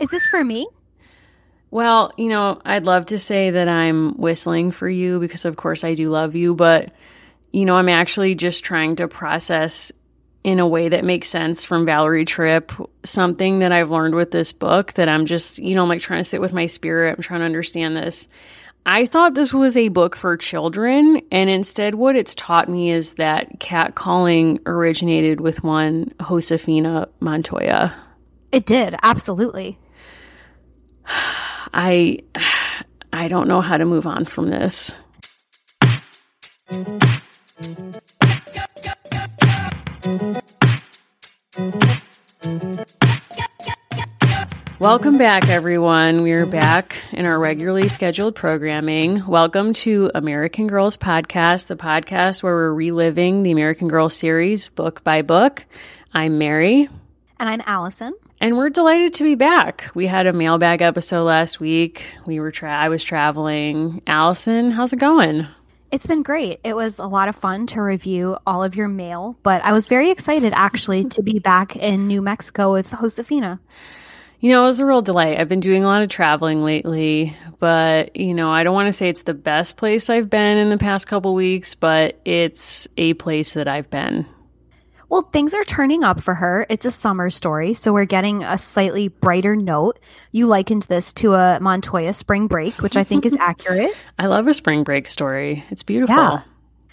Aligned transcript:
Is 0.00 0.10
this 0.10 0.26
for 0.28 0.42
me? 0.42 0.66
Well, 1.70 2.12
you 2.16 2.28
know, 2.28 2.60
I'd 2.64 2.84
love 2.84 3.06
to 3.06 3.18
say 3.18 3.50
that 3.50 3.68
I'm 3.68 4.16
whistling 4.16 4.72
for 4.72 4.88
you 4.88 5.20
because, 5.20 5.44
of 5.44 5.56
course, 5.56 5.84
I 5.84 5.94
do 5.94 6.08
love 6.08 6.34
you, 6.34 6.54
but, 6.54 6.90
you 7.52 7.64
know, 7.64 7.76
I'm 7.76 7.88
actually 7.88 8.34
just 8.34 8.64
trying 8.64 8.96
to 8.96 9.06
process 9.06 9.92
in 10.42 10.58
a 10.58 10.66
way 10.66 10.88
that 10.88 11.04
makes 11.04 11.28
sense 11.28 11.64
from 11.64 11.84
Valerie 11.84 12.24
Tripp 12.24 12.72
something 13.04 13.60
that 13.60 13.72
I've 13.72 13.90
learned 13.90 14.14
with 14.14 14.30
this 14.30 14.52
book 14.52 14.94
that 14.94 15.08
I'm 15.08 15.26
just, 15.26 15.58
you 15.58 15.74
know, 15.74 15.82
I'm 15.82 15.88
like 15.88 16.00
trying 16.00 16.20
to 16.20 16.28
sit 16.28 16.40
with 16.40 16.52
my 16.52 16.66
spirit. 16.66 17.14
I'm 17.16 17.22
trying 17.22 17.40
to 17.40 17.46
understand 17.46 17.96
this. 17.96 18.26
I 18.86 19.04
thought 19.04 19.34
this 19.34 19.52
was 19.52 19.76
a 19.76 19.88
book 19.88 20.16
for 20.16 20.38
children, 20.38 21.20
and 21.30 21.50
instead, 21.50 21.94
what 21.94 22.16
it's 22.16 22.34
taught 22.34 22.66
me 22.66 22.90
is 22.90 23.14
that 23.14 23.60
catcalling 23.60 24.60
originated 24.64 25.40
with 25.40 25.62
one 25.62 26.14
Josefina 26.18 27.08
Montoya. 27.20 27.94
It 28.50 28.64
did, 28.64 28.96
absolutely. 29.02 29.78
I 31.06 32.20
I 33.12 33.28
don't 33.28 33.48
know 33.48 33.60
how 33.60 33.76
to 33.76 33.84
move 33.84 34.06
on 34.06 34.24
from 34.24 34.48
this. 34.48 34.96
Welcome 44.80 45.18
back, 45.18 45.50
everyone. 45.50 46.22
We're 46.22 46.46
back 46.46 47.02
in 47.12 47.26
our 47.26 47.38
regularly 47.38 47.88
scheduled 47.88 48.34
programming. 48.34 49.26
Welcome 49.26 49.74
to 49.74 50.10
American 50.14 50.68
Girls 50.68 50.96
Podcast, 50.96 51.66
the 51.66 51.76
podcast 51.76 52.42
where 52.42 52.54
we're 52.54 52.72
reliving 52.72 53.42
the 53.42 53.50
American 53.50 53.88
Girls 53.88 54.14
series 54.14 54.68
book 54.68 55.04
by 55.04 55.20
book. 55.20 55.66
I'm 56.14 56.38
Mary. 56.38 56.88
And 57.38 57.48
I'm 57.50 57.60
Allison. 57.66 58.14
And 58.42 58.56
we're 58.56 58.70
delighted 58.70 59.12
to 59.14 59.24
be 59.24 59.34
back. 59.34 59.90
We 59.94 60.06
had 60.06 60.26
a 60.26 60.32
mailbag 60.32 60.80
episode 60.80 61.24
last 61.24 61.60
week. 61.60 62.06
We 62.24 62.40
were 62.40 62.50
tra- 62.50 62.74
I 62.74 62.88
was 62.88 63.04
traveling. 63.04 64.00
Allison, 64.06 64.70
how's 64.70 64.94
it 64.94 64.98
going? 64.98 65.46
It's 65.90 66.06
been 66.06 66.22
great. 66.22 66.58
It 66.64 66.74
was 66.74 66.98
a 66.98 67.06
lot 67.06 67.28
of 67.28 67.36
fun 67.36 67.66
to 67.66 67.82
review 67.82 68.38
all 68.46 68.64
of 68.64 68.76
your 68.76 68.88
mail, 68.88 69.36
but 69.42 69.62
I 69.62 69.74
was 69.74 69.86
very 69.86 70.10
excited 70.10 70.54
actually 70.56 71.04
to 71.10 71.22
be 71.22 71.38
back 71.38 71.76
in 71.76 72.06
New 72.06 72.22
Mexico 72.22 72.72
with 72.72 72.88
Josefina. 72.90 73.60
You 74.40 74.52
know, 74.52 74.62
it 74.62 74.68
was 74.68 74.80
a 74.80 74.86
real 74.86 75.02
delight. 75.02 75.38
I've 75.38 75.50
been 75.50 75.60
doing 75.60 75.84
a 75.84 75.86
lot 75.86 76.02
of 76.02 76.08
traveling 76.08 76.62
lately, 76.62 77.36
but 77.58 78.16
you 78.16 78.32
know, 78.32 78.50
I 78.50 78.64
don't 78.64 78.72
want 78.72 78.86
to 78.86 78.92
say 78.94 79.10
it's 79.10 79.22
the 79.22 79.34
best 79.34 79.76
place 79.76 80.08
I've 80.08 80.30
been 80.30 80.56
in 80.56 80.70
the 80.70 80.78
past 80.78 81.06
couple 81.08 81.34
weeks, 81.34 81.74
but 81.74 82.18
it's 82.24 82.88
a 82.96 83.12
place 83.14 83.52
that 83.52 83.68
I've 83.68 83.90
been. 83.90 84.24
Well, 85.10 85.22
things 85.22 85.54
are 85.54 85.64
turning 85.64 86.04
up 86.04 86.20
for 86.20 86.34
her. 86.34 86.64
It's 86.70 86.84
a 86.84 86.90
summer 86.90 87.30
story, 87.30 87.74
so 87.74 87.92
we're 87.92 88.04
getting 88.04 88.44
a 88.44 88.56
slightly 88.56 89.08
brighter 89.08 89.56
note. 89.56 89.98
You 90.30 90.46
likened 90.46 90.82
this 90.82 91.12
to 91.14 91.34
a 91.34 91.58
Montoya 91.60 92.12
spring 92.12 92.46
break, 92.46 92.80
which 92.80 92.96
I 92.96 93.02
think 93.02 93.26
is 93.26 93.36
accurate. 93.40 93.90
I 94.18 94.26
love 94.26 94.46
a 94.46 94.54
spring 94.54 94.84
break 94.84 95.08
story. 95.08 95.64
It's 95.70 95.82
beautiful. 95.82 96.14
Yeah. 96.14 96.42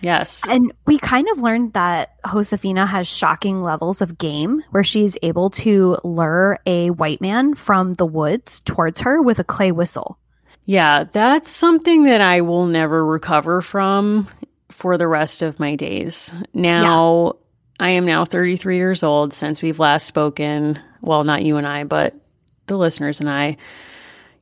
Yes. 0.01 0.47
And 0.47 0.73
we 0.85 0.97
kind 0.97 1.27
of 1.29 1.39
learned 1.39 1.73
that 1.73 2.15
Josefina 2.25 2.85
has 2.85 3.07
shocking 3.07 3.61
levels 3.61 4.01
of 4.01 4.17
game 4.17 4.63
where 4.71 4.83
she's 4.83 5.17
able 5.21 5.49
to 5.51 5.97
lure 6.03 6.59
a 6.65 6.89
white 6.91 7.21
man 7.21 7.53
from 7.55 7.93
the 7.93 8.05
woods 8.05 8.61
towards 8.61 9.01
her 9.01 9.21
with 9.21 9.39
a 9.39 9.43
clay 9.43 9.71
whistle. 9.71 10.17
Yeah, 10.65 11.05
that's 11.05 11.49
something 11.51 12.03
that 12.03 12.21
I 12.21 12.41
will 12.41 12.65
never 12.65 13.03
recover 13.05 13.61
from 13.61 14.27
for 14.69 14.97
the 14.97 15.07
rest 15.07 15.41
of 15.41 15.59
my 15.59 15.75
days. 15.75 16.31
Now, 16.53 17.33
I 17.79 17.91
am 17.91 18.05
now 18.05 18.25
33 18.25 18.77
years 18.77 19.03
old 19.03 19.33
since 19.33 19.61
we've 19.61 19.79
last 19.79 20.05
spoken. 20.05 20.79
Well, 21.01 21.23
not 21.23 21.43
you 21.43 21.57
and 21.57 21.67
I, 21.67 21.83
but 21.83 22.15
the 22.67 22.77
listeners 22.77 23.19
and 23.19 23.29
I. 23.29 23.57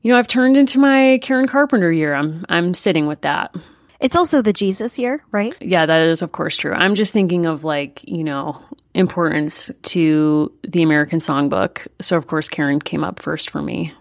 You 0.02 0.12
know, 0.12 0.20
I've 0.20 0.28
turned 0.28 0.56
into 0.58 0.80
my 0.80 1.20
Karen 1.22 1.48
Carpenter 1.48 1.92
year. 1.92 2.14
I'm 2.14 2.46
I'm 2.48 2.74
sitting 2.74 3.08
with 3.08 3.22
that. 3.22 3.56
It's 4.00 4.16
also 4.16 4.42
the 4.42 4.54
Jesus 4.54 5.00
year, 5.00 5.24
right? 5.32 5.56
Yeah, 5.60 5.86
that 5.86 6.02
is 6.08 6.22
of 6.22 6.32
course 6.32 6.56
true. 6.58 6.74
I'm 6.74 6.96
just 6.96 7.14
thinking 7.14 7.46
of 7.46 7.64
like, 7.64 8.04
you 8.08 8.24
know, 8.24 8.62
importance 8.94 9.72
to 9.84 10.52
the 10.64 10.84
American 10.84 11.20
songbook. 11.20 11.88
So 12.00 12.18
of 12.18 12.28
course 12.28 12.50
Karen 12.50 12.80
came 12.80 13.04
up 13.04 13.20
first 13.20 13.50
for 13.50 13.62
me. 13.62 13.94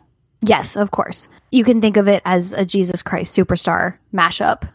Yes, 0.47 0.77
of 0.77 0.91
course. 0.91 1.28
You 1.50 1.65
can 1.65 1.81
think 1.81 1.97
of 1.97 2.06
it 2.06 2.23
as 2.25 2.53
a 2.53 2.67
Jesus 2.67 3.03
Christ 3.03 3.37
superstar 3.37 3.97
mashup. 4.12 4.69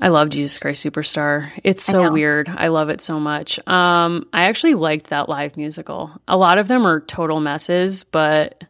I 0.00 0.08
love 0.08 0.28
Jesus 0.28 0.58
Christ 0.58 0.84
Superstar. 0.84 1.50
It's 1.64 1.82
so 1.82 2.12
weird. 2.12 2.48
I 2.48 2.68
love 2.68 2.88
it 2.88 3.00
so 3.00 3.18
much. 3.18 3.58
Um, 3.66 4.28
I 4.32 4.44
actually 4.44 4.74
liked 4.74 5.08
that 5.08 5.28
live 5.28 5.56
musical. 5.56 6.12
A 6.28 6.36
lot 6.36 6.58
of 6.58 6.68
them 6.68 6.86
are 6.86 7.00
total 7.00 7.40
messes, 7.40 8.04
but 8.04 8.62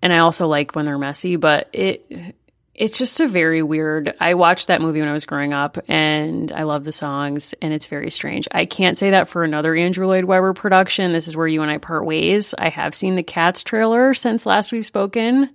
and 0.00 0.12
I 0.12 0.18
also 0.18 0.46
like 0.46 0.76
when 0.76 0.84
they're 0.84 0.98
messy, 0.98 1.36
but 1.36 1.70
it 1.72 2.36
it's 2.74 2.98
just 2.98 3.20
a 3.20 3.26
very 3.26 3.62
weird. 3.62 4.14
I 4.20 4.34
watched 4.34 4.68
that 4.68 4.80
movie 4.80 5.00
when 5.00 5.08
I 5.08 5.12
was 5.12 5.24
growing 5.24 5.52
up 5.52 5.78
and 5.88 6.50
I 6.50 6.64
love 6.64 6.84
the 6.84 6.92
songs 6.92 7.54
and 7.62 7.72
it's 7.72 7.86
very 7.86 8.10
strange. 8.10 8.48
I 8.50 8.64
can't 8.64 8.98
say 8.98 9.10
that 9.10 9.28
for 9.28 9.44
another 9.44 9.74
Andrew 9.74 10.06
Lloyd 10.06 10.24
Webber 10.24 10.52
production. 10.52 11.12
This 11.12 11.28
is 11.28 11.36
where 11.36 11.46
you 11.46 11.62
and 11.62 11.70
I 11.70 11.78
part 11.78 12.04
ways. 12.04 12.54
I 12.56 12.68
have 12.68 12.94
seen 12.94 13.14
the 13.14 13.22
Cats 13.22 13.62
trailer 13.62 14.12
since 14.12 14.44
last 14.44 14.72
we've 14.72 14.86
spoken 14.86 15.50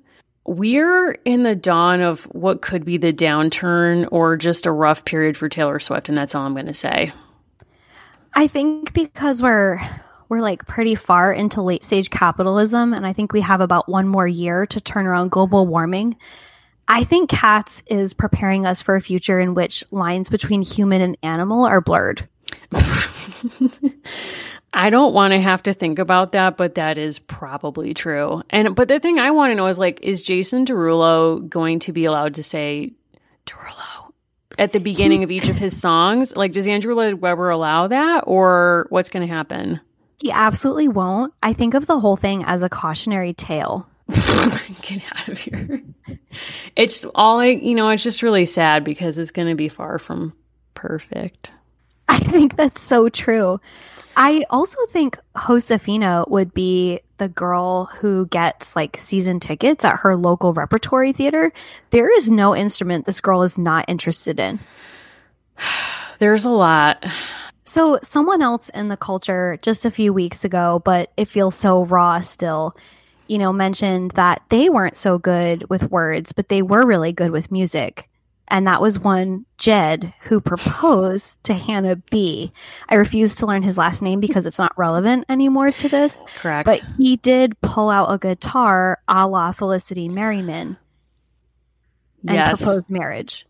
we're 0.46 1.12
in 1.26 1.44
the 1.44 1.56
dawn 1.56 2.02
of 2.02 2.24
what 2.26 2.62
could 2.62 2.86
be 2.86 2.98
the 2.98 3.14
downturn 3.14 4.08
or 4.12 4.36
just 4.36 4.66
a 4.66 4.72
rough 4.72 5.06
period 5.06 5.38
for 5.38 5.50
Taylor 5.50 5.80
Swift, 5.80 6.10
and 6.10 6.18
that's 6.18 6.34
all 6.34 6.46
I'm 6.46 6.54
going 6.54 6.66
to 6.66 6.74
say. 6.74 7.12
I 8.34 8.48
think 8.48 8.94
because 8.94 9.42
we're 9.44 9.80
we're 10.30 10.42
like 10.42 10.66
pretty 10.68 10.96
far 10.96 11.34
into 11.34 11.62
late 11.62 11.84
stage 11.84 12.10
capitalism, 12.10 12.94
and 12.94 13.06
I 13.06 13.14
think 13.14 13.34
we 13.34 13.42
have 13.42 13.62
about 13.62 13.90
one 13.90 14.08
more 14.08 14.28
year 14.28 14.66
to 14.68 14.80
turn 14.80 15.06
around 15.08 15.32
global 15.32 15.66
warming. 15.66 16.16
I 16.88 17.04
think 17.04 17.30
Cats 17.30 17.84
is 17.88 18.14
preparing 18.14 18.66
us 18.66 18.82
for 18.82 18.96
a 18.96 19.02
future 19.02 19.40
in 19.40 19.54
which 19.54 19.84
lines 19.92 20.30
between 20.30 20.62
human 20.62 21.02
and 21.02 21.18
animal 21.22 21.66
are 21.66 21.82
blurred. 21.82 22.28
I 24.74 24.90
don't 24.90 25.14
want 25.14 25.34
to 25.34 25.40
have 25.40 25.64
to 25.64 25.74
think 25.74 26.00
about 26.00 26.34
that, 26.34 26.58
but 26.58 26.76
that 26.76 26.98
is 26.98 27.20
probably 27.20 27.94
true. 27.94 28.44
And 28.50 28.76
but 28.76 28.88
the 28.88 29.00
thing 29.00 29.20
I 29.20 29.32
want 29.32 29.52
to 29.52 29.56
know 29.56 29.68
is 29.68 29.80
like, 29.80 30.02
is 30.02 30.22
Jason 30.22 30.66
Derulo 30.66 31.48
going 31.48 31.80
to 31.80 31.92
be 31.94 32.06
allowed 32.06 32.36
to 32.36 32.44
say 32.44 32.94
Derulo 33.46 34.12
at 34.58 34.74
the 34.74 34.80
beginning 34.80 35.24
of 35.24 35.32
each 35.32 35.50
of 35.50 35.58
his 35.58 35.80
songs? 35.80 36.36
Like, 36.36 36.52
does 36.52 36.68
Andrew 36.68 36.94
Lloyd 36.94 37.16
Webber 37.16 37.50
allow 37.50 37.88
that, 37.88 38.26
or 38.28 38.86
what's 38.90 39.10
going 39.10 39.28
to 39.28 39.34
happen? 39.34 39.80
He 40.22 40.32
absolutely 40.32 40.90
won't. 40.90 41.34
I 41.42 41.54
think 41.54 41.74
of 41.74 41.88
the 41.88 42.00
whole 42.00 42.18
thing 42.18 42.44
as 42.44 42.62
a 42.62 42.70
cautionary 42.70 43.34
tale. 43.34 43.88
Get 44.82 45.02
out 45.16 45.30
of 45.30 45.38
here. 45.38 45.82
It's 46.76 47.06
all 47.16 47.44
you 47.44 47.76
know, 47.76 47.90
it's 47.90 48.04
just 48.04 48.22
really 48.22 48.46
sad 48.46 48.84
because 48.84 49.18
it's 49.18 49.32
going 49.32 49.48
to 49.48 49.56
be 49.56 49.70
far 49.70 49.98
from 49.98 50.34
perfect. 50.74 51.52
I 52.08 52.20
think 52.20 52.56
that's 52.56 52.82
so 52.82 53.08
true. 53.10 53.62
I 54.22 54.44
also 54.50 54.86
think 54.88 55.18
Josefina 55.34 56.26
would 56.28 56.54
be 56.54 57.00
the 57.20 57.30
girl 57.30 57.86
who 57.86 58.26
gets 58.26 58.76
like 58.76 58.98
season 58.98 59.40
tickets 59.40 59.86
at 59.86 60.00
her 60.00 60.18
local 60.18 60.52
repertory 60.52 61.14
theater. 61.14 61.54
There 61.92 62.14
is 62.14 62.30
no 62.30 62.54
instrument 62.54 63.06
this 63.06 63.22
girl 63.22 63.44
is 63.44 63.58
not 63.58 63.86
interested 63.88 64.38
in. 64.38 64.60
There's 66.20 66.44
a 66.44 66.50
lot. 66.50 67.06
So, 67.64 67.98
someone 68.02 68.42
else 68.42 68.68
in 68.68 68.90
the 68.90 68.98
culture 68.98 69.58
just 69.62 69.86
a 69.86 69.92
few 69.92 70.12
weeks 70.12 70.44
ago, 70.44 70.82
but 70.84 71.14
it 71.16 71.30
feels 71.30 71.56
so 71.56 71.86
raw 71.86 72.20
still, 72.20 72.76
you 73.28 73.38
know, 73.38 73.54
mentioned 73.54 74.12
that 74.12 74.42
they 74.50 74.70
weren't 74.70 74.98
so 74.98 75.18
good 75.18 75.70
with 75.70 75.92
words, 75.92 76.34
but 76.34 76.50
they 76.50 76.62
were 76.62 76.86
really 76.86 77.14
good 77.14 77.32
with 77.32 77.52
music 77.52 78.09
and 78.50 78.68
that 78.68 78.82
was 78.82 79.00
one 79.00 79.46
Jed 79.58 80.14
who 80.22 80.42
proposed 80.42 81.44
to 81.44 81.54
Hannah 81.54 81.98
B. 81.98 82.52
I 82.88 82.96
refuse 82.96 83.36
to 83.36 83.46
learn 83.46 83.64
his 83.64 83.78
last 83.78 84.02
name 84.02 84.20
because 84.20 84.46
it's 84.46 84.60
not 84.60 84.78
relevant 84.78 85.26
anymore 85.30 85.72
to 85.72 85.90
this. 85.90 86.16
Correct. 86.36 86.66
But 86.66 86.82
he 86.98 87.18
did 87.18 87.60
pull 87.62 87.90
out 87.90 88.12
a 88.12 88.18
guitar 88.18 89.00
a 89.08 89.28
la 89.28 89.52
Felicity 89.52 90.10
Merriman 90.10 90.78
and 92.28 92.36
yes. 92.36 92.62
propose 92.62 92.84
marriage. 92.90 93.46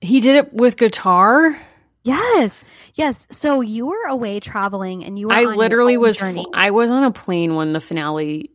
He 0.00 0.20
did 0.20 0.36
it 0.36 0.52
with 0.52 0.76
guitar? 0.76 1.58
Yes. 2.02 2.64
Yes. 2.94 3.26
So 3.30 3.60
you 3.62 3.86
were 3.86 4.06
away 4.08 4.40
traveling 4.40 5.04
and 5.04 5.18
you 5.18 5.28
were 5.28 5.34
I 5.34 5.42
literally 5.44 5.96
was 5.96 6.18
journey. 6.18 6.46
I 6.54 6.70
was 6.70 6.90
on 6.90 7.02
a 7.02 7.10
plane 7.10 7.56
when 7.56 7.72
the 7.72 7.80
finale 7.80 8.50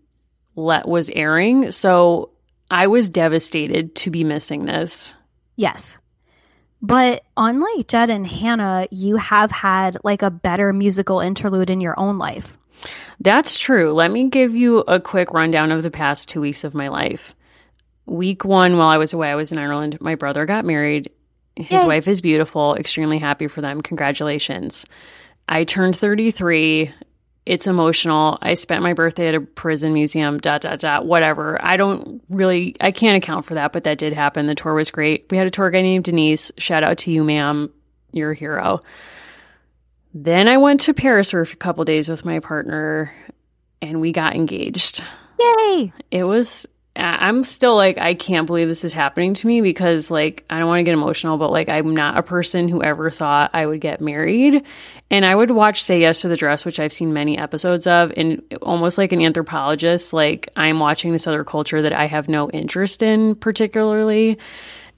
let 0.56 0.88
was 0.88 1.10
airing, 1.10 1.72
so 1.72 2.31
I 2.69 2.88
was 2.88 3.10
devastated 3.10 3.95
to 3.95 4.12
be 4.12 4.24
missing 4.24 4.66
this. 4.66 5.16
Yes. 5.62 6.00
But 6.81 7.24
unlike 7.38 7.88
Jed 7.88 8.10
and 8.10 8.25
Hannah, 8.25 8.88
you 8.90 9.18
have 9.18 9.52
had 9.52 9.96
like 10.04 10.24
a 10.24 10.31
better 10.31 10.74
musical 10.74 11.19
interlude 11.19 11.69
in 11.69 11.81
your 11.81 11.94
own 12.00 12.18
life. 12.18 12.58
That's 13.19 13.60
true. 13.60 13.94
Let 13.94 14.10
me 14.10 14.30
give 14.30 14.56
you 14.56 14.80
a 14.80 15.00
quick 15.00 15.31
rundown 15.34 15.72
of 15.72 15.84
the 15.84 15.92
past 15.92 16.28
two 16.28 16.42
weeks 16.42 16.63
of 16.63 16.74
my 16.74 16.88
life. 16.88 17.36
Week 18.08 18.44
one, 18.44 18.78
while 18.78 18.88
I 18.88 18.98
was 18.98 19.13
away, 19.13 19.30
I 19.30 19.36
was 19.36 19.52
in 19.52 19.60
Ireland. 19.60 20.02
My 20.02 20.16
brother 20.16 20.48
got 20.48 20.66
married. 20.66 21.12
His 21.56 21.84
Yay. 21.84 21.88
wife 21.88 22.08
is 22.08 22.22
beautiful. 22.22 22.74
Extremely 22.74 23.19
happy 23.19 23.48
for 23.48 23.62
them. 23.62 23.81
Congratulations. 23.81 24.88
I 25.48 25.63
turned 25.63 25.96
33 25.96 26.92
it's 27.46 27.68
emotional. 27.68 28.38
I 28.42 28.54
spent 28.54 28.84
my 28.84 28.94
birthday 28.94 29.30
at 29.30 29.36
a 29.36 29.42
prison 29.42 29.94
museum, 29.94 30.38
dot, 30.38 30.62
dot, 30.62 30.80
dot, 30.80 31.06
whatever. 31.06 31.64
I 31.64 31.76
don't 31.76 32.24
really, 32.30 32.76
I 32.80 32.92
can't 32.92 33.22
account 33.22 33.46
for 33.46 33.56
that, 33.56 33.74
but 33.74 33.84
that 33.86 33.98
did 33.98 34.14
happen. 34.14 34.46
The 34.46 34.56
tour 34.56 34.74
was 34.74 34.92
great. 34.92 35.26
We 35.32 35.38
had 35.38 35.48
a 35.48 35.52
tour 35.52 35.72
guide 35.72 35.82
named 35.82 36.06
Denise. 36.06 36.52
Shout 36.58 36.84
out 36.84 37.00
to 37.00 37.12
you, 37.12 37.24
ma'am. 37.24 37.72
You're 38.12 38.32
a 38.32 38.36
hero. 38.36 38.84
Then 40.14 40.48
I 40.48 40.58
went 40.58 40.82
to 40.82 40.94
Paris 40.94 41.32
for 41.32 41.42
a 41.42 41.48
couple 41.48 41.84
days 41.86 42.10
with 42.10 42.26
my 42.26 42.40
partner 42.40 43.14
and 43.82 44.02
we 44.02 44.12
got 44.12 44.36
engaged. 44.36 45.04
Yay! 45.40 45.94
It 46.12 46.24
was 46.24 46.68
I'm 46.96 47.46
still 47.46 47.76
like, 47.76 47.98
I 47.98 48.16
can't 48.16 48.46
believe 48.46 48.68
this 48.68 48.84
is 48.84 48.92
happening 48.92 49.34
to 49.36 49.48
me 49.48 49.62
because, 49.62 50.12
like, 50.12 50.44
I 50.50 50.60
don't 50.60 50.68
want 50.68 50.80
to 50.80 50.84
get 50.84 50.94
emotional, 50.94 51.38
but 51.38 51.50
like, 51.50 51.70
I'm 51.70 51.96
not 51.96 52.18
a 52.18 52.24
person 52.24 52.68
who 52.68 52.84
ever 52.84 53.10
thought 53.10 53.52
I 53.54 53.66
would 53.66 53.80
get 53.80 54.02
married. 54.02 54.64
And 55.10 55.26
I 55.26 55.34
would 55.34 55.52
watch 55.52 55.84
Say 55.84 56.02
Yes 56.02 56.22
to 56.22 56.28
the 56.28 56.36
Dress, 56.36 56.66
which 56.66 56.80
I've 56.80 56.92
seen 56.92 57.14
many 57.14 57.38
episodes 57.38 57.88
of, 57.88 58.12
and 58.18 58.42
almost 58.62 58.98
like 58.98 59.14
an 59.14 59.22
anthropologist, 59.22 60.12
like, 60.12 60.50
I'm 60.58 60.80
watching 60.80 61.14
this 61.14 61.28
other 61.28 61.46
culture 61.46 61.82
that 61.82 61.94
I 61.94 62.08
have 62.08 62.28
no 62.28 62.50
interest 62.50 63.02
in 63.02 63.36
particularly 63.36 64.38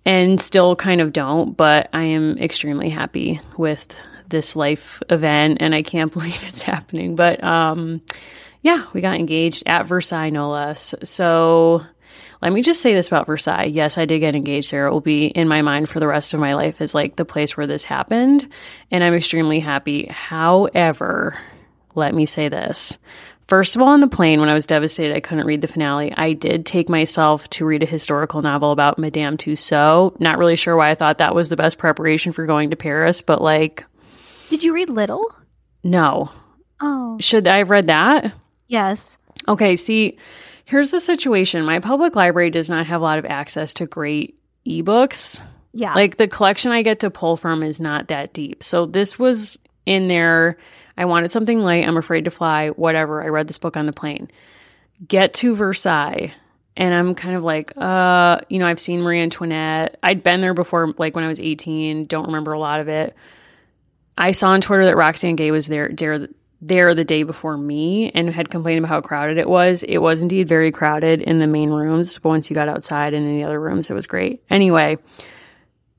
and 0.04 0.42
still 0.42 0.76
kind 0.76 1.00
of 1.00 1.14
don't, 1.14 1.56
but 1.56 1.90
I 1.94 2.04
am 2.04 2.40
extremely 2.40 2.90
happy 2.90 3.40
with 3.56 3.96
this 4.30 4.56
life 4.56 5.02
event 5.10 5.60
and 5.62 5.76
I 5.76 5.84
can't 5.84 6.12
believe 6.14 6.44
it's 6.48 6.64
happening. 6.64 7.16
But, 7.16 7.44
um, 7.44 8.02
yeah, 8.64 8.86
we 8.94 9.02
got 9.02 9.16
engaged 9.16 9.64
at 9.66 9.86
Versailles, 9.86 10.30
no 10.30 10.50
less. 10.50 10.96
So 11.04 11.84
let 12.42 12.54
me 12.54 12.62
just 12.62 12.82
say 12.82 12.94
this 12.94 13.08
about 13.08 13.28
Versailles. 13.28 13.66
Yes, 13.66 13.98
I 13.98 14.06
did 14.06 14.20
get 14.20 14.36
engaged 14.36 14.72
there. 14.72 14.88
It 14.88 14.92
will 14.92 15.02
be 15.02 15.28
in 15.28 15.50
my 15.50 15.62
mind 15.62 15.90
for 15.90 16.00
the 16.00 16.08
rest 16.08 16.34
of 16.34 16.40
my 16.40 16.56
life 16.56 16.80
as 16.80 16.96
like 16.96 17.18
the 17.18 17.26
place 17.26 17.56
where 17.58 17.68
this 17.68 17.84
happened. 17.84 18.48
And 18.90 19.04
I'm 19.04 19.14
extremely 19.14 19.60
happy. 19.60 20.08
However, 20.08 21.38
let 21.94 22.16
me 22.16 22.26
say 22.26 22.48
this. 22.48 22.98
First 23.50 23.76
of 23.76 23.82
all, 23.82 23.90
on 23.90 24.00
the 24.00 24.08
plane, 24.08 24.40
when 24.40 24.48
I 24.48 24.54
was 24.54 24.66
devastated 24.66 25.14
I 25.14 25.20
couldn't 25.20 25.46
read 25.46 25.60
the 25.60 25.68
finale, 25.68 26.14
I 26.16 26.32
did 26.32 26.66
take 26.66 26.88
myself 26.88 27.50
to 27.52 27.66
read 27.66 27.84
a 27.84 27.86
historical 27.86 28.42
novel 28.42 28.72
about 28.72 28.98
Madame 28.98 29.36
Tussaud. 29.36 30.16
Not 30.20 30.38
really 30.38 30.56
sure 30.56 30.78
why 30.78 30.90
I 30.90 30.96
thought 30.96 31.18
that 31.18 31.36
was 31.36 31.50
the 31.50 31.58
best 31.58 31.78
preparation 31.78 32.32
for 32.32 32.46
going 32.46 32.70
to 32.70 32.78
Paris, 32.78 33.22
but 33.22 33.42
like. 33.42 33.84
Did 34.50 34.64
you 34.64 34.74
read 34.74 34.90
Little? 34.90 35.26
No. 35.84 36.32
Oh. 36.80 37.18
Should 37.20 37.46
I 37.48 37.58
have 37.58 37.70
read 37.70 37.88
that? 37.88 38.34
Yes. 38.74 39.20
Okay, 39.48 39.76
see, 39.76 40.18
here's 40.66 40.90
the 40.90 41.00
situation. 41.00 41.64
My 41.64 41.78
public 41.78 42.16
library 42.16 42.50
does 42.50 42.72
not 42.72 42.88
have 42.88 43.02
a 43.02 43.04
lot 43.04 43.20
of 43.20 43.26
access 43.26 43.76
to 43.76 43.86
great 43.86 44.40
ebooks. 44.68 45.46
Yeah. 45.74 45.94
Like 45.94 46.18
the 46.18 46.28
collection 46.28 46.72
I 46.72 46.82
get 46.82 47.02
to 47.02 47.12
pull 47.12 47.38
from 47.38 47.62
is 47.62 47.80
not 47.80 48.08
that 48.08 48.34
deep. 48.34 48.64
So 48.64 48.88
this 48.88 49.20
was 49.20 49.60
in 49.86 50.08
there. 50.08 50.58
I 50.98 51.06
wanted 51.06 51.30
something 51.30 51.62
light. 51.62 51.88
I'm 51.88 51.98
afraid 51.98 52.26
to 52.26 52.32
fly, 52.32 52.70
whatever. 52.70 53.22
I 53.24 53.28
read 53.28 53.48
this 53.48 53.60
book 53.60 53.78
on 53.78 53.86
the 53.86 53.94
plane. 53.94 54.32
Get 55.08 55.36
to 55.36 55.56
Versailles. 55.56 56.34
And 56.76 56.96
I'm 56.96 57.14
kind 57.14 57.36
of 57.36 57.44
like, 57.44 57.74
uh, 57.78 58.40
you 58.50 58.58
know, 58.58 58.66
I've 58.66 58.80
seen 58.80 59.04
Marie 59.04 59.22
Antoinette. 59.22 60.00
I'd 60.02 60.24
been 60.24 60.42
there 60.42 60.56
before, 60.56 60.96
like 60.98 61.16
when 61.16 61.26
I 61.26 61.28
was 61.28 61.40
18. 61.40 62.08
Don't 62.08 62.26
remember 62.26 62.54
a 62.54 62.60
lot 62.60 62.80
of 62.80 62.88
it. 62.88 63.16
I 64.18 64.32
saw 64.32 64.50
on 64.50 64.62
Twitter 64.62 64.86
that 64.86 64.98
Roxane 64.98 65.36
Gay 65.36 65.52
was 65.52 65.68
there, 65.68 65.90
there 65.90 66.28
there 66.68 66.94
the 66.94 67.04
day 67.04 67.24
before 67.24 67.58
me 67.58 68.12
and 68.12 68.30
had 68.30 68.50
complained 68.50 68.80
about 68.80 68.90
how 68.90 69.02
crowded 69.02 69.38
it 69.38 69.50
was. 69.50 69.84
It 69.84 69.98
was 69.98 70.22
indeed 70.22 70.48
very 70.48 70.72
crowded 70.72 71.22
in 71.22 71.38
the 71.38 71.48
main 71.48 71.70
rooms, 71.70 72.18
but 72.18 72.30
once 72.30 72.50
you 72.50 72.54
got 72.54 72.70
outside 72.70 73.14
and 73.14 73.26
in 73.26 73.36
the 73.36 73.44
other 73.44 73.60
rooms, 73.60 73.90
it 73.90 73.94
was 73.94 74.08
great. 74.08 74.42
Anyway, 74.50 74.98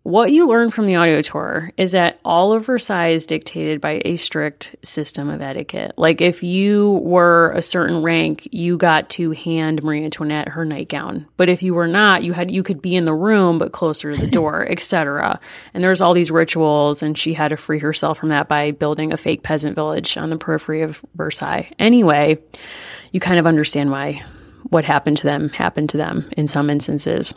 what 0.04 0.30
you 0.30 0.46
learn 0.46 0.68
from 0.68 0.86
the 0.86 0.96
audio 0.96 1.22
tour 1.22 1.72
is 1.78 1.92
that 1.92 2.20
all 2.26 2.52
of 2.52 2.66
Versailles 2.66 3.12
is 3.12 3.24
dictated 3.24 3.80
by 3.80 4.02
a 4.04 4.16
strict 4.16 4.76
system 4.84 5.30
of 5.30 5.40
etiquette. 5.40 5.94
Like 5.96 6.20
if 6.20 6.42
you 6.42 7.00
were 7.02 7.52
a 7.52 7.62
certain 7.62 8.02
rank, 8.02 8.46
you 8.52 8.76
got 8.76 9.08
to 9.10 9.30
hand 9.30 9.82
Marie 9.82 10.04
Antoinette 10.04 10.50
her 10.50 10.66
nightgown. 10.66 11.26
But 11.38 11.48
if 11.48 11.62
you 11.62 11.72
were 11.72 11.88
not, 11.88 12.22
you 12.22 12.34
had 12.34 12.50
you 12.50 12.62
could 12.62 12.82
be 12.82 12.94
in 12.94 13.06
the 13.06 13.14
room 13.14 13.58
but 13.58 13.72
closer 13.72 14.12
to 14.12 14.20
the 14.20 14.26
door, 14.30 14.70
etc. 14.70 15.40
And 15.72 15.82
there's 15.82 16.02
all 16.02 16.12
these 16.12 16.30
rituals 16.30 17.02
and 17.02 17.16
she 17.16 17.32
had 17.32 17.48
to 17.48 17.56
free 17.56 17.78
herself 17.78 18.18
from 18.18 18.28
that 18.28 18.46
by 18.46 18.72
building 18.72 19.10
a 19.10 19.16
fake 19.16 19.42
peasant 19.42 19.74
village 19.74 20.18
on 20.18 20.28
the 20.28 20.36
periphery 20.36 20.82
of 20.82 21.02
Versailles. 21.14 21.72
Anyway, 21.78 22.42
you 23.10 23.20
kind 23.20 23.38
of 23.38 23.46
understand 23.46 23.90
why 23.90 24.22
what 24.64 24.84
happened 24.84 25.16
to 25.16 25.26
them 25.26 25.48
happened 25.48 25.88
to 25.90 25.96
them 25.96 26.30
in 26.36 26.46
some 26.46 26.68
instances 26.68 27.32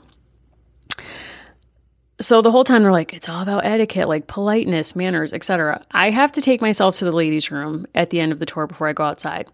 so 2.19 2.41
the 2.41 2.51
whole 2.51 2.63
time 2.63 2.83
they're 2.83 2.91
like 2.91 3.13
it's 3.13 3.29
all 3.29 3.41
about 3.41 3.65
etiquette 3.65 4.07
like 4.07 4.27
politeness 4.27 4.95
manners 4.95 5.33
etc 5.33 5.81
i 5.91 6.09
have 6.09 6.31
to 6.31 6.41
take 6.41 6.61
myself 6.61 6.95
to 6.95 7.05
the 7.05 7.11
ladies 7.11 7.51
room 7.51 7.85
at 7.93 8.09
the 8.09 8.19
end 8.19 8.31
of 8.31 8.39
the 8.39 8.45
tour 8.45 8.67
before 8.67 8.87
i 8.87 8.93
go 8.93 9.03
outside. 9.03 9.47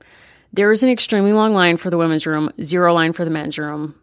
There 0.54 0.72
is 0.72 0.84
an 0.84 0.90
extremely 0.90 1.34
long 1.34 1.54
line 1.54 1.78
for 1.78 1.90
the 1.90 1.98
women's 1.98 2.28
room 2.28 2.52
zero 2.62 2.94
line 2.94 3.12
for 3.14 3.26
the 3.26 3.32
men's 3.32 3.58
room. 3.58 3.96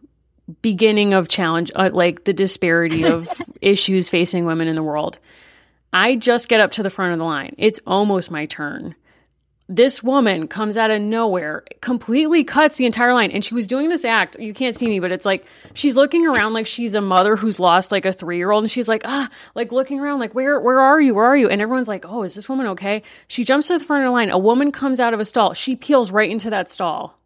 Beginning 0.63 1.15
of 1.15 1.29
challenge 1.29 1.71
uh, 1.77 1.91
like 1.93 2.25
the 2.25 2.33
disparity 2.33 3.05
of 3.07 3.31
issues 3.61 4.09
facing 4.09 4.45
women 4.45 4.67
in 4.67 4.75
the 4.75 4.83
world. 4.83 5.21
I 5.93 6.17
just 6.17 6.49
get 6.49 6.61
up 6.61 6.73
to 6.73 6.83
the 6.83 6.91
front 6.91 7.13
of 7.13 7.19
the 7.19 7.25
line. 7.25 7.55
It's 7.57 7.81
almost 7.87 8.33
my 8.33 8.47
turn 8.47 8.97
this 9.71 10.03
woman 10.03 10.49
comes 10.49 10.77
out 10.77 10.91
of 10.91 11.01
nowhere, 11.01 11.63
completely 11.81 12.43
cuts 12.43 12.77
the 12.77 12.87
entire 12.87 13.15
line. 13.15 13.31
And 13.31 13.45
she 13.45 13.55
was 13.55 13.69
doing 13.69 13.89
this 13.89 14.05
act. 14.05 14.37
You 14.41 14.53
can't 14.53 14.75
see 14.75 14.87
me, 14.87 14.99
but 14.99 15.13
it's 15.13 15.25
like 15.25 15.47
she's 15.75 15.97
looking 15.97 16.27
around 16.27 16.55
like 16.55 16.67
she's 16.67 16.93
a 16.93 17.01
mother 17.01 17.37
who's 17.37 17.61
lost 17.61 17.93
like 17.93 18.05
a 18.05 18.13
three 18.13 18.37
year 18.37 18.51
old. 18.51 18.65
And 18.65 18.71
she's 18.71 18.89
like, 18.89 19.03
ah, 19.05 19.29
like 19.55 19.71
looking 19.71 20.01
around, 20.01 20.19
like, 20.19 20.35
where, 20.35 20.61
where 20.61 20.81
are 20.81 21.01
you? 21.01 21.15
Where 21.15 21.25
are 21.25 21.37
you? 21.37 21.49
And 21.49 21.63
everyone's 21.63 21.87
like, 21.87 22.05
oh, 22.05 22.25
is 22.25 22.35
this 22.35 22.49
woman 22.49 22.67
okay? 22.67 23.05
She 23.29 23.45
jumps 23.45 23.69
to 23.69 23.79
the 23.79 23.85
front 23.85 24.03
of 24.03 24.09
the 24.09 24.13
line. 24.13 24.31
A 24.31 24.39
woman 24.39 24.73
comes 24.73 24.99
out 24.99 25.15
of 25.15 25.21
a 25.21 25.25
stall. 25.25 25.55
She 25.55 25.77
peels 25.77 26.11
right 26.11 26.29
into 26.31 26.51
that 26.51 26.69
stall. 26.69 27.17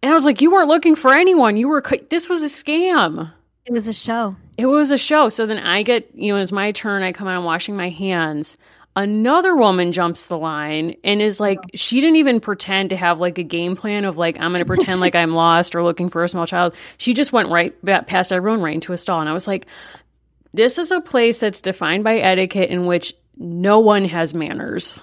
And 0.00 0.12
I 0.12 0.14
was 0.14 0.24
like, 0.24 0.40
you 0.40 0.52
weren't 0.52 0.68
looking 0.68 0.94
for 0.94 1.12
anyone. 1.12 1.56
You 1.56 1.68
were, 1.68 1.82
this 2.08 2.28
was 2.28 2.44
a 2.44 2.46
scam. 2.46 3.32
It 3.66 3.72
was 3.72 3.88
a 3.88 3.92
show. 3.92 4.36
It 4.56 4.66
was 4.66 4.92
a 4.92 4.98
show. 4.98 5.28
So 5.28 5.46
then 5.46 5.58
I 5.58 5.82
get, 5.82 6.14
you 6.14 6.32
know, 6.32 6.40
it's 6.40 6.52
my 6.52 6.70
turn. 6.70 7.02
I 7.02 7.10
come 7.10 7.26
out, 7.26 7.36
I'm 7.36 7.44
washing 7.44 7.76
my 7.76 7.88
hands 7.88 8.56
another 8.96 9.54
woman 9.54 9.92
jumps 9.92 10.26
the 10.26 10.38
line 10.38 10.96
and 11.04 11.22
is 11.22 11.38
like 11.38 11.58
she 11.74 12.00
didn't 12.00 12.16
even 12.16 12.40
pretend 12.40 12.90
to 12.90 12.96
have 12.96 13.20
like 13.20 13.38
a 13.38 13.42
game 13.42 13.76
plan 13.76 14.04
of 14.04 14.16
like 14.16 14.40
i'm 14.40 14.50
going 14.50 14.58
to 14.58 14.64
pretend 14.64 15.00
like 15.00 15.14
i'm 15.14 15.34
lost 15.34 15.74
or 15.74 15.82
looking 15.82 16.08
for 16.08 16.24
a 16.24 16.28
small 16.28 16.46
child 16.46 16.74
she 16.96 17.14
just 17.14 17.32
went 17.32 17.48
right 17.48 17.74
past 18.06 18.32
everyone 18.32 18.60
right 18.60 18.74
into 18.74 18.92
a 18.92 18.96
stall 18.96 19.20
and 19.20 19.28
i 19.28 19.32
was 19.32 19.46
like 19.46 19.66
this 20.52 20.78
is 20.78 20.90
a 20.90 21.00
place 21.00 21.38
that's 21.38 21.60
defined 21.60 22.02
by 22.02 22.18
etiquette 22.18 22.70
in 22.70 22.86
which 22.86 23.14
no 23.36 23.78
one 23.78 24.04
has 24.04 24.34
manners 24.34 25.02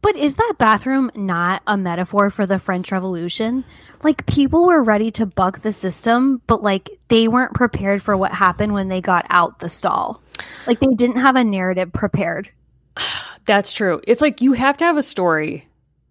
but 0.00 0.16
is 0.16 0.36
that 0.36 0.54
bathroom 0.58 1.10
not 1.14 1.62
a 1.66 1.76
metaphor 1.76 2.30
for 2.30 2.46
the 2.46 2.58
French 2.58 2.92
Revolution? 2.92 3.64
Like 4.02 4.26
people 4.26 4.66
were 4.66 4.82
ready 4.82 5.10
to 5.12 5.26
buck 5.26 5.62
the 5.62 5.72
system, 5.72 6.40
but 6.46 6.62
like 6.62 6.90
they 7.08 7.26
weren't 7.26 7.54
prepared 7.54 8.02
for 8.02 8.16
what 8.16 8.32
happened 8.32 8.72
when 8.72 8.88
they 8.88 9.00
got 9.00 9.26
out 9.28 9.58
the 9.58 9.68
stall. 9.68 10.22
Like 10.66 10.78
they 10.80 10.94
didn't 10.94 11.16
have 11.20 11.36
a 11.36 11.44
narrative 11.44 11.92
prepared. 11.92 12.50
That's 13.46 13.72
true. 13.72 14.00
It's 14.06 14.20
like 14.20 14.40
you 14.42 14.52
have 14.52 14.76
to 14.78 14.84
have 14.84 14.96
a 14.96 15.02
story. 15.02 15.66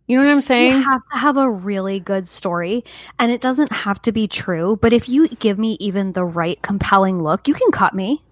You 0.08 0.16
know 0.18 0.26
what 0.26 0.32
I'm 0.32 0.42
saying? 0.42 0.72
You 0.72 0.84
have 0.84 1.02
to 1.12 1.18
have 1.18 1.38
a 1.38 1.50
really 1.50 2.00
good 2.00 2.28
story, 2.30 2.86
and 3.20 3.30
it 3.30 3.42
doesn't 3.42 3.72
have 3.74 4.02
to 4.04 4.14
be 4.14 4.28
true. 4.28 4.78
But 4.82 4.94
if 4.94 5.10
you 5.10 5.28
give 5.28 5.60
me 5.60 5.76
even 5.82 6.14
the 6.14 6.24
right 6.24 6.62
compelling 6.62 7.22
look, 7.22 7.48
you 7.48 7.54
can 7.54 7.72
cut 7.72 7.94
me. 7.94 8.24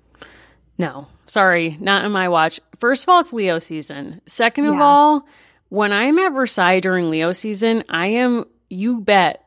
No, 0.77 1.07
sorry, 1.25 1.77
not 1.81 2.05
in 2.05 2.13
my 2.13 2.29
watch. 2.29 2.61
First 2.79 3.03
of 3.03 3.09
all, 3.09 3.19
it's 3.19 3.33
Leo 3.33 3.59
season. 3.59 4.21
Second 4.25 4.67
of 4.67 4.75
yeah. 4.75 4.83
all, 4.83 5.27
when 5.67 5.91
I'm 5.91 6.17
at 6.19 6.33
Versailles 6.33 6.79
during 6.79 7.09
Leo 7.09 7.33
season, 7.33 7.83
I 7.89 8.07
am, 8.07 8.45
you 8.69 9.01
bet, 9.01 9.45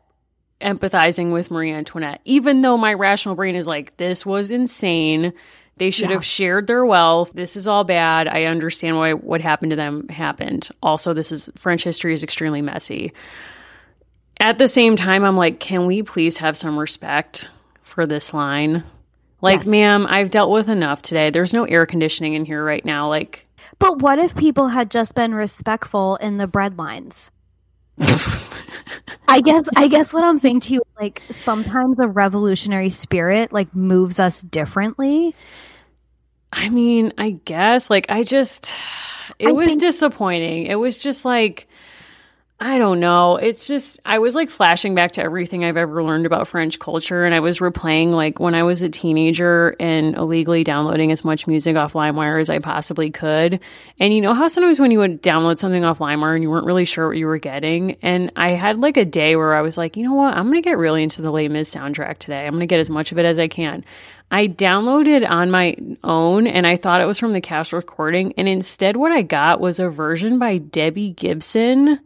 empathizing 0.61 1.33
with 1.33 1.50
Marie 1.50 1.73
Antoinette, 1.73 2.21
even 2.25 2.62
though 2.62 2.77
my 2.77 2.93
rational 2.93 3.37
brain 3.37 3.57
is 3.57 3.67
like, 3.67 3.97
this 3.97 4.27
was 4.27 4.50
insane. 4.50 5.33
They 5.78 5.90
should 5.90 6.08
yeah. 6.08 6.14
have 6.14 6.25
shared 6.25 6.66
their 6.66 6.85
wealth. 6.85 7.32
This 7.32 7.56
is 7.56 7.66
all 7.66 7.85
bad. 7.85 8.28
I 8.28 8.44
understand 8.44 8.97
why 8.97 9.14
what 9.14 9.40
happened 9.40 9.70
to 9.70 9.76
them 9.76 10.08
happened. 10.08 10.68
Also, 10.82 11.14
this 11.14 11.32
is 11.32 11.50
French 11.56 11.85
history 11.85 12.12
is 12.12 12.23
extremely 12.23 12.62
messy. 12.62 13.12
At 14.40 14.58
the 14.58 14.68
same 14.68 14.97
time, 14.97 15.25
I'm 15.25 15.37
like, 15.37 15.61
can 15.61 15.87
we 15.87 16.02
please 16.02 16.38
have 16.38 16.56
some 16.56 16.78
respect 16.78 17.50
for 17.82 18.06
this 18.06 18.32
line? 18.32 18.85
Like, 19.40 19.61
yes. 19.61 19.66
ma'am, 19.66 20.06
I've 20.08 20.30
dealt 20.30 20.50
with 20.50 20.68
enough 20.68 21.02
today. 21.02 21.30
There's 21.30 21.52
no 21.52 21.64
air 21.64 21.87
conditioning 21.87 22.35
in 22.35 22.44
here 22.44 22.64
right 22.64 22.85
now. 22.85 23.08
Like, 23.08 23.47
but 23.78 24.00
what 24.00 24.18
if 24.18 24.37
people 24.37 24.68
had 24.68 24.90
just 24.90 25.14
been 25.14 25.35
respectful 25.35 26.16
in 26.16 26.38
the 26.38 26.47
bread 26.47 26.78
lines? 26.78 27.30
I 29.28 29.40
guess 29.40 29.68
I 29.76 29.88
guess 29.88 30.14
what 30.14 30.25
I'm 30.25 30.38
saying 30.38 30.61
to 30.61 30.75
you 30.75 30.82
like 30.99 31.23
sometimes 31.30 31.99
a 31.99 32.08
revolutionary 32.08 32.90
spirit 32.90 33.52
like 33.52 33.75
moves 33.75 34.20
us 34.20 34.42
differently 34.42 35.35
I 36.52 36.69
mean, 36.69 37.12
I 37.19 37.31
guess 37.45 37.90
like 37.90 38.07
I 38.09 38.23
just 38.23 38.75
it 39.38 39.49
I 39.49 39.52
was 39.52 39.69
think- 39.69 39.81
disappointing. 39.81 40.67
It 40.67 40.76
was 40.76 40.99
just 40.99 41.25
like 41.25 41.69
I 42.61 42.78
don't 42.78 42.99
know. 42.99 43.37
It's 43.37 43.69
just, 43.69 44.00
I 44.05 44.19
was 44.19 44.35
like 44.35 44.50
flashing 44.50 44.97
back 44.97 45.12
to 45.12 45.23
everything 45.23 45.64
I've 45.64 45.76
ever 45.76 46.02
learned 46.02 46.26
about 46.26 46.49
French 46.49 46.81
culture. 46.81 47.25
And 47.25 47.33
I 47.33 47.38
was 47.38 47.59
replaying 47.59 48.11
like 48.11 48.40
when 48.40 48.57
I 48.57 48.64
was 48.64 48.83
a 48.83 48.88
teenager 48.88 49.76
and 49.78 50.17
illegally 50.17 50.64
downloading 50.64 51.12
as 51.12 51.25
much 51.25 51.47
music 51.47 51.76
off 51.76 51.93
LimeWire 51.93 52.37
as 52.40 52.50
I 52.50 52.59
possibly 52.59 53.12
could. 53.12 53.61
And 54.00 54.12
you 54.12 54.21
know 54.21 54.35
how 54.35 54.49
sometimes 54.49 54.81
when 54.81 54.90
you 54.90 54.99
would 54.99 55.23
download 55.23 55.59
something 55.59 55.85
off 55.85 56.00
LimeWire 56.00 56.35
and 56.35 56.43
you 56.43 56.50
weren't 56.50 56.67
really 56.67 56.85
sure 56.85 57.07
what 57.07 57.17
you 57.17 57.26
were 57.28 57.38
getting? 57.38 57.93
And 58.02 58.33
I 58.35 58.50
had 58.50 58.81
like 58.81 58.97
a 58.97 59.05
day 59.05 59.37
where 59.37 59.55
I 59.55 59.62
was 59.62 59.78
like, 59.78 59.97
you 59.97 60.02
know 60.02 60.14
what? 60.14 60.37
I'm 60.37 60.50
going 60.50 60.61
to 60.61 60.69
get 60.69 60.78
really 60.78 61.05
into 61.05 61.23
the 61.23 61.31
Les 61.31 61.47
Mis 61.47 61.73
soundtrack 61.73 62.19
today. 62.19 62.45
I'm 62.45 62.55
going 62.55 62.61
to 62.62 62.67
get 62.67 62.81
as 62.81 62.90
much 62.90 63.12
of 63.12 63.19
it 63.19 63.25
as 63.25 63.38
I 63.38 63.47
can. 63.47 63.85
I 64.30 64.47
downloaded 64.47 65.28
on 65.28 65.50
my 65.50 65.76
own 66.04 66.47
and 66.47 66.66
I 66.66 66.76
thought 66.76 67.00
it 67.00 67.06
was 67.06 67.18
from 67.18 67.32
the 67.32 67.40
cast 67.40 67.73
recording. 67.73 68.35
And 68.37 68.47
instead, 68.47 68.97
what 68.97 69.11
I 69.11 69.23
got 69.23 69.61
was 69.61 69.80
a 69.80 69.88
version 69.88 70.38
by 70.38 70.58
Debbie 70.58 71.11
Gibson. 71.11 72.00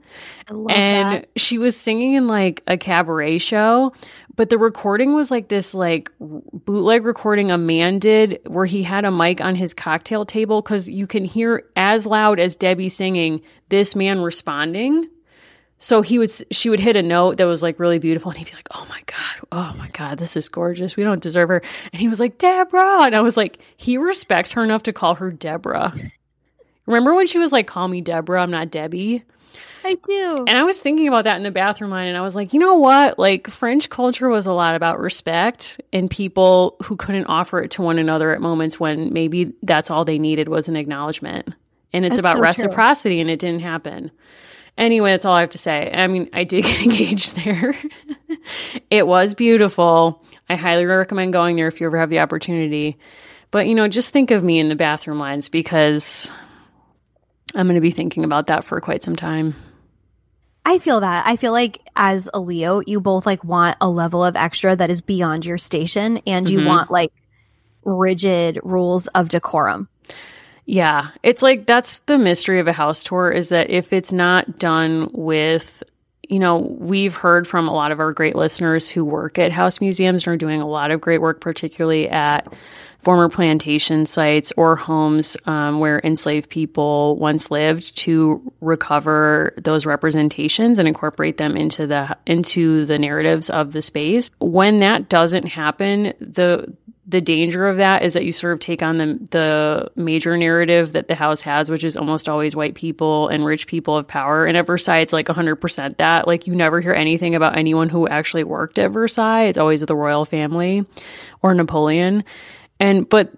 and 0.49 0.69
that. 0.69 1.29
she 1.37 1.59
was 1.59 1.77
singing 1.77 2.15
in 2.15 2.29
like 2.29 2.63
a 2.67 2.77
cabaret 2.77 3.39
show. 3.39 3.93
But 4.35 4.49
the 4.49 4.59
recording 4.59 5.15
was 5.15 5.31
like 5.31 5.49
this, 5.49 5.75
like 5.75 6.11
bootleg 6.21 7.05
recording 7.05 7.51
a 7.51 7.59
man 7.59 7.99
did 7.99 8.41
where 8.47 8.67
he 8.67 8.83
had 8.83 9.05
a 9.05 9.11
mic 9.11 9.41
on 9.41 9.57
his 9.57 9.75
cocktail 9.75 10.25
table 10.25 10.63
because 10.63 10.89
you 10.89 11.07
can 11.07 11.25
hear 11.25 11.65
as 11.77 12.07
loud 12.07 12.41
as 12.41 12.57
Debbie 12.57 12.89
singing 12.89 13.43
this 13.69 13.95
man 13.95 14.21
responding. 14.21 15.09
So 15.83 16.01
he 16.01 16.17
would, 16.21 16.31
she 16.53 16.71
would 16.71 16.79
hit 16.79 16.95
a 16.95 17.03
note 17.03 17.39
that 17.39 17.45
was 17.45 17.61
like 17.61 17.81
really 17.81 17.99
beautiful, 17.99 18.31
and 18.31 18.39
he'd 18.39 18.47
be 18.47 18.55
like, 18.55 18.69
"Oh 18.71 18.87
my 18.89 19.01
god, 19.07 19.49
oh 19.51 19.75
my 19.77 19.89
god, 19.89 20.17
this 20.17 20.37
is 20.37 20.49
gorgeous. 20.49 20.97
We 20.97 21.03
don't 21.03 21.21
deserve 21.21 21.49
her." 21.49 21.61
And 21.93 22.01
he 22.01 22.09
was 22.09 22.21
like, 22.21 22.39
"Deborah," 22.39 23.03
and 23.03 23.17
I 23.17 23.21
was 23.21 23.37
like, 23.37 23.59
he 23.77 23.99
respects 23.99 24.53
her 24.53 24.63
enough 24.63 24.85
to 24.85 24.93
call 24.93 25.17
her 25.17 25.33
Deborah. 25.33 25.93
Remember 26.87 27.15
when 27.15 27.27
she 27.27 27.41
was 27.41 27.51
like, 27.51 27.67
"Call 27.67 27.89
me 27.89 28.01
Deborah, 28.01 28.41
I'm 28.41 28.53
not 28.53 28.71
Debbie." 28.71 29.25
I 29.85 29.95
do. 30.07 30.45
And 30.47 30.57
I 30.57 30.63
was 30.63 30.79
thinking 30.79 31.09
about 31.09 31.25
that 31.25 31.37
in 31.37 31.43
the 31.43 31.51
bathroom 31.51 31.91
line, 31.91 32.07
and 32.07 32.17
I 32.17 32.21
was 32.21 32.37
like, 32.37 32.53
you 32.53 32.61
know 32.61 32.77
what? 32.77 33.19
Like 33.19 33.49
French 33.49 33.91
culture 33.91 34.29
was 34.29 34.47
a 34.47 34.53
lot 34.53 34.77
about 34.77 35.01
respect 35.01 35.81
and 35.93 36.09
people 36.09 36.77
who 36.85 36.95
couldn't 36.95 37.27
offer 37.27 37.61
it 37.61 37.73
to 37.73 37.83
one 37.83 37.99
another 37.99 38.31
at 38.33 38.41
moments 38.41 38.79
when 38.79 39.13
maybe 39.13 39.53
that's 39.65 39.91
all 39.91 40.05
they 40.05 40.21
needed 40.21 40.49
was 40.49 40.69
an 40.69 40.77
acknowledgement. 40.77 41.53
And 41.93 42.05
it's 42.05 42.15
That's 42.15 42.21
about 42.21 42.35
so 42.35 42.39
true. 42.39 42.45
reciprocity, 42.45 43.21
and 43.21 43.29
it 43.29 43.41
didn't 43.41 43.63
happen. 43.63 44.13
Anyway, 44.79 45.11
that's 45.11 45.25
all 45.25 45.35
I 45.35 45.41
have 45.41 45.51
to 45.51 45.59
say. 45.59 45.91
I 45.93 46.07
mean, 46.07 46.29
I 46.33 46.45
did 46.45 46.65
get 46.65 46.83
engaged 46.83 47.37
there. 47.37 47.75
it 48.91 49.07
was 49.07 49.35
beautiful. 49.35 50.25
I 50.49 50.57
highly 50.57 50.85
recommend 50.87 51.33
going 51.33 51.57
there 51.57 51.69
if 51.69 51.81
you 51.81 51.87
ever 51.87 51.99
have 51.99 52.11
the 52.11 52.21
opportunity. 52.21 52.99
But, 53.51 53.67
you 53.69 53.75
know, 53.75 53.87
just 53.89 54.13
think 54.13 54.31
of 54.31 54.43
me 54.43 54.59
in 54.59 54.69
the 54.69 54.75
bathroom 54.77 55.19
lines 55.19 55.49
because 55.49 56.31
I'm 57.55 57.67
going 57.67 57.75
to 57.75 57.81
be 57.83 57.91
thinking 57.91 58.25
about 58.25 58.47
that 58.47 58.65
for 58.65 58.81
quite 58.81 59.03
some 59.03 59.17
time. 59.17 59.55
I 60.65 60.79
feel 60.79 61.01
that. 61.01 61.27
I 61.27 61.37
feel 61.37 61.53
like 61.53 61.81
as 61.97 62.31
a 62.33 62.41
Leo, 62.41 62.81
you 62.87 63.01
both 63.01 63.27
like 63.27 63.45
want 63.45 63.77
a 63.81 63.89
level 63.91 64.25
of 64.25 64.37
extra 64.37 64.75
that 64.77 64.91
is 64.91 65.01
beyond 65.01 65.45
your 65.45 65.59
station 65.59 66.19
and 66.27 66.49
you 66.49 66.61
Mhm. 66.61 66.67
want 66.67 66.91
like 66.91 67.13
rigid 67.85 68.61
rules 68.63 69.09
of 69.09 69.29
decorum. 69.29 69.89
Yeah, 70.65 71.11
it's 71.23 71.43
like 71.43 71.67
that's 71.67 72.01
the 72.01 72.19
mystery 72.19 72.61
of 72.61 72.69
a 72.69 72.73
house 72.73 73.03
tour 73.03 73.31
is 73.31 73.49
that 73.49 73.71
if 73.71 73.93
it's 73.93 74.13
not 74.13 74.59
done 74.59 75.11
with, 75.13 75.83
you 76.29 76.39
know, 76.39 76.59
we've 76.59 77.15
heard 77.17 77.49
from 77.49 77.69
a 77.69 77.73
lot 77.73 77.91
of 77.91 77.99
our 77.99 78.13
great 78.13 78.37
listeners 78.37 78.89
who 78.89 79.05
work 79.05 79.39
at 79.39 79.51
house 79.51 79.81
museums 79.81 80.25
and 80.25 80.35
are 80.35 80.37
doing 80.37 80.63
a 80.63 80.69
lot 80.69 80.93
of 80.93 81.01
great 81.01 81.21
work, 81.21 81.41
particularly 81.41 82.09
at 82.09 82.53
former 83.03 83.29
plantation 83.29 84.07
sites 84.07 84.53
or 84.57 84.77
homes 84.77 85.37
um, 85.47 85.81
where 85.81 86.01
enslaved 86.05 86.49
people 86.49 87.17
once 87.17 87.51
lived 87.51 87.97
to 87.97 88.53
recover 88.61 89.53
those 89.59 89.85
representations 89.85 90.79
and 90.79 90.87
incorporate 90.87 91.37
them 91.37 91.57
into 91.57 91.87
the 91.87 92.17
into 92.27 92.87
the 92.87 92.99
narratives 92.99 93.51
of 93.51 93.73
the 93.73 93.83
space. 93.83 94.31
When 94.39 94.81
that 94.81 95.09
doesn't 95.09 95.47
happen 95.47 96.15
the 96.21 96.73
the 97.13 97.21
danger 97.21 97.69
of 97.69 97.77
that 97.77 98.03
is 98.03 98.15
that 98.15 98.25
you 98.25 98.33
sort 98.33 98.55
of 98.55 98.59
take 98.59 98.83
on 98.83 98.99
the 98.99 99.19
the 99.31 99.91
major 99.95 100.37
narrative 100.37 100.95
that 100.95 101.07
the 101.07 101.15
house 101.15 101.43
has, 101.43 101.71
which 101.71 101.85
is 101.85 101.97
almost 101.97 102.29
always 102.29 102.57
white 102.57 102.75
people 102.75 103.29
and 103.29 103.45
rich 103.45 103.67
people 103.67 103.97
of 103.97 104.09
power. 104.09 104.47
And 104.47 104.57
at 104.57 104.67
Versailles, 104.67 104.99
it's 104.99 105.13
like 105.13 105.29
100% 105.29 105.99
that. 105.99 106.27
Like, 106.27 106.47
you 106.47 106.57
never 106.57 106.81
hear 106.81 106.95
anything 106.95 107.35
about 107.35 107.57
anyone 107.57 107.89
who 107.89 108.09
actually 108.09 108.45
worked 108.45 108.79
at 108.79 108.91
Versailles. 108.91 109.45
It's 109.45 109.59
always 109.59 109.83
the 109.83 109.95
royal 109.95 110.25
family 110.25 110.87
or 111.43 111.55
Napoleon. 111.55 112.25
And, 112.83 113.09
but, 113.09 113.31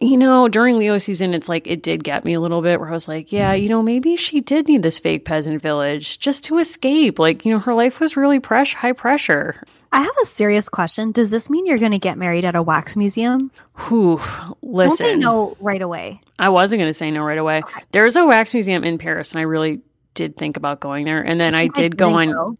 you 0.00 0.16
know, 0.16 0.48
during 0.48 0.78
Leo 0.78 0.96
season, 0.96 1.34
it's 1.34 1.50
like 1.50 1.66
it 1.66 1.82
did 1.82 2.02
get 2.02 2.24
me 2.24 2.32
a 2.32 2.40
little 2.40 2.62
bit 2.62 2.80
where 2.80 2.88
I 2.88 2.92
was 2.92 3.06
like, 3.06 3.30
yeah, 3.30 3.52
you 3.52 3.68
know, 3.68 3.82
maybe 3.82 4.16
she 4.16 4.40
did 4.40 4.68
need 4.68 4.82
this 4.82 4.98
fake 4.98 5.26
peasant 5.26 5.60
village 5.60 6.18
just 6.18 6.44
to 6.44 6.56
escape. 6.56 7.18
Like, 7.18 7.44
you 7.44 7.52
know, 7.52 7.58
her 7.58 7.74
life 7.74 8.00
was 8.00 8.16
really 8.16 8.40
press- 8.40 8.72
high 8.72 8.92
pressure. 8.92 9.62
I 9.92 10.00
have 10.00 10.14
a 10.22 10.24
serious 10.24 10.70
question. 10.70 11.12
Does 11.12 11.28
this 11.28 11.50
mean 11.50 11.66
you're 11.66 11.76
going 11.76 11.92
to 11.92 11.98
get 11.98 12.16
married 12.16 12.46
at 12.46 12.56
a 12.56 12.62
wax 12.62 12.96
museum? 12.96 13.50
Whew, 13.86 14.18
listen. 14.62 14.88
Don't 14.88 14.96
say 14.96 15.14
no 15.14 15.56
right 15.60 15.82
away. 15.82 16.22
I 16.38 16.48
wasn't 16.48 16.80
going 16.80 16.88
to 16.88 16.94
say 16.94 17.10
no 17.10 17.22
right 17.22 17.36
away. 17.36 17.64
There's 17.92 18.16
a 18.16 18.24
wax 18.24 18.54
museum 18.54 18.82
in 18.82 18.96
Paris, 18.96 19.32
and 19.32 19.40
I 19.40 19.42
really 19.42 19.82
did 20.14 20.38
think 20.38 20.56
about 20.56 20.80
going 20.80 21.04
there. 21.04 21.20
And 21.20 21.38
then 21.38 21.54
I 21.54 21.66
did 21.66 21.98
go 21.98 22.14
on. 22.14 22.56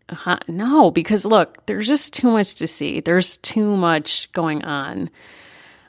No, 0.49 0.90
because 0.90 1.25
look, 1.25 1.64
there's 1.64 1.88
just 1.88 2.12
too 2.12 2.31
much 2.31 2.57
to 2.57 2.66
see. 2.66 3.00
There's 3.00 3.38
too 3.38 3.75
much 3.75 4.31
going 4.33 4.64
on. 4.64 5.09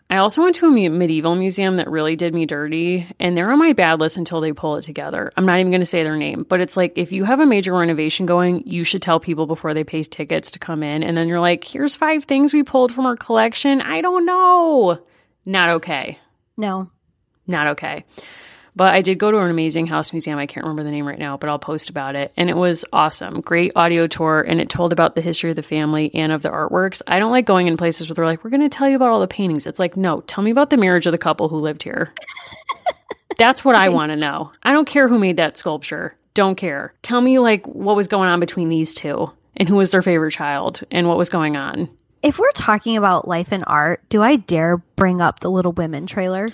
I 0.09 0.17
also 0.17 0.41
went 0.41 0.55
to 0.55 0.67
a 0.67 0.89
medieval 0.89 1.35
museum 1.35 1.75
that 1.75 1.89
really 1.89 2.15
did 2.15 2.33
me 2.33 2.45
dirty, 2.45 3.05
and 3.19 3.35
they're 3.35 3.51
on 3.51 3.59
my 3.59 3.73
bad 3.73 3.99
list 3.99 4.15
until 4.15 4.39
they 4.39 4.53
pull 4.53 4.77
it 4.77 4.83
together. 4.83 5.29
I'm 5.35 5.45
not 5.45 5.59
even 5.59 5.69
going 5.69 5.81
to 5.81 5.85
say 5.85 6.01
their 6.03 6.15
name, 6.15 6.45
but 6.47 6.61
it's 6.61 6.77
like 6.77 6.93
if 6.95 7.11
you 7.11 7.25
have 7.25 7.41
a 7.41 7.45
major 7.45 7.73
renovation 7.73 8.25
going, 8.25 8.65
you 8.65 8.85
should 8.85 9.01
tell 9.01 9.19
people 9.19 9.47
before 9.47 9.73
they 9.73 9.83
pay 9.83 10.03
tickets 10.03 10.51
to 10.51 10.59
come 10.59 10.81
in. 10.81 11.03
And 11.03 11.17
then 11.17 11.27
you're 11.27 11.41
like, 11.41 11.65
here's 11.65 11.97
five 11.97 12.23
things 12.23 12.53
we 12.53 12.63
pulled 12.63 12.93
from 12.93 13.05
our 13.05 13.17
collection. 13.17 13.81
I 13.81 13.99
don't 13.99 14.25
know. 14.25 15.03
Not 15.45 15.69
okay 15.69 16.19
No. 16.55 16.89
not 17.45 17.67
okay. 17.67 18.05
But 18.77 18.93
I 18.93 19.01
did 19.01 19.17
go 19.17 19.31
to 19.31 19.39
an 19.39 19.49
amazing 19.49 19.87
house 19.87 20.13
museum. 20.13 20.37
I 20.37 20.45
can't 20.45 20.63
remember 20.63 20.83
the 20.83 20.91
name 20.91 21.07
right 21.07 21.17
now, 21.17 21.35
but 21.35 21.49
I'll 21.49 21.57
post 21.57 21.89
about 21.89 22.15
it. 22.15 22.31
And 22.37 22.47
it 22.47 22.55
was 22.55 22.85
awesome. 22.93 23.41
Great 23.41 23.71
audio 23.75 24.05
tour. 24.05 24.45
And 24.47 24.61
it 24.61 24.69
told 24.69 24.93
about 24.93 25.15
the 25.15 25.21
history 25.21 25.49
of 25.49 25.55
the 25.55 25.63
family 25.63 26.13
and 26.13 26.31
of 26.31 26.43
the 26.43 26.49
artworks. 26.49 27.01
I 27.07 27.17
don't 27.17 27.31
like 27.31 27.47
going 27.47 27.65
in 27.65 27.75
places 27.75 28.07
where 28.07 28.13
they're 28.13 28.25
like, 28.25 28.43
we're 28.43 28.51
going 28.51 28.61
to 28.61 28.69
tell 28.69 28.87
you 28.87 28.95
about 28.95 29.09
all 29.09 29.19
the 29.19 29.27
paintings. 29.27 29.65
It's 29.65 29.79
like, 29.79 29.97
no, 29.97 30.21
tell 30.21 30.43
me 30.43 30.51
about 30.51 30.69
the 30.69 30.77
marriage 30.77 31.07
of 31.07 31.11
the 31.11 31.17
couple 31.17 31.49
who 31.49 31.57
lived 31.57 31.81
here. 31.81 32.13
That's 33.39 33.65
what 33.65 33.75
I 33.75 33.89
want 33.89 34.11
to 34.11 34.15
know. 34.15 34.51
I 34.61 34.73
don't 34.73 34.87
care 34.87 35.07
who 35.07 35.17
made 35.17 35.37
that 35.37 35.57
sculpture. 35.57 36.15
Don't 36.35 36.55
care. 36.55 36.93
Tell 37.01 37.19
me, 37.19 37.39
like, 37.39 37.65
what 37.65 37.95
was 37.95 38.07
going 38.07 38.29
on 38.29 38.39
between 38.39 38.69
these 38.69 38.93
two 38.93 39.31
and 39.55 39.67
who 39.67 39.75
was 39.75 39.89
their 39.89 40.03
favorite 40.03 40.33
child 40.33 40.83
and 40.91 41.07
what 41.07 41.17
was 41.17 41.29
going 41.29 41.57
on. 41.57 41.89
If 42.21 42.37
we're 42.37 42.51
talking 42.51 42.95
about 42.95 43.27
life 43.27 43.51
and 43.51 43.63
art, 43.65 44.01
do 44.09 44.21
I 44.21 44.35
dare 44.35 44.77
bring 44.77 45.19
up 45.19 45.39
the 45.39 45.49
Little 45.49 45.71
Women 45.71 46.05
trailer? 46.05 46.47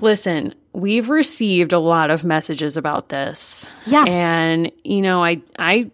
Listen, 0.00 0.54
we've 0.72 1.08
received 1.08 1.72
a 1.72 1.78
lot 1.78 2.10
of 2.10 2.24
messages 2.24 2.76
about 2.76 3.08
this. 3.08 3.70
Yeah. 3.86 4.04
And 4.06 4.72
you 4.82 5.02
know, 5.02 5.24
I 5.24 5.40
I 5.58 5.90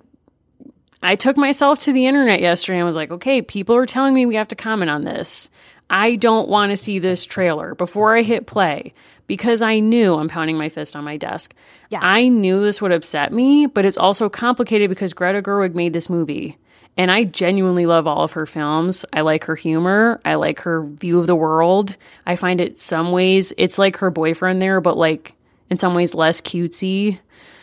I 1.02 1.16
took 1.16 1.36
myself 1.36 1.80
to 1.80 1.92
the 1.92 2.06
internet 2.06 2.40
yesterday 2.40 2.78
and 2.78 2.86
was 2.86 2.96
like, 2.96 3.10
okay, 3.10 3.42
people 3.42 3.76
are 3.76 3.86
telling 3.86 4.14
me 4.14 4.26
we 4.26 4.36
have 4.36 4.48
to 4.48 4.56
comment 4.56 4.90
on 4.90 5.04
this. 5.04 5.50
I 5.88 6.16
don't 6.16 6.48
want 6.48 6.70
to 6.70 6.76
see 6.76 6.98
this 6.98 7.24
trailer 7.24 7.74
before 7.74 8.16
I 8.16 8.22
hit 8.22 8.46
play 8.46 8.94
because 9.26 9.62
I 9.62 9.80
knew 9.80 10.14
I'm 10.14 10.28
pounding 10.28 10.56
my 10.56 10.68
fist 10.68 10.94
on 10.94 11.04
my 11.04 11.16
desk. 11.16 11.54
Yeah. 11.88 12.00
I 12.02 12.28
knew 12.28 12.60
this 12.60 12.80
would 12.82 12.92
upset 12.92 13.32
me, 13.32 13.66
but 13.66 13.84
it's 13.84 13.96
also 13.96 14.28
complicated 14.28 14.88
because 14.90 15.14
Greta 15.14 15.42
Gerwig 15.42 15.74
made 15.74 15.92
this 15.92 16.10
movie. 16.10 16.58
And 17.00 17.10
I 17.10 17.24
genuinely 17.24 17.86
love 17.86 18.06
all 18.06 18.24
of 18.24 18.32
her 18.32 18.44
films. 18.44 19.06
I 19.10 19.22
like 19.22 19.44
her 19.44 19.56
humor. 19.56 20.20
I 20.22 20.34
like 20.34 20.60
her 20.60 20.82
view 20.82 21.18
of 21.18 21.26
the 21.26 21.34
world. 21.34 21.96
I 22.26 22.36
find 22.36 22.60
it 22.60 22.76
some 22.76 23.10
ways 23.10 23.54
it's 23.56 23.78
like 23.78 23.96
her 23.96 24.10
boyfriend 24.10 24.60
there, 24.60 24.82
but 24.82 24.98
like 24.98 25.32
in 25.70 25.78
some 25.78 25.94
ways 25.94 26.12
less 26.12 26.42
cutesy. 26.42 27.18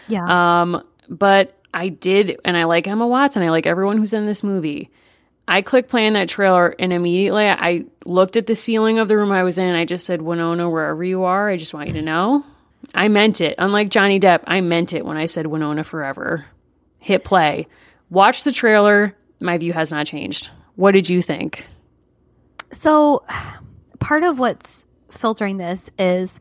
Yeah. 0.08 0.62
Um, 0.62 0.84
but 1.08 1.56
I 1.72 1.90
did, 1.90 2.40
and 2.46 2.58
I 2.58 2.64
like 2.64 2.88
Emma 2.88 3.06
Watson. 3.06 3.44
I 3.44 3.50
like 3.50 3.68
everyone 3.68 4.00
who's 4.00 4.16
in 4.16 4.26
this 4.26 4.42
movie. 4.42 4.90
I 5.48 5.62
clicked 5.62 5.92
play 5.92 6.08
on 6.08 6.14
that 6.14 6.30
trailer, 6.30 6.74
and 6.80 6.92
immediately 6.92 7.48
I 7.48 7.86
looked 8.06 8.38
at 8.38 8.48
the 8.48 8.56
ceiling 8.56 8.98
of 8.98 9.08
the 9.08 9.18
room 9.18 9.32
I 9.32 9.44
was 9.44 9.60
in, 9.60 9.68
and 9.68 9.78
I 9.78 9.86
just 9.86 10.08
said, 10.08 10.20
Winona, 10.20 10.68
wherever 10.68 11.04
you 11.04 11.26
are, 11.26 11.48
I 11.48 11.58
just 11.58 11.76
want 11.76 11.90
you 11.90 11.94
to 11.94 12.02
know. 12.02 12.44
I 12.96 13.08
meant 13.08 13.40
it. 13.42 13.54
Unlike 13.60 13.90
Johnny 13.90 14.20
Depp, 14.20 14.46
I 14.48 14.62
meant 14.62 14.94
it 14.94 15.06
when 15.06 15.16
I 15.16 15.28
said 15.28 15.46
Winona 15.46 15.84
forever. 15.84 16.48
Hit 16.98 17.24
play. 17.24 17.68
Watch 18.10 18.44
the 18.44 18.52
trailer. 18.52 19.16
My 19.40 19.58
view 19.58 19.74
has 19.74 19.92
not 19.92 20.08
changed. 20.08 20.50
What 20.76 20.92
did 20.92 21.10
you 21.10 21.22
think? 21.22 21.68
so 22.72 23.24
part 24.00 24.24
of 24.24 24.40
what's 24.40 24.86
filtering 25.10 25.58
this 25.58 25.92
is 25.98 26.40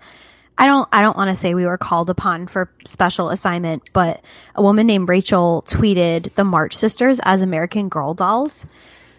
I 0.59 0.67
don't 0.67 0.89
I 0.93 1.03
don't 1.03 1.17
want 1.17 1.29
to 1.29 1.35
say 1.35 1.55
we 1.55 1.67
were 1.67 1.79
called 1.79 2.11
upon 2.11 2.47
for 2.47 2.71
special 2.87 3.29
assignment, 3.31 3.91
but 3.93 4.23
a 4.55 4.63
woman 4.63 4.87
named 4.87 5.09
Rachel 5.09 5.65
tweeted 5.69 6.35
the 6.35 6.45
March 6.45 6.75
sisters 6.77 7.21
as 7.23 7.43
American 7.43 7.89
Girl 7.89 8.15
dolls. 8.15 8.67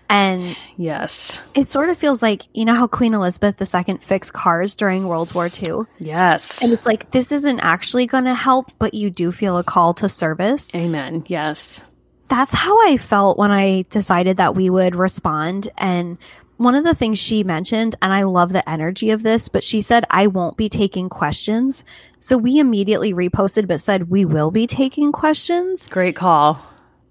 And 0.10 0.56
yes, 0.78 1.42
it 1.54 1.68
sort 1.68 1.90
of 1.90 1.98
feels 1.98 2.22
like, 2.22 2.44
you 2.54 2.64
know, 2.64 2.74
how 2.74 2.88
Queen 2.88 3.14
Elizabeth 3.14 3.62
II 3.62 3.98
fixed 3.98 4.32
cars 4.32 4.74
during 4.74 5.06
World 5.06 5.34
War 5.34 5.48
II? 5.48 5.82
Yes. 6.00 6.64
And 6.64 6.72
it's 6.72 6.88
like, 6.88 7.12
this 7.12 7.34
isn't 7.34 7.60
actually 7.60 8.08
going 8.08 8.24
to 8.24 8.34
help, 8.34 8.72
but 8.80 8.94
you 8.94 9.10
do 9.10 9.34
feel 9.34 9.58
a 9.58 9.66
call 9.66 9.94
to 9.96 10.08
service. 10.08 10.74
Amen. 10.74 11.26
Yes. 11.28 11.84
That's 12.28 12.54
how 12.54 12.78
I 12.88 12.98
felt 12.98 13.38
when 13.38 13.52
I 13.52 13.84
decided 13.90 14.38
that 14.38 14.56
we 14.56 14.70
would 14.70 14.96
respond. 14.96 15.70
And 15.78 16.18
one 16.58 16.76
of 16.76 16.84
the 16.84 16.96
things 16.96 17.20
she 17.20 17.44
mentioned, 17.44 17.96
and 18.02 18.12
I 18.12 18.24
love 18.24 18.52
the 18.52 18.68
energy 18.70 19.12
of 19.12 19.24
this, 19.24 19.48
but 19.48 19.64
she 19.64 19.82
said, 19.82 20.06
I 20.10 20.28
won't 20.28 20.58
be 20.58 20.70
taking 20.70 21.08
questions. 21.10 21.86
So 22.20 22.38
we 22.38 22.60
immediately 22.60 23.14
reposted, 23.14 23.68
but 23.68 23.80
said, 23.80 24.10
we 24.10 24.26
will 24.26 24.52
be 24.52 24.68
taking 24.68 25.12
questions. 25.12 25.88
Great 25.88 26.16
call 26.16 26.62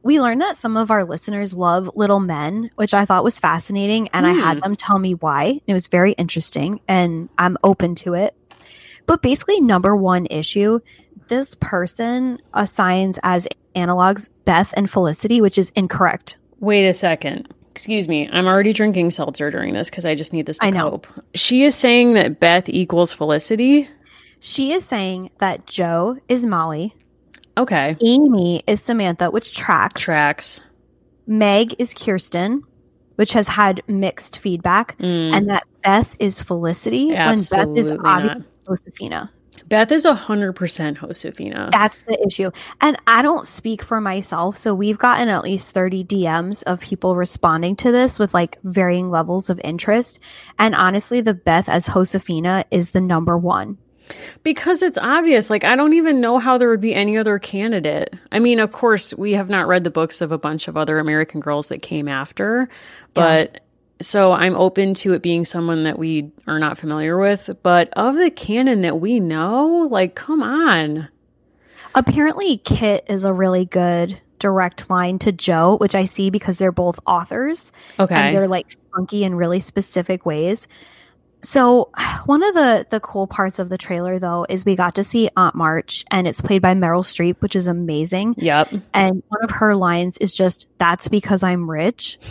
we 0.07 0.21
learned 0.21 0.41
that 0.41 0.57
some 0.57 0.77
of 0.77 0.93
our 0.93 1.03
listeners 1.03 1.53
love 1.53 1.91
Little 1.97 2.21
Men, 2.21 2.71
which 2.77 2.95
I 2.95 3.05
thought 3.05 3.25
was 3.25 3.41
fascinating. 3.41 4.09
And 4.13 4.25
mm. 4.25 4.29
I 4.31 4.33
had 4.35 4.59
hmm. 4.59 4.61
them 4.61 4.77
tell 4.77 5.01
me 5.01 5.15
why. 5.15 5.61
It 5.67 5.73
was 5.73 5.89
very 5.89 6.13
interesting 6.13 6.81
and 6.87 7.29
I'm 7.37 7.59
open 7.65 7.97
to 7.97 8.15
it. 8.15 8.33
But 9.07 9.21
basically, 9.21 9.61
number 9.61 9.97
one 9.97 10.27
issue 10.27 10.79
this 11.29 11.55
person 11.57 12.41
assigns 12.55 13.19
as 13.23 13.47
analogs 13.75 14.29
Beth 14.45 14.73
and 14.77 14.91
Felicity, 14.91 15.41
which 15.41 15.59
is 15.59 15.71
incorrect. 15.77 16.37
Wait 16.61 16.87
a 16.89 16.95
second. 16.95 17.53
Excuse 17.71 18.09
me. 18.09 18.29
I'm 18.33 18.47
already 18.47 18.73
drinking 18.73 19.11
seltzer 19.11 19.51
during 19.51 19.75
this 19.75 19.91
because 19.91 20.07
I 20.07 20.15
just 20.15 20.33
need 20.33 20.47
this 20.47 20.59
to 20.59 20.67
I 20.67 20.71
know. 20.71 20.91
cope. 20.93 21.07
She 21.35 21.65
is 21.65 21.75
saying 21.75 22.15
that 22.15 22.41
Beth 22.41 22.69
equals 22.69 23.13
Felicity. 23.13 23.89
She 24.41 24.73
is 24.73 24.85
saying 24.85 25.31
that 25.39 25.67
Jo 25.67 26.17
is 26.29 26.47
Molly, 26.47 26.95
Okay. 27.59 27.97
Amy 28.03 28.63
is 28.67 28.83
Samantha, 28.83 29.31
which 29.31 29.55
tracks. 29.55 30.01
Tracks. 30.01 30.61
Meg 31.27 31.75
is 31.79 31.95
Kirsten, 31.95 32.63
which 33.17 33.33
has 33.33 33.49
had 33.49 33.83
mixed 33.89 34.39
feedback, 34.39 34.97
mm. 34.99 35.35
and 35.35 35.49
that 35.49 35.65
Beth 35.83 36.15
is 36.19 36.43
Felicity 36.43 37.15
Absolutely 37.15 37.73
when 37.73 37.75
Beth 37.75 37.85
is 37.85 37.91
obviously 38.05 38.45
Josefina. 38.67 39.31
Beth 39.69 39.91
is 39.91 40.07
100% 40.07 40.99
Josefina. 40.99 41.71
That's 41.73 42.03
the 42.03 42.23
issue. 42.25 42.51
And 42.81 42.97
I 43.07 43.23
don't 43.23 43.45
speak 43.45 43.83
for 43.83 44.01
myself. 44.01 44.57
So 44.57 44.75
we've 44.75 44.99
gotten 44.99 45.29
at 45.29 45.43
least 45.43 45.73
30 45.73 46.05
DMs 46.05 46.63
of 46.65 46.81
people 46.81 47.17
responding 47.17 47.75
to 47.77 47.91
this 47.91 48.19
with 48.19 48.33
like 48.33 48.59
varying 48.63 49.11
levels 49.11 49.51
of 49.51 49.61
interest. 49.65 50.21
And 50.59 50.75
honestly, 50.75 51.21
the 51.21 51.35
Beth 51.35 51.69
as 51.69 51.87
Josefina 51.87 52.65
is 52.71 52.93
the 52.93 53.01
number 53.01 53.37
one. 53.37 53.79
Because 54.45 54.83
it's 54.83 54.99
obvious. 54.99 55.51
Like, 55.51 55.65
I 55.65 55.75
don't 55.75 55.95
even 55.95 56.21
know 56.21 56.39
how 56.39 56.59
there 56.59 56.69
would 56.69 56.81
be 56.81 56.95
any 56.95 57.19
other 57.19 57.41
candidate. 57.41 58.15
I 58.31 58.39
mean, 58.39 58.61
of 58.61 58.71
course, 58.71 59.13
we 59.15 59.33
have 59.33 59.51
not 59.51 59.67
read 59.67 59.83
the 59.83 59.91
books 59.91 60.21
of 60.21 60.31
a 60.31 60.39
bunch 60.39 60.69
of 60.69 60.77
other 60.77 61.01
American 61.01 61.41
girls 61.41 61.69
that 61.69 61.83
came 61.83 62.07
after, 62.07 62.69
but 63.15 63.51
yeah. 63.53 63.61
So 64.01 64.33
I'm 64.33 64.55
open 64.57 64.95
to 64.95 65.15
it 65.15 65.23
being 65.23 65.45
someone 65.45 65.85
that 65.85 65.99
we 65.99 66.31
are 66.47 66.59
not 66.59 66.79
familiar 66.79 67.19
with. 67.19 67.51
But 67.63 67.91
of 67.95 68.17
the 68.17 68.31
canon 68.31 68.83
that 68.83 69.01
we 69.01 69.21
know, 69.21 69.89
like, 69.91 70.15
come 70.15 70.43
on. 70.43 71.09
Apparently, 71.95 72.59
Kit 72.59 73.05
is 73.09 73.25
a 73.25 73.33
really 73.33 73.65
good 73.65 74.21
direct 74.39 74.91
line 74.91 75.19
to 75.21 75.33
Jo, 75.33 75.77
which 75.77 75.95
I 75.95 76.05
see 76.05 76.31
because 76.31 76.59
they're 76.59 76.73
both 76.73 77.01
authors. 77.07 77.73
Okay. 77.99 78.15
And 78.15 78.37
they're 78.37 78.49
like 78.49 78.71
spunky 78.71 79.25
in 79.25 79.35
really 79.35 79.61
specific 79.61 80.27
ways. 80.27 80.69
So 81.43 81.91
one 82.27 82.43
of 82.43 82.55
the 82.55 82.87
the 82.91 83.01
cool 83.01 83.27
parts 83.27 83.59
of 83.59 83.69
the 83.69 83.79
trailer 83.79 84.19
though 84.19 84.47
is 84.49 84.65
we 84.65 84.77
got 84.77 84.97
to 84.97 85.05
see 85.05 85.31
Aunt 85.37 85.55
March 85.55 86.05
and 86.11 86.27
it's 86.27 86.41
played 86.41 86.63
by 86.63 86.75
Meryl 86.75 87.03
Streep, 87.03 87.37
which 87.41 87.57
is 87.57 87.67
amazing. 87.67 88.35
Yep. 88.39 88.75
And 88.93 89.23
one 89.29 89.43
of 89.43 89.51
her 89.51 89.75
lines 89.75 90.19
is 90.19 90.37
just 90.37 90.67
that's 90.79 91.09
because 91.09 91.43
I'm 91.43 91.71
rich. 91.71 92.19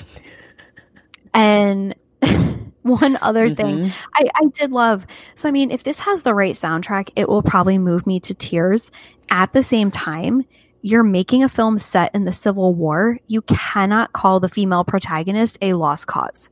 and 1.36 1.96
one 2.82 3.18
other 3.22 3.46
mm-hmm. 3.50 3.56
thing 3.56 3.94
I, 4.14 4.24
I 4.36 4.46
did 4.54 4.72
love. 4.72 5.06
So 5.36 5.48
I 5.48 5.52
mean, 5.52 5.72
if 5.72 5.84
this 5.84 6.00
has 6.00 6.24
the 6.24 6.34
right 6.34 6.56
soundtrack, 6.56 7.12
it 7.16 7.28
will 7.28 7.44
probably 7.44 7.78
move 7.78 8.08
me 8.08 8.20
to 8.22 8.34
tears. 8.34 8.92
At 9.30 9.54
the 9.54 9.64
same 9.64 9.92
time, 9.92 10.46
you're 10.82 11.04
making 11.04 11.44
a 11.44 11.50
film 11.50 11.78
set 11.78 12.14
in 12.14 12.26
the 12.26 12.34
Civil 12.34 12.74
War. 12.74 13.18
You 13.28 13.42
cannot 13.44 14.14
call 14.14 14.40
the 14.40 14.50
female 14.50 14.84
protagonist 14.84 15.58
a 15.62 15.74
lost 15.74 16.08
cause. 16.08 16.50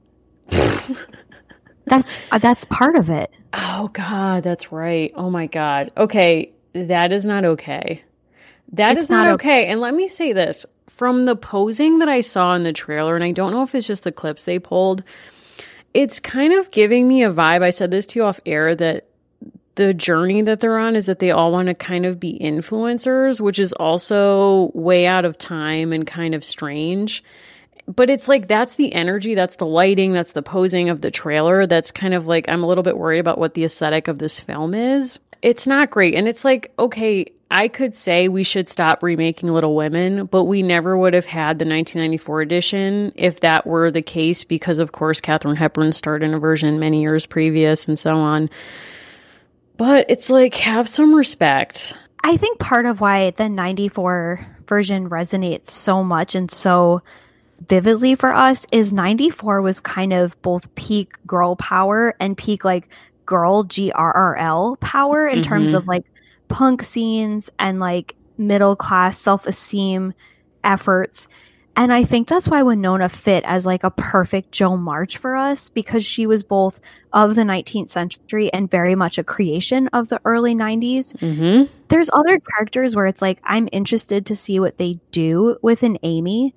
That's 1.86 2.22
uh, 2.32 2.38
that's 2.38 2.66
part 2.66 2.96
of 2.96 3.10
it. 3.10 3.32
Oh 3.52 3.90
god, 3.94 4.44
that's 4.44 4.72
right. 4.72 5.12
Oh 5.16 5.30
my 5.30 5.48
god. 5.48 5.92
Okay, 5.98 6.54
that 6.74 7.12
is 7.12 7.26
not 7.26 7.46
okay. 7.46 8.04
That 8.72 8.94
it's 8.94 9.04
is 9.04 9.10
not, 9.10 9.26
not 9.26 9.34
okay. 9.36 9.64
okay. 9.64 9.68
And 9.68 9.82
let 9.82 9.94
me 9.94 10.08
say 10.08 10.34
this, 10.34 10.66
from 10.96 11.26
the 11.26 11.36
posing 11.36 12.00
that 12.00 12.10
I 12.10 12.22
saw 12.22 12.54
in 12.56 12.64
the 12.64 12.74
trailer 12.74 13.16
and 13.16 13.24
I 13.24 13.32
don't 13.32 13.52
know 13.52 13.64
if 13.64 13.76
it's 13.76 13.88
just 13.88 14.04
the 14.04 14.12
clips 14.12 14.44
they 14.44 14.60
pulled, 14.60 15.04
it's 15.94 16.20
kind 16.20 16.54
of 16.54 16.72
giving 16.72 17.08
me 17.08 17.24
a 17.24 17.32
vibe. 17.32 17.62
I 17.62 17.70
said 17.70 17.92
this 17.92 18.06
to 18.08 18.20
you 18.20 18.26
off 18.26 18.40
air 18.46 18.76
that 18.76 19.08
the 19.76 19.94
journey 19.94 20.42
that 20.44 20.60
they're 20.60 20.78
on 20.78 20.96
is 20.96 21.08
that 21.08 21.20
they 21.20 21.32
all 21.32 21.52
want 21.52 21.68
to 21.68 21.74
kind 21.74 22.06
of 22.06 22.20
be 22.20 22.38
influencers, 22.40 23.42
which 23.42 23.58
is 23.58 23.74
also 23.74 24.72
way 24.74 25.08
out 25.08 25.26
of 25.26 25.38
time 25.38 25.92
and 25.94 26.06
kind 26.06 26.36
of 26.36 26.44
strange 26.44 27.24
but 27.88 28.10
it's 28.10 28.28
like 28.28 28.48
that's 28.48 28.76
the 28.76 28.94
energy, 28.94 29.36
that's 29.36 29.58
the 29.58 29.66
lighting, 29.66 30.14
that's 30.14 30.32
the 30.32 30.42
posing 30.42 30.90
of 30.90 31.02
the 31.02 31.12
trailer. 31.12 31.66
That's 31.66 31.92
kind 31.92 32.14
of 32.14 32.28
like 32.28 32.48
I'm 32.48 32.64
a 32.64 32.68
little 32.68 32.84
bit 32.84 32.98
worried 32.98 33.20
about 33.20 33.38
what 33.38 33.54
the 33.54 33.66
aesthetic 33.66 34.08
of 34.08 34.20
this 34.20 34.40
film 34.40 34.74
is. 34.74 35.20
It's 35.42 35.68
not 35.68 35.90
great. 35.90 36.16
And 36.16 36.28
it's 36.28 36.46
like, 36.46 36.72
okay, 36.80 37.34
I 37.54 37.68
could 37.68 37.94
say 37.94 38.30
we 38.30 38.44
should 38.44 38.68
stop 38.68 39.04
remaking 39.04 39.54
Little 39.54 39.76
Women, 39.76 40.26
but 40.26 40.46
we 40.46 40.64
never 40.64 40.98
would 40.98 41.14
have 41.14 41.28
had 41.28 41.60
the 41.60 41.66
1994 41.66 42.42
edition 42.42 43.14
if 43.16 43.42
that 43.42 43.68
were 43.68 43.92
the 43.92 44.02
case, 44.02 44.44
because 44.44 44.80
of 44.80 44.92
course 44.92 45.22
Katharine 45.22 45.56
Hepburn 45.56 45.92
starred 45.92 46.24
in 46.24 46.34
a 46.34 46.40
version 46.40 46.80
many 46.80 47.02
years 47.02 47.28
previous 47.28 47.88
and 47.88 47.98
so 47.98 48.16
on. 48.16 48.50
But 49.78 50.08
it's 50.10 50.32
like, 50.32 50.56
have 50.56 50.90
some 50.90 51.14
respect. 51.14 51.96
I 52.24 52.38
think 52.38 52.58
part 52.58 52.88
of 52.88 53.00
why 53.00 53.30
the 53.30 53.50
94 53.50 54.48
version 54.68 55.08
resonates 55.12 55.70
so 55.70 56.04
much 56.04 56.34
and 56.34 56.50
so 56.50 57.04
vividly 57.68 58.16
for 58.16 58.34
us 58.34 58.66
is 58.72 58.92
94 58.92 59.62
was 59.62 59.80
kind 59.80 60.12
of 60.12 60.42
both 60.42 60.74
peak 60.74 61.14
girl 61.28 61.56
power 61.56 62.16
and 62.20 62.36
peak 62.36 62.66
like 62.66 62.90
girl 63.28 63.64
GRRL 63.64 64.80
power 64.80 65.28
in 65.28 65.40
mm-hmm. 65.40 65.50
terms 65.50 65.74
of 65.74 65.86
like 65.88 66.06
punk 66.54 66.84
scenes 66.84 67.52
and 67.58 67.80
like 67.80 68.16
middle 68.38 68.76
class 68.76 69.18
self 69.18 69.48
esteem 69.48 70.14
efforts. 70.64 71.28
And 71.76 71.92
I 71.92 72.04
think 72.04 72.28
that's 72.28 72.48
why 72.48 72.62
Winona 72.62 73.10
fit 73.10 73.44
as 73.46 73.66
like 73.66 73.84
a 73.84 73.90
perfect 73.90 74.52
Jo 74.52 74.78
March 74.78 75.18
for 75.18 75.36
us 75.36 75.70
because 75.70 76.06
she 76.06 76.28
was 76.28 76.44
both 76.44 76.80
of 77.12 77.34
the 77.34 77.42
19th 77.42 77.90
century 77.90 78.54
and 78.54 78.70
very 78.70 78.94
much 78.94 79.18
a 79.18 79.24
creation 79.24 79.88
of 79.88 80.10
the 80.10 80.22
early 80.26 80.54
90s. 80.54 81.16
Mm-hmm. 81.18 81.74
There's 81.88 82.12
other 82.14 82.40
characters 82.40 82.96
where 82.96 83.08
it's 83.08 83.24
like, 83.24 83.40
I'm 83.44 83.68
interested 83.72 84.28
to 84.28 84.36
see 84.36 84.60
what 84.60 84.78
they 84.78 85.00
do 85.10 85.58
with 85.64 85.82
an 85.82 85.98
Amy. 86.04 86.54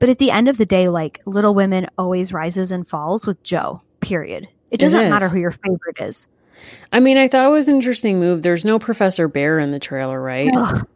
But 0.00 0.08
at 0.08 0.18
the 0.18 0.32
end 0.32 0.48
of 0.48 0.58
the 0.58 0.66
day, 0.66 0.88
like 0.88 1.22
Little 1.24 1.54
Women 1.54 1.86
always 1.96 2.32
rises 2.32 2.72
and 2.72 2.86
falls 2.86 3.24
with 3.24 3.40
Jo, 3.44 3.80
period. 4.00 4.48
It 4.72 4.80
doesn't 4.80 5.04
it 5.04 5.10
matter 5.10 5.28
who 5.28 5.38
your 5.38 5.52
favorite 5.52 6.00
is. 6.00 6.26
I 6.92 7.00
mean, 7.00 7.16
I 7.16 7.28
thought 7.28 7.46
it 7.46 7.50
was 7.50 7.68
an 7.68 7.76
interesting 7.76 8.20
move. 8.20 8.42
There's 8.42 8.64
no 8.64 8.78
Professor 8.78 9.28
Bhaer 9.28 9.62
in 9.62 9.70
the 9.70 9.78
trailer, 9.78 10.20
right? 10.20 10.50
Ugh. 10.54 10.88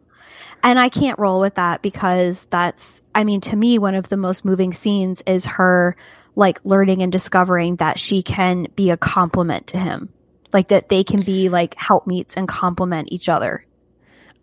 And 0.63 0.77
I 0.77 0.89
can't 0.89 1.17
roll 1.17 1.39
with 1.39 1.55
that 1.55 1.81
because 1.81 2.45
that's, 2.47 3.01
I 3.15 3.23
mean, 3.23 3.41
to 3.41 3.55
me, 3.55 3.79
one 3.79 3.95
of 3.95 4.09
the 4.09 4.17
most 4.17 4.45
moving 4.45 4.73
scenes 4.73 5.23
is 5.25 5.45
her 5.45 5.95
like 6.35 6.59
learning 6.63 7.01
and 7.01 7.11
discovering 7.11 7.77
that 7.77 7.99
she 7.99 8.21
can 8.21 8.67
be 8.75 8.91
a 8.91 8.97
complement 8.97 9.67
to 9.67 9.79
him. 9.79 10.09
Like 10.53 10.67
that 10.67 10.89
they 10.89 11.03
can 11.03 11.21
be 11.21 11.49
like 11.49 11.75
helpmeets 11.75 12.35
and 12.37 12.47
complement 12.47 13.11
each 13.11 13.29
other. 13.29 13.65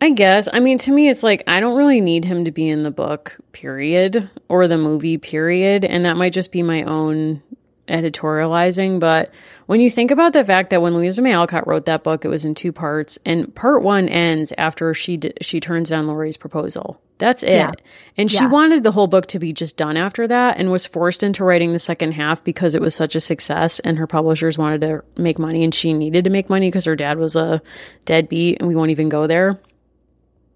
I 0.01 0.11
guess. 0.11 0.49
I 0.53 0.61
mean, 0.61 0.79
to 0.79 0.93
me, 0.93 1.09
it's 1.09 1.23
like 1.23 1.43
I 1.47 1.61
don't 1.61 1.77
really 1.77 2.01
need 2.01 2.25
him 2.25 2.45
to 2.45 2.53
be 2.53 2.69
in 2.69 2.83
the 2.83 2.91
book, 2.91 3.37
period, 3.53 4.31
or 4.49 4.69
the 4.69 4.79
movie, 4.79 5.19
period. 5.19 5.85
And 5.85 6.05
that 6.05 6.17
might 6.17 6.33
just 6.33 6.53
be 6.53 6.63
my 6.63 6.85
own 6.85 7.43
editorializing. 7.89 9.01
But 9.01 9.33
when 9.67 9.81
you 9.81 9.91
think 9.91 10.11
about 10.11 10.33
the 10.33 10.45
fact 10.45 10.71
that 10.71 10.83
when 10.83 10.95
Louisa 10.95 11.23
May 11.23 11.33
Alcott 11.33 11.67
wrote 11.67 11.87
that 11.87 12.05
book, 12.05 12.25
it 12.25 12.29
was 12.29 12.45
in 12.45 12.55
two 12.55 12.73
parts, 12.73 13.19
and 13.25 13.55
part 13.55 13.83
one 13.83 14.09
ends 14.09 14.53
after 14.57 14.95
she 14.95 15.17
d- 15.17 15.33
she 15.41 15.61
turns 15.61 15.91
down 15.91 16.07
Laurie's 16.07 16.37
proposal. 16.37 17.01
That's 17.19 17.43
it. 17.43 17.51
Yeah. 17.51 17.73
And 18.17 18.31
she 18.31 18.45
yeah. 18.45 18.49
wanted 18.49 18.85
the 18.85 18.93
whole 18.93 19.09
book 19.09 19.27
to 19.27 19.41
be 19.41 19.53
just 19.53 19.77
done 19.77 19.97
after 19.97 20.27
that, 20.29 20.59
and 20.59 20.71
was 20.71 20.87
forced 20.87 21.23
into 21.23 21.45
writing 21.45 21.73
the 21.73 21.79
second 21.79 22.13
half 22.13 22.45
because 22.45 22.75
it 22.75 22.81
was 22.81 22.95
such 22.95 23.17
a 23.17 23.21
success, 23.21 23.81
and 23.81 23.99
her 23.99 24.07
publishers 24.07 24.57
wanted 24.57 24.83
to 24.83 25.05
make 25.17 25.39
money, 25.39 25.65
and 25.65 25.75
she 25.75 25.93
needed 25.93 26.25
to 26.25 26.31
make 26.31 26.49
money 26.49 26.69
because 26.69 26.85
her 26.85 26.97
dad 26.97 27.19
was 27.19 27.35
a 27.35 27.61
deadbeat, 28.05 28.59
and 28.61 28.69
we 28.69 28.77
won't 28.77 28.91
even 28.91 29.09
go 29.09 29.27
there 29.27 29.59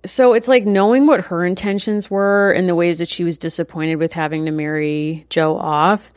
so 0.05 0.33
it's 0.33 0.49
like 0.49 0.65
knowing 0.65 1.07
what 1.07 1.27
her 1.27 1.45
intentions 1.45 2.11
were 2.11 2.53
and 2.53 2.69
the 2.69 2.75
ways 2.75 2.99
that 2.99 3.09
she 3.09 3.25
was 3.25 3.39
disappointed 3.39 3.97
with 3.97 4.13
having 4.13 4.47
to 4.47 4.51
marry 4.51 5.27
Jo 5.31 5.57
off. 5.57 6.11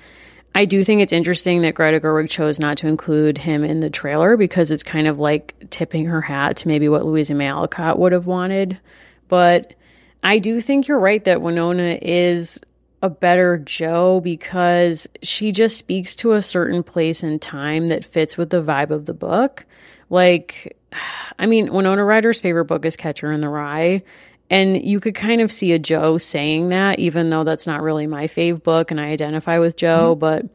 I 0.55 0.63
do 0.63 0.85
think 0.85 1.01
it's 1.01 1.11
interesting 1.11 1.61
that 1.61 1.75
Greta 1.75 1.99
Gerwig 1.99 2.29
chose 2.29 2.61
not 2.61 2.77
to 2.77 2.87
include 2.87 3.37
him 3.37 3.65
in 3.65 3.81
the 3.81 3.89
trailer 3.89 4.37
because 4.37 4.71
it's 4.71 4.83
kind 4.83 5.05
of 5.05 5.19
like 5.19 5.69
tipping 5.69 6.05
her 6.05 6.21
hat 6.21 6.55
to 6.57 6.69
maybe 6.69 6.87
what 6.87 7.05
Louisa 7.05 7.35
May 7.35 7.49
Alcott 7.49 7.99
would 7.99 8.13
have 8.13 8.25
wanted. 8.25 8.79
But 9.27 9.73
I 10.23 10.39
do 10.39 10.61
think 10.61 10.87
you're 10.87 10.97
right 10.97 11.21
that 11.25 11.41
Winona 11.41 11.99
is 12.01 12.61
a 13.01 13.09
better 13.09 13.57
Jo 13.57 14.21
because 14.21 15.09
she 15.21 15.51
just 15.51 15.77
speaks 15.77 16.15
to 16.15 16.31
a 16.31 16.41
certain 16.41 16.83
place 16.83 17.21
and 17.21 17.41
time 17.41 17.89
that 17.89 18.05
fits 18.05 18.37
with 18.37 18.49
the 18.49 18.63
vibe 18.63 18.91
of 18.91 19.05
the 19.05 19.13
book. 19.13 19.65
Like, 20.09 20.77
I 21.37 21.47
mean, 21.47 21.73
Winona 21.73 22.05
Ryder's 22.05 22.39
favorite 22.39 22.65
book 22.65 22.85
is 22.85 22.95
Catcher 22.95 23.33
in 23.33 23.41
the 23.41 23.49
Rye. 23.49 24.03
And 24.49 24.83
you 24.83 24.99
could 24.99 25.15
kind 25.15 25.41
of 25.41 25.51
see 25.51 25.71
a 25.71 25.79
Jo 25.79 26.17
saying 26.17 26.69
that, 26.69 26.99
even 26.99 27.29
though 27.29 27.43
that's 27.43 27.65
not 27.65 27.81
really 27.81 28.05
my 28.05 28.25
fave 28.25 28.61
book 28.61 28.91
and 28.91 29.01
I 29.01 29.05
identify 29.05 29.57
with 29.57 29.75
Jo, 29.75 30.11
mm-hmm. 30.11 30.19
but 30.19 30.45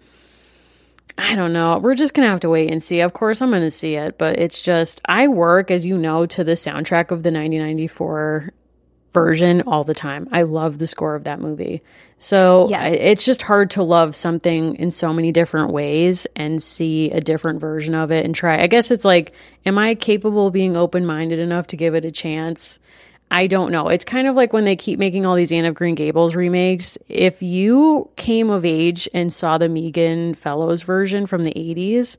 I 1.18 1.34
don't 1.34 1.52
know. 1.52 1.78
We're 1.78 1.94
just 1.94 2.14
going 2.14 2.24
to 2.24 2.30
have 2.30 2.40
to 2.40 2.48
wait 2.48 2.70
and 2.70 2.82
see. 2.82 3.00
Of 3.00 3.12
course, 3.12 3.42
I'm 3.42 3.50
going 3.50 3.62
to 3.62 3.70
see 3.70 3.96
it, 3.96 4.16
but 4.16 4.38
it's 4.38 4.62
just, 4.62 5.00
I 5.04 5.28
work, 5.28 5.70
as 5.70 5.84
you 5.84 5.98
know, 5.98 6.24
to 6.26 6.44
the 6.44 6.52
soundtrack 6.52 7.10
of 7.10 7.22
the 7.22 7.32
1994 7.32 8.52
version 9.12 9.62
all 9.62 9.84
the 9.84 9.94
time. 9.94 10.28
I 10.30 10.42
love 10.42 10.78
the 10.78 10.86
score 10.86 11.14
of 11.14 11.24
that 11.24 11.40
movie. 11.40 11.82
So 12.18 12.68
yeah. 12.70 12.86
it's 12.86 13.24
just 13.24 13.42
hard 13.42 13.70
to 13.70 13.82
love 13.82 14.14
something 14.14 14.76
in 14.76 14.90
so 14.90 15.12
many 15.12 15.32
different 15.32 15.72
ways 15.72 16.26
and 16.36 16.62
see 16.62 17.10
a 17.10 17.20
different 17.20 17.60
version 17.60 17.94
of 17.94 18.12
it 18.12 18.24
and 18.24 18.34
try. 18.34 18.62
I 18.62 18.66
guess 18.66 18.90
it's 18.90 19.04
like, 19.04 19.32
am 19.66 19.78
I 19.78 19.94
capable 19.94 20.46
of 20.48 20.52
being 20.52 20.76
open 20.76 21.06
minded 21.06 21.38
enough 21.38 21.66
to 21.68 21.76
give 21.76 21.94
it 21.94 22.04
a 22.04 22.12
chance? 22.12 22.78
I 23.30 23.46
don't 23.46 23.70
know. 23.70 23.88
It's 23.88 24.04
kind 24.04 24.26
of 24.26 24.34
like 24.34 24.52
when 24.52 24.64
they 24.64 24.74
keep 24.74 24.98
making 24.98 25.24
all 25.24 25.36
these 25.36 25.52
Anne 25.52 25.64
of 25.64 25.74
Green 25.74 25.94
Gables 25.94 26.34
remakes. 26.34 26.98
If 27.08 27.42
you 27.42 28.10
came 28.16 28.50
of 28.50 28.64
age 28.64 29.08
and 29.14 29.32
saw 29.32 29.56
the 29.56 29.68
Megan 29.68 30.34
Follows 30.34 30.82
version 30.82 31.26
from 31.26 31.44
the 31.44 31.52
80s, 31.52 32.16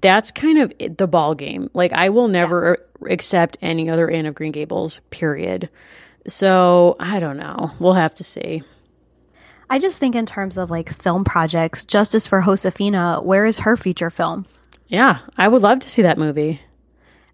that's 0.00 0.30
kind 0.30 0.58
of 0.58 0.72
the 0.96 1.06
ball 1.06 1.34
game. 1.34 1.70
Like 1.72 1.92
I 1.92 2.10
will 2.10 2.28
never 2.28 2.78
yeah. 3.00 3.12
accept 3.12 3.56
any 3.62 3.88
other 3.88 4.10
Anne 4.10 4.26
of 4.26 4.34
Green 4.34 4.52
Gables, 4.52 5.00
period. 5.10 5.70
So, 6.26 6.96
I 7.00 7.18
don't 7.18 7.38
know. 7.38 7.72
We'll 7.78 7.94
have 7.94 8.14
to 8.16 8.24
see. 8.24 8.62
I 9.70 9.78
just 9.78 9.98
think 9.98 10.14
in 10.14 10.26
terms 10.26 10.58
of 10.58 10.70
like 10.70 10.92
film 11.00 11.24
projects, 11.24 11.84
Justice 11.84 12.26
for 12.26 12.42
Josefina, 12.42 13.20
where 13.22 13.46
is 13.46 13.60
her 13.60 13.76
feature 13.76 14.10
film? 14.10 14.44
Yeah, 14.88 15.20
I 15.38 15.48
would 15.48 15.62
love 15.62 15.78
to 15.80 15.88
see 15.88 16.02
that 16.02 16.18
movie. 16.18 16.60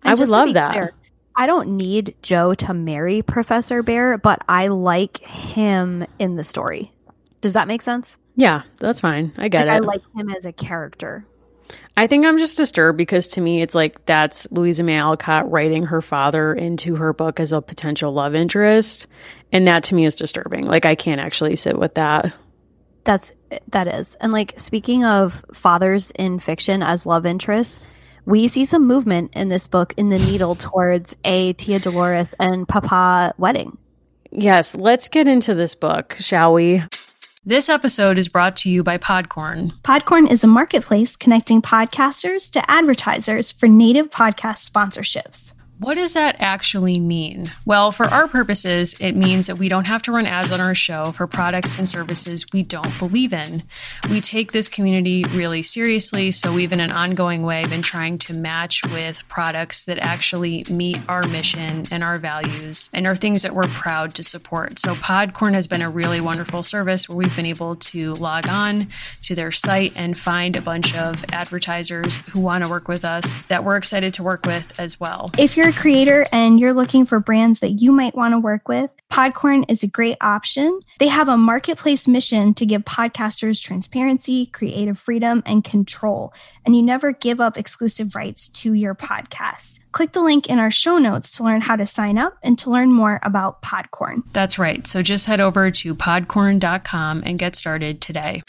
And 0.03 0.13
I 0.13 0.15
would 0.15 0.29
love 0.29 0.53
that. 0.53 0.73
Clear, 0.73 0.93
I 1.37 1.47
don't 1.47 1.77
need 1.77 2.17
Jo 2.23 2.55
to 2.55 2.73
marry 2.73 3.23
Professor 3.23 3.83
Bhaer, 3.83 4.21
but 4.21 4.43
I 4.49 4.69
like 4.69 5.19
him 5.19 6.07
in 6.19 6.37
the 6.37 6.45
story. 6.45 6.93
Does 7.43 7.53
that 7.53 7.69
make 7.69 7.83
sense? 7.83 8.17
Yeah, 8.37 8.63
that's 8.79 9.01
fine. 9.01 9.33
I 9.37 9.49
get 9.49 9.67
like, 9.67 9.77
it. 9.77 9.83
I 9.83 9.87
like 9.87 10.03
him 10.15 10.31
as 10.31 10.47
a 10.47 10.53
character. 10.53 11.27
I 11.97 12.07
think 12.07 12.25
I'm 12.25 12.39
just 12.39 12.57
disturbed 12.57 12.97
because 12.97 13.29
to 13.29 13.41
me, 13.41 13.61
it's 13.61 13.75
like 13.75 14.05
that's 14.07 14.47
Louisa 14.51 14.83
May 14.83 14.99
Alcott 14.99 15.51
writing 15.51 15.85
her 15.87 16.01
father 16.01 16.55
into 16.55 16.97
her 16.97 17.13
book 17.13 17.41
as 17.41 17.53
a 17.53 17.61
potential 17.61 18.13
love 18.13 18.35
interest. 18.35 19.07
And 19.53 19.67
that 19.69 19.85
to 19.85 19.95
me 19.95 20.05
is 20.07 20.17
disturbing. 20.17 20.67
Like, 20.67 20.87
I 20.87 20.95
can't 20.95 21.21
actually 21.21 21.57
sit 21.57 21.79
with 21.79 21.95
that. 21.95 22.35
That's, 23.05 23.33
that 23.69 23.89
is. 23.89 24.17
And 24.17 24.33
like, 24.33 24.59
speaking 24.59 25.05
of 25.05 25.45
fathers 25.53 26.11
in 26.11 26.39
fiction 26.39 26.83
as 26.83 27.07
love 27.07 27.27
interests, 27.27 27.81
we 28.27 28.49
see 28.49 28.65
some 28.65 28.87
movement 28.87 29.33
in 29.35 29.49
this 29.49 29.67
book 29.67 29.95
in 29.97 30.09
the 30.09 30.19
needle 30.19 30.57
towards 30.57 31.17
a 31.25 31.55
Tia 31.55 31.79
Dolores 31.79 32.35
and 32.39 32.69
Papa 32.69 33.33
wedding. 33.39 33.79
Yes, 34.33 34.75
let's 34.75 35.09
get 35.09 35.29
into 35.29 35.55
this 35.55 35.75
book, 35.75 36.17
shall 36.19 36.53
we? 36.53 36.83
This 37.45 37.69
episode 37.69 38.19
is 38.19 38.27
brought 38.27 38.57
to 38.59 38.71
you 38.71 38.83
by 38.83 38.99
Podcorn. 38.99 39.71
Podcorn 39.83 40.29
is 40.31 40.43
a 40.43 40.49
marketplace 40.49 41.15
connecting 41.15 41.63
podcasters 41.63 42.51
to 42.51 42.71
advertisers 42.71 43.53
for 43.53 43.69
native 43.69 44.11
podcast 44.11 44.69
sponsorships. 44.69 45.55
What 45.79 45.97
does 45.97 46.15
that 46.15 46.37
actually 46.39 46.99
mean? 46.99 47.45
Well, 47.67 47.91
for 47.91 48.07
our 48.07 48.29
purposes, 48.29 48.95
it 48.99 49.13
means 49.13 49.47
that 49.47 49.59
we 49.59 49.69
don't 49.69 49.87
have 49.87 50.01
to 50.05 50.13
run 50.13 50.25
ads 50.25 50.51
on 50.51 50.59
our 50.59 50.75
show 50.75 51.05
for 51.07 51.27
products 51.27 51.79
and 51.79 51.87
services 51.87 52.47
we 52.51 52.63
don't 52.63 52.99
believe 52.99 53.35
in. 53.35 53.63
We 54.09 54.23
take 54.23 54.53
this 54.53 54.71
community 54.71 55.25
really 55.25 55.63
seriously, 55.63 56.33
so 56.33 56.51
we've 56.51 56.73
in 56.73 56.81
an 56.81 56.93
ongoing 56.93 57.43
way 57.43 57.67
been 57.67 57.83
trying 57.83 58.17
to 58.19 58.33
match 58.33 58.81
with 58.91 59.29
products 59.29 59.85
that 59.85 59.99
actually 59.99 60.65
meet 60.71 60.99
our 61.11 61.23
mission 61.29 61.85
and 61.91 62.03
our 62.03 62.17
values 62.17 62.89
and 62.95 63.07
are 63.07 63.15
things 63.15 63.43
that 63.43 63.55
we're 63.55 63.65
proud 63.65 64.15
to 64.15 64.23
support. 64.23 64.79
So 64.79 64.95
Podcorn 64.95 65.53
has 65.53 65.67
been 65.67 65.83
a 65.83 65.91
really 65.91 66.23
wonderful 66.23 66.63
service 66.63 67.07
where 67.07 67.19
we've 67.19 67.37
been 67.37 67.45
able 67.45 67.77
to 67.77 68.15
log 68.15 68.49
on 68.49 68.89
to 69.25 69.35
their 69.35 69.51
site 69.51 69.93
and 69.95 70.17
find 70.17 70.57
a 70.57 70.63
bunch 70.63 70.97
of 70.97 71.23
advertisers 71.33 72.21
who 72.31 72.41
want 72.41 72.65
to 72.65 72.71
work 72.71 72.89
with 72.89 73.05
us 73.05 73.41
that 73.49 73.63
we're 73.63 73.77
excited 73.77 74.15
to 74.15 74.23
work 74.23 74.47
with 74.47 74.81
as 74.81 74.99
well. 74.99 75.31
If 75.37 75.57
you're 75.57 75.66
you're 75.67 75.75
a 75.75 75.81
creator 75.81 76.25
and 76.31 76.61
you're 76.61 76.73
looking 76.73 77.05
for 77.05 77.19
brands 77.19 77.59
that 77.59 77.81
you 77.81 77.91
might 77.91 78.15
want 78.15 78.33
to 78.33 78.39
work 78.39 78.69
with, 78.69 78.89
Podcorn 79.11 79.65
is 79.69 79.83
a 79.83 79.89
great 79.89 80.17
option. 80.21 80.79
They 81.01 81.09
have 81.09 81.27
a 81.27 81.37
marketplace 81.37 82.07
mission 82.07 82.55
to 82.55 82.67
give 82.67 82.85
podcasters 82.85 83.61
transparency, 83.61 84.47
creative 84.47 84.97
freedom, 84.97 85.43
and 85.45 85.65
control. 85.65 86.33
And 86.65 86.77
you 86.77 86.83
never 86.83 87.11
give 87.11 87.41
up 87.41 87.59
exclusive 87.59 88.15
rights 88.15 88.49
to 88.51 88.75
your 88.75 88.95
podcast. 88.95 89.81
Click 89.91 90.13
the 90.13 90.23
link 90.23 90.49
in 90.49 90.61
our 90.61 90.71
show 90.71 90.99
notes 90.99 91.33
to 91.33 91.43
learn 91.43 91.63
how 91.63 91.75
to 91.75 91.87
sign 91.87 92.17
up 92.17 92.37
and 92.45 92.57
to 92.61 92.71
learn 92.71 92.93
more 92.93 93.19
about 93.25 93.61
Podcorn. 93.63 94.23
That's 94.33 94.61
right. 94.61 94.87
So 94.87 95.03
just 95.03 95.27
head 95.27 95.41
over 95.41 95.73
to 95.73 95.95
podcorn.com 95.97 97.23
and 97.27 97.41
get 97.41 97.57
started 97.57 98.01
today. 98.01 98.43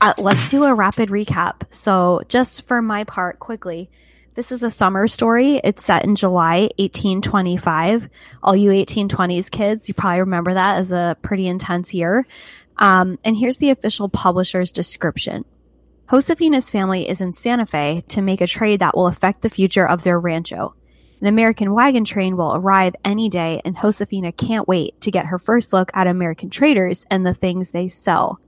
Uh, 0.00 0.14
let's 0.18 0.50
do 0.50 0.64
a 0.64 0.74
rapid 0.74 1.08
recap. 1.08 1.62
So, 1.70 2.22
just 2.28 2.66
for 2.66 2.82
my 2.82 3.04
part, 3.04 3.38
quickly, 3.38 3.90
this 4.34 4.52
is 4.52 4.62
a 4.62 4.70
summer 4.70 5.08
story. 5.08 5.58
It's 5.64 5.82
set 5.82 6.04
in 6.04 6.16
July 6.16 6.68
1825. 6.76 8.10
All 8.42 8.54
you 8.54 8.70
1820s 8.70 9.50
kids, 9.50 9.88
you 9.88 9.94
probably 9.94 10.20
remember 10.20 10.52
that 10.52 10.76
as 10.76 10.92
a 10.92 11.16
pretty 11.22 11.46
intense 11.46 11.94
year. 11.94 12.26
Um, 12.76 13.18
and 13.24 13.34
here's 13.34 13.56
the 13.56 13.70
official 13.70 14.10
publisher's 14.10 14.70
description. 14.70 15.46
Josefina's 16.10 16.68
family 16.68 17.08
is 17.08 17.22
in 17.22 17.32
Santa 17.32 17.64
Fe 17.64 18.04
to 18.08 18.20
make 18.20 18.42
a 18.42 18.46
trade 18.46 18.80
that 18.80 18.94
will 18.94 19.06
affect 19.06 19.40
the 19.40 19.48
future 19.48 19.88
of 19.88 20.02
their 20.02 20.20
rancho. 20.20 20.74
An 21.22 21.26
American 21.26 21.72
wagon 21.72 22.04
train 22.04 22.36
will 22.36 22.54
arrive 22.54 22.94
any 23.02 23.30
day, 23.30 23.62
and 23.64 23.74
Josefina 23.74 24.32
can't 24.32 24.68
wait 24.68 25.00
to 25.00 25.10
get 25.10 25.26
her 25.26 25.38
first 25.38 25.72
look 25.72 25.90
at 25.94 26.06
American 26.06 26.50
traders 26.50 27.06
and 27.10 27.26
the 27.26 27.32
things 27.32 27.70
they 27.70 27.88
sell. 27.88 28.38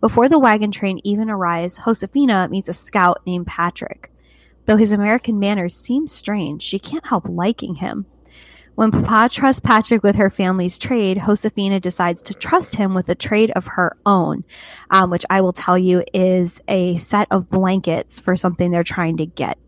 Before 0.00 0.28
the 0.28 0.38
wagon 0.38 0.70
train 0.70 1.00
even 1.04 1.28
arrives, 1.28 1.78
Josefina 1.78 2.48
meets 2.48 2.68
a 2.68 2.72
scout 2.72 3.20
named 3.26 3.46
Patrick. 3.46 4.10
Though 4.64 4.76
his 4.76 4.92
American 4.92 5.38
manners 5.38 5.76
seem 5.76 6.06
strange, 6.06 6.62
she 6.62 6.78
can't 6.78 7.06
help 7.06 7.28
liking 7.28 7.74
him. 7.74 8.06
When 8.76 8.90
Papa 8.90 9.28
trusts 9.30 9.60
Patrick 9.60 10.02
with 10.02 10.16
her 10.16 10.30
family's 10.30 10.78
trade, 10.78 11.20
Josefina 11.26 11.80
decides 11.80 12.22
to 12.22 12.32
trust 12.32 12.76
him 12.76 12.94
with 12.94 13.10
a 13.10 13.14
trade 13.14 13.50
of 13.50 13.66
her 13.66 13.94
own, 14.06 14.42
um, 14.90 15.10
which 15.10 15.26
I 15.28 15.42
will 15.42 15.52
tell 15.52 15.76
you 15.76 16.02
is 16.14 16.62
a 16.66 16.96
set 16.96 17.28
of 17.30 17.50
blankets 17.50 18.20
for 18.20 18.36
something 18.36 18.70
they're 18.70 18.82
trying 18.82 19.18
to 19.18 19.26
get. 19.26 19.58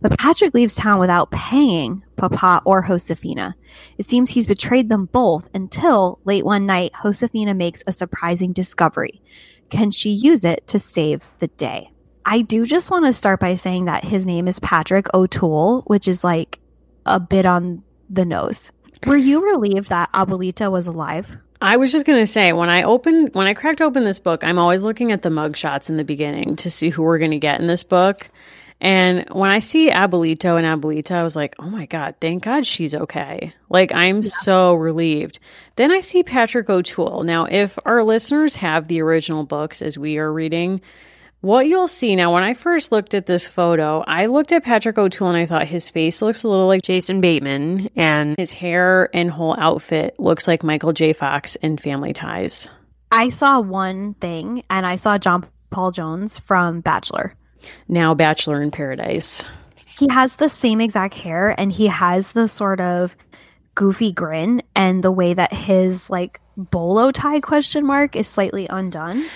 But 0.00 0.16
Patrick 0.18 0.54
leaves 0.54 0.76
town 0.76 1.00
without 1.00 1.32
paying 1.32 2.04
Papa 2.16 2.62
or 2.64 2.82
Josefina. 2.82 3.56
It 3.98 4.06
seems 4.06 4.30
he's 4.30 4.46
betrayed 4.46 4.88
them 4.88 5.06
both 5.06 5.48
until 5.52 6.20
late 6.24 6.44
one 6.44 6.66
night, 6.66 6.92
Josefina 7.02 7.54
makes 7.54 7.82
a 7.88 7.92
surprising 7.92 8.52
discovery. 8.52 9.20
Can 9.70 9.90
she 9.90 10.10
use 10.10 10.44
it 10.44 10.66
to 10.68 10.78
save 10.78 11.30
the 11.38 11.48
day? 11.48 11.90
I 12.26 12.42
do 12.42 12.66
just 12.66 12.90
want 12.90 13.06
to 13.06 13.12
start 13.12 13.40
by 13.40 13.54
saying 13.54 13.86
that 13.86 14.04
his 14.04 14.26
name 14.26 14.46
is 14.46 14.58
Patrick 14.58 15.12
O'Toole, 15.14 15.82
which 15.86 16.06
is 16.06 16.22
like 16.22 16.58
a 17.06 17.18
bit 17.18 17.46
on 17.46 17.82
the 18.10 18.24
nose. 18.24 18.72
Were 19.06 19.16
you 19.16 19.44
relieved 19.44 19.88
that 19.88 20.12
Abuelita 20.12 20.70
was 20.70 20.86
alive? 20.86 21.38
I 21.62 21.76
was 21.76 21.92
just 21.92 22.06
gonna 22.06 22.26
say 22.26 22.52
when 22.52 22.70
I 22.70 22.82
opened 22.82 23.34
when 23.34 23.46
I 23.46 23.54
cracked 23.54 23.80
open 23.80 24.04
this 24.04 24.18
book, 24.18 24.44
I'm 24.44 24.58
always 24.58 24.84
looking 24.84 25.12
at 25.12 25.22
the 25.22 25.28
mugshots 25.28 25.90
in 25.90 25.96
the 25.96 26.04
beginning 26.04 26.56
to 26.56 26.70
see 26.70 26.88
who 26.88 27.02
we're 27.02 27.18
gonna 27.18 27.38
get 27.38 27.60
in 27.60 27.66
this 27.66 27.82
book. 27.82 28.30
And 28.80 29.28
when 29.30 29.50
I 29.50 29.58
see 29.58 29.90
Abuelito 29.90 30.56
and 30.56 30.66
Abuelita, 30.66 31.12
I 31.12 31.22
was 31.22 31.36
like, 31.36 31.54
oh 31.58 31.68
my 31.68 31.86
God, 31.86 32.14
thank 32.20 32.44
God 32.44 32.64
she's 32.64 32.94
okay. 32.94 33.52
Like, 33.68 33.92
I'm 33.92 34.16
yeah. 34.16 34.30
so 34.30 34.74
relieved. 34.74 35.38
Then 35.76 35.92
I 35.92 36.00
see 36.00 36.22
Patrick 36.22 36.70
O'Toole. 36.70 37.24
Now, 37.24 37.44
if 37.44 37.78
our 37.84 38.02
listeners 38.02 38.56
have 38.56 38.88
the 38.88 39.02
original 39.02 39.44
books 39.44 39.82
as 39.82 39.98
we 39.98 40.16
are 40.16 40.32
reading, 40.32 40.80
what 41.42 41.66
you'll 41.66 41.88
see 41.88 42.16
now, 42.16 42.32
when 42.32 42.42
I 42.42 42.54
first 42.54 42.92
looked 42.92 43.14
at 43.14 43.26
this 43.26 43.48
photo, 43.48 44.02
I 44.06 44.26
looked 44.26 44.52
at 44.52 44.64
Patrick 44.64 44.98
O'Toole 44.98 45.28
and 45.28 45.36
I 45.36 45.46
thought 45.46 45.66
his 45.66 45.88
face 45.88 46.20
looks 46.22 46.44
a 46.44 46.48
little 46.48 46.66
like 46.66 46.82
Jason 46.82 47.20
Bateman, 47.20 47.88
and 47.96 48.36
his 48.38 48.52
hair 48.52 49.08
and 49.14 49.30
whole 49.30 49.56
outfit 49.58 50.18
looks 50.18 50.46
like 50.46 50.62
Michael 50.62 50.92
J. 50.92 51.14
Fox 51.14 51.56
in 51.56 51.78
Family 51.78 52.12
Ties. 52.12 52.70
I 53.10 53.30
saw 53.30 53.60
one 53.60 54.14
thing, 54.14 54.64
and 54.68 54.84
I 54.86 54.96
saw 54.96 55.16
John 55.16 55.46
Paul 55.70 55.92
Jones 55.92 56.38
from 56.38 56.80
Bachelor 56.80 57.34
now 57.88 58.14
Bachelor 58.14 58.62
in 58.62 58.70
Paradise. 58.70 59.48
He 59.98 60.08
has 60.10 60.36
the 60.36 60.48
same 60.48 60.80
exact 60.80 61.14
hair 61.14 61.54
and 61.58 61.70
he 61.70 61.86
has 61.86 62.32
the 62.32 62.48
sort 62.48 62.80
of 62.80 63.14
goofy 63.74 64.12
grin 64.12 64.62
and 64.74 65.02
the 65.02 65.10
way 65.10 65.34
that 65.34 65.52
his 65.52 66.10
like 66.10 66.40
bolo 66.56 67.10
tie 67.10 67.40
question 67.40 67.86
mark 67.86 68.16
is 68.16 68.26
slightly 68.26 68.66
undone. 68.68 69.26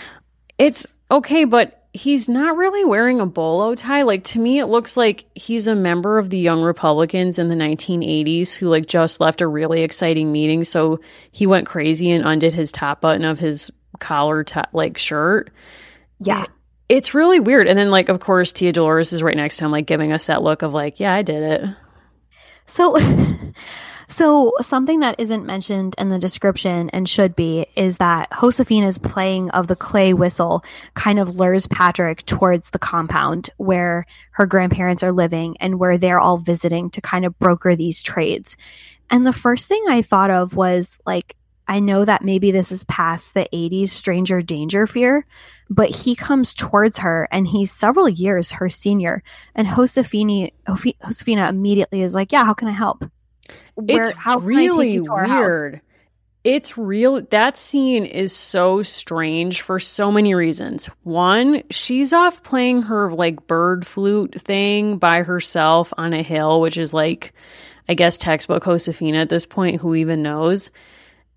It's 0.59 0.87
okay, 1.11 1.45
but 1.45 1.85
he's 1.95 2.29
not 2.29 2.57
really 2.57 2.85
wearing 2.85 3.21
a 3.21 3.27
bolo 3.27 3.75
tie. 3.75 4.03
Like 4.03 4.25
to 4.25 4.41
me, 4.41 4.59
it 4.59 4.67
looks 4.67 4.97
like 4.97 5.27
he's 5.35 5.69
a 5.69 5.75
member 5.75 6.19
of 6.19 6.29
the 6.29 6.39
Young 6.39 6.63
Republicans 6.63 7.39
in 7.39 7.49
the 7.49 7.55
1980s 7.55 8.55
who 8.55 8.69
like 8.69 8.87
just 8.87 9.21
left 9.21 9.41
a 9.41 9.47
really 9.47 9.83
exciting 9.83 10.33
meeting. 10.33 10.65
So 10.65 11.01
he 11.31 11.47
went 11.47 11.67
crazy 11.67 12.11
and 12.11 12.25
undid 12.25 12.53
his 12.53 12.73
top 12.73 13.01
button 13.01 13.25
of 13.25 13.39
his 13.39 13.71
collar 14.01 14.43
t- 14.43 14.61
like 14.73 14.99
shirt. 14.99 15.51
Yeah. 16.19 16.47
It, 16.89 16.97
it's 16.97 17.15
really 17.15 17.41
weird. 17.41 17.69
And 17.69 17.79
then 17.79 17.91
like, 17.91 18.09
of 18.09 18.21
course, 18.21 18.53
Tia 18.53 18.73
Dolores 18.73 19.13
is 19.13 19.23
right 19.23 19.37
next 19.37 19.59
to 19.59 19.65
him, 19.65 19.71
like 19.71 19.87
giving 19.87 20.13
us 20.13 20.27
that 20.27 20.43
look 20.43 20.63
of 20.63 20.73
like, 20.73 21.01
yeah, 21.01 21.13
I 21.15 21.23
did 21.23 21.43
it. 21.43 21.71
So 22.67 22.97
So, 24.09 24.53
something 24.61 25.01
that 25.01 25.19
isn't 25.19 25.47
mentioned 25.47 25.95
in 25.99 26.09
the 26.09 26.19
description 26.19 26.91
and 26.91 27.09
should 27.09 27.35
be 27.35 27.67
is 27.75 27.99
that 27.99 28.31
Josefina's 28.31 28.99
playing 28.99 29.51
of 29.51 29.67
the 29.67 29.77
clay 29.77 30.13
whistle 30.13 30.63
kind 30.95 31.19
of 31.19 31.37
lures 31.37 31.67
Patrick 31.67 32.25
towards 32.27 32.71
the 32.71 32.79
compound 32.79 33.51
where 33.57 34.07
her 34.33 34.47
grandparents 34.47 35.03
are 35.03 35.13
living 35.13 35.57
and 35.59 35.79
where 35.79 35.97
they're 35.97 36.21
all 36.21 36.37
visiting 36.37 36.91
to 36.91 37.01
kind 37.01 37.25
of 37.25 37.39
broker 37.39 37.75
these 37.75 38.03
trades. 38.03 38.57
And 39.11 39.27
the 39.27 39.33
first 39.33 39.69
thing 39.69 39.83
I 39.89 40.03
thought 40.03 40.31
of 40.31 40.55
was 40.55 40.99
like, 41.07 41.35
I 41.67 41.81
know 41.81 42.05
that 42.05 42.23
maybe 42.23 42.51
this 42.51 42.71
is 42.71 42.85
past 42.85 43.35
the 43.35 43.49
80s 43.53 43.89
stranger 43.89 44.43
danger 44.43 44.87
fear, 44.87 45.27
but 45.71 45.89
he 45.89 46.15
comes 46.15 46.55
towards 46.55 46.99
her 46.99 47.27
and 47.33 47.47
he's 47.47 47.73
several 47.73 48.09
years 48.09 48.53
her 48.53 48.69
senior. 48.69 49.23
And 49.55 49.67
Josefina, 49.67 50.51
Josefina 50.67 51.49
immediately 51.49 52.03
is 52.03 52.15
like, 52.15 52.33
Yeah, 52.33 52.45
how 52.45 52.55
can 52.55 52.69
I 52.69 52.73
help? 52.73 53.05
Where, 53.75 54.11
it's 54.11 54.17
how 54.17 54.39
really 54.39 55.01
weird. 55.01 55.81
It's 56.45 56.77
real. 56.77 57.23
That 57.23 57.57
scene 57.57 58.05
is 58.05 58.31
so 58.31 58.83
strange 58.83 59.63
for 59.63 59.81
so 59.81 60.13
many 60.13 60.35
reasons. 60.35 60.91
One, 61.03 61.63
she's 61.71 62.13
off 62.13 62.43
playing 62.43 62.83
her 62.83 63.11
like 63.15 63.47
bird 63.47 63.87
flute 63.87 64.39
thing 64.39 64.99
by 64.99 65.23
herself 65.23 65.95
on 65.97 66.13
a 66.13 66.23
hill, 66.23 66.61
which 66.61 66.77
is 66.77 66.93
like, 66.93 67.33
I 67.89 67.95
guess, 67.95 68.19
textbook 68.19 68.65
Josefina 68.65 69.19
at 69.19 69.31
this 69.31 69.47
point. 69.47 69.81
Who 69.81 69.95
even 69.95 70.23
knows? 70.23 70.71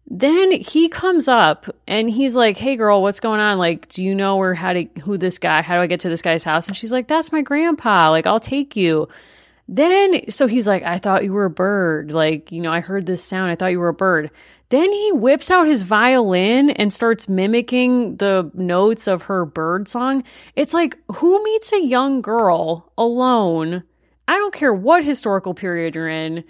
Then 0.09 0.51
he 0.51 0.87
comes 0.87 1.27
up 1.27 1.65
and 1.85 2.09
he's 2.09 2.35
like, 2.35 2.57
"Hey, 2.57 2.77
girl, 2.77 3.01
what's 3.01 3.19
going 3.19 3.41
on? 3.41 3.57
Like, 3.57 3.89
do 3.89 4.03
you 4.03 4.15
know 4.15 4.37
where 4.37 4.53
how 4.53 4.73
to 4.73 4.85
who 5.01 5.17
this 5.17 5.37
guy? 5.37 5.61
How 5.61 5.75
do 5.75 5.81
I 5.81 5.87
get 5.87 5.99
to 6.01 6.09
this 6.09 6.21
guy's 6.21 6.43
house?" 6.43 6.67
And 6.67 6.77
she's 6.77 6.93
like, 6.93 7.07
"That's 7.07 7.31
my 7.31 7.41
grandpa. 7.41 8.09
Like, 8.09 8.25
I'll 8.25 8.39
take 8.39 8.75
you." 8.75 9.09
Then, 9.67 10.29
so 10.29 10.47
he's 10.47 10.67
like, 10.67 10.83
I 10.83 10.97
thought 10.97 11.25
you 11.25 11.33
were 11.33 11.45
a 11.45 11.49
bird. 11.49 12.11
Like, 12.11 12.51
you 12.51 12.61
know, 12.61 12.71
I 12.71 12.79
heard 12.79 13.05
this 13.05 13.23
sound. 13.23 13.51
I 13.51 13.55
thought 13.55 13.71
you 13.71 13.79
were 13.79 13.89
a 13.89 13.93
bird. 13.93 14.31
Then 14.69 14.91
he 14.91 15.11
whips 15.11 15.51
out 15.51 15.67
his 15.67 15.83
violin 15.83 16.69
and 16.69 16.93
starts 16.93 17.29
mimicking 17.29 18.17
the 18.17 18.49
notes 18.53 19.07
of 19.07 19.23
her 19.23 19.45
bird 19.45 19.87
song. 19.87 20.23
It's 20.55 20.73
like, 20.73 20.97
who 21.15 21.43
meets 21.43 21.73
a 21.73 21.83
young 21.83 22.21
girl 22.21 22.91
alone? 22.97 23.83
I 24.27 24.37
don't 24.37 24.53
care 24.53 24.73
what 24.73 25.03
historical 25.03 25.53
period 25.53 25.95
you're 25.95 26.09
in. 26.09 26.43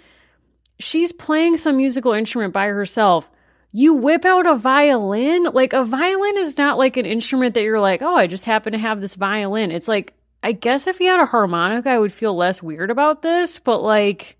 She's 0.80 1.12
playing 1.12 1.56
some 1.56 1.76
musical 1.76 2.12
instrument 2.12 2.52
by 2.52 2.66
herself. 2.66 3.28
You 3.70 3.94
whip 3.94 4.24
out 4.24 4.46
a 4.46 4.54
violin? 4.54 5.44
Like, 5.44 5.72
a 5.72 5.84
violin 5.84 6.38
is 6.38 6.56
not 6.56 6.78
like 6.78 6.96
an 6.96 7.06
instrument 7.06 7.54
that 7.54 7.62
you're 7.62 7.80
like, 7.80 8.02
oh, 8.02 8.14
I 8.14 8.26
just 8.26 8.44
happen 8.44 8.72
to 8.72 8.78
have 8.78 9.00
this 9.00 9.14
violin. 9.14 9.70
It's 9.70 9.88
like 9.88 10.14
I 10.42 10.52
guess 10.52 10.86
if 10.86 10.98
he 10.98 11.06
had 11.06 11.20
a 11.20 11.26
harmonica, 11.26 11.90
I 11.90 11.98
would 11.98 12.12
feel 12.12 12.34
less 12.34 12.62
weird 12.62 12.90
about 12.90 13.22
this, 13.22 13.58
but 13.58 13.82
like 13.82 14.36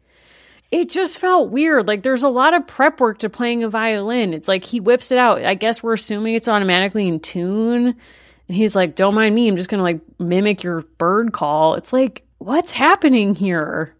it 0.71 0.91
just 0.91 1.19
felt 1.19 1.51
weird. 1.51 1.89
Like 1.89 2.03
there's 2.03 2.23
a 2.23 2.29
lot 2.29 2.55
of 2.55 2.67
prep 2.67 3.01
work 3.01 3.19
to 3.19 3.31
playing 3.31 3.65
a 3.65 3.69
violin. 3.69 4.33
It's 4.35 4.49
like 4.49 4.65
he 4.65 4.81
whips 4.81 5.11
it 5.11 5.19
out. 5.19 5.45
I 5.45 5.55
guess 5.55 5.83
we're 5.83 5.95
assuming 5.95 6.35
it's 6.35 6.49
automatically 6.49 7.09
in 7.09 7.21
tune. 7.21 7.97
And 8.49 8.57
he's 8.57 8.77
like, 8.77 8.95
"Don't 8.95 9.15
mind 9.15 9.35
me. 9.35 9.49
I'm 9.49 9.57
just 9.57 9.69
going 9.69 9.79
to 9.79 9.85
like 9.85 10.01
mimic 10.19 10.63
your 10.63 10.83
bird 10.99 11.33
call." 11.33 11.75
It's 11.75 11.93
like, 11.93 12.25
"What's 12.39 12.73
happening 12.73 13.35
here?" 13.35 13.95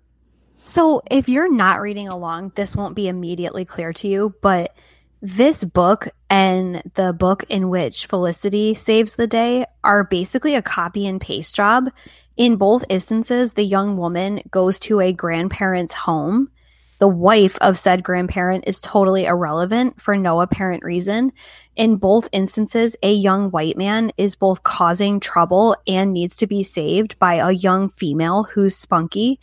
So, 0.65 1.03
if 1.11 1.29
you're 1.29 1.53
not 1.53 1.81
reading 1.81 2.09
along, 2.09 2.53
this 2.55 2.77
won't 2.77 2.95
be 2.95 3.09
immediately 3.09 3.65
clear 3.65 3.93
to 3.95 4.09
you, 4.09 4.35
but 4.43 4.75
this 5.21 5.65
book 5.65 6.09
and 6.31 6.83
the 6.95 7.13
book 7.13 7.45
in 7.49 7.71
which 7.71 8.07
Felicity 8.07 8.75
saves 8.75 9.17
the 9.17 9.27
day 9.27 9.67
are 9.83 10.05
basically 10.05 10.55
a 10.55 10.63
copy 10.63 11.07
and 11.07 11.21
paste 11.21 11.57
job. 11.57 11.91
In 12.37 12.57
both 12.57 12.85
instances, 12.89 13.55
the 13.55 13.65
young 13.65 13.97
woman 13.97 14.41
goes 14.51 14.79
to 14.81 15.01
a 15.01 15.13
grandparent's 15.13 15.95
home 15.95 16.51
the 16.99 17.09
wife 17.09 17.57
of 17.61 17.79
said 17.79 18.03
grandparent 18.03 18.65
is 18.67 18.81
totally 18.81 19.25
irrelevant 19.25 20.01
for 20.01 20.17
no 20.17 20.41
apparent 20.41 20.83
reason. 20.83 21.33
In 21.77 21.97
both 21.97 22.29
instances, 22.33 22.97
a 23.05 23.13
young 23.13 23.53
white 23.53 23.77
man 23.77 24.11
is 24.17 24.35
both 24.35 24.65
causing 24.65 25.21
trouble 25.21 25.77
and 25.87 26.13
needs 26.13 26.35
to 26.37 26.49
be 26.49 26.65
saved 26.65 27.17
by 27.21 27.35
a 27.35 27.53
young 27.53 27.89
female 27.89 28.43
who's 28.43 28.75
spunky. 28.75 29.39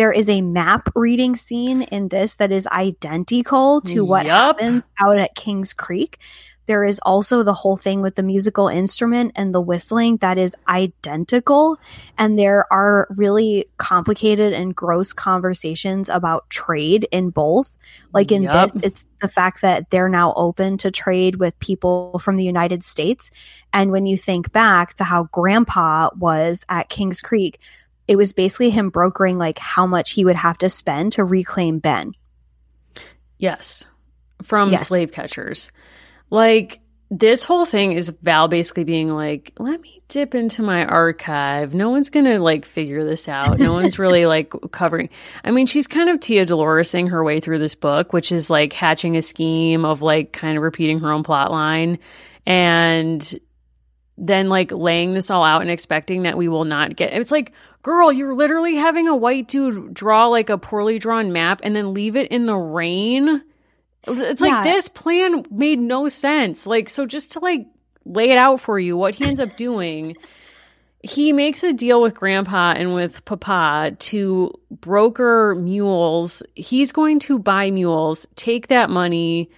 There 0.00 0.12
is 0.12 0.30
a 0.30 0.40
map 0.40 0.88
reading 0.94 1.36
scene 1.36 1.82
in 1.82 2.08
this 2.08 2.36
that 2.36 2.50
is 2.50 2.66
identical 2.68 3.82
to 3.82 4.02
what 4.02 4.24
yep. 4.24 4.34
happens 4.34 4.82
out 4.98 5.18
at 5.18 5.34
Kings 5.34 5.74
Creek. 5.74 6.18
There 6.64 6.84
is 6.84 6.98
also 7.00 7.42
the 7.42 7.52
whole 7.52 7.76
thing 7.76 8.00
with 8.00 8.14
the 8.14 8.22
musical 8.22 8.66
instrument 8.66 9.32
and 9.36 9.54
the 9.54 9.60
whistling 9.60 10.16
that 10.22 10.38
is 10.38 10.56
identical. 10.68 11.76
And 12.16 12.38
there 12.38 12.64
are 12.72 13.08
really 13.18 13.66
complicated 13.76 14.54
and 14.54 14.74
gross 14.74 15.12
conversations 15.12 16.08
about 16.08 16.48
trade 16.48 17.06
in 17.12 17.28
both. 17.28 17.76
Like 18.14 18.32
in 18.32 18.44
yep. 18.44 18.72
this, 18.72 18.80
it's 18.80 19.06
the 19.20 19.28
fact 19.28 19.60
that 19.60 19.90
they're 19.90 20.08
now 20.08 20.32
open 20.34 20.78
to 20.78 20.90
trade 20.90 21.36
with 21.36 21.58
people 21.58 22.18
from 22.20 22.36
the 22.36 22.44
United 22.44 22.84
States. 22.84 23.30
And 23.74 23.92
when 23.92 24.06
you 24.06 24.16
think 24.16 24.50
back 24.50 24.94
to 24.94 25.04
how 25.04 25.24
grandpa 25.24 26.08
was 26.16 26.64
at 26.70 26.88
Kings 26.88 27.20
Creek, 27.20 27.60
it 28.10 28.16
was 28.16 28.32
basically 28.32 28.70
him 28.70 28.90
brokering 28.90 29.38
like 29.38 29.56
how 29.60 29.86
much 29.86 30.10
he 30.10 30.24
would 30.24 30.34
have 30.34 30.58
to 30.58 30.68
spend 30.68 31.12
to 31.12 31.24
reclaim 31.24 31.78
Ben. 31.78 32.12
Yes. 33.38 33.86
From 34.42 34.70
yes. 34.70 34.88
slave 34.88 35.12
catchers. 35.12 35.70
Like 36.28 36.80
this 37.08 37.44
whole 37.44 37.64
thing 37.64 37.92
is 37.92 38.12
Val 38.20 38.48
basically 38.48 38.82
being 38.82 39.10
like, 39.10 39.52
let 39.60 39.80
me 39.80 40.02
dip 40.08 40.34
into 40.34 40.60
my 40.60 40.84
archive. 40.84 41.72
No 41.72 41.90
one's 41.90 42.10
going 42.10 42.24
to 42.24 42.40
like 42.40 42.64
figure 42.64 43.04
this 43.04 43.28
out. 43.28 43.60
No 43.60 43.74
one's 43.74 43.96
really 44.00 44.26
like 44.26 44.52
covering. 44.72 45.08
I 45.44 45.52
mean, 45.52 45.68
she's 45.68 45.86
kind 45.86 46.10
of 46.10 46.18
Tia 46.18 46.46
Doloresing 46.46 47.10
her 47.10 47.22
way 47.22 47.38
through 47.38 47.60
this 47.60 47.76
book, 47.76 48.12
which 48.12 48.32
is 48.32 48.50
like 48.50 48.72
hatching 48.72 49.16
a 49.16 49.22
scheme 49.22 49.84
of 49.84 50.02
like 50.02 50.32
kind 50.32 50.56
of 50.56 50.64
repeating 50.64 50.98
her 50.98 51.12
own 51.12 51.22
plot 51.22 51.52
line 51.52 52.00
and 52.44 53.38
then 54.20 54.48
like 54.48 54.70
laying 54.70 55.14
this 55.14 55.30
all 55.30 55.44
out 55.44 55.62
and 55.62 55.70
expecting 55.70 56.22
that 56.22 56.36
we 56.36 56.46
will 56.46 56.64
not 56.64 56.94
get 56.94 57.12
it's 57.12 57.32
like 57.32 57.52
girl 57.82 58.12
you're 58.12 58.34
literally 58.34 58.76
having 58.76 59.08
a 59.08 59.16
white 59.16 59.48
dude 59.48 59.92
draw 59.94 60.26
like 60.26 60.50
a 60.50 60.58
poorly 60.58 60.98
drawn 60.98 61.32
map 61.32 61.60
and 61.64 61.74
then 61.74 61.94
leave 61.94 62.16
it 62.16 62.30
in 62.30 62.46
the 62.46 62.56
rain 62.56 63.42
it's 64.06 64.40
like 64.40 64.50
yeah. 64.50 64.62
this 64.62 64.88
plan 64.88 65.44
made 65.50 65.78
no 65.78 66.08
sense. 66.08 66.66
Like, 66.66 66.88
so 66.88 67.06
just 67.06 67.32
to 67.32 67.40
like 67.40 67.66
lay 68.04 68.30
it 68.30 68.38
out 68.38 68.60
for 68.60 68.78
you, 68.78 68.96
what 68.96 69.14
he 69.14 69.24
ends 69.24 69.40
up 69.40 69.56
doing, 69.56 70.16
he 71.02 71.32
makes 71.32 71.62
a 71.62 71.72
deal 71.72 72.00
with 72.00 72.14
grandpa 72.14 72.74
and 72.76 72.94
with 72.94 73.24
papa 73.24 73.94
to 73.98 74.54
broker 74.70 75.54
mules. 75.56 76.42
He's 76.54 76.92
going 76.92 77.18
to 77.20 77.38
buy 77.38 77.70
mules, 77.70 78.26
take 78.36 78.68
that 78.68 78.90
money 78.90 79.50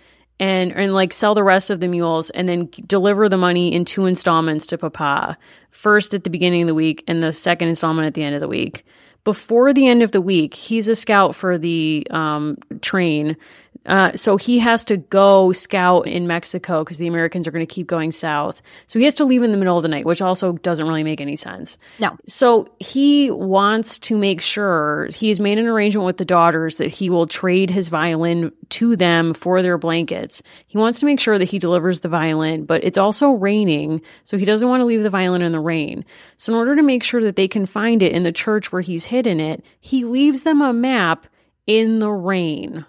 and 0.42 0.72
and 0.72 0.92
like 0.92 1.12
sell 1.12 1.36
the 1.36 1.44
rest 1.44 1.70
of 1.70 1.78
the 1.78 1.86
mules 1.86 2.28
and 2.30 2.48
then 2.48 2.68
deliver 2.84 3.28
the 3.28 3.36
money 3.36 3.72
in 3.72 3.84
two 3.84 4.06
installments 4.06 4.66
to 4.66 4.76
papa. 4.76 5.38
First 5.70 6.14
at 6.14 6.24
the 6.24 6.30
beginning 6.30 6.62
of 6.62 6.66
the 6.66 6.74
week 6.74 7.04
and 7.06 7.22
the 7.22 7.32
second 7.32 7.68
installment 7.68 8.06
at 8.08 8.14
the 8.14 8.24
end 8.24 8.34
of 8.34 8.40
the 8.40 8.48
week. 8.48 8.84
Before 9.22 9.72
the 9.72 9.86
end 9.86 10.02
of 10.02 10.10
the 10.10 10.20
week, 10.20 10.52
he's 10.52 10.88
a 10.88 10.96
scout 10.96 11.36
for 11.36 11.58
the 11.58 12.04
um, 12.10 12.58
train 12.80 13.36
uh, 13.84 14.12
so 14.14 14.36
he 14.36 14.60
has 14.60 14.84
to 14.84 14.96
go 14.96 15.52
scout 15.52 16.06
in 16.06 16.26
Mexico 16.26 16.84
because 16.84 16.98
the 16.98 17.08
Americans 17.08 17.48
are 17.48 17.50
going 17.50 17.66
to 17.66 17.74
keep 17.74 17.88
going 17.88 18.12
south. 18.12 18.62
So 18.86 18.98
he 18.98 19.04
has 19.06 19.14
to 19.14 19.24
leave 19.24 19.42
in 19.42 19.50
the 19.50 19.56
middle 19.56 19.76
of 19.76 19.82
the 19.82 19.88
night, 19.88 20.06
which 20.06 20.22
also 20.22 20.52
doesn't 20.52 20.86
really 20.86 21.02
make 21.02 21.20
any 21.20 21.34
sense. 21.34 21.78
No. 21.98 22.16
So 22.26 22.72
he 22.78 23.30
wants 23.30 23.98
to 24.00 24.16
make 24.16 24.40
sure 24.40 25.08
he's 25.14 25.40
made 25.40 25.58
an 25.58 25.66
arrangement 25.66 26.06
with 26.06 26.18
the 26.18 26.24
daughters 26.24 26.76
that 26.76 26.88
he 26.88 27.10
will 27.10 27.26
trade 27.26 27.70
his 27.70 27.88
violin 27.88 28.52
to 28.70 28.94
them 28.94 29.34
for 29.34 29.62
their 29.62 29.78
blankets. 29.78 30.42
He 30.66 30.78
wants 30.78 31.00
to 31.00 31.06
make 31.06 31.18
sure 31.18 31.38
that 31.38 31.48
he 31.48 31.58
delivers 31.58 32.00
the 32.00 32.08
violin, 32.08 32.64
but 32.64 32.84
it's 32.84 32.98
also 32.98 33.32
raining, 33.32 34.00
so 34.22 34.38
he 34.38 34.44
doesn't 34.44 34.68
want 34.68 34.80
to 34.80 34.86
leave 34.86 35.02
the 35.02 35.10
violin 35.10 35.42
in 35.42 35.52
the 35.52 35.60
rain. 35.60 36.04
So 36.36 36.52
in 36.52 36.58
order 36.58 36.76
to 36.76 36.82
make 36.82 37.02
sure 37.02 37.22
that 37.22 37.34
they 37.34 37.48
can 37.48 37.66
find 37.66 38.02
it 38.02 38.12
in 38.12 38.22
the 38.22 38.32
church 38.32 38.70
where 38.70 38.82
he's 38.82 39.06
hidden 39.06 39.40
it, 39.40 39.64
he 39.80 40.04
leaves 40.04 40.42
them 40.42 40.62
a 40.62 40.72
map 40.72 41.26
in 41.66 41.98
the 41.98 42.10
rain. 42.10 42.86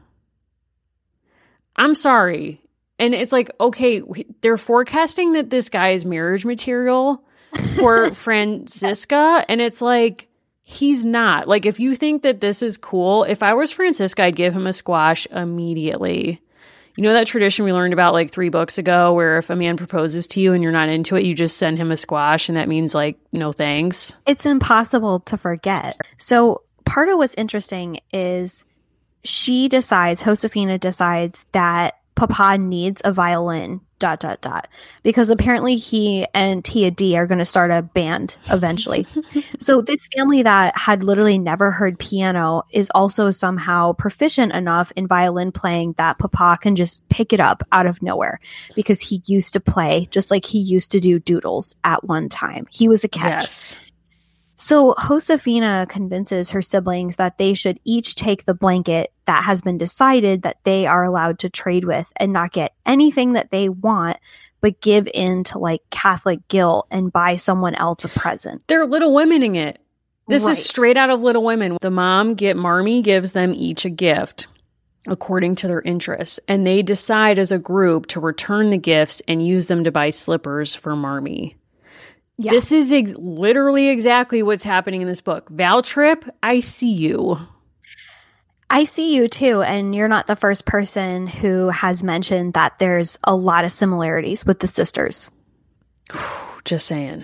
I'm 1.76 1.96
sorry. 1.96 2.62
And 3.00 3.14
it's 3.14 3.32
like, 3.32 3.52
okay, 3.60 4.02
they're 4.42 4.58
forecasting 4.58 5.34
that 5.34 5.50
this 5.50 5.70
guy 5.70 5.90
is 5.90 6.06
marriage 6.06 6.46
material 6.46 7.24
for 7.76 8.12
Francisca. 8.14 9.46
And 9.50 9.60
it's 9.60 9.82
like, 9.82 10.30
he's 10.64 11.04
not. 11.04 11.48
Like, 11.48 11.66
if 11.66 11.80
you 11.80 11.96
think 11.96 12.24
that 12.24 12.40
this 12.40 12.62
is 12.62 12.78
cool, 12.78 13.24
if 13.24 13.44
I 13.44 13.54
was 13.54 13.72
Francisca, 13.72 14.24
I'd 14.24 14.36
give 14.36 14.54
him 14.54 14.68
a 14.68 14.74
squash 14.74 15.26
immediately. 15.28 16.42
You 16.96 17.04
know 17.04 17.14
that 17.14 17.26
tradition 17.26 17.66
we 17.66 17.74
learned 17.74 17.94
about 17.94 18.14
like 18.14 18.30
three 18.30 18.50
books 18.50 18.78
ago 18.78 19.14
where 19.14 19.40
if 19.40 19.50
a 19.50 19.56
man 19.56 19.78
proposes 19.78 20.28
to 20.28 20.40
you 20.40 20.54
and 20.54 20.62
you're 20.62 20.72
not 20.72 20.90
into 20.90 21.16
it, 21.16 21.24
you 21.24 21.34
just 21.34 21.58
send 21.58 21.80
him 21.80 21.92
a 21.92 21.98
squash 21.98 22.50
and 22.50 22.56
that 22.56 22.68
means 22.68 22.94
like 22.94 23.18
no 23.32 23.52
thanks? 23.52 24.16
It's 24.28 24.46
impossible 24.46 25.22
to 25.22 25.38
forget. 25.38 26.00
So, 26.18 26.62
part 26.86 27.10
of 27.10 27.18
what's 27.18 27.34
interesting 27.34 28.00
is 28.12 28.64
she 29.24 29.70
decides, 29.70 30.24
Josefina 30.24 30.78
decides 30.78 31.46
that 31.52 32.00
Papa 32.16 32.58
needs 32.58 33.02
a 33.04 33.12
violin 33.12 33.82
dot 34.00 34.20
dot 34.20 34.42
dot 34.42 34.68
because 35.02 35.30
apparently 35.30 35.78
he 35.78 36.28
and 36.34 36.64
Tia 36.64 36.92
D 36.92 37.16
are 37.16 37.26
going 37.26 37.40
to 37.40 37.46
start 37.46 37.72
a 37.72 37.82
band 37.82 38.38
eventually. 38.52 39.08
so 39.60 39.82
this 39.82 40.08
family 40.16 40.44
that 40.44 40.78
had 40.78 41.04
literally 41.04 41.40
never 41.40 41.72
heard 41.72 41.98
piano 41.98 42.64
is 42.72 42.92
also 42.94 43.32
somehow 43.32 43.94
proficient 43.94 44.52
enough 44.52 44.92
in 44.98 45.08
violin 45.08 45.52
playing 45.54 45.94
that 45.94 46.20
Papa 46.20 46.58
can 46.62 46.76
just 46.76 47.08
pick 47.08 47.32
it 47.32 47.40
up 47.40 47.64
out 47.72 47.86
of 47.86 48.02
nowhere 48.02 48.40
because 48.76 49.00
he 49.00 49.22
used 49.26 49.54
to 49.54 49.62
play 49.62 50.08
just 50.12 50.30
like 50.30 50.46
he 50.46 50.60
used 50.60 50.92
to 50.92 51.00
do 51.00 51.18
doodles 51.18 51.76
at 51.84 52.04
one 52.04 52.28
time. 52.28 52.68
He 52.70 52.90
was 52.90 53.04
a 53.04 53.10
catch. 53.10 53.44
Yes. 53.44 53.80
So 54.56 54.94
Josefina 54.98 55.88
convinces 55.90 56.52
her 56.52 56.62
siblings 56.62 57.16
that 57.16 57.38
they 57.38 57.54
should 57.54 57.80
each 57.84 58.16
take 58.16 58.46
the 58.46 58.54
blanket 58.54 59.12
that 59.26 59.44
has 59.44 59.62
been 59.62 59.78
decided 59.78 60.44
that 60.44 60.58
they 60.64 60.86
are 60.86 61.04
allowed 61.04 61.40
to 61.40 61.50
trade 61.50 61.86
with 61.86 62.12
and 62.18 62.34
not 62.34 62.52
get 62.52 62.74
anything 62.86 63.34
that 63.34 63.52
they 63.52 63.70
want, 63.70 64.18
but 64.62 64.80
give 64.80 65.08
in 65.14 65.44
to 65.46 65.58
like 65.58 65.82
Catholic 65.90 66.48
guilt 66.48 66.88
and 66.92 67.12
buy 67.12 67.36
someone 67.36 67.76
else 67.76 68.06
a 68.06 68.10
present. 68.10 68.64
They're 68.68 68.86
little 68.86 69.12
womening 69.12 69.56
it. 69.56 69.80
This 70.28 70.44
right. 70.44 70.52
is 70.52 70.66
straight 70.66 70.98
out 70.98 71.10
of 71.10 71.22
Little 71.22 71.44
Women. 71.44 71.78
The 71.82 71.92
mom 71.92 72.36
get 72.36 72.56
Marmee 72.56 73.02
gives 73.02 73.32
them 73.34 73.54
each 73.54 73.84
a 73.84 73.90
gift 73.90 74.48
according 75.08 75.56
to 75.56 75.68
their 75.68 75.82
interests, 75.82 76.40
and 76.48 76.66
they 76.66 76.82
decide 76.82 77.38
as 77.38 77.52
a 77.52 77.58
group 77.58 78.06
to 78.08 78.22
return 78.22 78.70
the 78.70 78.78
gifts 78.78 79.22
and 79.28 79.46
use 79.46 79.68
them 79.68 79.84
to 79.84 79.92
buy 79.92 80.10
slippers 80.10 80.76
for 80.76 80.96
Marmee. 80.96 81.58
Yeah. 82.44 82.52
This 82.52 82.74
is 82.74 82.92
ex- 82.92 83.16
literally 83.16 83.88
exactly 83.88 84.44
what's 84.44 84.64
happening 84.64 85.02
in 85.02 85.08
this 85.08 85.22
book. 85.22 85.48
Val 85.50 85.82
Tripp, 85.82 86.26
I 86.44 86.60
see 86.60 86.92
you. 86.92 87.40
I 88.70 88.84
see 88.84 89.16
you 89.16 89.30
too. 89.30 89.62
And 89.62 89.96
you're 89.96 90.10
not 90.10 90.28
the 90.28 90.36
first 90.36 90.66
person 90.66 91.28
who 91.28 91.70
has 91.70 92.04
mentioned 92.04 92.56
that 92.56 92.80
there's 92.80 93.18
a 93.24 93.34
lot 93.34 93.64
of 93.64 93.72
similarities 93.72 94.46
with 94.46 94.60
the 94.60 94.68
sisters. 94.68 95.32
Just 96.66 96.86
saying. 96.86 97.24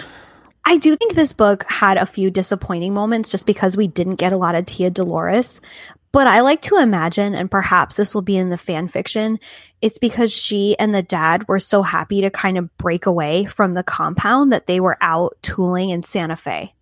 I 0.64 0.78
do 0.78 0.96
think 0.96 1.16
this 1.16 1.34
book 1.34 1.66
had 1.68 1.98
a 1.98 2.06
few 2.06 2.32
disappointing 2.32 2.94
moments 2.94 3.32
just 3.32 3.46
because 3.46 3.76
we 3.76 3.88
didn't 3.88 4.16
get 4.16 4.34
a 4.34 4.38
lot 4.38 4.56
of 4.56 4.66
Tia 4.66 4.90
Dolores. 4.90 5.62
But 6.12 6.28
I 6.28 6.42
like 6.42 6.62
to 6.64 6.78
imagine, 6.78 7.36
and 7.36 7.52
perhaps 7.52 7.96
this 7.96 8.16
will 8.16 8.24
be 8.24 8.38
in 8.38 8.50
the 8.50 8.58
fan 8.58 8.88
fiction, 8.88 9.40
it's 9.82 10.00
because 10.00 10.34
she 10.34 10.78
and 10.80 10.94
the 10.94 11.04
dad 11.04 11.48
were 11.48 11.60
so 11.60 11.84
happy 11.84 12.22
to 12.22 12.32
kind 12.32 12.58
of 12.58 12.76
break 12.78 13.06
away 13.06 13.46
from 13.46 13.74
the 13.74 13.84
compound 13.84 14.52
that 14.52 14.66
they 14.66 14.80
were 14.80 14.98
out 15.02 15.38
tooling 15.44 15.90
in 15.92 16.02
Santa 16.02 16.36
Fe. 16.36 16.74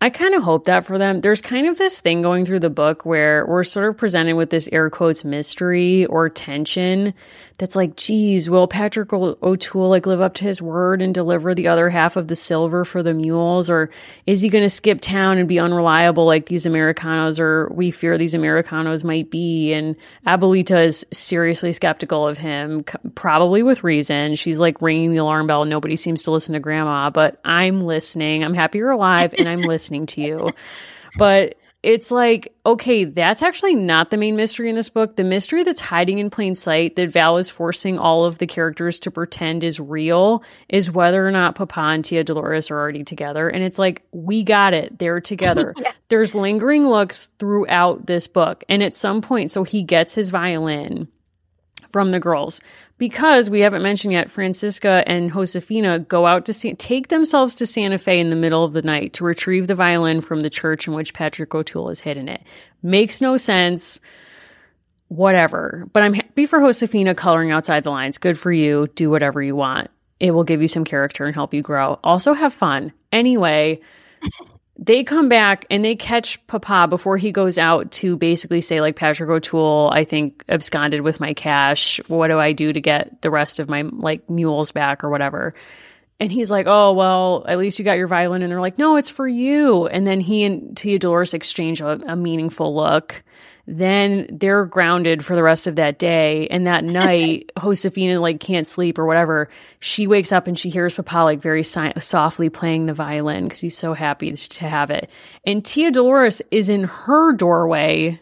I 0.00 0.10
kind 0.10 0.34
of 0.34 0.42
hope 0.42 0.64
that 0.64 0.84
for 0.84 0.98
them. 0.98 1.20
There's 1.20 1.40
kind 1.40 1.68
of 1.68 1.78
this 1.78 2.00
thing 2.00 2.22
going 2.22 2.44
through 2.44 2.58
the 2.58 2.70
book 2.70 3.04
where 3.04 3.46
we're 3.46 3.62
sort 3.62 3.88
of 3.88 3.96
presented 3.96 4.34
with 4.34 4.50
this 4.50 4.68
air 4.72 4.90
quotes 4.90 5.24
mystery 5.24 6.06
or 6.06 6.28
tension 6.28 7.14
that's 7.62 7.76
like, 7.76 7.94
geez, 7.94 8.50
will 8.50 8.66
Patrick 8.66 9.12
O'Toole 9.12 9.88
like 9.88 10.04
live 10.04 10.20
up 10.20 10.34
to 10.34 10.44
his 10.44 10.60
word 10.60 11.00
and 11.00 11.14
deliver 11.14 11.54
the 11.54 11.68
other 11.68 11.90
half 11.90 12.16
of 12.16 12.26
the 12.26 12.34
silver 12.34 12.84
for 12.84 13.04
the 13.04 13.14
mules? 13.14 13.70
Or 13.70 13.88
is 14.26 14.42
he 14.42 14.48
going 14.48 14.64
to 14.64 14.68
skip 14.68 15.00
town 15.00 15.38
and 15.38 15.46
be 15.46 15.60
unreliable 15.60 16.26
like 16.26 16.46
these 16.46 16.66
Americanos 16.66 17.38
or 17.38 17.68
we 17.72 17.92
fear 17.92 18.18
these 18.18 18.34
Americanos 18.34 19.04
might 19.04 19.30
be? 19.30 19.72
And 19.74 19.94
Abuelita 20.26 20.86
is 20.86 21.06
seriously 21.12 21.72
skeptical 21.72 22.26
of 22.26 22.36
him, 22.36 22.84
probably 23.14 23.62
with 23.62 23.84
reason. 23.84 24.34
She's 24.34 24.58
like 24.58 24.82
ringing 24.82 25.12
the 25.12 25.18
alarm 25.18 25.46
bell. 25.46 25.64
Nobody 25.64 25.94
seems 25.94 26.24
to 26.24 26.32
listen 26.32 26.54
to 26.54 26.58
grandma, 26.58 27.10
but 27.10 27.40
I'm 27.44 27.84
listening. 27.84 28.42
I'm 28.42 28.54
happy 28.54 28.78
you're 28.78 28.90
alive 28.90 29.36
and 29.38 29.46
I'm 29.46 29.60
listening 29.60 30.06
to 30.06 30.20
you. 30.20 30.50
But 31.16 31.54
it's 31.82 32.12
like, 32.12 32.54
okay, 32.64 33.04
that's 33.04 33.42
actually 33.42 33.74
not 33.74 34.10
the 34.10 34.16
main 34.16 34.36
mystery 34.36 34.68
in 34.68 34.76
this 34.76 34.88
book. 34.88 35.16
The 35.16 35.24
mystery 35.24 35.64
that's 35.64 35.80
hiding 35.80 36.20
in 36.20 36.30
plain 36.30 36.54
sight 36.54 36.94
that 36.94 37.10
Val 37.10 37.38
is 37.38 37.50
forcing 37.50 37.98
all 37.98 38.24
of 38.24 38.38
the 38.38 38.46
characters 38.46 39.00
to 39.00 39.10
pretend 39.10 39.64
is 39.64 39.80
real 39.80 40.44
is 40.68 40.92
whether 40.92 41.26
or 41.26 41.32
not 41.32 41.56
Papa 41.56 41.80
and 41.80 42.04
Tia 42.04 42.22
Dolores 42.22 42.70
are 42.70 42.78
already 42.78 43.02
together. 43.02 43.48
And 43.48 43.64
it's 43.64 43.80
like, 43.80 44.02
we 44.12 44.44
got 44.44 44.74
it. 44.74 44.96
They're 44.98 45.20
together. 45.20 45.74
yeah. 45.78 45.90
There's 46.08 46.36
lingering 46.36 46.88
looks 46.88 47.30
throughout 47.40 48.06
this 48.06 48.28
book. 48.28 48.62
And 48.68 48.80
at 48.82 48.94
some 48.94 49.20
point, 49.20 49.50
so 49.50 49.64
he 49.64 49.82
gets 49.82 50.14
his 50.14 50.30
violin 50.30 51.08
from 51.88 52.10
the 52.10 52.20
girls 52.20 52.60
because 53.02 53.50
we 53.50 53.58
haven't 53.58 53.82
mentioned 53.82 54.12
yet 54.12 54.30
Francisca 54.30 55.02
and 55.08 55.32
Josefina 55.32 55.98
go 55.98 56.24
out 56.24 56.44
to 56.46 56.74
take 56.76 57.08
themselves 57.08 57.56
to 57.56 57.66
Santa 57.66 57.98
Fe 57.98 58.20
in 58.20 58.30
the 58.30 58.36
middle 58.36 58.62
of 58.62 58.74
the 58.74 58.82
night 58.82 59.14
to 59.14 59.24
retrieve 59.24 59.66
the 59.66 59.74
violin 59.74 60.20
from 60.20 60.38
the 60.38 60.48
church 60.48 60.86
in 60.86 60.94
which 60.94 61.12
Patrick 61.12 61.52
O'Toole 61.52 61.88
has 61.88 62.00
hidden 62.00 62.28
it. 62.28 62.44
Makes 62.80 63.20
no 63.20 63.36
sense. 63.36 64.00
Whatever. 65.08 65.88
But 65.92 66.04
I'm 66.04 66.14
happy 66.14 66.46
for 66.46 66.60
Josefina 66.60 67.16
coloring 67.16 67.50
outside 67.50 67.82
the 67.82 67.90
lines. 67.90 68.18
Good 68.18 68.38
for 68.38 68.52
you. 68.52 68.86
Do 68.94 69.10
whatever 69.10 69.42
you 69.42 69.56
want. 69.56 69.90
It 70.20 70.30
will 70.30 70.44
give 70.44 70.62
you 70.62 70.68
some 70.68 70.84
character 70.84 71.24
and 71.24 71.34
help 71.34 71.52
you 71.52 71.60
grow. 71.60 71.98
Also 72.04 72.34
have 72.34 72.52
fun. 72.52 72.92
Anyway, 73.10 73.80
they 74.84 75.04
come 75.04 75.28
back 75.28 75.64
and 75.70 75.84
they 75.84 75.94
catch 75.94 76.44
Papa 76.48 76.88
before 76.88 77.16
he 77.16 77.30
goes 77.30 77.56
out 77.56 77.92
to 77.92 78.16
basically 78.16 78.60
say, 78.60 78.80
like, 78.80 78.96
Patrick 78.96 79.30
O'Toole, 79.30 79.88
I 79.92 80.02
think, 80.02 80.44
absconded 80.48 81.02
with 81.02 81.20
my 81.20 81.34
cash. 81.34 82.00
What 82.08 82.28
do 82.28 82.38
I 82.40 82.52
do 82.52 82.72
to 82.72 82.80
get 82.80 83.22
the 83.22 83.30
rest 83.30 83.60
of 83.60 83.70
my, 83.70 83.82
like, 83.82 84.28
mules 84.28 84.72
back 84.72 85.04
or 85.04 85.10
whatever? 85.10 85.54
And 86.18 86.32
he's 86.32 86.50
like, 86.50 86.66
oh, 86.68 86.94
well, 86.94 87.44
at 87.46 87.58
least 87.58 87.78
you 87.78 87.84
got 87.84 87.96
your 87.96 88.08
violin. 88.08 88.42
And 88.42 88.50
they're 88.50 88.60
like, 88.60 88.78
no, 88.78 88.96
it's 88.96 89.08
for 89.08 89.26
you. 89.26 89.86
And 89.86 90.04
then 90.04 90.20
he 90.20 90.42
and 90.42 90.76
Tia 90.76 90.98
Dolores 90.98 91.32
exchange 91.32 91.80
a, 91.80 92.00
a 92.04 92.16
meaningful 92.16 92.74
look 92.74 93.22
then 93.66 94.26
they're 94.30 94.66
grounded 94.66 95.24
for 95.24 95.36
the 95.36 95.42
rest 95.42 95.66
of 95.66 95.76
that 95.76 95.98
day. 95.98 96.48
And 96.48 96.66
that 96.66 96.84
night, 96.84 97.52
Josefina 97.60 98.20
like 98.20 98.40
can't 98.40 98.66
sleep 98.66 98.98
or 98.98 99.06
whatever. 99.06 99.48
She 99.80 100.06
wakes 100.06 100.32
up 100.32 100.46
and 100.46 100.58
she 100.58 100.68
hears 100.68 100.94
Papa 100.94 101.24
like 101.24 101.40
very 101.40 101.62
si- 101.62 101.92
softly 102.00 102.50
playing 102.50 102.86
the 102.86 102.94
violin 102.94 103.44
because 103.44 103.60
he's 103.60 103.76
so 103.76 103.94
happy 103.94 104.32
to 104.32 104.68
have 104.68 104.90
it. 104.90 105.10
And 105.46 105.64
Tia 105.64 105.90
Dolores 105.90 106.42
is 106.50 106.68
in 106.68 106.84
her 106.84 107.32
doorway 107.32 108.20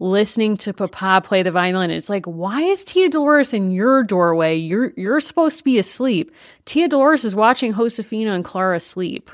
listening 0.00 0.56
to 0.56 0.72
Papa 0.72 1.26
play 1.26 1.42
the 1.42 1.50
violin. 1.50 1.90
It's 1.90 2.10
like, 2.10 2.26
why 2.26 2.62
is 2.62 2.84
Tia 2.84 3.08
Dolores 3.08 3.54
in 3.54 3.70
your 3.70 4.02
doorway? 4.02 4.56
You're 4.56 4.92
you're 4.96 5.20
supposed 5.20 5.58
to 5.58 5.64
be 5.64 5.78
asleep. 5.78 6.32
Tia 6.64 6.88
Dolores 6.88 7.24
is 7.24 7.36
watching 7.36 7.72
Josefina 7.72 8.32
and 8.32 8.44
Clara 8.44 8.80
sleep. 8.80 9.30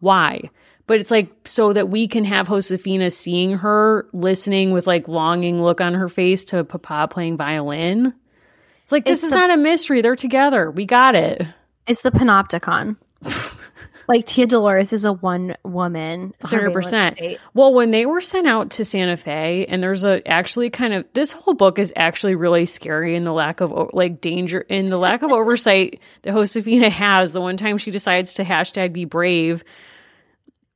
Why? 0.00 0.50
But 0.90 0.98
it's 0.98 1.12
like 1.12 1.30
so 1.44 1.72
that 1.72 1.88
we 1.88 2.08
can 2.08 2.24
have 2.24 2.48
Josefina 2.48 3.12
seeing 3.12 3.58
her 3.58 4.08
listening 4.12 4.72
with 4.72 4.88
like 4.88 5.06
longing 5.06 5.62
look 5.62 5.80
on 5.80 5.94
her 5.94 6.08
face 6.08 6.44
to 6.46 6.64
Papa 6.64 7.06
playing 7.08 7.36
violin. 7.36 8.12
It's 8.82 8.90
like 8.90 9.04
this 9.04 9.20
it's 9.20 9.22
is 9.22 9.30
the, 9.30 9.36
not 9.36 9.50
a 9.52 9.56
mystery. 9.56 10.00
They're 10.00 10.16
together. 10.16 10.68
We 10.68 10.86
got 10.86 11.14
it. 11.14 11.46
It's 11.86 12.02
the 12.02 12.10
panopticon. 12.10 12.96
like 14.08 14.24
Tia 14.24 14.48
Dolores 14.48 14.92
is 14.92 15.04
a 15.04 15.12
one 15.12 15.54
woman. 15.62 16.34
Hundred 16.42 16.72
percent. 16.72 17.20
Well, 17.54 17.72
when 17.72 17.92
they 17.92 18.04
were 18.04 18.20
sent 18.20 18.48
out 18.48 18.70
to 18.70 18.84
Santa 18.84 19.16
Fe, 19.16 19.66
and 19.68 19.80
there's 19.80 20.02
a 20.02 20.26
actually 20.28 20.70
kind 20.70 20.92
of 20.92 21.04
this 21.12 21.30
whole 21.30 21.54
book 21.54 21.78
is 21.78 21.92
actually 21.94 22.34
really 22.34 22.66
scary 22.66 23.14
in 23.14 23.22
the 23.22 23.32
lack 23.32 23.60
of 23.60 23.90
like 23.92 24.20
danger 24.20 24.62
in 24.62 24.90
the 24.90 24.98
lack 24.98 25.22
of 25.22 25.30
oversight 25.40 26.00
that 26.22 26.34
Josefina 26.34 26.90
has. 26.90 27.32
The 27.32 27.40
one 27.40 27.56
time 27.56 27.78
she 27.78 27.92
decides 27.92 28.34
to 28.34 28.44
hashtag 28.44 28.92
be 28.92 29.04
brave 29.04 29.62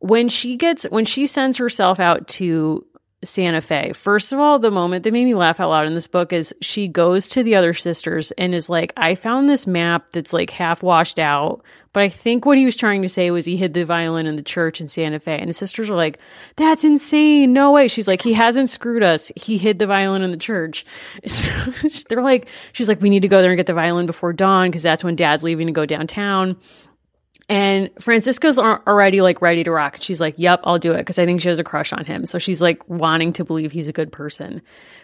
when 0.04 0.28
she 0.28 0.56
gets 0.56 0.84
when 0.90 1.06
she 1.06 1.26
sends 1.26 1.56
herself 1.56 1.98
out 1.98 2.28
to 2.28 2.84
Santa 3.22 3.62
Fe. 3.62 3.92
First 3.94 4.34
of 4.34 4.38
all, 4.38 4.58
the 4.58 4.70
moment 4.70 5.04
that 5.04 5.12
made 5.14 5.24
me 5.24 5.34
laugh 5.34 5.60
out 5.60 5.70
loud 5.70 5.86
in 5.86 5.94
this 5.94 6.06
book 6.06 6.30
is 6.30 6.54
she 6.60 6.88
goes 6.88 7.26
to 7.28 7.42
the 7.42 7.54
other 7.54 7.72
sisters 7.72 8.30
and 8.32 8.54
is 8.54 8.68
like, 8.68 8.92
I 8.98 9.14
found 9.14 9.48
this 9.48 9.66
map 9.66 10.10
that's 10.10 10.34
like 10.34 10.50
half 10.50 10.82
washed 10.82 11.18
out. 11.18 11.64
But 11.94 12.02
I 12.02 12.10
think 12.10 12.44
what 12.44 12.58
he 12.58 12.66
was 12.66 12.76
trying 12.76 13.00
to 13.00 13.08
say 13.08 13.30
was 13.30 13.46
he 13.46 13.56
hid 13.56 13.72
the 13.72 13.86
violin 13.86 14.26
in 14.26 14.36
the 14.36 14.42
church 14.42 14.78
in 14.78 14.88
Santa 14.88 15.20
Fe. 15.20 15.38
And 15.38 15.48
the 15.48 15.54
sisters 15.54 15.88
are 15.88 15.96
like, 15.96 16.18
That's 16.56 16.84
insane. 16.84 17.54
No 17.54 17.72
way. 17.72 17.88
She's 17.88 18.08
like, 18.08 18.20
He 18.20 18.34
hasn't 18.34 18.68
screwed 18.68 19.02
us. 19.02 19.32
He 19.36 19.56
hid 19.56 19.78
the 19.78 19.86
violin 19.86 20.20
in 20.20 20.32
the 20.32 20.36
church. 20.36 20.84
So 21.28 21.48
they're 22.10 22.20
like, 22.20 22.48
She's 22.74 22.90
like, 22.90 23.00
We 23.00 23.08
need 23.08 23.22
to 23.22 23.28
go 23.28 23.40
there 23.40 23.52
and 23.52 23.56
get 23.56 23.66
the 23.66 23.74
violin 23.74 24.04
before 24.04 24.34
dawn 24.34 24.68
because 24.68 24.82
that's 24.82 25.02
when 25.02 25.16
dad's 25.16 25.44
leaving 25.44 25.68
to 25.68 25.72
go 25.72 25.86
downtown. 25.86 26.56
And 27.46 27.90
Francisca's 28.00 28.58
already 28.58 29.20
like 29.20 29.42
ready 29.42 29.64
to 29.64 29.70
rock. 29.70 29.98
She's 30.00 30.20
like, 30.20 30.34
"Yep, 30.38 30.62
I'll 30.64 30.78
do 30.78 30.92
it" 30.92 30.98
because 30.98 31.18
I 31.18 31.26
think 31.26 31.42
she 31.42 31.50
has 31.50 31.58
a 31.58 31.64
crush 31.64 31.92
on 31.92 32.06
him. 32.06 32.24
So 32.24 32.38
she's 32.38 32.62
like 32.62 32.88
wanting 32.88 33.34
to 33.34 33.44
believe 33.44 33.70
he's 33.70 33.88
a 33.88 33.92
good 33.92 34.10
person. 34.10 34.62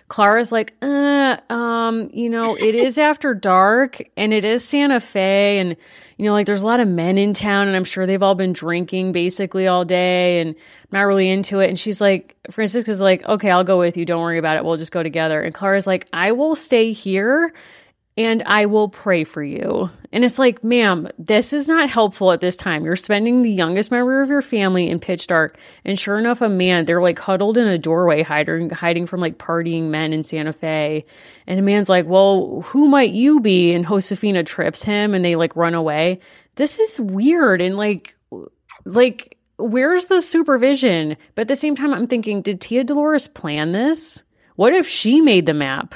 Clara's 0.09 0.51
like, 0.51 0.75
uh, 0.81 1.37
um, 1.51 2.11
you 2.15 2.31
know, 2.31 2.57
it 2.57 2.75
is 2.75 2.97
after 3.11 3.35
dark 3.35 4.03
and 4.17 4.33
it 4.33 4.47
is 4.47 4.65
Santa 4.65 5.01
Fe 5.01 5.59
and 5.59 5.77
you 6.17 6.27
know, 6.27 6.33
like 6.33 6.47
there's 6.47 6.63
a 6.63 6.67
lot 6.67 6.81
of 6.81 6.89
men 6.89 7.19
in 7.19 7.33
town 7.35 7.67
and 7.69 7.77
I'm 7.77 7.85
sure 7.85 8.07
they've 8.07 8.23
all 8.23 8.35
been 8.35 8.53
drinking 8.53 9.13
basically 9.13 9.67
all 9.67 9.85
day 9.85 10.41
and 10.41 10.51
I'm 10.51 10.89
not 10.93 11.03
really 11.03 11.31
into 11.31 11.61
it. 11.61 11.69
And 11.69 11.79
she's 11.79 12.01
like, 12.01 12.37
Francisca's 12.51 13.01
like, 13.03 13.23
"Okay, 13.27 13.51
I'll 13.51 13.65
go 13.65 13.79
with 13.79 13.97
you. 13.99 14.05
Don't 14.07 14.23
worry 14.23 14.39
about 14.39 14.57
it. 14.57 14.65
We'll 14.65 14.77
just 14.77 14.93
go 14.93 15.03
together." 15.03 15.41
And 15.43 15.55
Clara's 15.55 15.87
like, 15.87 16.09
"I 16.13 16.33
will 16.33 16.57
stay 16.57 16.93
here." 16.93 17.53
And 18.21 18.43
I 18.45 18.67
will 18.67 18.91
pray 18.91 19.25
for 19.25 19.43
you. 19.43 19.91
And 20.13 20.27
it's 20.27 20.39
like, 20.39 20.63
ma'am, 20.63 21.09
this 21.19 21.55
is 21.55 21.69
not 21.69 21.89
helpful 21.89 22.33
at 22.33 22.43
this 22.43 22.55
time. 22.55 22.85
You're 22.85 22.95
spending 22.95 23.41
the 23.41 23.51
youngest 23.51 23.91
member 23.91 24.21
of 24.21 24.29
your 24.29 24.43
family 24.43 24.91
in 24.91 25.01
pitch 25.01 25.27
dark. 25.27 25.57
And 25.87 25.99
sure 25.99 26.19
enough, 26.19 26.43
a 26.43 26.49
man, 26.51 26.85
they're 26.85 27.01
like 27.01 27.19
huddled 27.19 27.57
in 27.57 27.67
a 27.67 27.79
doorway, 27.79 28.23
hiding, 28.23 28.69
hiding 28.69 29.07
from 29.07 29.21
like 29.21 29.39
partying 29.39 29.85
men 29.85 30.13
in 30.13 30.23
Santa 30.23 30.53
Fe. 30.53 31.07
And 31.47 31.59
a 31.59 31.63
man's 31.63 31.89
like, 31.89 32.05
well, 32.05 32.61
who 32.67 32.89
might 32.89 33.13
you 33.13 33.41
be? 33.41 33.73
And 33.73 33.87
Josefina 33.87 34.45
trips 34.45 34.83
him 34.83 35.15
and 35.15 35.25
they 35.25 35.35
like 35.35 35.57
run 35.57 35.75
away. 35.75 36.21
This 36.57 36.79
is 36.79 37.01
weird. 37.01 37.63
And 37.63 37.79
like, 37.79 38.19
like, 38.85 39.39
where's 39.57 40.07
the 40.07 40.21
supervision? 40.21 41.17
But 41.35 41.43
at 41.43 41.49
the 41.49 41.57
same 41.57 41.75
time, 41.75 41.95
I'm 41.95 42.07
thinking, 42.07 42.43
did 42.43 42.61
Tia 42.61 42.85
Dolores 42.85 43.29
plan 43.29 43.73
this? 43.73 44.25
What 44.57 44.75
if 44.75 44.87
she 44.87 45.23
made 45.23 45.47
the 45.47 45.55
map? 45.55 45.95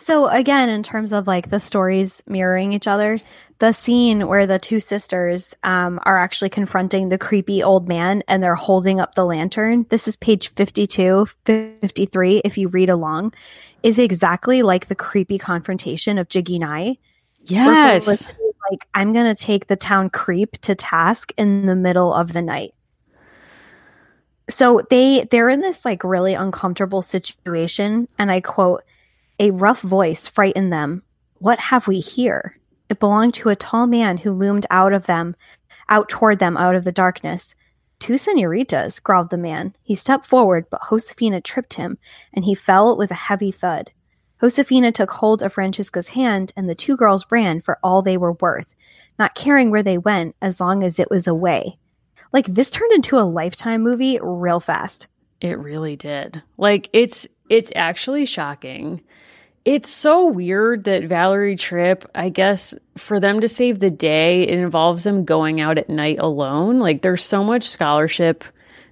So 0.00 0.28
again, 0.28 0.70
in 0.70 0.82
terms 0.82 1.12
of 1.12 1.26
like 1.26 1.50
the 1.50 1.60
stories 1.60 2.22
mirroring 2.26 2.72
each 2.72 2.86
other, 2.86 3.20
the 3.58 3.72
scene 3.72 4.26
where 4.26 4.46
the 4.46 4.58
two 4.58 4.80
sisters 4.80 5.54
um, 5.62 6.00
are 6.04 6.16
actually 6.16 6.48
confronting 6.48 7.10
the 7.10 7.18
creepy 7.18 7.62
old 7.62 7.86
man 7.86 8.22
and 8.26 8.42
they're 8.42 8.54
holding 8.54 8.98
up 8.98 9.14
the 9.14 9.26
lantern. 9.26 9.84
This 9.90 10.08
is 10.08 10.16
page 10.16 10.48
52, 10.54 11.26
53, 11.44 12.38
if 12.38 12.56
you 12.56 12.68
read 12.68 12.88
along, 12.88 13.34
is 13.82 13.98
exactly 13.98 14.62
like 14.62 14.88
the 14.88 14.94
creepy 14.94 15.36
confrontation 15.36 16.16
of 16.16 16.30
Jiggy 16.30 16.58
Nye. 16.58 16.96
Yes. 17.44 18.32
Like, 18.70 18.88
I'm 18.94 19.12
going 19.12 19.26
to 19.26 19.34
take 19.34 19.66
the 19.66 19.76
town 19.76 20.08
creep 20.08 20.52
to 20.62 20.74
task 20.74 21.32
in 21.36 21.66
the 21.66 21.76
middle 21.76 22.14
of 22.14 22.32
the 22.32 22.42
night. 22.42 22.74
So 24.48 24.82
they 24.88 25.28
they're 25.30 25.48
in 25.48 25.60
this 25.60 25.84
like 25.84 26.02
really 26.02 26.34
uncomfortable 26.34 27.02
situation 27.02 28.08
and 28.18 28.32
I 28.32 28.40
quote 28.40 28.82
a 29.40 29.50
rough 29.52 29.80
voice 29.80 30.28
frightened 30.28 30.70
them. 30.70 31.02
What 31.38 31.58
have 31.58 31.88
we 31.88 31.98
here? 31.98 32.58
It 32.90 33.00
belonged 33.00 33.32
to 33.34 33.48
a 33.48 33.56
tall 33.56 33.86
man 33.86 34.18
who 34.18 34.32
loomed 34.32 34.66
out 34.68 34.92
of 34.92 35.06
them, 35.06 35.34
out 35.88 36.10
toward 36.10 36.38
them 36.38 36.58
out 36.58 36.74
of 36.74 36.84
the 36.84 36.92
darkness. 36.92 37.56
Two 38.00 38.18
senoritas, 38.18 39.00
growled 39.00 39.30
the 39.30 39.38
man. 39.38 39.74
He 39.82 39.94
stepped 39.94 40.26
forward, 40.26 40.66
but 40.70 40.82
Josefina 40.90 41.40
tripped 41.40 41.74
him, 41.74 41.96
and 42.34 42.44
he 42.44 42.54
fell 42.54 42.98
with 42.98 43.10
a 43.10 43.14
heavy 43.14 43.50
thud. 43.50 43.90
Josefina 44.42 44.92
took 44.92 45.10
hold 45.10 45.42
of 45.42 45.54
Francisca's 45.54 46.08
hand, 46.08 46.52
and 46.54 46.68
the 46.68 46.74
two 46.74 46.96
girls 46.96 47.26
ran 47.30 47.62
for 47.62 47.78
all 47.82 48.02
they 48.02 48.18
were 48.18 48.32
worth, 48.32 48.74
not 49.18 49.34
caring 49.34 49.70
where 49.70 49.82
they 49.82 49.96
went 49.96 50.36
as 50.42 50.60
long 50.60 50.84
as 50.84 50.98
it 50.98 51.10
was 51.10 51.26
away. 51.26 51.78
Like, 52.30 52.44
this 52.46 52.70
turned 52.70 52.92
into 52.92 53.18
a 53.18 53.20
lifetime 53.24 53.82
movie 53.82 54.18
real 54.20 54.60
fast. 54.60 55.06
It 55.40 55.58
really 55.58 55.96
did. 55.96 56.42
Like, 56.58 56.90
it's 56.92 57.26
it's 57.48 57.72
actually 57.74 58.26
shocking 58.26 59.00
it's 59.64 59.90
so 59.90 60.26
weird 60.26 60.84
that 60.84 61.04
Valerie 61.04 61.56
Tripp, 61.56 62.04
I 62.14 62.30
guess, 62.30 62.76
for 62.96 63.20
them 63.20 63.40
to 63.40 63.48
save 63.48 63.78
the 63.78 63.90
day, 63.90 64.42
it 64.42 64.58
involves 64.58 65.04
them 65.04 65.24
going 65.24 65.60
out 65.60 65.78
at 65.78 65.90
night 65.90 66.18
alone. 66.18 66.78
Like, 66.78 67.02
there's 67.02 67.24
so 67.24 67.44
much 67.44 67.64
scholarship, 67.64 68.44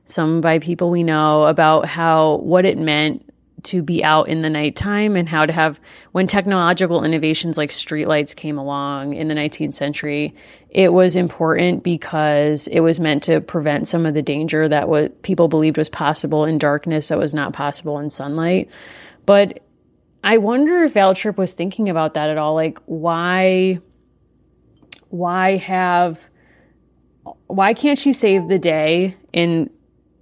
some 0.04 0.40
by 0.40 0.58
people 0.58 0.90
we 0.90 1.02
know, 1.02 1.44
about 1.44 1.86
how 1.86 2.36
what 2.36 2.66
it 2.66 2.76
meant 2.76 3.24
to 3.64 3.82
be 3.82 4.04
out 4.04 4.28
in 4.28 4.42
the 4.42 4.50
nighttime 4.50 5.16
and 5.16 5.28
how 5.28 5.44
to 5.44 5.52
have 5.52 5.80
when 6.12 6.26
technological 6.26 7.04
innovations 7.04 7.58
like 7.58 7.70
streetlights 7.70 8.36
came 8.36 8.58
along 8.58 9.14
in 9.14 9.26
the 9.28 9.34
19th 9.34 9.74
century 9.74 10.34
it 10.70 10.92
was 10.92 11.16
important 11.16 11.82
because 11.82 12.68
it 12.68 12.80
was 12.80 13.00
meant 13.00 13.24
to 13.24 13.40
prevent 13.40 13.88
some 13.88 14.06
of 14.06 14.14
the 14.14 14.22
danger 14.22 14.68
that 14.68 14.88
what 14.88 15.22
people 15.22 15.48
believed 15.48 15.76
was 15.76 15.88
possible 15.88 16.44
in 16.44 16.56
darkness 16.56 17.08
that 17.08 17.18
was 17.18 17.34
not 17.34 17.52
possible 17.52 17.98
in 17.98 18.08
sunlight 18.08 18.70
but 19.26 19.60
I 20.28 20.36
wonder 20.36 20.84
if 20.84 20.92
Val 20.92 21.14
Tripp 21.14 21.38
was 21.38 21.54
thinking 21.54 21.88
about 21.88 22.12
that 22.12 22.28
at 22.28 22.36
all. 22.36 22.52
Like, 22.54 22.78
why, 22.84 23.80
why 25.08 25.56
have, 25.56 26.28
why 27.46 27.72
can't 27.72 27.98
she 27.98 28.12
save 28.12 28.46
the 28.48 28.58
day 28.58 29.16
in 29.32 29.70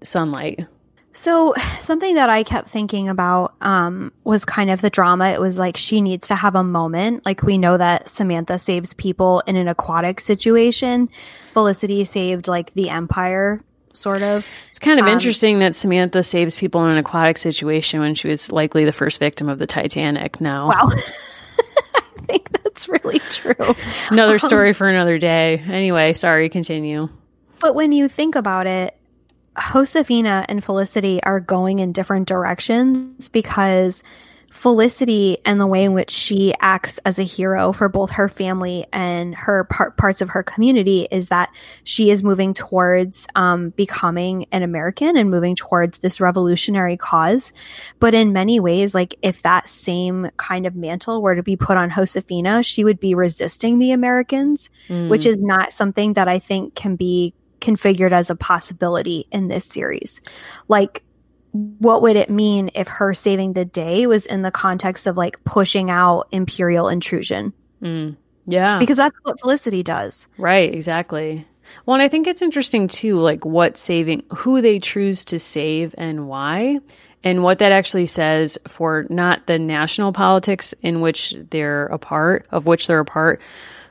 sunlight? 0.05 0.65
So 1.13 1.55
something 1.81 2.15
that 2.15 2.31
I 2.31 2.45
kept 2.45 2.69
thinking 2.69 3.09
about 3.09 3.57
um, 3.63 4.13
was 4.23 4.45
kind 4.45 4.71
of 4.71 4.81
the 4.81 4.91
drama. 4.91 5.31
It 5.31 5.41
was 5.41 5.59
like 5.59 5.77
she 5.77 6.01
needs 6.01 6.29
to 6.29 6.37
have 6.37 6.55
a 6.55 6.63
moment. 6.63 7.27
Like 7.27 7.43
we 7.43 7.59
know 7.59 7.77
that 7.77 8.09
Samantha 8.09 8.61
saves 8.61 8.95
people 8.95 9.43
in 9.49 9.57
an 9.57 9.67
aquatic 9.67 10.21
situation. 10.21 11.09
Felicity 11.53 12.05
saved 12.05 12.47
like 12.47 12.75
the 12.75 12.91
Empire 12.91 13.61
sort 13.97 14.23
of. 14.23 14.47
It's 14.69 14.79
kind 14.79 15.01
of 15.01 15.07
um, 15.07 15.13
interesting 15.13 15.59
that 15.61 15.75
Samantha 15.75 16.23
saves 16.23 16.55
people 16.55 16.85
in 16.85 16.91
an 16.91 16.99
aquatic 16.99 17.39
situation 17.39 18.01
when 18.01 18.15
she 18.15 18.29
was 18.29 18.53
likely 18.53 18.85
the 18.85 18.93
first 18.93 19.19
victim 19.19 19.49
of 19.49 19.59
the 19.59 19.67
Titanic. 19.67 20.41
now. 20.41 20.69
Wow. 20.69 20.91
I 20.91 22.29
think 22.29 22.51
that's 22.63 22.89
really 22.89 23.21
true. 23.31 23.75
another 24.11 24.35
um, 24.35 24.39
story 24.39 24.73
for 24.73 24.89
another 24.89 25.19
day. 25.19 25.63
Anyway, 25.67 26.13
sorry, 26.13 26.49
continue. 26.49 27.09
But 27.61 27.75
when 27.75 27.93
you 27.93 28.09
think 28.09 28.35
about 28.35 28.67
it, 28.67 28.97
Josefina 29.59 30.45
and 30.49 30.63
Felicity 30.63 31.23
are 31.23 31.41
going 31.41 31.79
in 31.79 31.93
different 31.93 32.29
directions 32.29 33.29
because 33.29 34.03
Felicity 34.57 35.37
and 35.45 35.61
the 35.61 35.67
way 35.67 35.85
in 35.85 35.93
which 35.93 36.11
she 36.11 36.55
acts 36.61 36.97
as 37.05 37.19
a 37.19 37.23
hero 37.23 37.73
for 37.73 37.91
both 37.91 38.11
her 38.11 38.27
family 38.27 38.87
and 38.91 39.35
her 39.35 39.65
par- 39.65 39.91
parts 39.91 40.23
of 40.23 40.31
her 40.31 40.43
community 40.43 41.07
is 41.11 41.29
that 41.29 41.55
she 41.85 42.09
is 42.11 42.25
moving 42.25 42.55
towards 42.55 43.27
um, 43.35 43.69
becoming 43.71 44.47
an 44.53 44.63
American 44.63 45.19
and 45.19 45.31
moving 45.31 45.57
towards 45.57 45.99
this 45.99 46.23
revolutionary 46.23 46.97
cause. 46.97 47.53
But 48.01 48.15
in 48.15 48.33
many 48.33 48.59
ways, 48.59 48.95
like 48.95 49.17
if 49.21 49.43
that 49.43 49.69
same 49.69 50.31
kind 50.39 50.67
of 50.67 50.75
mantle 50.75 51.21
were 51.21 51.37
to 51.37 51.43
be 51.43 51.57
put 51.57 51.77
on 51.77 51.91
Josefina, 51.91 52.63
she 52.63 52.83
would 52.83 52.99
be 52.99 53.15
resisting 53.15 53.79
the 53.79 53.93
Americans, 53.93 54.71
mm. 54.89 55.11
which 55.11 55.27
is 55.27 55.37
not 55.41 55.71
something 55.71 56.15
that 56.15 56.29
I 56.29 56.39
think 56.39 56.75
can 56.75 56.97
be 56.97 57.35
configured 57.61 58.13
as 58.13 58.31
a 58.31 58.37
possibility 58.37 59.27
in 59.31 59.49
this 59.49 59.67
series. 59.67 60.23
Like 60.67 61.03
what 61.79 62.03
would 62.03 62.17
it 62.17 62.31
mean 62.31 62.71
if 62.75 62.89
her 62.89 63.15
saving 63.15 63.55
the 63.55 63.65
day 63.65 64.07
was 64.07 64.27
in 64.27 64.43
the 64.43 64.51
context 64.51 65.07
of 65.07 65.17
like 65.17 65.43
pushing 65.45 65.91
out 65.91 66.29
imperial 66.31 66.89
intrusion? 66.89 67.53
Mm, 67.83 68.17
yeah. 68.47 68.79
Because 68.79 68.97
that's 68.97 69.17
what 69.23 69.41
Felicity 69.41 69.83
does. 69.83 70.29
Right, 70.39 70.73
exactly. 70.73 71.47
Well, 71.85 71.95
and 71.95 72.03
I 72.03 72.09
think 72.09 72.27
it's 72.27 72.43
interesting 72.43 72.89
too, 72.89 73.19
like 73.19 73.45
what 73.45 73.77
saving, 73.77 74.25
who 74.35 74.61
they 74.61 74.79
choose 74.79 75.25
to 75.27 75.39
save 75.39 75.95
and 75.99 76.29
why, 76.29 76.79
and 77.25 77.43
what 77.43 77.59
that 77.59 77.73
actually 77.73 78.07
says 78.07 78.57
for 78.69 79.07
not 79.11 79.47
the 79.47 79.59
national 79.59 80.13
politics 80.13 80.75
in 80.83 81.01
which 81.01 81.35
they're 81.51 81.87
a 81.87 81.99
part, 81.99 82.47
of 82.51 82.67
which 82.67 82.87
they're 82.87 83.01
a 83.01 83.05
part, 83.05 83.41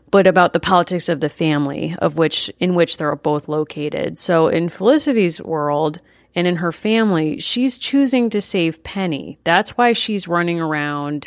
but 0.09 0.28
about 0.28 0.53
the 0.53 0.59
politics 0.59 1.09
of 1.09 1.20
the 1.20 1.30
family 1.30 1.95
of 1.99 2.18
which 2.18 2.49
in 2.59 2.76
which 2.76 2.95
they're 2.95 3.16
both 3.18 3.49
located. 3.49 4.18
So 4.18 4.47
in 4.47 4.70
Felicity's 4.70 5.41
world, 5.41 5.99
and 6.36 6.46
in 6.46 6.58
her 6.58 6.72
family, 6.72 7.40
she's 7.40 7.78
choosing 7.78 8.30
to 8.32 8.42
save 8.42 8.84
Penny. 8.84 9.40
That's 9.44 9.72
why 9.72 9.94
she's 9.94 10.28
running 10.28 10.60
around 10.60 11.26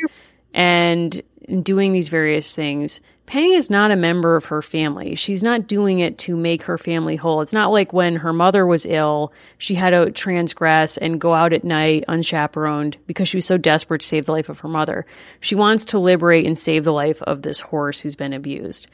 and 0.53 1.21
doing 1.63 1.93
these 1.93 2.09
various 2.09 2.55
things. 2.55 3.01
Penny 3.25 3.53
is 3.53 3.69
not 3.69 3.91
a 3.91 3.97
member 3.97 4.37
of 4.37 4.47
her 4.47 4.63
family. 4.63 5.15
She's 5.15 5.43
not 5.43 5.67
doing 5.67 5.99
it 5.99 6.17
to 6.19 6.35
make 6.35 6.63
her 6.63 6.79
family 6.79 7.17
whole. 7.17 7.43
It's 7.43 7.53
not 7.53 7.71
like 7.71 7.93
when 7.93 8.17
her 8.17 8.33
mother 8.33 8.67
was 8.67 8.87
ill, 8.87 9.35
she 9.59 9.75
had 9.75 9.91
to 9.91 10.11
transgress 10.11 10.97
and 10.97 11.21
go 11.21 11.35
out 11.35 11.53
at 11.53 11.63
night 11.63 12.05
unchaperoned 12.09 12.97
because 13.07 13.29
she 13.29 13.37
was 13.37 13.45
so 13.45 13.59
desperate 13.59 14.01
to 14.01 14.07
save 14.07 14.25
the 14.25 14.33
life 14.33 14.49
of 14.49 14.61
her 14.61 14.69
mother. 14.69 15.05
She 15.41 15.55
wants 15.55 15.85
to 15.87 15.99
liberate 15.99 16.47
and 16.47 16.59
save 16.59 16.85
the 16.85 16.93
life 16.93 17.21
of 17.23 17.43
this 17.43 17.61
horse 17.61 18.01
who's 18.01 18.17
been 18.17 18.33
abused. 18.33 18.89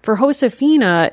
For 0.00 0.16
Josefina, 0.16 1.10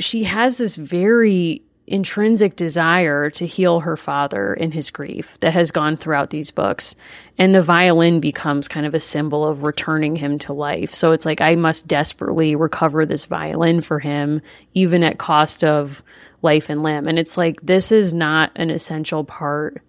she 0.00 0.24
has 0.24 0.58
this 0.58 0.74
very 0.74 1.62
intrinsic 1.86 2.54
desire 2.54 3.28
to 3.30 3.46
heal 3.46 3.80
her 3.80 3.96
father 3.96 4.54
in 4.54 4.70
his 4.70 4.90
grief 4.90 5.38
that 5.40 5.52
has 5.52 5.70
gone 5.70 5.96
throughout 5.96 6.30
these 6.30 6.50
books. 6.50 6.94
And 7.38 7.54
the 7.54 7.62
violin 7.62 8.20
becomes 8.20 8.68
kind 8.68 8.86
of 8.86 8.94
a 8.94 9.00
symbol 9.00 9.46
of 9.46 9.64
returning 9.64 10.14
him 10.16 10.38
to 10.40 10.52
life. 10.52 10.94
So 10.94 11.12
it's 11.12 11.26
like, 11.26 11.40
I 11.40 11.56
must 11.56 11.88
desperately 11.88 12.54
recover 12.54 13.04
this 13.04 13.26
violin 13.26 13.80
for 13.80 13.98
him, 13.98 14.42
even 14.74 15.02
at 15.02 15.18
cost 15.18 15.64
of 15.64 16.02
life 16.40 16.70
and 16.70 16.82
limb. 16.82 17.08
And 17.08 17.18
it's 17.18 17.36
like, 17.36 17.60
this 17.62 17.90
is 17.90 18.14
not 18.14 18.52
an 18.56 18.70
essential 18.70 19.24
part. 19.24 19.82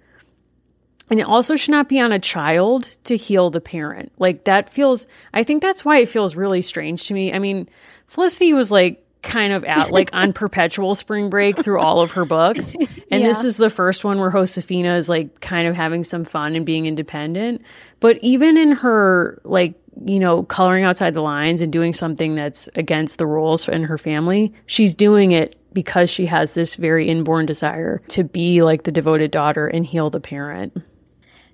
And 1.10 1.20
it 1.20 1.28
also 1.28 1.56
should 1.56 1.72
not 1.72 1.90
be 1.90 2.00
on 2.00 2.12
a 2.12 2.20
child 2.20 2.84
to 3.04 3.16
heal 3.16 3.50
the 3.50 3.62
parent. 3.62 4.12
Like 4.18 4.46
that 4.46 4.70
feels, 4.70 5.06
I 5.34 5.44
think 5.44 5.62
that's 5.62 5.86
why 5.86 5.98
it 5.98 6.10
feels 6.10 6.36
really 6.36 6.62
strange 6.62 7.08
to 7.08 7.14
me. 7.14 7.34
I 7.34 7.40
mean, 7.40 7.70
Felicity 8.08 8.54
was 8.54 8.72
like 8.72 9.03
kind 9.24 9.54
of 9.54 9.64
out 9.66 9.92
like 9.92 10.10
on 10.14 10.34
perpetual 10.34 10.94
spring 10.94 11.30
break 11.30 11.58
through 11.58 11.80
all 11.80 12.02
of 12.02 12.12
her 12.12 12.26
books. 12.26 12.76
And 12.76 13.22
yeah. 13.22 13.28
this 13.28 13.44
is 13.44 13.58
the 13.58 13.70
first 13.70 14.04
one 14.04 14.20
where 14.20 14.30
Josefina 14.30 14.96
is 14.96 15.10
like 15.10 15.40
kind 15.40 15.68
of 15.68 15.76
having 15.76 16.04
some 16.04 16.24
fun 16.24 16.56
and 16.56 16.66
being 16.66 16.86
independent. 16.86 17.62
But 18.00 18.20
even 18.22 18.58
in 18.58 18.74
her 18.74 19.42
like, 19.44 19.76
you 20.06 20.20
know, 20.20 20.44
coloring 20.44 20.84
outside 20.84 21.14
the 21.14 21.22
lines 21.22 21.62
and 21.62 21.72
doing 21.72 21.94
something 21.94 22.36
that's 22.36 22.70
against 22.76 23.18
the 23.18 23.26
rules 23.28 23.68
in 23.68 23.84
her 23.84 23.98
family, 23.98 24.54
she's 24.66 24.94
doing 24.94 25.32
it 25.32 25.56
because 25.74 26.10
she 26.10 26.28
has 26.28 26.54
this 26.54 26.76
very 26.76 27.08
inborn 27.08 27.46
desire 27.46 28.02
to 28.10 28.24
be 28.24 28.62
like 28.62 28.84
the 28.84 28.92
devoted 28.92 29.32
daughter 29.32 29.68
and 29.68 29.86
heal 29.86 30.10
the 30.10 30.20
parent. 30.20 30.78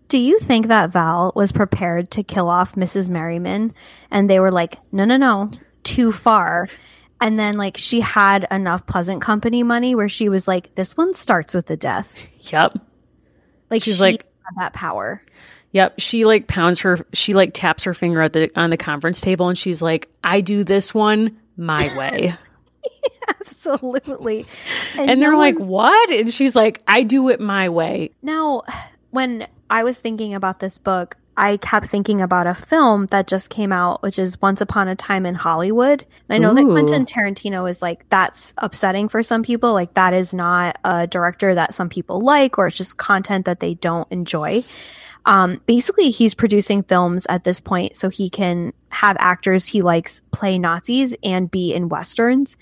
Do 0.09 0.17
you 0.17 0.39
think 0.39 0.67
that 0.67 0.91
Val 0.91 1.32
was 1.36 1.51
prepared 1.51 2.11
to 2.11 2.24
kill 2.24 2.49
off 2.49 2.76
Mrs. 2.76 3.09
Merriman 3.09 3.74
and 4.09 4.30
they 4.30 4.39
were 4.39 4.51
like, 4.51 4.78
no, 4.91 5.05
no, 5.05 5.17
no, 5.17 5.51
too 5.84 6.11
far? 6.11 6.67
And 7.22 7.38
then, 7.38 7.57
like, 7.57 7.78
she 7.78 7.99
had 7.99 8.47
enough 8.49 8.86
pleasant 8.86 9.22
company 9.22 9.63
money 9.63 9.93
where 9.93 10.09
she 10.09 10.30
was 10.30 10.47
like, 10.47 10.74
this 10.76 10.95
one 10.95 11.13
starts 11.13 11.53
with 11.53 11.65
the 11.65 11.76
death. 11.76 12.28
Yep. 12.51 12.78
Like, 13.70 13.84
she's 13.84 13.97
she 13.97 14.03
like, 14.03 14.26
that 14.57 14.74
power. 14.74 15.22
Yep. 15.72 15.99
She 15.99 16.26
like 16.26 16.47
pounds 16.47 16.80
her, 16.82 17.05
she 17.13 17.34
like 17.34 17.53
taps 17.53 17.84
her 17.84 17.93
finger 17.93 18.22
at 18.22 18.34
the, 18.34 18.51
on 18.59 18.70
the 18.70 18.78
conference 18.78 19.22
table 19.22 19.49
and 19.49 19.57
she's 19.57 19.82
like, 19.82 20.09
I 20.24 20.41
do 20.41 20.63
this 20.63 20.93
one 20.93 21.38
my 21.57 21.95
way. 21.97 22.36
Absolutely. 23.28 24.47
And, 24.97 25.11
and 25.11 25.22
they're 25.22 25.32
no 25.32 25.38
like, 25.38 25.59
what? 25.59 26.09
And 26.09 26.34
she's 26.34 26.55
like, 26.55 26.82
I 26.88 27.03
do 27.03 27.30
it 27.30 27.39
my 27.39 27.70
way. 27.70 28.11
Now, 28.22 28.63
when 29.11 29.47
I 29.70 29.84
was 29.84 29.99
thinking 29.99 30.34
about 30.34 30.59
this 30.59 30.80
book, 30.80 31.17
I 31.40 31.56
kept 31.56 31.88
thinking 31.88 32.20
about 32.20 32.48
a 32.48 32.54
film 32.54 33.06
that 33.08 33.26
just 33.26 33.50
came 33.50 33.72
out, 33.72 34.04
which 34.04 34.20
is 34.20 34.42
Once 34.42 34.60
Upon 34.60 34.90
a 34.90 34.96
Time 34.96 35.26
in 35.26 35.36
Hollywood. 35.36 36.06
And 36.28 36.36
I 36.36 36.38
know 36.38 36.52
Ooh. 36.52 36.56
that 36.56 36.66
Quentin 36.66 37.06
Tarantino 37.06 37.70
is 37.70 37.82
like, 37.82 38.08
that's 38.10 38.54
upsetting 38.58 39.08
for 39.08 39.24
some 39.24 39.42
people. 39.42 39.72
Like, 39.72 39.94
that 39.94 40.14
is 40.14 40.34
not 40.34 40.78
a 40.84 41.08
director 41.08 41.56
that 41.56 41.74
some 41.74 41.88
people 41.88 42.20
like, 42.20 42.58
or 42.58 42.68
it's 42.68 42.76
just 42.76 42.98
content 42.98 43.46
that 43.46 43.62
they 43.62 43.74
don't 43.74 44.06
enjoy. 44.12 44.66
Um, 45.26 45.62
basically, 45.66 46.10
he's 46.10 46.34
producing 46.34 46.84
films 46.84 47.26
at 47.30 47.46
this 47.46 47.62
point 47.62 47.96
so 47.96 48.10
he 48.10 48.30
can 48.30 48.74
have 48.90 49.16
actors 49.18 49.66
he 49.66 49.82
likes 49.82 50.22
play 50.32 50.60
Nazis 50.60 51.16
and 51.24 51.50
be 51.50 51.74
in 51.74 51.88
Westerns. 51.88 52.58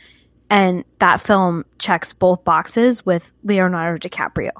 And 0.51 0.85
that 0.99 1.19
film 1.19 1.65
checks 1.79 2.13
both 2.13 2.43
boxes 2.43 3.03
with 3.03 3.33
Leonardo 3.43 4.07
DiCaprio. 4.07 4.51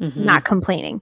Mm-hmm. 0.00 0.24
Not 0.24 0.44
complaining 0.44 1.00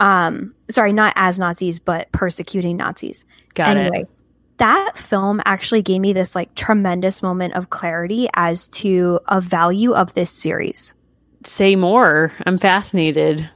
um 0.00 0.54
sorry 0.70 0.92
not 0.92 1.12
as 1.16 1.38
nazis 1.38 1.78
but 1.78 2.10
persecuting 2.12 2.76
nazis. 2.76 3.24
Got 3.54 3.76
anyway 3.76 4.02
it. 4.02 4.10
that 4.58 4.92
film 4.96 5.40
actually 5.44 5.82
gave 5.82 6.00
me 6.00 6.12
this 6.12 6.34
like 6.34 6.54
tremendous 6.54 7.22
moment 7.22 7.54
of 7.54 7.70
clarity 7.70 8.28
as 8.34 8.68
to 8.68 9.20
a 9.28 9.40
value 9.40 9.92
of 9.92 10.14
this 10.14 10.30
series. 10.30 10.94
Say 11.44 11.76
more. 11.76 12.32
I'm 12.46 12.58
fascinated 12.58 13.48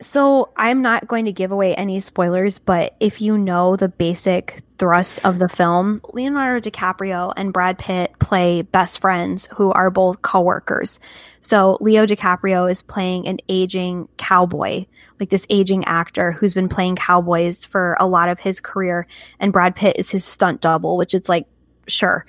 so 0.00 0.50
I'm 0.56 0.82
not 0.82 1.08
going 1.08 1.24
to 1.24 1.32
give 1.32 1.50
away 1.50 1.74
any 1.74 2.00
spoilers, 2.00 2.58
but 2.58 2.94
if 3.00 3.20
you 3.20 3.36
know 3.36 3.76
the 3.76 3.88
basic 3.88 4.62
thrust 4.78 5.20
of 5.24 5.40
the 5.40 5.48
film, 5.48 6.00
Leonardo 6.12 6.70
DiCaprio 6.70 7.32
and 7.36 7.52
Brad 7.52 7.78
Pitt 7.78 8.14
play 8.20 8.62
best 8.62 9.00
friends 9.00 9.48
who 9.56 9.72
are 9.72 9.90
both 9.90 10.22
coworkers. 10.22 11.00
So 11.40 11.78
Leo 11.80 12.06
DiCaprio 12.06 12.70
is 12.70 12.80
playing 12.80 13.26
an 13.26 13.38
aging 13.48 14.08
cowboy, 14.16 14.86
like 15.18 15.30
this 15.30 15.46
aging 15.50 15.84
actor 15.86 16.30
who's 16.30 16.54
been 16.54 16.68
playing 16.68 16.96
cowboys 16.96 17.64
for 17.64 17.96
a 17.98 18.06
lot 18.06 18.28
of 18.28 18.38
his 18.38 18.60
career, 18.60 19.06
and 19.40 19.52
Brad 19.52 19.74
Pitt 19.74 19.96
is 19.98 20.10
his 20.10 20.24
stunt 20.24 20.60
double, 20.60 20.96
which 20.96 21.14
it's 21.14 21.28
like 21.28 21.46
sure. 21.88 22.24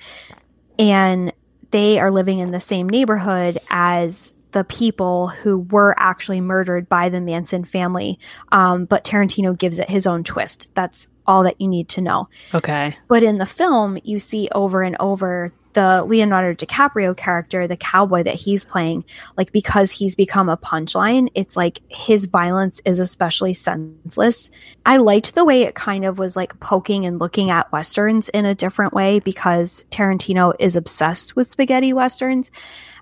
And 0.78 1.32
they 1.70 2.00
are 2.00 2.10
living 2.10 2.40
in 2.40 2.50
the 2.50 2.58
same 2.58 2.88
neighborhood 2.88 3.58
as 3.68 4.34
the 4.52 4.64
people 4.64 5.28
who 5.28 5.58
were 5.58 5.94
actually 5.98 6.40
murdered 6.40 6.88
by 6.88 7.08
the 7.08 7.20
Manson 7.20 7.64
family. 7.64 8.18
Um, 8.52 8.84
but 8.84 9.04
Tarantino 9.04 9.56
gives 9.56 9.78
it 9.78 9.88
his 9.88 10.06
own 10.06 10.24
twist. 10.24 10.70
That's 10.74 11.08
all 11.26 11.44
that 11.44 11.60
you 11.60 11.68
need 11.68 11.88
to 11.90 12.00
know. 12.00 12.28
Okay. 12.54 12.96
But 13.08 13.22
in 13.22 13.38
the 13.38 13.46
film, 13.46 13.98
you 14.02 14.18
see 14.18 14.48
over 14.52 14.82
and 14.82 14.96
over 14.98 15.52
the 15.72 16.04
Leonardo 16.04 16.54
DiCaprio 16.54 17.16
character, 17.16 17.66
the 17.66 17.76
cowboy 17.76 18.22
that 18.22 18.34
he's 18.34 18.64
playing, 18.64 19.04
like 19.36 19.52
because 19.52 19.90
he's 19.90 20.14
become 20.14 20.48
a 20.48 20.56
punchline, 20.56 21.28
it's 21.34 21.56
like 21.56 21.80
his 21.88 22.26
violence 22.26 22.80
is 22.84 23.00
especially 23.00 23.54
senseless. 23.54 24.50
I 24.84 24.96
liked 24.96 25.34
the 25.34 25.44
way 25.44 25.62
it 25.62 25.74
kind 25.74 26.04
of 26.04 26.18
was 26.18 26.36
like 26.36 26.58
poking 26.60 27.06
and 27.06 27.18
looking 27.18 27.50
at 27.50 27.70
westerns 27.72 28.28
in 28.28 28.44
a 28.44 28.54
different 28.54 28.92
way 28.92 29.20
because 29.20 29.84
Tarantino 29.90 30.54
is 30.58 30.76
obsessed 30.76 31.36
with 31.36 31.48
spaghetti 31.48 31.92
westerns. 31.92 32.50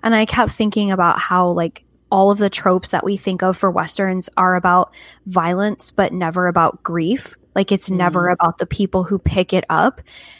And 0.03 0.13
I 0.13 0.25
kept 0.25 0.51
thinking 0.51 0.91
about 0.91 1.19
how 1.19 1.49
like 1.51 1.83
all 2.11 2.31
of 2.31 2.37
the 2.37 2.49
tropes 2.49 2.89
that 2.91 3.03
we 3.03 3.17
think 3.17 3.43
of 3.43 3.57
for 3.57 3.69
westerns 3.69 4.29
are 4.35 4.55
about 4.55 4.93
violence 5.25 5.91
but 5.91 6.11
never 6.11 6.47
about 6.47 6.81
grief 6.83 7.35
like 7.59 7.73
it's 7.73 7.89
mm. 7.89 7.97
never 7.97 8.29
about 8.29 8.57
the 8.57 8.65
people 8.65 9.03
who 9.03 9.19
pick 9.19 9.51
it 9.51 9.65
up. 9.69 9.99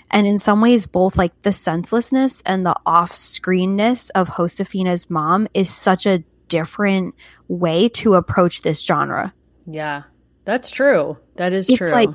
And 0.09 0.26
in 0.26 0.39
some 0.39 0.61
ways, 0.61 0.86
both 0.86 1.17
like 1.17 1.34
the 1.41 1.51
senselessness 1.51 2.41
and 2.45 2.65
the 2.65 2.78
off 2.86 3.11
screenness 3.11 4.09
of 4.15 4.30
Josefina's 4.30 5.09
mom 5.09 5.49
is 5.53 5.70
such 5.70 6.05
a 6.05 6.24
different 6.47 7.13
way 7.49 7.89
to 7.89 8.15
approach 8.15 8.61
this 8.61 8.82
genre. 8.82 9.34
Yeah, 9.65 10.03
that's 10.45 10.72
true. 10.72 11.17
That 11.36 11.51
is 11.51 11.67
it's 11.67 11.78
true. 11.78 11.91
Like, 11.91 12.09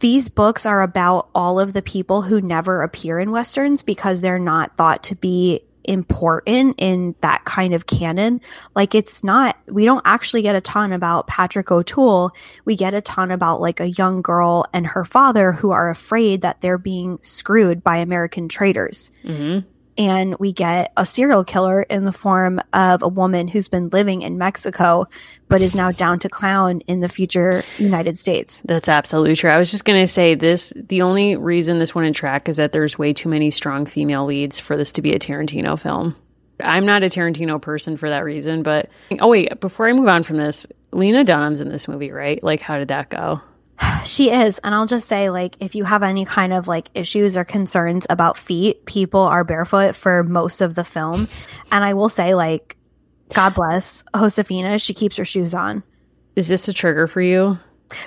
these 0.00 0.28
books 0.28 0.66
are 0.66 0.82
about 0.82 1.28
all 1.32 1.60
of 1.60 1.72
the 1.72 1.82
people 1.82 2.22
who 2.22 2.40
never 2.40 2.82
appear 2.82 3.20
in 3.20 3.30
westerns 3.30 3.82
because 3.82 4.20
they're 4.20 4.38
not 4.40 4.76
thought 4.76 5.04
to 5.04 5.14
be 5.14 5.60
important 5.84 6.76
in 6.78 7.14
that 7.20 7.44
kind 7.44 7.74
of 7.74 7.86
canon. 7.86 8.40
Like 8.74 8.94
it's 8.94 9.24
not, 9.24 9.56
we 9.66 9.84
don't 9.84 10.02
actually 10.04 10.42
get 10.42 10.54
a 10.54 10.60
ton 10.60 10.92
about 10.92 11.26
Patrick 11.26 11.70
O'Toole. 11.70 12.32
We 12.64 12.76
get 12.76 12.94
a 12.94 13.00
ton 13.00 13.30
about 13.30 13.60
like 13.60 13.80
a 13.80 13.90
young 13.90 14.22
girl 14.22 14.66
and 14.72 14.86
her 14.86 15.04
father 15.04 15.52
who 15.52 15.70
are 15.70 15.90
afraid 15.90 16.42
that 16.42 16.60
they're 16.60 16.78
being 16.78 17.18
screwed 17.22 17.82
by 17.82 17.96
American 17.96 18.48
traders. 18.48 19.10
Mm-hmm 19.24 19.68
and 20.00 20.34
we 20.38 20.50
get 20.50 20.92
a 20.96 21.04
serial 21.04 21.44
killer 21.44 21.82
in 21.82 22.04
the 22.04 22.12
form 22.12 22.58
of 22.72 23.02
a 23.02 23.08
woman 23.08 23.46
who's 23.46 23.68
been 23.68 23.90
living 23.90 24.22
in 24.22 24.38
Mexico 24.38 25.06
but 25.48 25.60
is 25.60 25.74
now 25.74 25.90
down 25.90 26.18
to 26.18 26.28
clown 26.28 26.80
in 26.86 27.00
the 27.00 27.08
future 27.08 27.62
United 27.76 28.16
States. 28.16 28.62
That's 28.64 28.88
absolutely 28.88 29.36
true. 29.36 29.50
I 29.50 29.58
was 29.58 29.70
just 29.70 29.84
going 29.84 30.02
to 30.02 30.06
say 30.06 30.34
this 30.34 30.72
the 30.74 31.02
only 31.02 31.36
reason 31.36 31.78
this 31.78 31.94
in 31.94 32.12
track 32.14 32.48
is 32.48 32.56
that 32.56 32.72
there's 32.72 32.98
way 32.98 33.12
too 33.12 33.28
many 33.28 33.50
strong 33.50 33.84
female 33.84 34.24
leads 34.24 34.58
for 34.58 34.74
this 34.74 34.90
to 34.92 35.02
be 35.02 35.12
a 35.12 35.18
Tarantino 35.18 35.78
film. 35.78 36.16
I'm 36.62 36.86
not 36.86 37.02
a 37.02 37.06
Tarantino 37.06 37.60
person 37.60 37.98
for 37.98 38.08
that 38.08 38.24
reason, 38.24 38.62
but 38.62 38.88
oh 39.20 39.28
wait, 39.28 39.60
before 39.60 39.86
I 39.86 39.92
move 39.92 40.08
on 40.08 40.22
from 40.22 40.38
this, 40.38 40.66
Lena 40.92 41.24
Dunham's 41.24 41.60
in 41.60 41.68
this 41.68 41.88
movie, 41.88 42.10
right? 42.10 42.42
Like 42.42 42.60
how 42.60 42.78
did 42.78 42.88
that 42.88 43.10
go? 43.10 43.42
She 44.04 44.30
is. 44.30 44.58
And 44.64 44.74
I'll 44.74 44.86
just 44.86 45.08
say, 45.08 45.28
like, 45.28 45.56
if 45.60 45.74
you 45.74 45.84
have 45.84 46.02
any 46.02 46.24
kind 46.24 46.54
of 46.54 46.66
like 46.66 46.88
issues 46.94 47.36
or 47.36 47.44
concerns 47.44 48.06
about 48.08 48.38
feet, 48.38 48.86
people 48.86 49.20
are 49.20 49.44
barefoot 49.44 49.94
for 49.94 50.22
most 50.22 50.62
of 50.62 50.74
the 50.74 50.84
film. 50.84 51.28
And 51.70 51.84
I 51.84 51.94
will 51.94 52.08
say, 52.08 52.34
like, 52.34 52.76
God 53.34 53.54
bless 53.54 54.02
Josefina. 54.16 54.78
She 54.78 54.94
keeps 54.94 55.16
her 55.16 55.24
shoes 55.24 55.54
on. 55.54 55.82
Is 56.34 56.48
this 56.48 56.66
a 56.68 56.72
trigger 56.72 57.06
for 57.06 57.20
you? 57.20 57.58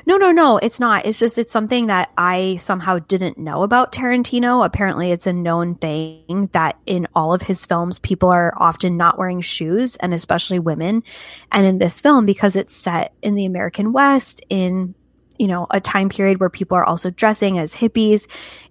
No, 0.05 0.17
no, 0.17 0.32
no, 0.32 0.57
it's 0.57 0.80
not. 0.80 1.05
It's 1.05 1.19
just 1.19 1.38
it's 1.38 1.51
something 1.51 1.88
that 1.88 2.09
I 2.17 2.55
somehow 2.57 2.99
didn't 2.99 3.38
know 3.38 3.63
about 3.63 3.91
Tarantino. 3.91 4.65
Apparently, 4.65 5.11
it's 5.11 5.28
a 5.28 5.34
known 5.34 5.76
thing 5.76 6.49
that 6.53 6.78
in 6.86 7.07
all 7.13 7.34
of 7.34 7.41
his 7.41 7.65
films 7.65 7.99
people 7.99 8.30
are 8.30 8.53
often 8.57 8.97
not 8.97 9.17
wearing 9.17 9.41
shoes 9.41 9.95
and 9.97 10.13
especially 10.13 10.59
women. 10.59 11.03
And 11.51 11.65
in 11.65 11.80
this 11.80 11.99
film 11.99 12.26
because 12.26 12.55
it's 12.55 12.76
set 12.76 13.13
in 13.21 13.36
the 13.36 13.45
American 13.45 13.91
West 13.91 14.43
in 14.49 14.95
you 15.43 15.49
know, 15.49 15.67
a 15.71 15.81
time 15.81 16.07
period 16.07 16.39
where 16.39 16.49
people 16.49 16.77
are 16.77 16.85
also 16.85 17.09
dressing 17.09 17.59
as 17.59 17.75
hippies, 17.75 18.27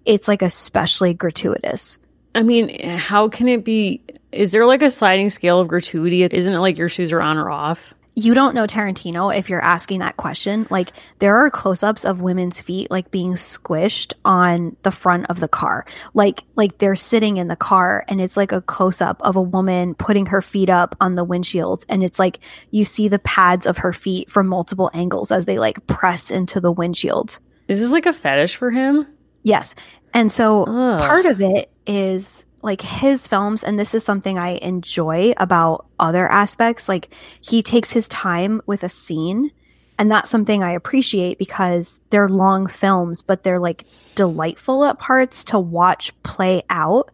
it's 0.07 0.27
like 0.27 0.41
especially 0.41 1.13
gratuitous. 1.13 1.99
I 2.35 2.43
mean, 2.43 2.81
how 2.89 3.29
can 3.29 3.47
it 3.47 3.63
be? 3.63 4.03
Is 4.33 4.53
there 4.53 4.65
like 4.65 4.81
a 4.81 4.89
sliding 4.89 5.29
scale 5.29 5.61
of 5.61 5.69
gratuity? 5.69 6.23
Isn't 6.23 6.55
it 6.55 6.61
like 6.61 6.79
your 6.79 6.89
shoes 6.89 7.13
are 7.13 7.21
on 7.21 7.37
or 7.37 7.51
off? 7.51 7.93
You 8.15 8.35
don't 8.35 8.55
know 8.55 8.67
Tarantino 8.67 9.35
if 9.35 9.49
you're 9.49 9.65
asking 9.65 10.01
that 10.01 10.17
question. 10.17 10.67
Like 10.71 10.93
there 11.19 11.37
are 11.37 11.51
close-ups 11.51 12.05
of 12.05 12.21
women's 12.21 12.61
feet 12.61 12.91
like 12.91 13.11
being 13.11 13.33
squished 13.33 14.13
on 14.25 14.77
the 14.83 14.91
front 14.91 15.27
of 15.31 15.41
the 15.41 15.49
car. 15.49 15.87
Like 16.13 16.45
like 16.55 16.79
they're 16.79 16.97
sitting 16.97 17.39
in 17.39 17.49
the 17.49 17.57
car 17.57 18.05
and 18.09 18.21
it's 18.21 18.37
like 18.37 18.53
a 18.53 18.61
close-up 18.61 19.23
of 19.23 19.37
a 19.37 19.43
woman 19.43 19.95
putting 19.95 20.27
her 20.27 20.43
feet 20.43 20.69
up 20.69 20.95
on 21.01 21.15
the 21.15 21.25
windshield 21.25 21.85
and 21.89 22.03
it's 22.03 22.19
like 22.19 22.41
you 22.71 22.85
see 22.85 23.09
the 23.09 23.19
pads 23.21 23.67
of 23.67 23.79
her 23.79 23.93
feet 23.93 24.31
from 24.31 24.47
multiple 24.47 24.91
angles 24.93 25.31
as 25.31 25.47
they 25.47 25.59
like 25.59 25.87
press 25.87 26.31
into 26.31 26.61
the 26.61 26.73
windshield. 26.73 27.39
Is 27.69 27.81
this 27.81 27.93
like 27.93 28.07
a 28.07 28.13
fetish 28.13 28.57
for 28.57 28.71
him? 28.71 29.07
Yes. 29.43 29.75
And 30.13 30.31
so 30.31 30.65
Ugh. 30.65 31.01
part 31.01 31.25
of 31.25 31.41
it 31.41 31.71
is 31.87 32.45
like 32.63 32.81
his 32.81 33.27
films 33.27 33.65
and 33.65 33.79
this 33.79 33.95
is 33.95 34.05
something 34.05 34.39
i 34.39 34.59
enjoy 34.63 35.33
about 35.37 35.87
other 35.99 36.31
aspects 36.31 36.89
like 36.89 37.13
he 37.41 37.63
takes 37.63 37.91
his 37.91 38.09
time 38.09 38.63
with 38.67 38.83
a 38.83 38.89
scene 38.89 39.51
and 39.99 40.11
that's 40.11 40.31
something 40.31 40.63
i 40.63 40.71
appreciate 40.71 41.39
because 41.39 42.01
they're 42.11 42.29
long 42.29 42.67
films 42.67 43.23
but 43.23 43.43
they're 43.43 43.59
like 43.59 43.85
delightful 44.15 44.85
at 44.85 44.99
parts 44.99 45.45
to 45.45 45.59
watch 45.59 46.13
play 46.23 46.63
out. 46.71 47.11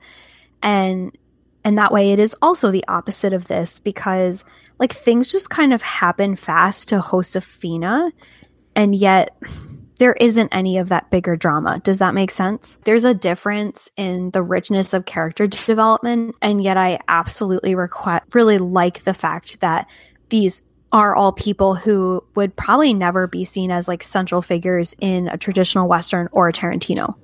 And 0.62 1.16
And 1.64 1.78
that 1.78 1.92
way 1.92 2.12
it 2.12 2.18
is 2.18 2.36
also 2.40 2.70
the 2.70 2.84
opposite 2.88 3.32
of 3.32 3.48
this 3.48 3.78
because 3.78 4.44
like 4.78 4.92
things 4.92 5.32
just 5.32 5.50
kind 5.50 5.72
of 5.72 5.82
happen 5.82 6.36
fast 6.36 6.88
to 6.88 7.00
Josefina 7.00 8.10
and 8.74 8.94
yet 8.94 9.36
there 9.98 10.14
isn't 10.14 10.48
any 10.52 10.78
of 10.78 10.88
that 10.88 11.10
bigger 11.10 11.36
drama. 11.36 11.80
Does 11.80 11.98
that 11.98 12.14
make 12.14 12.30
sense? 12.30 12.78
There's 12.84 13.04
a 13.04 13.14
difference 13.14 13.90
in 13.96 14.30
the 14.30 14.42
richness 14.42 14.94
of 14.94 15.04
character 15.04 15.46
development, 15.46 16.36
and 16.40 16.62
yet 16.62 16.76
I 16.76 17.00
absolutely 17.08 17.74
requ- 17.74 18.22
really 18.32 18.58
like 18.58 19.02
the 19.04 19.14
fact 19.14 19.60
that 19.60 19.88
these 20.30 20.62
are 20.90 21.14
all 21.14 21.32
people 21.32 21.74
who 21.74 22.24
would 22.34 22.56
probably 22.56 22.94
never 22.94 23.26
be 23.26 23.44
seen 23.44 23.70
as 23.70 23.88
like 23.88 24.02
central 24.02 24.40
figures 24.40 24.96
in 25.00 25.28
a 25.28 25.36
traditional 25.36 25.86
Western 25.86 26.28
or 26.32 26.48
a 26.48 26.52
Tarantino. 26.52 27.14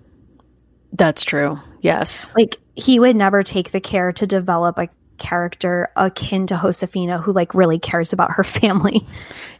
That's 0.92 1.24
true. 1.24 1.58
Yes. 1.80 2.34
Like 2.36 2.58
he 2.74 3.00
would 3.00 3.16
never 3.16 3.42
take 3.42 3.70
the 3.70 3.80
care 3.80 4.12
to 4.12 4.26
develop 4.26 4.78
a 4.78 4.88
character 5.18 5.88
akin 5.96 6.46
to 6.46 6.56
Josefina 6.56 7.18
who 7.18 7.32
like 7.32 7.54
really 7.54 7.78
cares 7.78 8.12
about 8.12 8.32
her 8.32 8.44
family. 8.44 9.06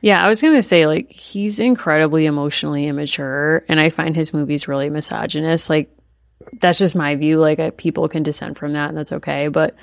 Yeah, 0.01 0.25
I 0.25 0.29
was 0.29 0.43
going 0.43 0.55
to 0.55 0.63
say 0.63 0.87
like 0.87 1.11
he's 1.11 1.61
incredibly 1.61 2.27
emotionally 2.27 2.87
immature 2.87 3.65
and 3.69 3.81
I 3.81 3.91
find 3.91 4.15
his 4.17 4.35
movies 4.35 4.69
really 4.69 4.91
misogynist. 4.91 5.71
Like 5.71 5.91
that's 6.61 6.79
just 6.79 6.97
my 6.97 7.15
view 7.15 7.39
like 7.39 7.59
uh, 7.59 7.71
people 7.77 8.09
can 8.09 8.23
dissent 8.23 8.59
from 8.59 8.75
that 8.75 8.89
and 8.89 8.99
that's 8.99 9.13
okay, 9.13 9.49
but 9.49 9.75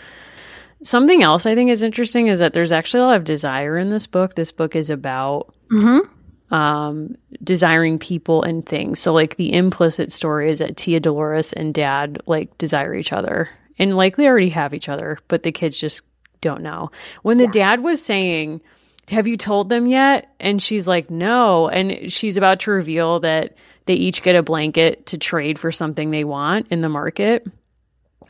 something 0.84 1.24
else 1.24 1.46
I 1.46 1.56
think 1.56 1.70
is 1.70 1.84
interesting 1.84 2.28
is 2.28 2.40
that 2.40 2.54
there's 2.54 2.72
actually 2.72 3.02
a 3.02 3.06
lot 3.06 3.18
of 3.18 3.24
desire 3.24 3.78
in 3.78 3.90
this 3.90 4.08
book. 4.08 4.36
This 4.36 4.52
book 4.52 4.76
is 4.76 4.90
about 4.90 5.54
mm-hmm. 5.72 6.54
um, 6.54 7.16
desiring 7.44 8.00
people 8.00 8.44
and 8.44 8.66
things. 8.66 9.00
So 9.00 9.14
like 9.14 9.36
the 9.36 9.54
implicit 9.54 10.12
story 10.12 10.50
is 10.50 10.60
that 10.60 10.78
Tia 10.78 11.00
Dolores 11.00 11.54
and 11.54 11.74
Dad 11.74 12.22
like 12.26 12.58
desire 12.58 12.94
each 12.94 13.14
other 13.14 13.50
and 13.82 13.98
likely 13.98 14.28
already 14.28 14.50
have 14.50 14.76
each 14.76 14.88
other, 14.88 15.18
but 15.28 15.42
the 15.42 15.52
kids 15.52 15.78
just 15.78 16.04
don't 16.40 16.62
know. 16.62 16.92
When 17.24 17.38
the 17.38 17.46
yeah. 17.46 17.52
dad 17.52 17.84
was 17.84 18.02
saying, 18.02 18.62
Have 19.10 19.28
you 19.28 19.38
told 19.38 19.70
them 19.70 19.88
yet? 19.88 20.32
And 20.40 20.62
she's 20.62 20.88
like, 20.88 21.10
No. 21.10 21.68
And 21.68 22.12
she's 22.12 22.38
about 22.38 22.62
to 22.62 22.72
reveal 22.72 23.22
that 23.22 23.56
they 23.88 23.96
each 23.96 24.22
get 24.22 24.36
a 24.36 24.44
blanket 24.44 25.08
to 25.08 25.18
trade 25.18 25.58
for 25.58 25.72
something 25.72 26.12
they 26.12 26.24
want 26.24 26.68
in 26.70 26.82
the 26.82 26.90
market. 26.90 27.48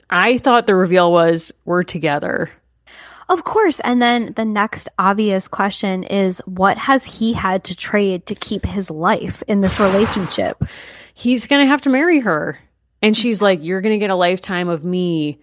I 0.10 0.38
thought 0.38 0.68
the 0.68 0.76
reveal 0.76 1.12
was, 1.12 1.52
We're 1.66 1.84
together. 1.84 2.50
Of 3.28 3.44
course. 3.44 3.82
And 3.82 4.02
then 4.02 4.34
the 4.34 4.46
next 4.46 4.88
obvious 4.98 5.50
question 5.50 6.04
is 6.04 6.40
what 6.46 6.78
has 6.78 7.06
he 7.06 7.34
had 7.34 7.66
to 7.66 7.76
trade 7.76 8.26
to 8.28 8.36
keep 8.36 8.66
his 8.66 8.90
life 8.90 9.44
in 9.50 9.60
this 9.60 9.80
relationship? 9.82 10.64
He's 11.14 11.48
going 11.48 11.62
to 11.62 11.68
have 11.68 11.82
to 11.82 11.90
marry 11.90 12.22
her. 12.22 12.58
And 13.02 13.16
she's 13.16 13.42
like, 13.42 13.64
You're 13.64 13.82
going 13.82 13.96
to 13.96 14.00
get 14.00 14.10
a 14.10 14.16
lifetime 14.16 14.70
of 14.70 14.86
me, 14.86 15.40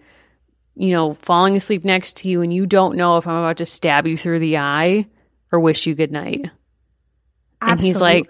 you 0.75 0.91
know, 0.91 1.13
falling 1.13 1.55
asleep 1.55 1.83
next 1.83 2.17
to 2.17 2.29
you, 2.29 2.41
and 2.41 2.53
you 2.53 2.65
don't 2.65 2.95
know 2.95 3.17
if 3.17 3.27
I'm 3.27 3.35
about 3.35 3.57
to 3.57 3.65
stab 3.65 4.07
you 4.07 4.17
through 4.17 4.39
the 4.39 4.57
eye 4.57 5.07
or 5.51 5.59
wish 5.59 5.85
you 5.85 5.95
good 5.95 6.11
night. 6.11 6.49
And 7.61 7.79
he's 7.79 7.99
like, 7.99 8.27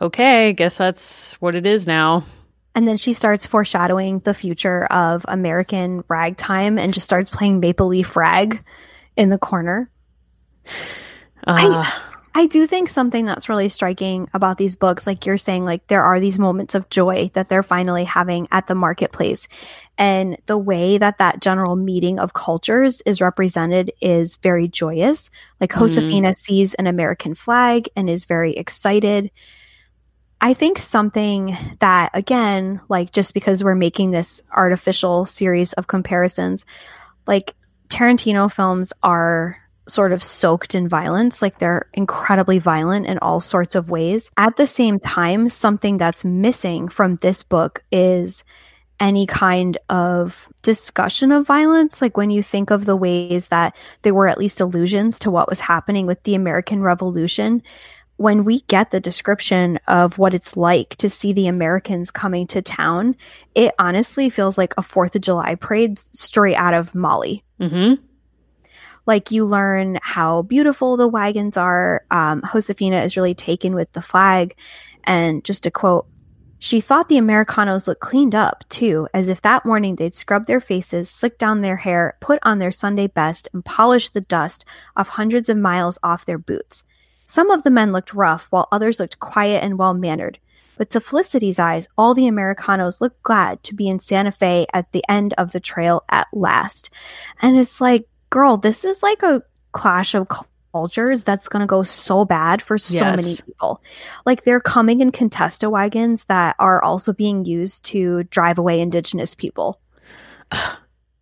Okay, 0.00 0.52
guess 0.52 0.78
that's 0.78 1.34
what 1.40 1.54
it 1.54 1.66
is 1.66 1.86
now. 1.86 2.24
And 2.74 2.88
then 2.88 2.96
she 2.96 3.12
starts 3.12 3.44
foreshadowing 3.44 4.20
the 4.20 4.32
future 4.32 4.86
of 4.86 5.26
American 5.28 6.04
ragtime 6.08 6.78
and 6.78 6.94
just 6.94 7.04
starts 7.04 7.28
playing 7.28 7.60
Maple 7.60 7.88
Leaf 7.88 8.16
Rag 8.16 8.64
in 9.14 9.28
the 9.28 9.38
corner. 9.38 9.90
Uh, 11.46 11.84
I, 11.84 12.02
I 12.34 12.46
do 12.46 12.66
think 12.66 12.88
something 12.88 13.26
that's 13.26 13.50
really 13.50 13.68
striking 13.68 14.28
about 14.32 14.56
these 14.56 14.74
books, 14.74 15.06
like 15.06 15.26
you're 15.26 15.36
saying, 15.36 15.66
like 15.66 15.86
there 15.88 16.02
are 16.02 16.18
these 16.18 16.38
moments 16.38 16.74
of 16.74 16.88
joy 16.88 17.30
that 17.34 17.50
they're 17.50 17.62
finally 17.62 18.04
having 18.04 18.48
at 18.50 18.66
the 18.66 18.74
marketplace. 18.74 19.48
And 19.98 20.38
the 20.46 20.56
way 20.56 20.96
that 20.96 21.18
that 21.18 21.42
general 21.42 21.76
meeting 21.76 22.18
of 22.18 22.32
cultures 22.32 23.02
is 23.02 23.20
represented 23.20 23.92
is 24.00 24.36
very 24.36 24.66
joyous. 24.66 25.30
Like 25.60 25.70
mm-hmm. 25.70 25.80
Josefina 25.80 26.34
sees 26.34 26.72
an 26.74 26.86
American 26.86 27.34
flag 27.34 27.88
and 27.96 28.08
is 28.08 28.24
very 28.24 28.54
excited. 28.54 29.30
I 30.40 30.54
think 30.54 30.78
something 30.78 31.56
that, 31.80 32.10
again, 32.14 32.80
like 32.88 33.12
just 33.12 33.34
because 33.34 33.62
we're 33.62 33.74
making 33.74 34.10
this 34.10 34.42
artificial 34.50 35.26
series 35.26 35.74
of 35.74 35.86
comparisons, 35.86 36.64
like 37.26 37.54
Tarantino 37.88 38.50
films 38.50 38.94
are 39.02 39.61
sort 39.92 40.12
of 40.12 40.22
soaked 40.22 40.74
in 40.74 40.88
violence, 40.88 41.42
like 41.42 41.58
they're 41.58 41.88
incredibly 41.92 42.58
violent 42.58 43.06
in 43.06 43.18
all 43.18 43.40
sorts 43.40 43.74
of 43.74 43.90
ways. 43.90 44.30
At 44.36 44.56
the 44.56 44.66
same 44.66 44.98
time, 44.98 45.48
something 45.48 45.98
that's 45.98 46.24
missing 46.24 46.88
from 46.88 47.16
this 47.16 47.42
book 47.42 47.84
is 47.92 48.42
any 48.98 49.26
kind 49.26 49.76
of 49.90 50.48
discussion 50.62 51.30
of 51.30 51.46
violence. 51.46 52.00
Like 52.00 52.16
when 52.16 52.30
you 52.30 52.42
think 52.42 52.70
of 52.70 52.86
the 52.86 52.96
ways 52.96 53.48
that 53.48 53.76
there 54.00 54.14
were 54.14 54.28
at 54.28 54.38
least 54.38 54.60
allusions 54.60 55.18
to 55.20 55.30
what 55.30 55.48
was 55.48 55.60
happening 55.60 56.06
with 56.06 56.22
the 56.22 56.36
American 56.36 56.82
Revolution, 56.82 57.62
when 58.16 58.44
we 58.44 58.60
get 58.62 58.92
the 58.92 59.00
description 59.00 59.78
of 59.88 60.16
what 60.16 60.32
it's 60.32 60.56
like 60.56 60.96
to 60.96 61.08
see 61.10 61.32
the 61.32 61.48
Americans 61.48 62.10
coming 62.10 62.46
to 62.46 62.62
town, 62.62 63.16
it 63.54 63.74
honestly 63.78 64.30
feels 64.30 64.56
like 64.56 64.72
a 64.78 64.82
Fourth 64.82 65.16
of 65.16 65.22
July 65.22 65.56
parade 65.56 65.98
story 65.98 66.56
out 66.56 66.72
of 66.72 66.94
Molly. 66.94 67.44
Mm-hmm 67.60 68.06
like 69.06 69.30
you 69.30 69.44
learn 69.44 69.98
how 70.02 70.42
beautiful 70.42 70.96
the 70.96 71.08
wagons 71.08 71.56
are. 71.56 72.04
Um, 72.10 72.42
Josefina 72.52 73.02
is 73.02 73.16
really 73.16 73.34
taken 73.34 73.74
with 73.74 73.92
the 73.92 74.02
flag. 74.02 74.56
And 75.04 75.44
just 75.44 75.64
to 75.64 75.70
quote, 75.70 76.06
she 76.58 76.80
thought 76.80 77.08
the 77.08 77.18
Americanos 77.18 77.88
looked 77.88 78.02
cleaned 78.02 78.36
up, 78.36 78.64
too, 78.68 79.08
as 79.12 79.28
if 79.28 79.42
that 79.42 79.66
morning 79.66 79.96
they'd 79.96 80.14
scrubbed 80.14 80.46
their 80.46 80.60
faces, 80.60 81.10
slicked 81.10 81.40
down 81.40 81.60
their 81.60 81.74
hair, 81.74 82.16
put 82.20 82.38
on 82.44 82.60
their 82.60 82.70
Sunday 82.70 83.08
best, 83.08 83.48
and 83.52 83.64
polished 83.64 84.14
the 84.14 84.20
dust 84.20 84.64
off 84.96 85.08
hundreds 85.08 85.48
of 85.48 85.56
miles 85.56 85.98
off 86.04 86.24
their 86.24 86.38
boots. 86.38 86.84
Some 87.26 87.50
of 87.50 87.64
the 87.64 87.70
men 87.70 87.90
looked 87.90 88.14
rough, 88.14 88.46
while 88.50 88.68
others 88.70 89.00
looked 89.00 89.18
quiet 89.18 89.64
and 89.64 89.76
well 89.76 89.92
mannered. 89.92 90.38
But 90.76 90.90
to 90.90 91.00
Felicity's 91.00 91.58
eyes, 91.58 91.88
all 91.98 92.14
the 92.14 92.28
Americanos 92.28 93.00
looked 93.00 93.22
glad 93.24 93.60
to 93.64 93.74
be 93.74 93.88
in 93.88 93.98
Santa 93.98 94.30
Fe 94.30 94.66
at 94.72 94.92
the 94.92 95.04
end 95.08 95.34
of 95.38 95.50
the 95.50 95.60
trail 95.60 96.04
at 96.10 96.28
last. 96.32 96.90
And 97.40 97.58
it's 97.58 97.80
like, 97.80 98.06
girl, 98.32 98.56
this 98.56 98.84
is 98.84 99.02
like 99.02 99.22
a 99.22 99.42
clash 99.72 100.14
of 100.14 100.26
cultures 100.72 101.22
that's 101.22 101.48
going 101.48 101.60
to 101.60 101.66
go 101.66 101.82
so 101.82 102.24
bad 102.24 102.62
for 102.62 102.78
so 102.78 102.94
yes. 102.94 103.22
many 103.22 103.36
people. 103.46 103.82
Like 104.24 104.42
they're 104.42 104.60
coming 104.60 105.02
in 105.02 105.12
Conestoga 105.12 105.70
wagons 105.70 106.24
that 106.24 106.56
are 106.58 106.82
also 106.82 107.12
being 107.12 107.44
used 107.44 107.84
to 107.86 108.24
drive 108.24 108.58
away 108.58 108.80
indigenous 108.80 109.36
people. 109.36 109.78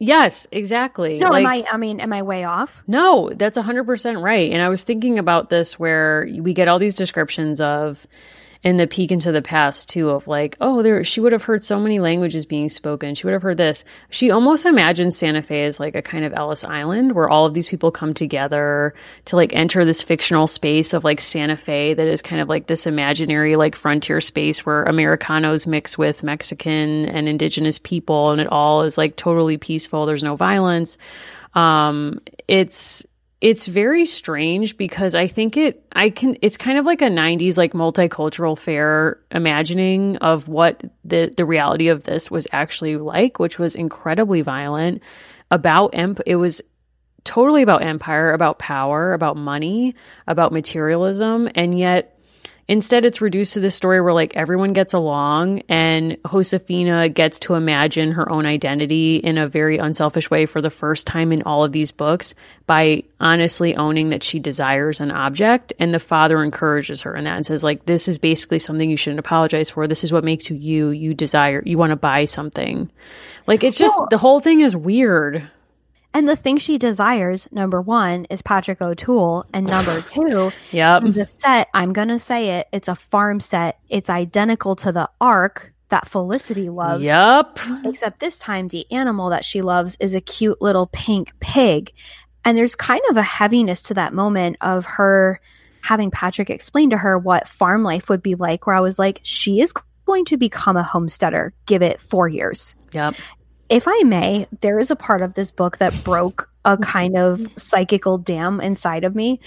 Yes, 0.02 0.46
exactly. 0.50 1.18
No, 1.18 1.28
like, 1.28 1.44
am 1.44 1.46
I 1.46 1.64
I 1.74 1.76
mean, 1.76 2.00
am 2.00 2.11
I 2.14 2.22
way 2.22 2.44
off? 2.44 2.82
No, 2.86 3.30
that's 3.34 3.58
100% 3.58 4.22
right. 4.22 4.50
And 4.50 4.62
I 4.62 4.70
was 4.70 4.82
thinking 4.82 5.18
about 5.18 5.50
this 5.50 5.78
where 5.78 6.26
we 6.40 6.54
get 6.54 6.68
all 6.68 6.78
these 6.78 6.96
descriptions 6.96 7.61
of 7.61 8.06
and 8.62 8.78
the 8.78 8.86
peek 8.86 9.11
into 9.11 9.32
the 9.32 9.42
past 9.42 9.88
too 9.88 10.11
of 10.11 10.28
like 10.28 10.56
oh 10.61 10.82
there 10.82 11.02
she 11.04 11.20
would 11.20 11.32
have 11.32 11.42
heard 11.42 11.62
so 11.62 11.78
many 11.80 11.98
languages 11.98 12.46
being 12.46 12.68
spoken. 12.68 13.14
She 13.14 13.26
would 13.26 13.32
have 13.32 13.42
heard 13.42 13.56
this. 13.56 13.84
She 14.11 14.30
almost 14.30 14.66
imagines 14.66 15.16
santa 15.16 15.42
fe 15.42 15.64
as 15.64 15.80
like 15.80 15.94
a 15.94 16.02
kind 16.02 16.24
of 16.24 16.32
ellis 16.34 16.64
island 16.64 17.12
where 17.12 17.28
all 17.28 17.46
of 17.46 17.54
these 17.54 17.68
people 17.68 17.90
come 17.90 18.14
together 18.14 18.94
to 19.26 19.36
like 19.36 19.52
enter 19.52 19.84
this 19.84 20.02
fictional 20.02 20.46
space 20.46 20.94
of 20.94 21.04
like 21.04 21.20
santa 21.20 21.56
fe 21.56 21.94
that 21.94 22.06
is 22.06 22.22
kind 22.22 22.40
of 22.40 22.48
like 22.48 22.66
this 22.66 22.86
imaginary 22.86 23.56
like 23.56 23.74
frontier 23.74 24.20
space 24.20 24.64
where 24.64 24.84
americanos 24.84 25.66
mix 25.66 25.96
with 25.96 26.22
mexican 26.22 27.06
and 27.06 27.28
indigenous 27.28 27.78
people 27.78 28.30
and 28.30 28.40
it 28.40 28.46
all 28.48 28.82
is 28.82 28.98
like 28.98 29.16
totally 29.16 29.58
peaceful. 29.58 30.06
There's 30.06 30.22
no 30.22 30.36
violence. 30.36 30.98
Um 31.54 32.20
it's 32.46 33.04
it's 33.41 33.66
very 33.66 34.05
strange 34.05 34.76
because 34.76 35.14
I 35.14 35.26
think 35.26 35.57
it 35.57 35.82
I 35.93 36.11
can 36.11 36.36
it's 36.43 36.57
kind 36.57 36.78
of 36.78 36.84
like 36.84 37.01
a 37.01 37.07
90s 37.07 37.57
like 37.57 37.72
multicultural 37.72 38.59
fair 38.59 39.18
imagining 39.30 40.16
of 40.18 40.49
what 40.49 40.82
the 41.05 41.32
the 41.36 41.47
reality 41.47 41.88
of 41.88 42.05
this 42.05 42.30
was 42.30 42.47
actually 42.53 42.97
like 42.97 43.38
which 43.38 43.59
was 43.59 43.76
incredibly 43.76 44.43
violent 44.43 45.03
about 45.51 45.95
emp 45.95 46.20
it 46.26 46.36
was 46.36 46.61
totally 47.24 47.62
about 47.62 47.82
empire 47.82 48.32
about 48.32 48.59
power 48.59 49.14
about 49.14 49.36
money 49.36 49.95
about 50.26 50.53
materialism 50.53 51.49
and 51.55 51.78
yet 51.78 52.20
Instead, 52.71 53.05
it's 53.05 53.21
reduced 53.21 53.55
to 53.55 53.61
this 53.61 53.75
story 53.75 54.01
where 54.01 54.12
like 54.12 54.37
everyone 54.37 54.73
gets 54.73 54.95
along 54.95 55.61
and 55.68 56.16
Josefina 56.25 57.09
gets 57.09 57.41
to 57.41 57.55
imagine 57.55 58.12
her 58.12 58.31
own 58.31 58.47
identity 58.47 59.16
in 59.16 59.39
a 59.39 59.49
very 59.49 59.79
unselfish 59.79 60.31
way 60.31 60.47
for 60.47 60.62
the 60.62 60.71
first 60.71 61.05
time 61.05 61.33
in 61.33 61.43
all 61.43 61.64
of 61.64 61.73
these 61.73 61.91
books 61.91 62.33
by 62.68 63.03
honestly 63.18 63.75
owning 63.75 64.11
that 64.11 64.23
she 64.23 64.39
desires 64.39 65.01
an 65.01 65.11
object. 65.11 65.73
And 65.81 65.93
the 65.93 65.99
father 65.99 66.45
encourages 66.45 67.03
her 67.03 67.16
in 67.16 67.25
that 67.25 67.35
and 67.35 67.45
says, 67.45 67.64
like, 67.64 67.87
this 67.87 68.07
is 68.07 68.18
basically 68.18 68.61
something 68.61 68.89
you 68.89 68.97
shouldn't 68.97 69.18
apologize 69.18 69.71
for. 69.71 69.89
This 69.89 70.05
is 70.05 70.12
what 70.12 70.23
makes 70.23 70.49
you 70.49 70.55
you. 70.55 70.91
You 70.91 71.12
desire, 71.12 71.64
you 71.66 71.77
want 71.77 71.91
to 71.91 71.97
buy 71.97 72.25
something. 72.25 72.89
Like, 73.49 73.64
it's 73.64 73.79
just, 73.79 73.99
well, 73.99 74.07
the 74.12 74.18
whole 74.18 74.39
thing 74.39 74.61
is 74.61 74.77
weird. 74.77 75.51
And 76.12 76.28
the 76.28 76.36
thing 76.36 76.56
she 76.56 76.78
desires, 76.78 77.48
number 77.52 77.80
one, 77.80 78.26
is 78.30 78.42
Patrick 78.42 78.82
O'Toole. 78.82 79.46
And 79.52 79.66
number 79.66 80.00
two, 80.12 80.50
yep. 80.72 81.02
the 81.02 81.26
set, 81.26 81.68
I'm 81.74 81.92
going 81.92 82.08
to 82.08 82.18
say 82.18 82.58
it, 82.61 82.68
it's 82.72 82.88
a 82.88 82.94
farm 82.94 83.40
set. 83.40 83.78
It's 83.88 84.11
identical 84.11 84.76
to 84.76 84.92
the 84.92 85.08
Ark 85.20 85.72
that 85.90 86.08
Felicity 86.08 86.68
loves. 86.68 87.02
Yep. 87.02 87.58
Except 87.84 88.20
this 88.20 88.38
time, 88.38 88.68
the 88.68 88.90
animal 88.90 89.30
that 89.30 89.44
she 89.44 89.61
loves 89.61 89.96
is 90.00 90.14
a 90.14 90.20
cute 90.20 90.61
little 90.62 90.86
pink 90.92 91.32
pig. 91.40 91.92
And 92.44 92.56
there's 92.56 92.74
kind 92.74 93.02
of 93.11 93.16
a 93.16 93.22
heaviness 93.22 93.82
to 93.82 93.94
that 93.94 94.14
moment 94.14 94.56
of 94.61 94.84
her 94.86 95.40
having 95.82 96.11
Patrick 96.11 96.50
explain 96.50 96.90
to 96.90 96.96
her 96.96 97.18
what 97.18 97.48
farm 97.48 97.82
life 97.82 98.08
would 98.08 98.22
be 98.22 98.34
like, 98.34 98.66
where 98.66 98.76
I 98.76 98.80
was 98.80 98.98
like, 98.98 99.20
she 99.22 99.61
is 99.61 99.72
going 100.06 100.24
to 100.26 100.36
become 100.36 100.76
a 100.76 100.82
homesteader. 100.82 101.52
Give 101.66 101.82
it 101.82 102.00
four 102.00 102.28
years. 102.28 102.76
Yep. 102.92 103.14
If 103.71 103.87
I 103.87 104.03
may, 104.05 104.49
there 104.62 104.81
is 104.81 104.91
a 104.91 104.97
part 104.97 105.23
of 105.23 105.35
this 105.35 105.53
book 105.53 105.79
that 105.79 106.03
broke 106.03 106.51
a 106.64 106.73
mm-hmm. 106.73 106.83
kind 106.83 107.16
of 107.16 107.41
psychical 107.57 108.18
dam 108.18 108.61
inside 108.61 109.05
of 109.05 109.14
me, 109.14 109.39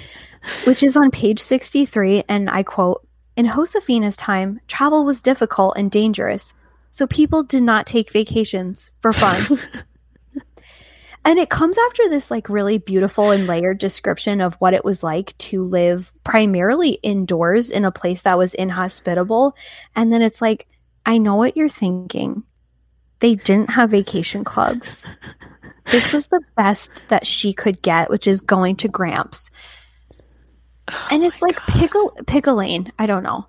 which 0.64 0.82
is 0.82 0.96
on 0.96 1.12
page 1.12 1.40
63. 1.42 2.24
And 2.30 2.50
I 2.50 2.64
quote 2.64 3.06
In 3.36 3.46
Josefina's 3.46 4.16
time, 4.16 4.62
travel 4.68 5.04
was 5.04 5.22
difficult 5.22 5.76
and 5.78 5.92
dangerous, 5.92 6.56
so 6.90 7.06
people 7.06 7.44
did 7.44 7.64
not 7.64 7.86
take 7.86 8.14
vacations 8.14 8.92
for 9.02 9.12
fun. 9.12 9.60
and 11.26 11.38
it 11.38 11.50
comes 11.50 11.78
after 11.90 12.08
this 12.08 12.32
like 12.32 12.48
really 12.48 12.78
beautiful 12.78 13.32
and 13.32 13.46
layered 13.46 13.78
description 13.78 14.40
of 14.40 14.54
what 14.56 14.74
it 14.74 14.86
was 14.86 15.04
like 15.04 15.38
to 15.40 15.66
live 15.66 16.14
primarily 16.24 16.92
indoors 17.04 17.70
in 17.70 17.84
a 17.84 17.92
place 17.92 18.22
that 18.22 18.38
was 18.38 18.54
inhospitable. 18.54 19.54
And 19.98 20.14
then 20.14 20.22
it's 20.22 20.42
like, 20.42 20.70
I 21.06 21.18
know 21.18 21.36
what 21.36 21.58
you're 21.58 21.68
thinking 21.68 22.44
they 23.24 23.36
didn't 23.36 23.70
have 23.70 23.90
vacation 23.90 24.44
clubs. 24.44 25.08
this 25.92 26.12
was 26.12 26.28
the 26.28 26.42
best 26.58 27.08
that 27.08 27.26
she 27.26 27.54
could 27.54 27.82
get, 27.82 28.10
which 28.10 28.28
is 28.28 28.42
going 28.42 28.76
to 28.76 28.90
Gramps. 28.90 29.50
Oh 30.92 31.08
and 31.10 31.24
it's 31.24 31.42
like 31.42 31.56
God. 31.56 31.80
pickle 31.80 32.12
pickle 32.28 32.56
lane. 32.56 32.92
I 33.00 33.06
don't 33.06 33.24
know. 33.24 33.46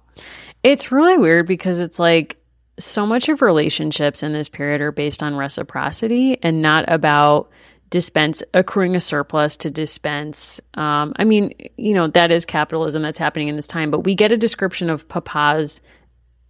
It's 0.63 0.93
really 0.93 1.19
weird 1.19 1.49
because 1.49 1.81
it's 1.81 1.99
like 1.99 2.37
so 2.79 3.05
much 3.05 3.29
of 3.29 3.43
relationships 3.43 4.23
in 4.23 4.33
this 4.33 4.49
period 4.49 4.81
are 4.81 4.93
based 4.93 5.25
on 5.25 5.35
reciprocity 5.35 6.41
and 6.41 6.63
not 6.63 6.85
about 6.87 7.51
dispense 7.91 8.45
accruing 8.55 8.95
a 8.95 9.01
surplus 9.01 9.57
to 9.57 9.71
dispense. 9.71 10.61
Um, 10.75 11.15
I 11.17 11.25
mean, 11.25 11.53
you 11.77 11.95
know, 11.95 12.07
that 12.07 12.31
is 12.31 12.47
capitalism 12.47 13.03
that's 13.03 13.19
happening 13.19 13.49
in 13.49 13.57
this 13.57 13.67
time, 13.67 13.91
but 13.91 14.05
we 14.05 14.15
get 14.15 14.31
a 14.31 14.37
description 14.37 14.89
of 14.89 15.09
Papa's 15.09 15.83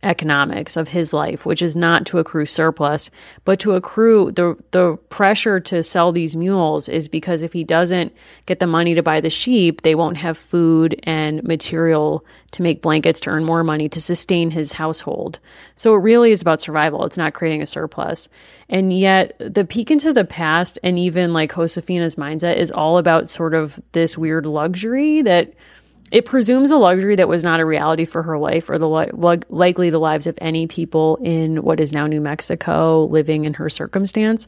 economics 0.05 0.77
of 0.77 0.89
his 0.89 1.13
life, 1.13 1.45
which 1.45 1.63
is 1.63 1.75
not 1.75 2.07
to 2.07 2.19
accrue 2.19 2.47
surplus, 2.47 3.11
but 3.45 3.59
to 3.61 3.73
accrue 3.73 4.31
the 4.33 4.57
the 4.71 4.97
pressure 5.09 5.59
to 5.61 5.83
sell 5.83 6.13
these 6.13 6.37
mules 6.37 6.89
is 6.89 7.09
because 7.09 7.43
if 7.43 7.53
he 7.53 7.65
doesn't 7.65 8.13
get 8.47 8.59
the 8.59 8.67
money 8.67 8.95
to 8.95 9.03
buy 9.03 9.21
the 9.21 9.31
sheep, 9.31 9.83
they 9.83 9.95
won't 9.95 10.19
have 10.19 10.37
food 10.37 11.01
and 11.05 11.43
material 11.43 12.25
to 12.53 12.63
make 12.63 12.83
blankets 12.83 13.21
to 13.21 13.31
earn 13.31 13.45
more 13.45 13.65
money 13.65 13.89
to 13.89 14.01
sustain 14.01 14.51
his 14.51 14.73
household. 14.73 15.41
So 15.75 15.95
it 15.95 15.99
really 15.99 16.31
is 16.31 16.43
about 16.43 16.61
survival. 16.61 17.05
It's 17.05 17.19
not 17.19 17.35
creating 17.35 17.63
a 17.63 17.67
surplus. 17.67 18.29
And 18.69 18.97
yet 18.97 19.37
the 19.39 19.65
peek 19.65 19.91
into 19.91 20.13
the 20.13 20.25
past 20.25 20.79
and 20.83 20.99
even 20.99 21.33
like 21.33 21.53
Josefina's 21.53 22.15
mindset 22.15 22.57
is 22.57 22.71
all 22.71 22.99
about 22.99 23.29
sort 23.29 23.55
of 23.55 23.81
this 23.93 24.17
weird 24.17 24.47
luxury 24.47 25.23
that 25.23 25.55
it 26.15 26.27
presumes 26.27 26.71
a 26.71 26.77
luxury 26.77 27.17
that 27.17 27.27
was 27.27 27.43
not 27.43 27.59
a 27.59 27.67
reality 27.67 28.05
for 28.05 28.23
her 28.23 28.39
life 28.39 28.71
or 28.71 28.79
the 28.79 28.89
li- 28.89 29.41
likely 29.49 29.91
the 29.91 29.99
lives 29.99 30.29
of 30.29 30.39
any 30.41 30.69
people 30.69 31.19
in 31.25 31.61
what 31.61 31.81
is 31.81 31.93
now 31.93 32.07
New 32.07 32.21
Mexico 32.21 33.07
living 33.07 33.47
in 33.47 33.55
her 33.55 33.69
circumstance. 33.69 34.47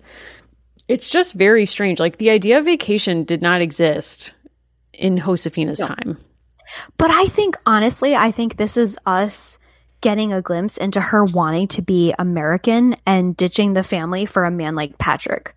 It's 0.87 1.11
just 1.11 1.35
very 1.35 1.67
strange. 1.67 1.99
Like 1.99 2.19
the 2.19 2.31
idea 2.31 2.59
of 2.59 2.67
vacation 2.67 3.25
did 3.25 3.43
not 3.43 3.63
exist 3.63 4.33
in 4.93 5.19
Josefina's 5.19 5.81
time. 5.81 6.17
But 6.99 7.11
I 7.11 7.25
think 7.25 7.57
honestly, 7.67 8.15
I 8.15 8.31
think 8.31 8.57
this 8.57 8.77
is 8.77 8.97
us 9.05 9.59
getting 10.01 10.33
a 10.33 10.41
glimpse 10.41 10.77
into 10.77 11.01
her 11.01 11.25
wanting 11.25 11.67
to 11.67 11.83
be 11.83 12.15
American 12.17 12.95
and 13.07 13.37
ditching 13.37 13.73
the 13.73 13.83
family 13.83 14.25
for 14.25 14.45
a 14.45 14.53
man 14.53 14.77
like 14.77 14.99
Patrick. 14.99 15.53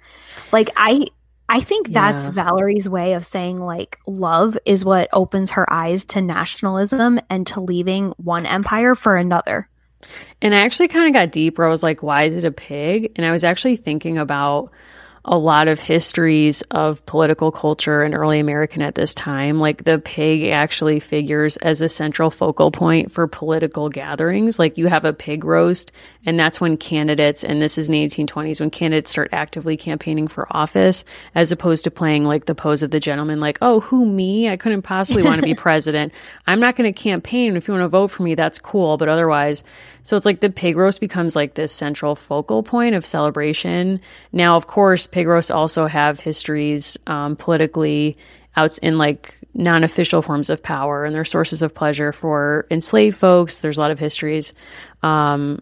Like 0.51 0.71
I 0.75 1.05
I 1.49 1.61
think 1.61 1.89
that's 1.89 2.25
yeah. 2.25 2.31
Valerie's 2.31 2.87
way 2.87 3.13
of 3.13 3.25
saying 3.25 3.57
like 3.57 3.97
love 4.05 4.57
is 4.65 4.85
what 4.85 5.09
opens 5.11 5.51
her 5.51 5.71
eyes 5.71 6.05
to 6.05 6.21
nationalism 6.21 7.19
and 7.29 7.45
to 7.47 7.59
leaving 7.59 8.13
one 8.17 8.45
empire 8.45 8.93
for 8.93 9.17
another. 9.17 9.67
And 10.41 10.53
I 10.53 10.59
actually 10.59 10.87
kind 10.87 11.07
of 11.07 11.13
got 11.13 11.31
deep 11.31 11.57
where 11.57 11.67
I 11.67 11.71
was 11.71 11.83
like, 11.83 12.03
why 12.03 12.23
is 12.23 12.37
it 12.37 12.45
a 12.45 12.51
pig? 12.51 13.11
And 13.15 13.25
I 13.25 13.31
was 13.31 13.43
actually 13.43 13.75
thinking 13.75 14.17
about 14.17 14.71
a 15.25 15.37
lot 15.37 15.67
of 15.67 15.79
histories 15.79 16.61
of 16.71 17.05
political 17.05 17.51
culture 17.51 18.03
in 18.03 18.13
early 18.13 18.39
American 18.39 18.81
at 18.81 18.95
this 18.95 19.13
time. 19.13 19.59
Like 19.59 19.83
the 19.83 19.99
pig 19.99 20.45
actually 20.45 20.99
figures 20.99 21.57
as 21.57 21.81
a 21.81 21.89
central 21.89 22.29
focal 22.29 22.71
point 22.71 23.11
for 23.11 23.27
political 23.27 23.89
gatherings. 23.89 24.59
Like 24.59 24.77
you 24.77 24.87
have 24.87 25.05
a 25.05 25.13
pig 25.13 25.43
roast, 25.43 25.91
and 26.25 26.39
that's 26.39 26.61
when 26.61 26.77
candidates, 26.77 27.43
and 27.43 27.61
this 27.61 27.77
is 27.77 27.87
in 27.87 27.93
the 27.93 28.05
1820s, 28.05 28.59
when 28.59 28.69
candidates 28.69 29.11
start 29.11 29.29
actively 29.31 29.77
campaigning 29.77 30.27
for 30.27 30.47
office, 30.55 31.03
as 31.35 31.51
opposed 31.51 31.83
to 31.83 31.91
playing 31.91 32.25
like 32.25 32.45
the 32.45 32.55
pose 32.55 32.83
of 32.83 32.91
the 32.91 32.99
gentleman, 32.99 33.39
like, 33.39 33.57
oh, 33.61 33.81
who, 33.81 34.05
me? 34.05 34.49
I 34.49 34.57
couldn't 34.57 34.83
possibly 34.83 35.23
want 35.23 35.41
to 35.41 35.45
be 35.45 35.55
president. 35.55 36.13
I'm 36.47 36.59
not 36.59 36.75
going 36.75 36.91
to 36.91 36.97
campaign. 36.97 37.55
If 37.55 37.67
you 37.67 37.73
want 37.73 37.83
to 37.83 37.89
vote 37.89 38.07
for 38.07 38.23
me, 38.23 38.35
that's 38.35 38.59
cool. 38.59 38.97
But 38.97 39.09
otherwise, 39.09 39.63
so 40.03 40.17
it's 40.17 40.25
like 40.25 40.39
the 40.39 40.49
pig 40.49 40.75
roast 40.77 40.99
becomes 41.01 41.35
like 41.35 41.53
this 41.53 41.71
central 41.71 42.15
focal 42.15 42.63
point 42.63 42.95
of 42.95 43.05
celebration. 43.05 44.01
Now, 44.31 44.55
of 44.55 44.67
course, 44.67 45.07
pig 45.07 45.18
roasts 45.27 45.51
also 45.51 45.85
have 45.87 46.19
histories 46.19 46.97
um, 47.07 47.35
politically 47.35 48.17
out 48.55 48.77
in 48.79 48.97
like 48.97 49.39
non-official 49.53 50.21
forms 50.21 50.49
of 50.49 50.61
power 50.61 51.05
and 51.05 51.15
they're 51.15 51.25
sources 51.25 51.61
of 51.61 51.73
pleasure 51.73 52.11
for 52.11 52.67
enslaved 52.71 53.17
folks. 53.17 53.59
There's 53.59 53.77
a 53.77 53.81
lot 53.81 53.91
of 53.91 53.99
histories. 53.99 54.53
Um, 55.01 55.61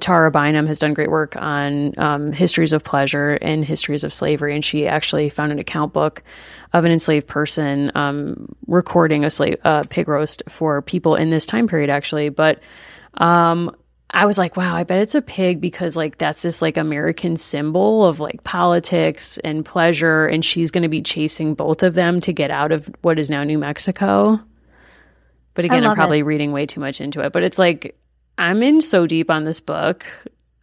Tara 0.00 0.30
Bynum 0.30 0.66
has 0.66 0.80
done 0.80 0.94
great 0.94 1.10
work 1.10 1.36
on 1.36 1.96
um, 1.98 2.32
histories 2.32 2.72
of 2.72 2.82
pleasure 2.82 3.38
and 3.40 3.64
histories 3.64 4.02
of 4.02 4.12
slavery, 4.12 4.54
and 4.54 4.64
she 4.64 4.88
actually 4.88 5.30
found 5.30 5.52
an 5.52 5.60
account 5.60 5.92
book 5.92 6.24
of 6.72 6.84
an 6.84 6.90
enslaved 6.90 7.28
person 7.28 7.92
um, 7.94 8.54
recording 8.66 9.24
a 9.24 9.30
slave 9.30 9.58
uh, 9.64 9.84
pig 9.84 10.08
roast 10.08 10.42
for 10.48 10.82
people 10.82 11.14
in 11.14 11.30
this 11.30 11.46
time 11.46 11.68
period, 11.68 11.90
actually. 11.90 12.30
But 12.30 12.60
um, 13.14 13.76
I 14.14 14.26
was 14.26 14.36
like, 14.36 14.56
wow, 14.56 14.76
I 14.76 14.84
bet 14.84 15.00
it's 15.00 15.14
a 15.14 15.22
pig 15.22 15.60
because 15.60 15.96
like 15.96 16.18
that's 16.18 16.42
this 16.42 16.60
like 16.60 16.76
American 16.76 17.38
symbol 17.38 18.04
of 18.04 18.20
like 18.20 18.44
politics 18.44 19.38
and 19.38 19.64
pleasure. 19.64 20.26
And 20.26 20.44
she's 20.44 20.70
going 20.70 20.82
to 20.82 20.88
be 20.88 21.00
chasing 21.00 21.54
both 21.54 21.82
of 21.82 21.94
them 21.94 22.20
to 22.22 22.32
get 22.32 22.50
out 22.50 22.72
of 22.72 22.90
what 23.00 23.18
is 23.18 23.30
now 23.30 23.42
New 23.42 23.58
Mexico. 23.58 24.38
But 25.54 25.64
again, 25.64 25.84
I'm 25.84 25.94
probably 25.94 26.20
it. 26.20 26.24
reading 26.24 26.52
way 26.52 26.66
too 26.66 26.80
much 26.80 27.00
into 27.00 27.20
it. 27.20 27.32
But 27.32 27.42
it's 27.42 27.58
like, 27.58 27.96
I'm 28.36 28.62
in 28.62 28.82
so 28.82 29.06
deep 29.06 29.30
on 29.30 29.44
this 29.44 29.60
book. 29.60 30.04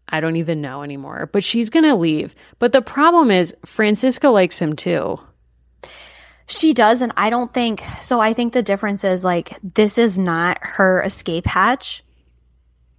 I 0.07 0.19
don't 0.19 0.35
even 0.35 0.61
know 0.61 0.83
anymore. 0.83 1.29
But 1.31 1.43
she's 1.43 1.71
going 1.71 1.85
to 1.85 1.95
leave. 1.95 2.35
But 2.59 2.71
the 2.71 2.81
problem 2.81 3.31
is, 3.31 3.55
Francisca 3.65 4.29
likes 4.29 4.59
him 4.59 4.75
too. 4.75 5.19
She 6.45 6.73
does. 6.73 7.01
And 7.01 7.13
I 7.17 7.31
don't 7.31 7.53
think 7.53 7.83
so. 8.01 8.19
I 8.19 8.33
think 8.33 8.53
the 8.53 8.63
difference 8.63 9.03
is 9.03 9.23
like, 9.23 9.57
this 9.63 9.97
is 9.97 10.19
not 10.19 10.59
her 10.61 11.01
escape 11.01 11.45
hatch 11.47 12.03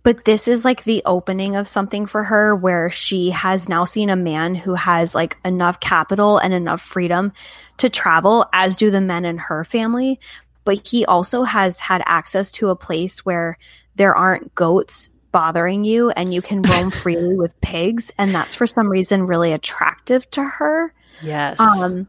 but 0.03 0.24
this 0.24 0.48
is 0.48 0.64
like 0.64 0.84
the 0.84 1.03
opening 1.05 1.57
of 1.57 1.68
something 1.68 2.07
for 2.07 2.24
her 2.24 2.57
where 2.57 2.90
she 2.90 3.30
has 3.30 3.68
now 3.68 3.84
seen 3.84 4.09
a 4.09 4.16
man 4.16 4.55
who 4.55 4.74
has 4.74 5.14
like 5.14 5.36
enough 5.44 5.80
capital 5.80 6.38
and 6.38 6.55
enough 6.55 6.80
freedom 6.80 7.32
to 7.78 7.90
travel, 7.90 8.46
as 8.53 8.76
do 8.76 8.90
the 8.90 9.01
men 9.01 9.24
in 9.24 9.36
her 9.36 9.64
family. 9.64 10.18
But 10.64 10.86
he 10.86 11.05
also 11.05 11.42
has 11.42 11.80
had 11.80 12.03
access 12.07 12.51
to 12.53 12.70
a 12.70 12.76
place 12.76 13.24
where 13.24 13.59
there 13.96 14.14
aren't 14.14 14.55
goats 14.55 15.11
bothering 15.32 15.84
you 15.84 16.11
and 16.11 16.32
you 16.32 16.42
can 16.42 16.62
roam 16.62 16.90
freely 16.90 17.36
with 17.36 17.61
pigs. 17.61 18.11
And 18.16 18.34
that's 18.34 18.55
for 18.55 18.66
some 18.66 18.88
reason 18.88 19.26
really 19.26 19.53
attractive 19.53 20.30
to 20.32 20.42
her. 20.42 20.94
Yes. 21.22 21.61
Um, 21.61 22.09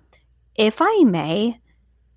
if 0.56 0.82
I 0.82 1.04
may, 1.06 1.60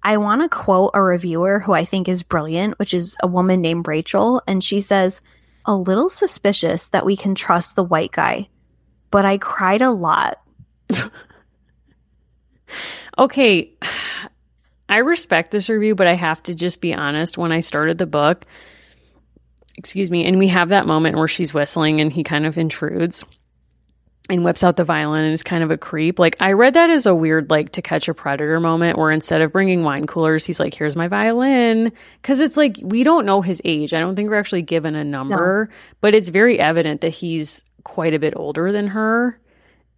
I 0.03 0.18
want 0.18 0.43
to 0.43 0.49
quote 0.49 0.93
a 0.95 1.03
reviewer 1.03 1.59
who 1.59 1.72
I 1.72 1.85
think 1.85 2.09
is 2.09 2.22
brilliant, 2.22 2.79
which 2.79 2.95
is 2.95 3.16
a 3.22 3.27
woman 3.27 3.61
named 3.61 3.89
Rachel. 3.89 4.43
And 4.47 4.62
she 4.62 4.81
says, 4.81 5.20
a 5.65 5.77
little 5.77 6.09
suspicious 6.09 6.91
that 6.91 7.07
we 7.07 7.17
can 7.17 7.35
trust 7.35 7.77
the 7.77 7.85
white 7.85 8.12
guy, 8.12 8.49
but 9.11 9.25
I 9.25 9.39
cried 9.39 9.83
a 9.83 9.91
lot. 9.91 10.41
okay. 13.19 13.73
I 14.89 14.99
respect 14.99 15.51
this 15.51 15.69
review, 15.69 15.95
but 15.95 16.07
I 16.07 16.15
have 16.15 16.43
to 16.45 16.55
just 16.55 16.81
be 16.81 16.95
honest. 16.95 17.39
When 17.39 17.53
I 17.53 17.61
started 17.61 17.99
the 17.99 18.07
book, 18.07 18.45
excuse 19.77 20.11
me, 20.11 20.27
and 20.27 20.39
we 20.39 20.49
have 20.49 20.69
that 20.69 20.87
moment 20.87 21.17
where 21.17 21.29
she's 21.29 21.55
whistling 21.55 22.01
and 22.01 22.12
he 22.12 22.23
kind 22.23 22.47
of 22.47 22.59
intrudes 22.59 23.25
and 24.31 24.43
whips 24.43 24.64
out 24.64 24.77
the 24.77 24.85
violin 24.85 25.25
and 25.25 25.35
is 25.35 25.43
kind 25.43 25.62
of 25.62 25.70
a 25.70 25.77
creep. 25.77 26.18
Like 26.18 26.37
I 26.41 26.53
read 26.53 26.75
that 26.75 26.89
as 26.89 27.05
a 27.05 27.14
weird 27.14 27.51
like 27.51 27.72
to 27.72 27.83
catch 27.83 28.09
a 28.09 28.14
predator 28.14 28.59
moment 28.59 28.99
where 28.99 29.11
instead 29.11 29.43
of 29.43 29.53
bringing 29.53 29.83
wine 29.83 30.07
coolers, 30.07 30.47
he's 30.47 30.59
like, 30.59 30.72
"Here's 30.72 30.97
my 30.97 31.09
violin." 31.09 31.93
Cuz 32.22 32.41
it's 32.41 32.57
like 32.57 32.79
we 32.83 33.05
don't 33.05 33.27
know 33.27 33.43
his 33.43 33.61
age. 33.64 33.93
I 33.93 34.01
don't 34.01 34.16
think 34.16 34.31
we're 34.31 34.39
actually 34.39 34.62
given 34.62 34.95
a 34.95 35.05
number, 35.05 35.68
no. 35.70 35.77
but 36.01 36.14
it's 36.14 36.31
very 36.31 36.59
evident 36.59 37.03
that 37.03 37.11
he's 37.11 37.64
quite 37.85 38.14
a 38.14 38.18
bit 38.18 38.33
older 38.37 38.72
than 38.72 38.89
her. 38.89 39.39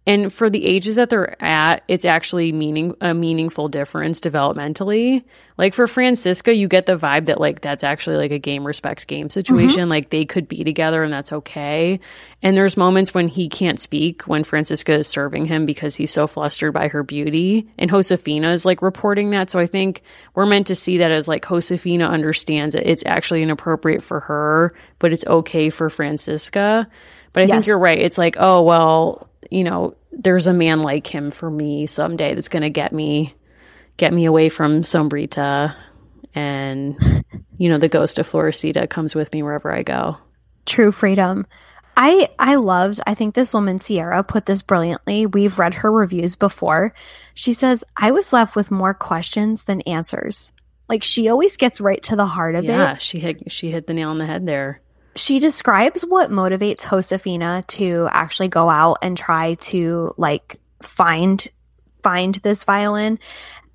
And 0.07 0.31
for 0.31 0.49
the 0.49 0.65
ages 0.65 0.95
that 0.95 1.09
they're 1.09 1.35
at, 1.43 1.83
it's 1.89 2.05
actually 2.05 2.53
meaning 2.53 2.95
a 3.01 3.13
meaningful 3.13 3.67
difference 3.67 4.21
developmentally. 4.21 5.25
Like 5.57 5.73
for 5.73 5.85
Francisca, 5.85 6.55
you 6.55 6.69
get 6.69 6.85
the 6.85 6.95
vibe 6.95 7.25
that 7.25 7.41
like 7.41 7.59
that's 7.59 7.83
actually 7.83 8.15
like 8.15 8.31
a 8.31 8.39
game 8.39 8.65
respects 8.65 9.03
game 9.03 9.29
situation. 9.29 9.81
Mm-hmm. 9.81 9.89
Like 9.89 10.09
they 10.09 10.23
could 10.23 10.47
be 10.47 10.63
together 10.63 11.03
and 11.03 11.11
that's 11.11 11.33
okay. 11.33 11.99
And 12.41 12.55
there's 12.55 12.77
moments 12.77 13.13
when 13.13 13.27
he 13.27 13.49
can't 13.49 13.81
speak 13.81 14.21
when 14.21 14.45
Francisca 14.45 14.93
is 14.93 15.09
serving 15.09 15.45
him 15.45 15.65
because 15.65 15.97
he's 15.97 16.11
so 16.11 16.25
flustered 16.25 16.73
by 16.73 16.87
her 16.87 17.03
beauty. 17.03 17.67
And 17.77 17.89
Josefina 17.89 18.53
is 18.53 18.65
like 18.65 18.81
reporting 18.81 19.31
that. 19.31 19.49
So 19.49 19.59
I 19.59 19.65
think 19.65 20.03
we're 20.35 20.45
meant 20.45 20.67
to 20.67 20.75
see 20.75 20.99
that 20.99 21.11
as 21.11 21.27
like 21.27 21.45
Josefina 21.45 22.07
understands 22.07 22.75
that 22.75 22.89
it's 22.89 23.05
actually 23.05 23.43
inappropriate 23.43 24.03
for 24.03 24.21
her, 24.21 24.73
but 24.99 25.11
it's 25.11 25.27
okay 25.27 25.69
for 25.69 25.89
Francisca. 25.89 26.87
But 27.33 27.43
I 27.43 27.45
yes. 27.47 27.51
think 27.51 27.67
you're 27.67 27.77
right. 27.77 27.99
It's 27.99 28.17
like, 28.17 28.37
oh 28.39 28.61
well, 28.61 29.27
you 29.49 29.63
know, 29.63 29.95
there's 30.11 30.47
a 30.47 30.53
man 30.53 30.81
like 30.81 31.07
him 31.07 31.29
for 31.29 31.49
me 31.49 31.85
someday 31.85 32.33
that's 32.33 32.49
going 32.49 32.63
to 32.63 32.69
get 32.69 32.91
me 32.91 33.35
get 33.97 34.13
me 34.13 34.25
away 34.25 34.49
from 34.49 34.81
Sombrita 34.81 35.75
and 36.35 36.95
you 37.57 37.69
know 37.69 37.77
the 37.77 37.89
ghost 37.89 38.19
of 38.19 38.29
Florecita 38.29 38.89
comes 38.89 39.15
with 39.15 39.33
me 39.33 39.43
wherever 39.43 39.71
I 39.71 39.83
go. 39.83 40.17
True 40.65 40.91
freedom. 40.91 41.47
I 41.95 42.29
I 42.37 42.55
loved 42.55 42.99
I 43.07 43.15
think 43.15 43.33
this 43.33 43.53
woman 43.53 43.79
Sierra 43.79 44.23
put 44.23 44.45
this 44.45 44.61
brilliantly. 44.61 45.25
We've 45.25 45.57
read 45.57 45.73
her 45.75 45.91
reviews 45.91 46.35
before. 46.35 46.93
She 47.33 47.53
says, 47.53 47.83
"I 47.95 48.11
was 48.11 48.31
left 48.33 48.55
with 48.55 48.69
more 48.69 48.93
questions 48.93 49.63
than 49.63 49.81
answers." 49.81 50.51
Like 50.87 51.03
she 51.03 51.27
always 51.27 51.57
gets 51.57 51.81
right 51.81 52.01
to 52.03 52.15
the 52.15 52.25
heart 52.25 52.55
of 52.55 52.63
yeah, 52.63 52.71
it. 52.71 52.75
Yeah, 52.75 52.97
she 52.97 53.19
hit 53.19 53.51
she 53.51 53.71
hit 53.71 53.87
the 53.87 53.93
nail 53.93 54.09
on 54.09 54.19
the 54.19 54.27
head 54.27 54.45
there 54.45 54.81
she 55.17 55.39
describes 55.39 56.03
what 56.03 56.29
motivates 56.29 56.87
Josefina 56.87 57.63
to 57.67 58.07
actually 58.11 58.47
go 58.47 58.69
out 58.69 58.99
and 59.01 59.17
try 59.17 59.55
to 59.55 60.13
like 60.17 60.59
find 60.81 61.47
find 62.03 62.35
this 62.35 62.63
violin. 62.63 63.19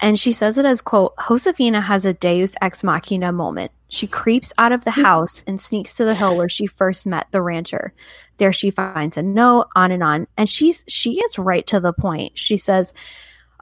And 0.01 0.19
she 0.19 0.33
says 0.33 0.59
it 0.59 0.65
as 0.65 0.81
quote 0.81 1.15
Josefina 1.19 1.81
has 1.81 2.07
a 2.07 2.15
deus 2.15 2.55
ex 2.63 2.83
machina 2.83 3.33
moment. 3.33 3.73
She 3.89 4.07
creeps 4.07 4.55
out 4.57 4.73
of 4.73 4.85
the 4.85 4.93
hmm. 4.93 5.03
house 5.03 5.43
and 5.47 5.61
sneaks 5.61 5.95
to 5.97 6.05
the 6.05 6.15
hill 6.15 6.37
where 6.37 6.49
she 6.49 6.67
first 6.67 7.07
met 7.07 7.27
the 7.31 7.43
rancher. 7.43 7.93
There 8.39 8.53
she 8.53 8.71
finds 8.71 9.17
a 9.17 9.23
note 9.23 9.67
on 9.77 9.91
and 9.91 10.03
on. 10.03 10.27
And 10.37 10.49
she's 10.49 10.85
she 10.89 11.17
gets 11.17 11.39
right 11.39 11.67
to 11.67 11.81
the 11.81 11.93
point. 11.93 12.39
She 12.39 12.57
says 12.57 12.95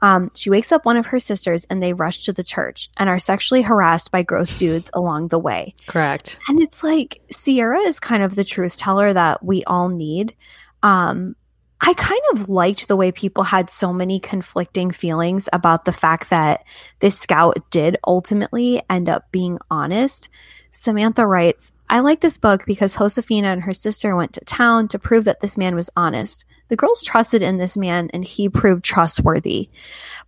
um, 0.01 0.31
she 0.33 0.49
wakes 0.49 0.71
up 0.71 0.85
one 0.85 0.97
of 0.97 1.07
her 1.07 1.19
sisters 1.19 1.65
and 1.69 1.81
they 1.81 1.93
rush 1.93 2.23
to 2.23 2.33
the 2.33 2.43
church 2.43 2.89
and 2.97 3.09
are 3.09 3.19
sexually 3.19 3.61
harassed 3.61 4.11
by 4.11 4.23
gross 4.23 4.53
dudes 4.53 4.89
along 4.93 5.27
the 5.27 5.39
way. 5.39 5.75
Correct. 5.87 6.39
And 6.47 6.61
it's 6.61 6.83
like 6.83 7.21
Sierra 7.29 7.79
is 7.79 7.99
kind 7.99 8.23
of 8.23 8.35
the 8.35 8.43
truth 8.43 8.77
teller 8.77 9.13
that 9.13 9.43
we 9.45 9.63
all 9.65 9.89
need. 9.89 10.35
Um, 10.81 11.35
I 11.83 11.93
kind 11.93 12.21
of 12.31 12.49
liked 12.49 12.87
the 12.87 12.95
way 12.95 13.11
people 13.11 13.43
had 13.43 13.69
so 13.69 13.91
many 13.91 14.19
conflicting 14.19 14.91
feelings 14.91 15.49
about 15.51 15.85
the 15.85 15.91
fact 15.91 16.29
that 16.29 16.63
this 16.99 17.17
scout 17.17 17.57
did 17.71 17.97
ultimately 18.05 18.83
end 18.89 19.09
up 19.09 19.31
being 19.31 19.57
honest. 19.69 20.29
Samantha 20.71 21.25
writes, 21.25 21.71
I 21.89 21.99
like 21.99 22.21
this 22.21 22.37
book 22.37 22.65
because 22.65 22.95
Josefina 22.95 23.47
and 23.47 23.63
her 23.63 23.73
sister 23.73 24.15
went 24.15 24.33
to 24.33 24.45
town 24.45 24.87
to 24.89 24.99
prove 24.99 25.25
that 25.25 25.39
this 25.39 25.57
man 25.57 25.75
was 25.75 25.89
honest. 25.95 26.45
The 26.71 26.77
girls 26.77 27.03
trusted 27.03 27.41
in 27.41 27.57
this 27.57 27.75
man 27.75 28.09
and 28.13 28.23
he 28.23 28.47
proved 28.47 28.85
trustworthy. 28.85 29.69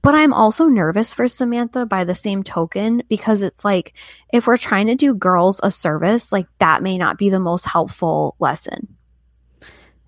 But 0.01 0.13
I'm 0.13 0.33
also 0.33 0.65
nervous 0.65 1.13
for 1.13 1.29
Samantha 1.29 1.85
by 1.85 2.03
the 2.03 2.13
same 2.13 2.43
token 2.43 3.01
because 3.07 3.43
it's 3.43 3.63
like 3.63 3.93
if 4.33 4.45
we're 4.45 4.57
trying 4.57 4.87
to 4.87 4.95
do 4.95 5.15
girls 5.15 5.61
a 5.63 5.71
service, 5.71 6.33
like 6.33 6.47
that 6.59 6.83
may 6.83 6.97
not 6.97 7.17
be 7.17 7.29
the 7.29 7.39
most 7.39 7.63
helpful 7.63 8.35
lesson. 8.39 8.93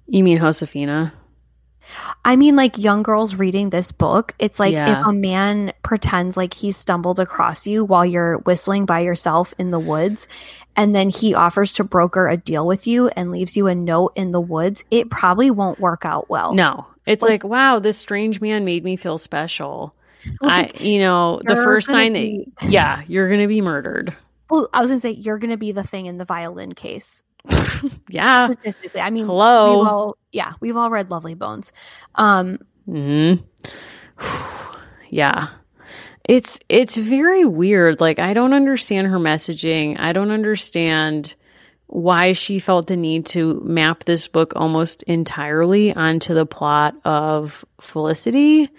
You 0.08 0.26
mean 0.26 0.38
Josefina? 0.38 1.14
I 2.24 2.36
mean, 2.36 2.56
like 2.56 2.78
young 2.78 3.04
girls 3.04 3.36
reading 3.36 3.70
this 3.70 3.92
book, 3.92 4.34
it's 4.40 4.60
like 4.60 4.74
yeah. 4.74 5.00
if 5.00 5.06
a 5.06 5.14
man 5.14 5.74
pretends 5.84 6.36
like 6.36 6.54
he 6.54 6.72
stumbled 6.72 7.20
across 7.20 7.68
you 7.68 7.84
while 7.84 8.06
you're 8.06 8.38
whistling 8.40 8.86
by 8.86 9.00
yourself 9.02 9.54
in 9.58 9.72
the 9.72 9.80
woods, 9.80 10.28
and 10.76 10.96
then 10.96 11.10
he 11.10 11.34
offers 11.34 11.74
to 11.74 11.84
broker 11.84 12.28
a 12.28 12.38
deal 12.38 12.66
with 12.66 12.88
you 12.88 13.08
and 13.10 13.32
leaves 13.32 13.56
you 13.56 13.68
a 13.68 13.76
note 13.76 14.14
in 14.16 14.32
the 14.32 14.42
woods, 14.42 14.84
it 14.92 15.10
probably 15.10 15.52
won't 15.52 15.80
work 15.80 16.06
out 16.06 16.30
well. 16.30 16.54
No, 16.54 16.88
it's 17.06 17.24
like, 17.24 17.44
like 17.44 17.52
wow, 17.52 17.80
this 17.80 17.98
strange 17.98 18.42
man 18.42 18.66
made 18.66 18.84
me 18.84 18.96
feel 18.96 19.18
special. 19.18 19.94
Like, 20.42 20.82
I, 20.82 20.84
you 20.84 21.00
know, 21.00 21.40
the 21.44 21.56
first 21.56 21.90
sign 21.90 22.14
be- 22.14 22.48
that, 22.60 22.72
yeah, 22.72 23.04
you're 23.08 23.28
going 23.28 23.42
to 23.42 23.48
be 23.48 23.62
murdered. 23.62 24.16
Well, 24.50 24.70
I 24.74 24.82
was 24.82 24.90
going 24.90 25.00
to 25.00 25.02
say, 25.02 25.12
you're 25.12 25.38
going 25.38 25.52
to 25.52 25.58
be 25.58 25.72
the 25.72 25.84
thing 25.84 26.08
in 26.08 26.18
the 26.18 26.26
violin 26.26 26.74
case. 26.74 27.22
yeah. 28.10 28.48
Statistically. 28.48 29.02
I 29.02 29.10
mean, 29.10 29.26
hello. 29.26 29.80
We've 29.80 29.88
all, 29.88 30.18
yeah, 30.32 30.54
we've 30.60 30.78
all 30.78 30.90
read 30.90 31.10
Lovely 31.10 31.36
Bones. 31.36 31.72
Um, 32.16 32.60
hmm 32.86 33.36
yeah. 35.10 35.48
It's 36.28 36.60
it's 36.70 36.98
very 36.98 37.46
weird. 37.46 38.02
Like 38.02 38.18
I 38.20 38.34
don't 38.34 38.54
understand 38.54 39.08
her 39.08 39.20
messaging. 39.20 40.00
I 40.00 40.12
don't 40.12 40.32
understand 40.32 41.36
why 41.88 42.32
she 42.34 42.58
felt 42.58 42.88
the 42.88 42.98
need 42.98 43.28
to 43.28 43.62
map 43.64 44.06
this 44.06 44.28
book 44.28 44.54
almost 44.56 45.04
entirely 45.04 45.94
onto 45.94 46.34
the 46.34 46.46
plot 46.46 46.96
of 47.06 47.64
Felicity. 47.80 48.70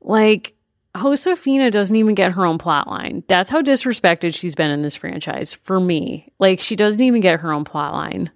Like 0.00 0.54
Josefina 0.96 1.70
doesn't 1.70 1.96
even 1.96 2.14
get 2.14 2.32
her 2.32 2.46
own 2.46 2.58
plot 2.58 2.88
line. 2.88 3.22
That's 3.28 3.50
how 3.50 3.62
disrespected 3.62 4.34
she's 4.34 4.54
been 4.54 4.70
in 4.70 4.82
this 4.82 4.96
franchise 4.96 5.54
for 5.54 5.78
me. 5.78 6.32
Like 6.38 6.60
she 6.60 6.76
doesn't 6.76 7.02
even 7.02 7.20
get 7.20 7.40
her 7.40 7.52
own 7.52 7.64
plot 7.64 7.92
line. 7.92 8.30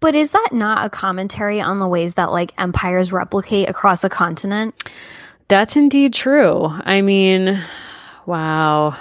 But 0.00 0.14
is 0.14 0.32
that 0.32 0.50
not 0.52 0.86
a 0.86 0.90
commentary 0.90 1.60
on 1.60 1.80
the 1.80 1.88
ways 1.88 2.14
that 2.14 2.30
like 2.30 2.52
empires 2.58 3.12
replicate 3.12 3.68
across 3.68 4.04
a 4.04 4.08
continent? 4.08 4.74
That's 5.48 5.76
indeed 5.76 6.14
true. 6.14 6.66
I 6.68 7.02
mean, 7.02 7.60
wow. 8.26 8.96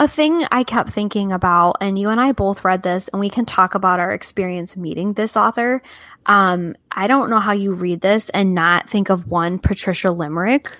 A 0.00 0.06
thing 0.06 0.44
I 0.52 0.62
kept 0.62 0.90
thinking 0.90 1.32
about, 1.32 1.78
and 1.80 1.98
you 1.98 2.10
and 2.10 2.20
I 2.20 2.30
both 2.30 2.64
read 2.64 2.84
this, 2.84 3.08
and 3.08 3.18
we 3.18 3.30
can 3.30 3.46
talk 3.46 3.74
about 3.74 3.98
our 3.98 4.12
experience 4.12 4.76
meeting 4.76 5.12
this 5.12 5.36
author. 5.36 5.82
Um, 6.24 6.76
I 6.92 7.08
don't 7.08 7.30
know 7.30 7.40
how 7.40 7.50
you 7.50 7.74
read 7.74 8.00
this 8.00 8.28
and 8.28 8.54
not 8.54 8.88
think 8.88 9.10
of 9.10 9.26
one 9.26 9.58
Patricia 9.58 10.12
Limerick 10.12 10.70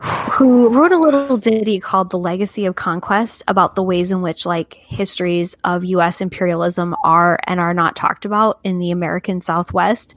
who 0.00 0.68
wrote 0.68 0.92
a 0.92 0.98
little 0.98 1.36
ditty 1.36 1.80
called 1.80 2.10
The 2.10 2.18
Legacy 2.18 2.66
of 2.66 2.76
Conquest 2.76 3.42
about 3.48 3.74
the 3.74 3.82
ways 3.82 4.12
in 4.12 4.22
which 4.22 4.46
like 4.46 4.74
histories 4.74 5.56
of 5.64 5.84
US 5.84 6.20
imperialism 6.20 6.94
are 7.02 7.38
and 7.44 7.58
are 7.58 7.74
not 7.74 7.96
talked 7.96 8.24
about 8.24 8.60
in 8.62 8.78
the 8.78 8.90
American 8.90 9.40
Southwest. 9.40 10.14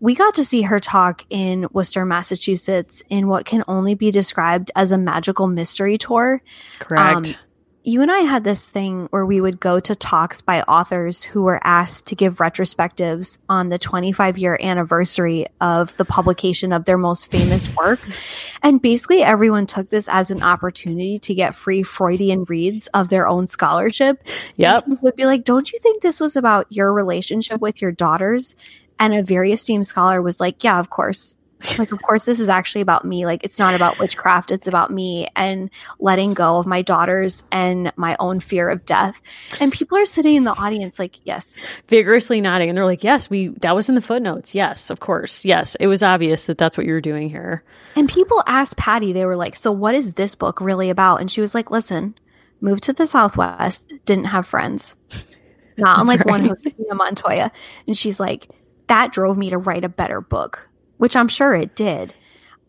We 0.00 0.14
got 0.14 0.34
to 0.36 0.44
see 0.44 0.62
her 0.62 0.80
talk 0.80 1.24
in 1.30 1.66
Worcester, 1.72 2.04
Massachusetts 2.04 3.04
in 3.08 3.28
what 3.28 3.44
can 3.44 3.62
only 3.68 3.94
be 3.94 4.10
described 4.10 4.70
as 4.74 4.90
a 4.90 4.98
magical 4.98 5.46
mystery 5.46 5.98
tour. 5.98 6.42
Correct. 6.80 7.38
Um, 7.38 7.44
you 7.84 8.00
and 8.00 8.12
I 8.12 8.20
had 8.20 8.44
this 8.44 8.70
thing 8.70 9.06
where 9.10 9.26
we 9.26 9.40
would 9.40 9.58
go 9.58 9.80
to 9.80 9.94
talks 9.96 10.40
by 10.40 10.62
authors 10.62 11.24
who 11.24 11.42
were 11.42 11.60
asked 11.66 12.06
to 12.06 12.14
give 12.14 12.36
retrospectives 12.36 13.38
on 13.48 13.70
the 13.70 13.78
25 13.78 14.38
year 14.38 14.58
anniversary 14.62 15.46
of 15.60 15.96
the 15.96 16.04
publication 16.04 16.72
of 16.72 16.84
their 16.84 16.98
most 16.98 17.30
famous 17.30 17.74
work. 17.74 18.00
And 18.62 18.80
basically, 18.80 19.22
everyone 19.22 19.66
took 19.66 19.90
this 19.90 20.08
as 20.08 20.30
an 20.30 20.42
opportunity 20.42 21.18
to 21.20 21.34
get 21.34 21.56
free 21.56 21.82
Freudian 21.82 22.44
reads 22.44 22.86
of 22.88 23.08
their 23.08 23.26
own 23.26 23.48
scholarship. 23.48 24.26
Yep. 24.56 24.84
Would 25.02 25.16
be 25.16 25.26
like, 25.26 25.44
don't 25.44 25.72
you 25.72 25.78
think 25.80 26.02
this 26.02 26.20
was 26.20 26.36
about 26.36 26.66
your 26.70 26.92
relationship 26.92 27.60
with 27.60 27.82
your 27.82 27.92
daughters? 27.92 28.54
And 29.00 29.12
a 29.12 29.22
very 29.24 29.52
esteemed 29.52 29.86
scholar 29.86 30.22
was 30.22 30.38
like, 30.38 30.62
yeah, 30.62 30.78
of 30.78 30.90
course 30.90 31.36
like 31.78 31.92
of 31.92 32.02
course 32.02 32.24
this 32.24 32.40
is 32.40 32.48
actually 32.48 32.80
about 32.80 33.04
me. 33.04 33.26
Like 33.26 33.44
it's 33.44 33.58
not 33.58 33.74
about 33.74 33.98
witchcraft. 33.98 34.50
It's 34.50 34.68
about 34.68 34.90
me 34.90 35.28
and 35.36 35.70
letting 35.98 36.34
go 36.34 36.58
of 36.58 36.66
my 36.66 36.82
daughters 36.82 37.44
and 37.50 37.92
my 37.96 38.16
own 38.18 38.40
fear 38.40 38.68
of 38.68 38.84
death. 38.84 39.20
And 39.60 39.72
people 39.72 39.98
are 39.98 40.06
sitting 40.06 40.36
in 40.36 40.44
the 40.44 40.52
audience 40.52 40.98
like 40.98 41.20
yes. 41.24 41.58
Vigorously 41.88 42.40
nodding 42.40 42.68
and 42.68 42.76
they're 42.76 42.84
like 42.84 43.04
yes 43.04 43.30
we 43.30 43.48
that 43.60 43.74
was 43.74 43.88
in 43.88 43.94
the 43.94 44.00
footnotes. 44.00 44.54
Yes 44.54 44.90
of 44.90 45.00
course. 45.00 45.44
Yes 45.44 45.74
it 45.76 45.86
was 45.86 46.02
obvious 46.02 46.46
that 46.46 46.58
that's 46.58 46.76
what 46.76 46.86
you 46.86 46.92
were 46.92 47.00
doing 47.00 47.28
here. 47.28 47.62
And 47.96 48.08
people 48.08 48.42
asked 48.46 48.76
patty 48.76 49.12
they 49.12 49.26
were 49.26 49.36
like 49.36 49.54
so 49.54 49.72
what 49.72 49.94
is 49.94 50.14
this 50.14 50.34
book 50.34 50.60
really 50.60 50.90
about? 50.90 51.20
And 51.20 51.30
she 51.30 51.40
was 51.40 51.54
like 51.54 51.70
listen 51.70 52.14
moved 52.60 52.84
to 52.84 52.92
the 52.92 53.06
southwest 53.06 53.92
didn't 54.04 54.26
have 54.26 54.46
friends. 54.46 54.96
Not 55.76 55.98
unlike 56.00 56.20
right. 56.20 56.30
one 56.30 56.48
Josefina 56.48 56.94
Montoya 56.94 57.52
and 57.86 57.96
she's 57.96 58.20
like 58.20 58.48
that 58.88 59.12
drove 59.12 59.38
me 59.38 59.50
to 59.50 59.58
write 59.58 59.84
a 59.84 59.88
better 59.88 60.20
book 60.20 60.68
which 61.02 61.16
I'm 61.16 61.26
sure 61.26 61.52
it 61.52 61.74
did. 61.74 62.14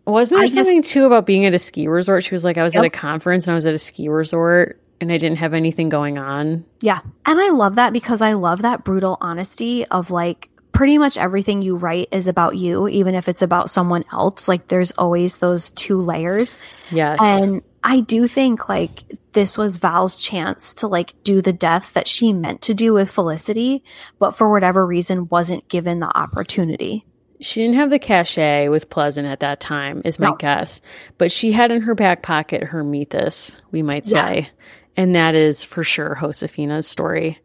Wasn't 0.08 0.36
there 0.36 0.46
I 0.46 0.48
something 0.48 0.82
just, 0.82 0.92
too 0.92 1.06
about 1.06 1.28
being 1.28 1.46
at 1.46 1.54
a 1.54 1.60
ski 1.60 1.88
resort? 1.88 2.24
She 2.24 2.34
was 2.34 2.44
like, 2.44 2.58
I 2.58 2.64
was 2.64 2.74
yep. 2.74 2.82
at 2.82 2.88
a 2.88 2.90
conference 2.90 3.46
and 3.48 3.52
I 3.52 3.56
was 3.56 3.68
at 3.68 3.76
a 3.76 3.78
ski 3.78 4.10
resort 4.10 4.82
and 5.00 5.12
I 5.12 5.18
didn't 5.18 5.38
have 5.38 5.54
anything 5.54 5.90
going 5.90 6.18
on. 6.18 6.66
Yeah. 6.82 7.02
And 7.28 7.40
I 7.40 7.50
love 7.50 7.76
that 7.76 7.94
because 7.94 8.24
I 8.24 8.34
love 8.34 8.64
that 8.64 8.84
brutal 8.84 9.20
honesty 9.22 9.86
of 9.86 10.10
like, 10.10 10.50
pretty 10.72 10.98
much 10.98 11.16
everything 11.16 11.62
you 11.62 11.76
write 11.76 12.08
is 12.12 12.28
about 12.28 12.58
you, 12.58 12.88
even 12.88 13.14
if 13.14 13.30
it's 13.30 13.44
about 13.44 13.70
someone 13.70 14.04
else. 14.12 14.48
Like, 14.48 14.68
there's 14.68 14.90
always 14.94 15.38
those 15.38 15.70
two 15.70 16.02
layers. 16.02 16.58
Yes. 16.90 17.20
And 17.22 17.62
I 17.84 18.00
do 18.00 18.28
think 18.28 18.68
like 18.68 19.04
this 19.34 19.60
was 19.60 19.78
Val's 19.78 20.20
chance 20.20 20.74
to 20.76 20.88
like 20.88 21.14
do 21.22 21.44
the 21.44 21.54
death 21.54 21.94
that 21.94 22.08
she 22.08 22.34
meant 22.34 22.64
to 22.64 22.74
do 22.74 22.94
with 22.94 23.12
Felicity, 23.12 23.84
but 24.18 24.32
for 24.32 24.50
whatever 24.50 24.84
reason 24.84 25.28
wasn't 25.30 25.68
given 25.68 26.00
the 26.00 26.18
opportunity 26.18 27.06
she 27.44 27.62
didn't 27.62 27.76
have 27.76 27.90
the 27.90 28.00
cachet 28.00 28.70
with 28.70 28.90
Pleasant 28.90 29.28
at 29.28 29.42
that 29.42 29.60
time, 29.60 30.02
is 30.06 30.20
my 30.20 30.30
no. 30.30 30.36
guess. 30.36 30.82
But 31.18 31.32
she 31.32 31.52
had 31.52 31.72
in 31.72 31.82
her 31.82 31.96
back 31.96 32.22
pocket 32.24 32.64
her 32.64 32.84
mythos, 32.84 33.62
we 33.72 33.82
might 33.82 34.06
say. 34.06 34.42
Yeah. 34.42 34.48
And 34.96 35.16
that 35.16 35.36
is 35.36 35.64
for 35.64 35.84
sure 35.84 36.16
Josefina's 36.20 36.88
story. 36.88 37.40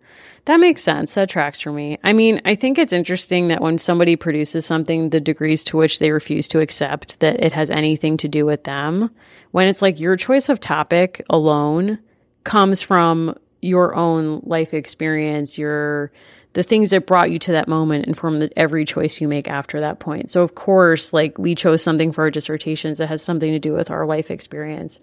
That 0.45 0.61
makes 0.61 0.83
sense. 0.83 1.15
That 1.15 1.29
tracks 1.29 1.61
for 1.61 1.73
me. 1.73 1.99
I 2.03 2.15
mean, 2.15 2.41
I 2.45 2.55
think 2.55 2.79
it's 2.79 2.93
interesting 2.93 3.49
that 3.49 3.61
when 3.61 3.77
somebody 3.77 4.17
produces 4.17 4.65
something, 4.65 5.11
the 5.11 5.21
degrees 5.21 5.63
to 5.65 5.77
which 5.77 5.99
they 5.99 6.11
refuse 6.11 6.49
to 6.49 6.61
accept 6.61 7.21
that 7.21 7.45
it 7.45 7.53
has 7.53 7.71
anything 7.71 8.17
to 8.19 8.29
do 8.29 8.47
with 8.47 8.65
them, 8.65 9.11
when 9.51 9.69
it's 9.69 9.83
like 9.83 10.01
your 10.01 10.17
choice 10.17 10.49
of 10.49 10.59
topic 10.59 11.23
alone 11.29 11.99
comes 12.45 12.81
from 12.81 13.37
your 13.61 13.95
own 13.95 14.41
life 14.45 14.73
experience, 14.73 15.59
your 15.59 16.13
the 16.55 16.63
things 16.63 16.91
that 16.91 17.07
brought 17.07 17.31
you 17.31 17.39
to 17.41 17.53
that 17.53 17.69
moment 17.69 18.07
inform 18.07 18.39
the, 18.39 18.51
every 18.59 18.85
choice 18.85 19.21
you 19.21 19.29
make 19.29 19.49
after 19.49 19.81
that 19.81 20.01
point. 20.01 20.31
So 20.31 20.43
of 20.43 20.55
course, 20.55 21.13
like 21.13 21.39
we 21.39 21.55
chose 21.55 21.83
something 21.83 22.13
for 22.13 22.23
our 22.23 22.31
dissertations 22.31 22.99
that 22.99 23.09
has 23.09 23.23
something 23.23 23.53
to 23.53 23.59
do 23.59 23.73
with 23.73 23.91
our 23.91 24.07
life 24.07 24.31
experience. 24.31 25.01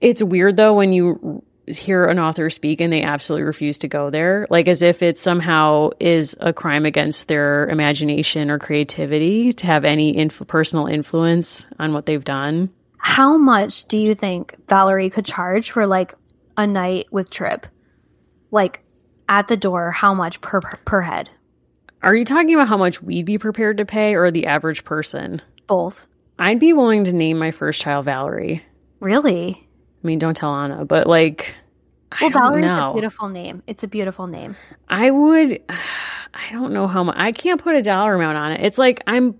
It's 0.00 0.22
weird 0.22 0.56
though 0.56 0.74
when 0.74 0.92
you 0.92 1.44
hear 1.66 2.06
an 2.06 2.18
author 2.18 2.50
speak 2.50 2.80
and 2.80 2.92
they 2.92 3.02
absolutely 3.02 3.44
refuse 3.44 3.78
to 3.78 3.88
go 3.88 4.10
there, 4.10 4.46
like 4.50 4.68
as 4.68 4.82
if 4.82 5.02
it 5.02 5.18
somehow 5.18 5.90
is 6.00 6.36
a 6.40 6.52
crime 6.52 6.84
against 6.86 7.28
their 7.28 7.68
imagination 7.68 8.50
or 8.50 8.58
creativity 8.58 9.52
to 9.52 9.66
have 9.66 9.84
any 9.84 10.16
inf- 10.16 10.46
personal 10.46 10.86
influence 10.86 11.68
on 11.78 11.92
what 11.92 12.06
they've 12.06 12.24
done. 12.24 12.70
How 12.98 13.36
much 13.36 13.86
do 13.86 13.98
you 13.98 14.14
think 14.14 14.56
Valerie 14.68 15.10
could 15.10 15.24
charge 15.24 15.70
for 15.70 15.86
like 15.86 16.14
a 16.56 16.66
night 16.66 17.06
with 17.10 17.30
Tripp? 17.30 17.66
Like 18.50 18.81
at 19.38 19.48
the 19.48 19.56
door, 19.56 19.90
how 19.90 20.12
much 20.12 20.40
per 20.42 20.60
per 20.60 21.00
head? 21.00 21.30
Are 22.02 22.14
you 22.14 22.24
talking 22.24 22.54
about 22.54 22.68
how 22.68 22.76
much 22.76 23.02
we'd 23.02 23.24
be 23.24 23.38
prepared 23.38 23.78
to 23.78 23.86
pay 23.86 24.14
or 24.14 24.30
the 24.30 24.46
average 24.46 24.84
person? 24.84 25.40
Both. 25.66 26.06
I'd 26.38 26.58
be 26.58 26.72
willing 26.72 27.04
to 27.04 27.12
name 27.12 27.38
my 27.38 27.50
first 27.50 27.80
child 27.80 28.04
Valerie. 28.04 28.62
Really? 29.00 29.66
I 30.02 30.06
mean, 30.06 30.18
don't 30.18 30.36
tell 30.36 30.54
Anna, 30.54 30.84
but 30.84 31.06
like, 31.06 31.54
well, 32.20 32.30
Valerie's 32.30 32.66
know. 32.66 32.90
a 32.90 32.92
beautiful 32.92 33.28
name. 33.28 33.62
It's 33.66 33.82
a 33.84 33.88
beautiful 33.88 34.26
name. 34.26 34.54
I 34.88 35.10
would. 35.10 35.62
I 36.34 36.50
don't 36.50 36.72
know 36.72 36.86
how 36.86 37.04
much. 37.04 37.16
I 37.18 37.32
can't 37.32 37.62
put 37.62 37.74
a 37.74 37.82
dollar 37.82 38.14
amount 38.14 38.36
on 38.36 38.52
it. 38.52 38.60
It's 38.62 38.78
like 38.78 39.02
I'm. 39.06 39.38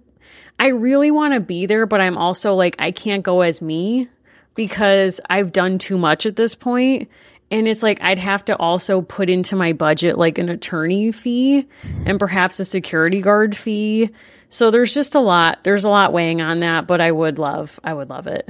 I 0.59 0.69
really 0.69 1.11
want 1.11 1.35
to 1.35 1.41
be 1.41 1.67
there, 1.67 1.87
but 1.87 2.01
I'm 2.01 2.17
also 2.17 2.55
like 2.55 2.77
I 2.79 2.93
can't 2.93 3.23
go 3.23 3.41
as 3.43 3.61
me 3.61 4.09
because 4.55 5.21
I've 5.29 5.53
done 5.53 5.79
too 5.79 5.99
much 5.99 6.25
at 6.27 6.37
this 6.37 6.55
point. 6.55 7.09
And 7.53 7.69
it's 7.69 7.83
like 7.83 8.03
I'd 8.03 8.19
have 8.19 8.47
to 8.47 8.57
also 8.57 9.03
put 9.03 9.29
into 9.29 9.57
my 9.57 9.75
budget 9.75 10.17
like 10.17 10.39
an 10.39 10.49
attorney 10.49 11.13
fee 11.13 11.69
and 12.07 12.19
perhaps 12.19 12.59
a 12.59 12.65
security 12.65 13.21
guard 13.21 13.55
fee. 13.55 14.09
So 14.49 14.71
there's 14.71 14.95
just 14.95 15.15
a 15.15 15.21
lot. 15.21 15.63
There's 15.63 15.85
a 15.85 15.91
lot 15.91 16.15
weighing 16.15 16.41
on 16.41 16.61
that, 16.61 16.87
but 16.87 17.03
I 17.03 17.13
would 17.13 17.39
love. 17.39 17.79
I 17.85 17.93
would 17.93 18.09
love 18.09 18.27
it 18.27 18.49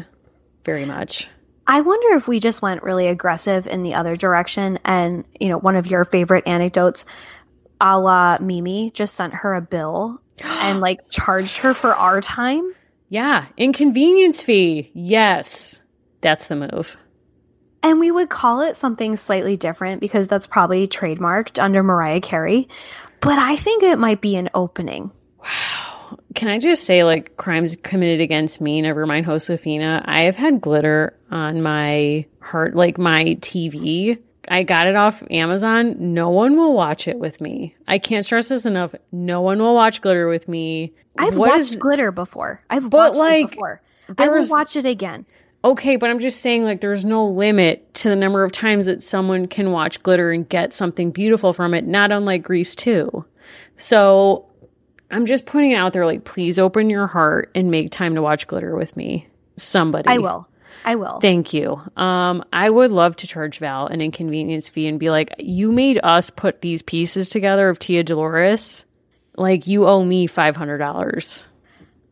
very 0.64 0.84
much. 0.84 1.28
I 1.66 1.80
wonder 1.80 2.16
if 2.16 2.28
we 2.28 2.38
just 2.38 2.62
went 2.62 2.84
really 2.84 3.09
aggressive 3.09 3.66
in 3.66 3.82
the 3.82 3.94
other 3.94 4.14
direction. 4.14 4.78
And, 4.84 5.24
you 5.38 5.48
know, 5.48 5.59
one 5.59 5.74
of 5.74 5.88
your 5.88 6.05
favorite 6.05 6.46
anecdotes, 6.46 7.05
a 7.80 7.98
la 7.98 8.38
Mimi, 8.40 8.92
just 8.92 9.14
sent 9.14 9.34
her 9.34 9.55
a 9.55 9.61
bill 9.61 10.20
and 10.44 10.80
like 10.80 11.11
charged 11.11 11.59
her 11.59 11.74
for 11.74 11.92
our 11.92 12.20
time. 12.20 12.72
Yeah. 13.09 13.46
Inconvenience 13.57 14.42
fee. 14.42 14.92
Yes. 14.94 15.80
That's 16.20 16.46
the 16.46 16.55
move. 16.55 16.96
And 17.83 17.99
we 17.99 18.11
would 18.11 18.28
call 18.28 18.62
it 18.62 18.76
something 18.76 19.16
slightly 19.16 19.57
different 19.57 20.01
because 20.01 20.28
that's 20.28 20.47
probably 20.47 20.87
trademarked 20.87 21.62
under 21.62 21.83
Mariah 21.83 22.20
Carey. 22.20 22.68
But 23.20 23.39
I 23.39 23.57
think 23.57 23.83
it 23.83 23.99
might 23.99 24.20
be 24.20 24.37
an 24.37 24.51
opening. 24.55 25.11
Wow 25.39 25.83
can 26.35 26.49
I 26.49 26.59
just 26.59 26.85
say, 26.85 27.05
like, 27.05 27.37
crimes 27.37 27.76
committed 27.83 28.20
against 28.20 28.61
me, 28.61 28.80
never 28.80 29.07
mind 29.07 29.26
Josefina, 29.26 30.03
I 30.05 30.22
have 30.22 30.37
had 30.37 30.61
glitter 30.61 31.16
on 31.30 31.62
my 31.62 32.26
heart, 32.41 32.74
like 32.74 32.99
my 32.99 33.37
TV. 33.41 34.18
I 34.49 34.62
got 34.64 34.87
it 34.87 34.97
off 34.97 35.22
Amazon. 35.30 36.14
No 36.14 36.30
one 36.30 36.57
will 36.57 36.72
watch 36.74 37.07
it 37.07 37.18
with 37.18 37.41
me. 37.41 37.76
I 37.87 37.99
can't 37.99 38.24
stress 38.24 38.49
this 38.49 38.66
enough. 38.66 38.95
No 39.12 39.41
one 39.41 39.61
will 39.61 39.74
watch 39.74 40.01
glitter 40.01 40.26
with 40.26 40.49
me. 40.49 40.93
I've 41.16 41.37
what 41.37 41.51
watched 41.51 41.61
is, 41.61 41.76
glitter 41.76 42.11
before. 42.11 42.62
I've 42.68 42.93
watched 42.93 43.16
like, 43.16 43.45
it 43.45 43.51
before. 43.51 43.83
I 44.18 44.28
will 44.28 44.49
watch 44.49 44.76
it 44.76 44.87
again. 44.87 45.26
Okay, 45.64 45.96
but 45.96 46.10
I'm 46.10 46.18
just 46.18 46.40
saying, 46.40 46.64
like, 46.64 46.80
there's 46.80 47.04
no 47.04 47.26
limit 47.26 47.94
to 47.94 48.08
the 48.08 48.16
number 48.16 48.42
of 48.42 48.50
times 48.50 48.86
that 48.86 49.02
someone 49.02 49.46
can 49.46 49.70
watch 49.70 50.02
glitter 50.02 50.32
and 50.32 50.48
get 50.48 50.72
something 50.72 51.12
beautiful 51.12 51.52
from 51.52 51.72
it, 51.72 51.86
not 51.86 52.10
unlike 52.10 52.42
Grease 52.42 52.74
2. 52.74 53.24
So 53.76 54.46
I'm 55.10 55.26
just 55.26 55.46
putting 55.46 55.72
out 55.72 55.92
there, 55.92 56.04
like, 56.04 56.24
please 56.24 56.58
open 56.58 56.90
your 56.90 57.06
heart 57.06 57.50
and 57.54 57.70
make 57.70 57.90
time 57.90 58.16
to 58.16 58.22
watch 58.22 58.48
glitter 58.48 58.74
with 58.74 58.96
me. 58.96 59.28
Somebody. 59.56 60.08
I 60.08 60.18
will. 60.18 60.48
I 60.84 60.96
will. 60.96 61.20
Thank 61.20 61.54
you. 61.54 61.80
Um, 61.96 62.44
I 62.52 62.68
would 62.68 62.90
love 62.90 63.14
to 63.16 63.28
charge 63.28 63.58
Val 63.58 63.86
an 63.86 64.00
inconvenience 64.00 64.68
fee 64.68 64.88
and 64.88 64.98
be 64.98 65.10
like, 65.10 65.32
you 65.38 65.70
made 65.70 66.00
us 66.02 66.30
put 66.30 66.60
these 66.60 66.82
pieces 66.82 67.28
together 67.28 67.68
of 67.68 67.78
Tia 67.78 68.02
Dolores. 68.02 68.84
Like, 69.36 69.68
you 69.68 69.86
owe 69.86 70.04
me 70.04 70.26
$500. 70.26 71.46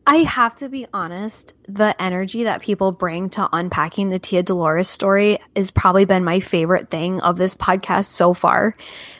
I 0.07 0.17
have 0.17 0.55
to 0.55 0.69
be 0.69 0.87
honest, 0.93 1.53
the 1.67 1.99
energy 2.01 2.43
that 2.43 2.61
people 2.61 2.91
bring 2.91 3.29
to 3.31 3.47
unpacking 3.53 4.09
the 4.09 4.19
Tia 4.19 4.43
Dolores 4.43 4.89
story 4.89 5.37
has 5.55 5.69
probably 5.69 6.05
been 6.05 6.23
my 6.23 6.39
favorite 6.39 6.89
thing 6.89 7.21
of 7.21 7.37
this 7.37 7.53
podcast 7.53 8.05
so 8.05 8.33
far 8.33 8.75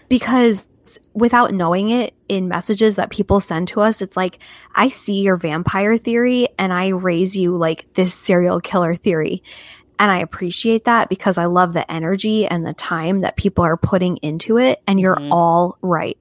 because 0.09 0.65
without 1.13 1.53
knowing 1.53 1.89
it 1.89 2.13
in 2.27 2.47
messages 2.47 2.95
that 2.95 3.11
people 3.11 3.39
send 3.39 3.67
to 3.67 3.79
us 3.79 4.01
it's 4.01 4.17
like 4.17 4.39
i 4.73 4.87
see 4.89 5.21
your 5.21 5.37
vampire 5.37 5.95
theory 5.95 6.47
and 6.57 6.73
i 6.73 6.87
raise 6.87 7.37
you 7.37 7.55
like 7.55 7.85
this 7.93 8.13
serial 8.13 8.59
killer 8.59 8.95
theory 8.95 9.43
and 9.99 10.11
i 10.11 10.17
appreciate 10.17 10.85
that 10.85 11.07
because 11.07 11.37
i 11.37 11.45
love 11.45 11.73
the 11.73 11.89
energy 11.89 12.47
and 12.47 12.65
the 12.65 12.73
time 12.73 13.21
that 13.21 13.37
people 13.37 13.63
are 13.63 13.77
putting 13.77 14.17
into 14.17 14.57
it 14.57 14.81
and 14.87 14.99
you're 14.99 15.15
mm-hmm. 15.15 15.31
all 15.31 15.77
right 15.81 16.17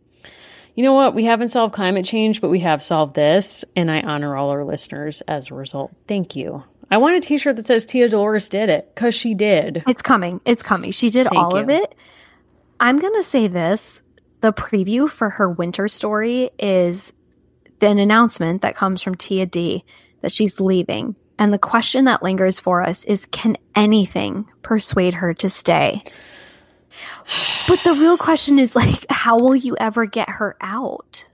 you 0.80 0.84
know 0.84 0.94
what 0.94 1.14
we 1.14 1.24
haven't 1.24 1.48
solved 1.48 1.74
climate 1.74 2.06
change 2.06 2.40
but 2.40 2.48
we 2.48 2.60
have 2.60 2.82
solved 2.82 3.14
this 3.14 3.66
and 3.76 3.90
i 3.90 4.00
honor 4.00 4.34
all 4.34 4.48
our 4.48 4.64
listeners 4.64 5.20
as 5.28 5.50
a 5.50 5.54
result 5.54 5.94
thank 6.08 6.34
you 6.34 6.64
I 6.90 6.96
want 6.96 7.16
a 7.16 7.20
t-shirt 7.20 7.54
that 7.54 7.66
says 7.68 7.84
Tia 7.84 8.08
Dolores 8.08 8.48
did 8.48 8.68
it 8.68 8.90
cuz 8.96 9.14
she 9.14 9.32
did. 9.34 9.84
It's 9.86 10.02
coming. 10.02 10.40
It's 10.44 10.64
coming. 10.64 10.90
She 10.90 11.08
did 11.08 11.28
Thank 11.28 11.40
all 11.40 11.54
you. 11.54 11.62
of 11.62 11.70
it. 11.70 11.94
I'm 12.80 12.98
going 12.98 13.14
to 13.14 13.22
say 13.22 13.46
this 13.46 14.02
the 14.40 14.52
preview 14.52 15.08
for 15.08 15.30
her 15.30 15.48
winter 15.48 15.86
story 15.86 16.50
is 16.58 17.12
an 17.80 18.00
announcement 18.00 18.62
that 18.62 18.74
comes 18.74 19.02
from 19.02 19.14
Tia 19.14 19.46
D 19.46 19.84
that 20.22 20.32
she's 20.32 20.58
leaving. 20.58 21.14
And 21.38 21.52
the 21.52 21.58
question 21.60 22.06
that 22.06 22.24
lingers 22.24 22.58
for 22.58 22.82
us 22.82 23.04
is 23.04 23.26
can 23.26 23.56
anything 23.76 24.46
persuade 24.62 25.14
her 25.14 25.32
to 25.34 25.48
stay? 25.48 26.02
But 27.68 27.80
the 27.84 27.94
real 27.94 28.16
question 28.16 28.58
is 28.58 28.74
like, 28.74 29.06
how 29.10 29.38
will 29.38 29.56
you 29.56 29.76
ever 29.78 30.06
get 30.06 30.28
her 30.28 30.56
out? 30.60 31.26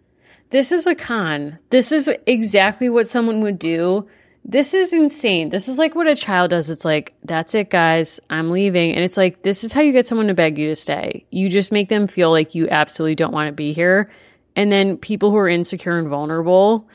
This 0.51 0.73
is 0.73 0.87
a 0.87 0.95
con. 0.95 1.59
This 1.71 1.93
is 1.93 2.11
exactly 2.27 2.89
what 2.89 3.09
someone 3.09 3.41
would 3.41 3.59
do 3.59 4.09
this 4.49 4.75
is 4.75 4.93
insane. 4.93 5.49
This 5.49 5.69
is 5.69 5.77
like 5.77 5.97
what 5.97 6.07
a 6.07 6.15
child 6.15 6.51
does. 6.51 6.71
It's 6.71 6.85
like, 6.85 7.15
that's 7.25 7.55
it, 7.57 7.69
guys. 7.69 8.21
I'm 8.31 8.51
leaving. 8.51 8.95
And 8.95 9.05
it's 9.05 9.17
like, 9.17 9.43
this 9.43 9.65
is 9.65 9.73
how 9.73 9.81
you 9.81 9.91
get 9.91 10.07
someone 10.07 10.29
to 10.29 10.35
beg 10.35 10.57
you 10.57 10.69
to 10.69 10.77
stay. 10.77 11.27
You 11.31 11.49
just 11.49 11.73
make 11.73 11.89
them 11.89 12.07
feel 12.07 12.31
like 12.31 12.55
you 12.55 12.69
absolutely 12.69 13.17
don't 13.17 13.33
want 13.33 13.49
to 13.49 13.53
be 13.53 13.73
here. 13.73 14.09
And 14.55 14.71
then 14.71 14.99
people 14.99 15.33
who 15.33 15.37
are 15.37 15.49
insecure 15.49 15.99
and 15.99 16.09
vulnerable 16.09 16.89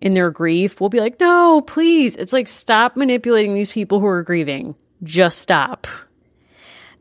in 0.00 0.12
their 0.12 0.30
grief 0.30 0.80
will 0.80 0.88
be 0.88 0.98
like, 0.98 1.20
no, 1.20 1.60
please. 1.60 2.16
It's 2.16 2.32
like, 2.32 2.48
stop 2.48 2.96
manipulating 2.96 3.54
these 3.54 3.70
people 3.70 4.00
who 4.00 4.06
are 4.06 4.22
grieving. 4.22 4.74
Just 5.02 5.40
stop. 5.40 5.86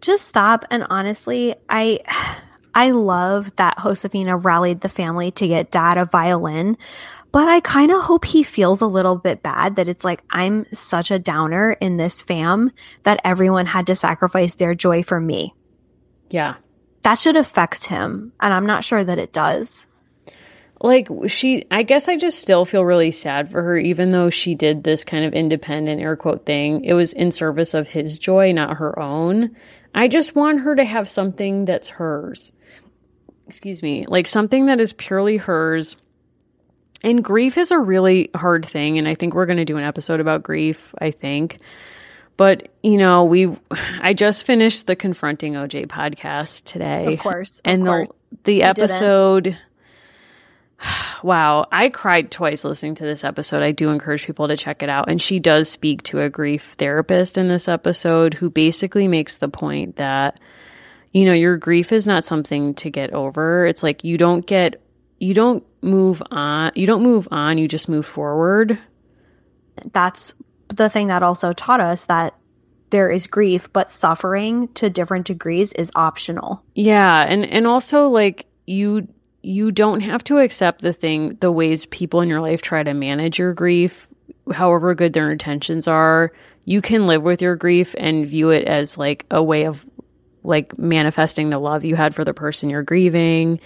Just 0.04 0.28
stop. 0.28 0.66
And 0.70 0.86
honestly, 0.90 1.56
I. 1.70 2.00
I 2.76 2.90
love 2.90 3.56
that 3.58 3.78
Josefina 3.78 4.36
rallied 4.36 4.82
the 4.82 4.90
family 4.90 5.30
to 5.34 5.48
get 5.48 5.70
dad 5.70 6.00
a 6.00 6.06
violin. 6.06 6.76
But 7.32 7.48
I 7.48 7.60
kind 7.62 7.92
of 7.92 8.04
hope 8.04 8.26
he 8.26 8.44
feels 8.44 8.82
a 8.82 8.88
little 8.88 9.16
bit 9.16 9.42
bad 9.42 9.76
that 9.76 9.88
it's 9.88 10.06
like, 10.06 10.24
I'm 10.30 10.66
such 10.72 11.10
a 11.10 11.18
downer 11.18 11.74
in 11.74 11.98
this 11.98 12.22
fam 12.22 12.72
that 13.04 13.20
everyone 13.24 13.66
had 13.66 13.88
to 13.88 13.96
sacrifice 13.96 14.54
their 14.54 14.76
joy 14.76 15.02
for 15.02 15.20
me. 15.20 15.56
Yeah. 16.30 16.56
That 17.02 17.20
should 17.20 17.36
affect 17.36 17.86
him. 17.86 18.34
And 18.40 18.54
I'm 18.54 18.68
not 18.68 18.84
sure 18.84 19.04
that 19.04 19.18
it 19.18 19.34
does. 19.34 19.88
Like, 20.80 21.08
she, 21.28 21.66
I 21.72 21.82
guess 21.82 22.08
I 22.08 22.18
just 22.18 22.40
still 22.40 22.66
feel 22.66 22.86
really 22.86 23.10
sad 23.10 23.50
for 23.50 23.64
her, 23.64 23.78
even 23.78 24.12
though 24.12 24.30
she 24.30 24.54
did 24.54 24.84
this 24.84 25.04
kind 25.04 25.26
of 25.26 25.34
independent 25.34 26.02
air 26.02 26.16
quote 26.16 26.46
thing. 26.46 26.86
It 26.86 26.94
was 26.94 27.14
in 27.14 27.32
service 27.32 27.74
of 27.74 27.88
his 27.88 28.20
joy, 28.20 28.52
not 28.52 28.78
her 28.78 29.00
own. 29.00 29.56
I 29.94 30.08
just 30.08 30.36
want 30.36 30.62
her 30.62 30.76
to 30.76 30.84
have 30.84 31.10
something 31.10 31.66
that's 31.66 31.90
hers. 31.90 32.52
Excuse 33.48 33.84
me. 33.84 34.06
Like 34.08 34.28
something 34.28 34.68
that 34.68 34.80
is 34.80 34.94
purely 34.94 35.38
hers 35.38 35.96
and 37.04 37.24
grief 37.24 37.58
is 37.58 37.72
a 37.72 37.80
really 37.80 38.30
hard 38.36 38.66
thing. 38.66 38.98
And 38.98 39.08
I 39.08 39.16
think 39.16 39.34
we're 39.34 39.46
going 39.46 39.58
to 39.58 39.66
do 39.66 39.78
an 39.78 39.84
episode 39.84 40.20
about 40.20 40.42
grief, 40.42 40.96
I 41.00 41.12
think. 41.12 41.60
But, 42.38 42.70
you 42.82 42.98
know, 42.98 43.26
we, 43.26 43.56
I 44.02 44.14
just 44.14 44.46
finished 44.46 44.88
the 44.88 44.96
Confronting 44.96 45.54
OJ 45.54 45.88
podcast 45.88 46.64
today. 46.64 47.14
Of 47.14 47.20
course. 47.20 47.60
Of 47.60 47.62
and 47.66 47.86
course. 47.86 48.08
the, 48.32 48.38
the 48.44 48.64
episode, 48.64 49.58
wow. 51.24 51.66
I 51.72 51.90
cried 51.90 52.32
twice 52.32 52.64
listening 52.64 52.96
to 52.96 53.04
this 53.04 53.24
episode. 53.24 53.64
I 53.64 53.72
do 53.72 53.90
encourage 53.90 54.26
people 54.26 54.48
to 54.48 54.58
check 54.58 54.84
it 54.84 54.90
out. 54.90 55.10
And 55.10 55.22
she 55.22 55.40
does 55.40 55.70
speak 55.70 56.04
to 56.04 56.22
a 56.22 56.30
grief 56.30 56.76
therapist 56.78 57.38
in 57.38 57.48
this 57.48 57.68
episode 57.68 58.34
who 58.34 58.50
basically 58.50 59.08
makes 59.08 59.38
the 59.38 59.50
point 59.50 59.98
that, 59.98 60.40
you 61.12 61.26
know, 61.26 61.34
your 61.34 61.58
grief 61.58 61.92
is 61.92 62.08
not 62.08 62.24
something 62.24 62.74
to 62.76 62.90
get 62.90 63.14
over. 63.14 63.66
It's 63.66 63.84
like 63.84 64.04
you 64.04 64.18
don't 64.18 64.46
get, 64.46 64.82
you 65.20 65.34
don't 65.34 65.64
move 65.82 66.22
on, 66.32 66.72
you 66.76 66.88
don't 66.88 67.04
move 67.04 67.28
on, 67.32 67.58
you 67.58 67.68
just 67.68 67.90
move 67.90 68.06
forward. 68.06 68.78
That's 69.92 70.34
the 70.70 70.90
thing 70.90 71.08
that 71.08 71.24
also 71.24 71.54
taught 71.54 71.82
us 71.82 72.06
that 72.06 72.36
there 72.90 73.10
is 73.10 73.26
grief, 73.26 73.74
but 73.74 73.90
suffering 73.90 74.68
to 74.76 74.90
different 74.90 75.26
degrees 75.26 75.74
is 75.74 75.92
optional. 75.96 76.64
Yeah, 76.76 77.22
and 77.22 77.44
and 77.44 77.66
also 77.66 78.10
like 78.10 78.46
you 78.68 79.08
you 79.44 79.72
don't 79.72 80.00
have 80.00 80.24
to 80.24 80.40
accept 80.40 80.82
the 80.82 80.94
thing 80.94 81.36
the 81.42 81.52
ways 81.52 81.86
people 81.88 82.22
in 82.22 82.30
your 82.30 82.42
life 82.42 82.62
try 82.62 82.82
to 82.82 82.94
manage 82.94 83.38
your 83.38 83.54
grief, 83.54 84.08
however 84.52 84.96
good 84.96 85.12
their 85.12 85.32
intentions 85.32 85.88
are. 85.88 86.32
You 86.64 86.82
can 86.82 87.06
live 87.06 87.22
with 87.22 87.42
your 87.42 87.58
grief 87.58 87.94
and 87.98 88.26
view 88.26 88.50
it 88.52 88.66
as 88.66 88.98
like 88.98 89.26
a 89.30 89.44
way 89.44 89.66
of 89.66 89.86
like 90.44 90.78
manifesting 90.80 91.50
the 91.50 91.60
love 91.60 91.84
you 91.84 91.98
had 91.98 92.16
for 92.16 92.24
the 92.24 92.34
person 92.34 92.70
you're 92.70 92.84
grieving. 92.84 93.60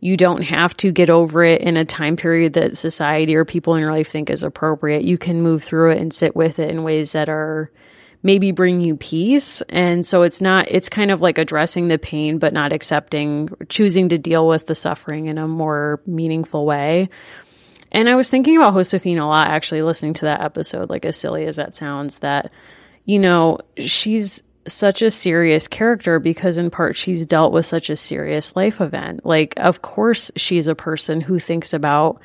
You 0.00 0.16
don't 0.16 0.42
have 0.42 0.76
to 0.78 0.90
get 0.90 1.10
over 1.10 1.44
it 1.44 1.60
in 1.60 1.76
a 1.76 1.84
time 1.84 2.16
period 2.16 2.54
that 2.54 2.76
society 2.76 3.36
or 3.36 3.44
people 3.44 3.74
in 3.74 3.80
your 3.80 3.92
life 3.92 4.08
think 4.08 4.30
is 4.30 4.42
appropriate. 4.42 5.04
You 5.04 5.16
can 5.16 5.42
move 5.42 5.62
through 5.62 5.92
it 5.92 6.02
and 6.02 6.12
sit 6.12 6.34
with 6.34 6.58
it 6.58 6.70
in 6.70 6.82
ways 6.82 7.12
that 7.12 7.28
are 7.28 7.70
maybe 8.22 8.52
bring 8.52 8.80
you 8.80 8.96
peace. 8.96 9.62
And 9.68 10.04
so 10.04 10.22
it's 10.22 10.40
not, 10.40 10.70
it's 10.70 10.88
kind 10.88 11.10
of 11.10 11.20
like 11.20 11.38
addressing 11.38 11.88
the 11.88 11.98
pain, 11.98 12.38
but 12.38 12.52
not 12.52 12.72
accepting, 12.72 13.48
choosing 13.68 14.10
to 14.10 14.18
deal 14.18 14.46
with 14.46 14.66
the 14.66 14.74
suffering 14.74 15.26
in 15.26 15.38
a 15.38 15.48
more 15.48 16.02
meaningful 16.06 16.66
way. 16.66 17.08
And 17.92 18.08
I 18.08 18.14
was 18.14 18.28
thinking 18.28 18.56
about 18.56 18.74
Josephine 18.74 19.18
a 19.18 19.26
lot, 19.26 19.48
actually, 19.48 19.82
listening 19.82 20.14
to 20.14 20.26
that 20.26 20.42
episode, 20.42 20.90
like 20.90 21.04
as 21.04 21.16
silly 21.16 21.46
as 21.46 21.56
that 21.56 21.74
sounds, 21.74 22.18
that, 22.18 22.52
you 23.04 23.18
know, 23.18 23.58
she's 23.78 24.42
such 24.68 25.02
a 25.02 25.10
serious 25.10 25.66
character 25.66 26.20
because, 26.20 26.58
in 26.58 26.70
part, 26.70 26.96
she's 26.96 27.26
dealt 27.26 27.52
with 27.52 27.66
such 27.66 27.90
a 27.90 27.96
serious 27.96 28.54
life 28.54 28.80
event. 28.80 29.24
Like, 29.24 29.54
of 29.56 29.82
course, 29.82 30.30
she's 30.36 30.66
a 30.66 30.74
person 30.74 31.20
who 31.20 31.38
thinks 31.38 31.72
about 31.72 32.20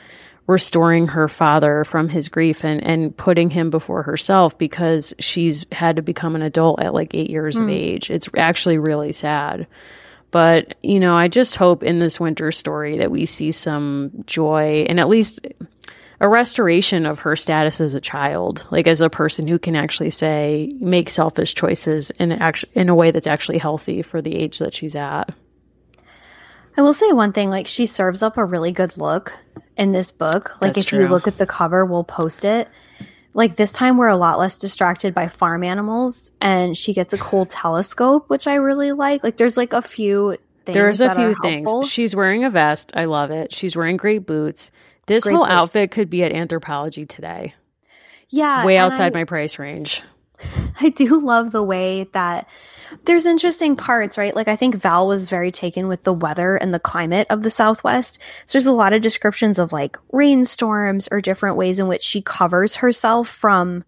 restoring 0.47 1.07
her 1.07 1.27
father 1.27 1.83
from 1.83 2.09
his 2.09 2.29
grief 2.29 2.63
and, 2.63 2.83
and 2.83 3.15
putting 3.17 3.49
him 3.49 3.69
before 3.69 4.03
herself 4.03 4.57
because 4.57 5.13
she's 5.19 5.65
had 5.71 5.95
to 5.95 6.01
become 6.01 6.35
an 6.35 6.41
adult 6.41 6.81
at 6.81 6.93
like 6.93 7.15
eight 7.15 7.29
years 7.29 7.57
mm. 7.57 7.61
of 7.61 7.65
hmm. 7.65 7.71
age. 7.71 8.11
It's 8.11 8.29
actually 8.37 8.77
really 8.77 9.11
sad. 9.11 9.67
But, 10.31 10.75
you 10.83 10.99
know, 10.99 11.15
I 11.15 11.29
just 11.29 11.55
hope 11.55 11.81
in 11.81 11.99
this 11.99 12.19
winter 12.19 12.51
story 12.51 12.97
that 12.97 13.09
we 13.09 13.25
see 13.25 13.51
some 13.51 14.11
joy 14.25 14.85
and 14.89 14.99
at 14.99 15.07
least 15.07 15.47
a 16.19 16.29
restoration 16.29 17.05
of 17.05 17.19
her 17.19 17.35
status 17.35 17.81
as 17.81 17.95
a 17.95 18.01
child, 18.01 18.65
like 18.69 18.87
as 18.87 19.01
a 19.01 19.09
person 19.09 19.47
who 19.47 19.57
can 19.57 19.75
actually 19.75 20.09
say, 20.09 20.69
make 20.79 21.09
selfish 21.09 21.55
choices 21.55 22.11
in, 22.11 22.31
act- 22.31 22.65
in 22.73 22.89
a 22.89 22.95
way 22.95 23.11
that's 23.11 23.27
actually 23.27 23.57
healthy 23.57 24.01
for 24.01 24.21
the 24.21 24.35
age 24.35 24.59
that 24.59 24.73
she's 24.73 24.95
at. 24.95 25.33
I 26.77 26.81
will 26.81 26.93
say 26.93 27.11
one 27.11 27.31
thing, 27.31 27.49
like 27.49 27.67
she 27.67 27.85
serves 27.85 28.21
up 28.21 28.37
a 28.37 28.45
really 28.45 28.71
good 28.71 28.97
look 28.97 29.37
in 29.77 29.91
this 29.91 30.11
book. 30.11 30.61
Like 30.61 30.73
That's 30.73 30.85
if 30.85 30.89
true. 30.89 31.03
you 31.03 31.07
look 31.07 31.27
at 31.27 31.37
the 31.37 31.45
cover, 31.45 31.85
we'll 31.85 32.03
post 32.03 32.45
it. 32.45 32.67
Like 33.33 33.55
this 33.55 33.73
time 33.73 33.97
we're 33.97 34.07
a 34.07 34.15
lot 34.15 34.39
less 34.39 34.57
distracted 34.57 35.13
by 35.13 35.27
farm 35.27 35.63
animals 35.63 36.31
and 36.39 36.75
she 36.75 36.93
gets 36.93 37.13
a 37.13 37.17
cool 37.17 37.45
telescope, 37.45 38.29
which 38.29 38.47
I 38.47 38.55
really 38.55 38.93
like. 38.93 39.23
Like 39.23 39.37
there's 39.37 39.57
like 39.57 39.73
a 39.73 39.81
few 39.81 40.37
There's 40.65 41.01
a 41.01 41.13
few 41.13 41.35
things. 41.41 41.69
She's 41.89 42.15
wearing 42.15 42.43
a 42.43 42.49
vest. 42.49 42.93
I 42.95 43.05
love 43.05 43.31
it. 43.31 43.53
She's 43.53 43.75
wearing 43.75 43.97
great 43.97 44.25
boots. 44.25 44.71
This 45.05 45.25
great 45.25 45.33
whole 45.33 45.43
boots. 45.43 45.51
outfit 45.53 45.91
could 45.91 46.09
be 46.09 46.23
at 46.23 46.31
Anthropologie 46.31 47.07
today. 47.07 47.53
Yeah. 48.29 48.65
Way 48.65 48.77
outside 48.77 49.15
I, 49.15 49.19
my 49.19 49.23
price 49.25 49.59
range. 49.59 50.01
I 50.81 50.89
do 50.89 51.19
love 51.19 51.51
the 51.51 51.63
way 51.63 52.07
that 52.13 52.47
there's 53.05 53.25
interesting 53.25 53.75
parts, 53.75 54.17
right? 54.17 54.35
Like 54.35 54.47
I 54.47 54.55
think 54.55 54.75
Val 54.75 55.07
was 55.07 55.29
very 55.29 55.51
taken 55.51 55.87
with 55.87 56.03
the 56.03 56.13
weather 56.13 56.55
and 56.55 56.73
the 56.73 56.79
climate 56.79 57.27
of 57.29 57.43
the 57.43 57.49
Southwest. 57.49 58.19
So 58.45 58.57
there's 58.57 58.67
a 58.67 58.71
lot 58.71 58.93
of 58.93 59.01
descriptions 59.01 59.59
of 59.59 59.73
like 59.73 59.97
rainstorms 60.11 61.07
or 61.11 61.21
different 61.21 61.57
ways 61.57 61.79
in 61.79 61.87
which 61.87 62.03
she 62.03 62.21
covers 62.21 62.75
herself 62.75 63.29
from 63.29 63.83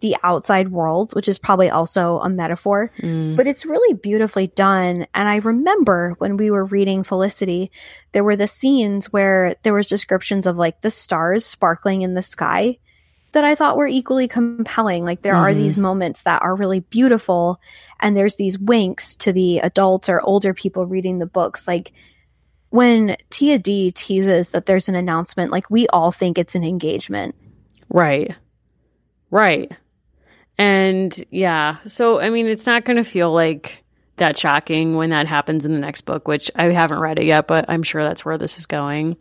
the 0.00 0.16
outside 0.22 0.70
world, 0.70 1.12
which 1.12 1.28
is 1.28 1.38
probably 1.38 1.70
also 1.70 2.18
a 2.18 2.28
metaphor, 2.28 2.92
mm. 3.00 3.34
but 3.36 3.46
it's 3.46 3.66
really 3.66 3.94
beautifully 3.94 4.46
done. 4.48 5.06
And 5.12 5.28
I 5.28 5.36
remember 5.36 6.14
when 6.18 6.36
we 6.36 6.50
were 6.50 6.64
reading 6.64 7.02
Felicity, 7.02 7.70
there 8.12 8.24
were 8.24 8.36
the 8.36 8.46
scenes 8.46 9.12
where 9.12 9.56
there 9.62 9.74
was 9.74 9.86
descriptions 9.86 10.46
of 10.46 10.56
like 10.56 10.80
the 10.80 10.90
stars 10.90 11.44
sparkling 11.44 12.02
in 12.02 12.14
the 12.14 12.22
sky 12.22 12.78
that 13.32 13.44
I 13.44 13.54
thought 13.54 13.76
were 13.76 13.86
equally 13.86 14.28
compelling. 14.28 15.04
Like 15.04 15.22
there 15.22 15.34
mm-hmm. 15.34 15.44
are 15.44 15.54
these 15.54 15.76
moments 15.76 16.22
that 16.22 16.42
are 16.42 16.54
really 16.54 16.80
beautiful, 16.80 17.60
and 18.00 18.16
there's 18.16 18.36
these 18.36 18.58
winks 18.58 19.16
to 19.16 19.32
the 19.32 19.58
adults 19.58 20.08
or 20.08 20.20
older 20.22 20.54
people 20.54 20.86
reading 20.86 21.18
the 21.18 21.26
books. 21.26 21.68
Like 21.68 21.92
when 22.70 23.16
Tia 23.30 23.58
D 23.58 23.90
teases 23.90 24.50
that 24.50 24.66
there's 24.66 24.88
an 24.88 24.94
announcement, 24.94 25.52
like 25.52 25.70
we 25.70 25.86
all 25.88 26.12
think 26.12 26.38
it's 26.38 26.54
an 26.54 26.64
engagement. 26.64 27.34
Right. 27.88 28.34
Right. 29.30 29.72
And 30.56 31.14
yeah, 31.30 31.78
so 31.86 32.20
I 32.20 32.30
mean, 32.30 32.46
it's 32.46 32.66
not 32.66 32.84
going 32.84 32.96
to 32.96 33.04
feel 33.04 33.32
like 33.32 33.84
that 34.16 34.36
shocking 34.36 34.96
when 34.96 35.10
that 35.10 35.26
happens 35.26 35.64
in 35.64 35.72
the 35.72 35.78
next 35.78 36.02
book, 36.02 36.26
which 36.26 36.50
I 36.56 36.64
haven't 36.64 36.98
read 36.98 37.18
it 37.18 37.24
yet, 37.24 37.46
but 37.46 37.64
I'm 37.68 37.84
sure 37.84 38.02
that's 38.02 38.24
where 38.24 38.36
this 38.36 38.58
is 38.58 38.66
going. 38.66 39.16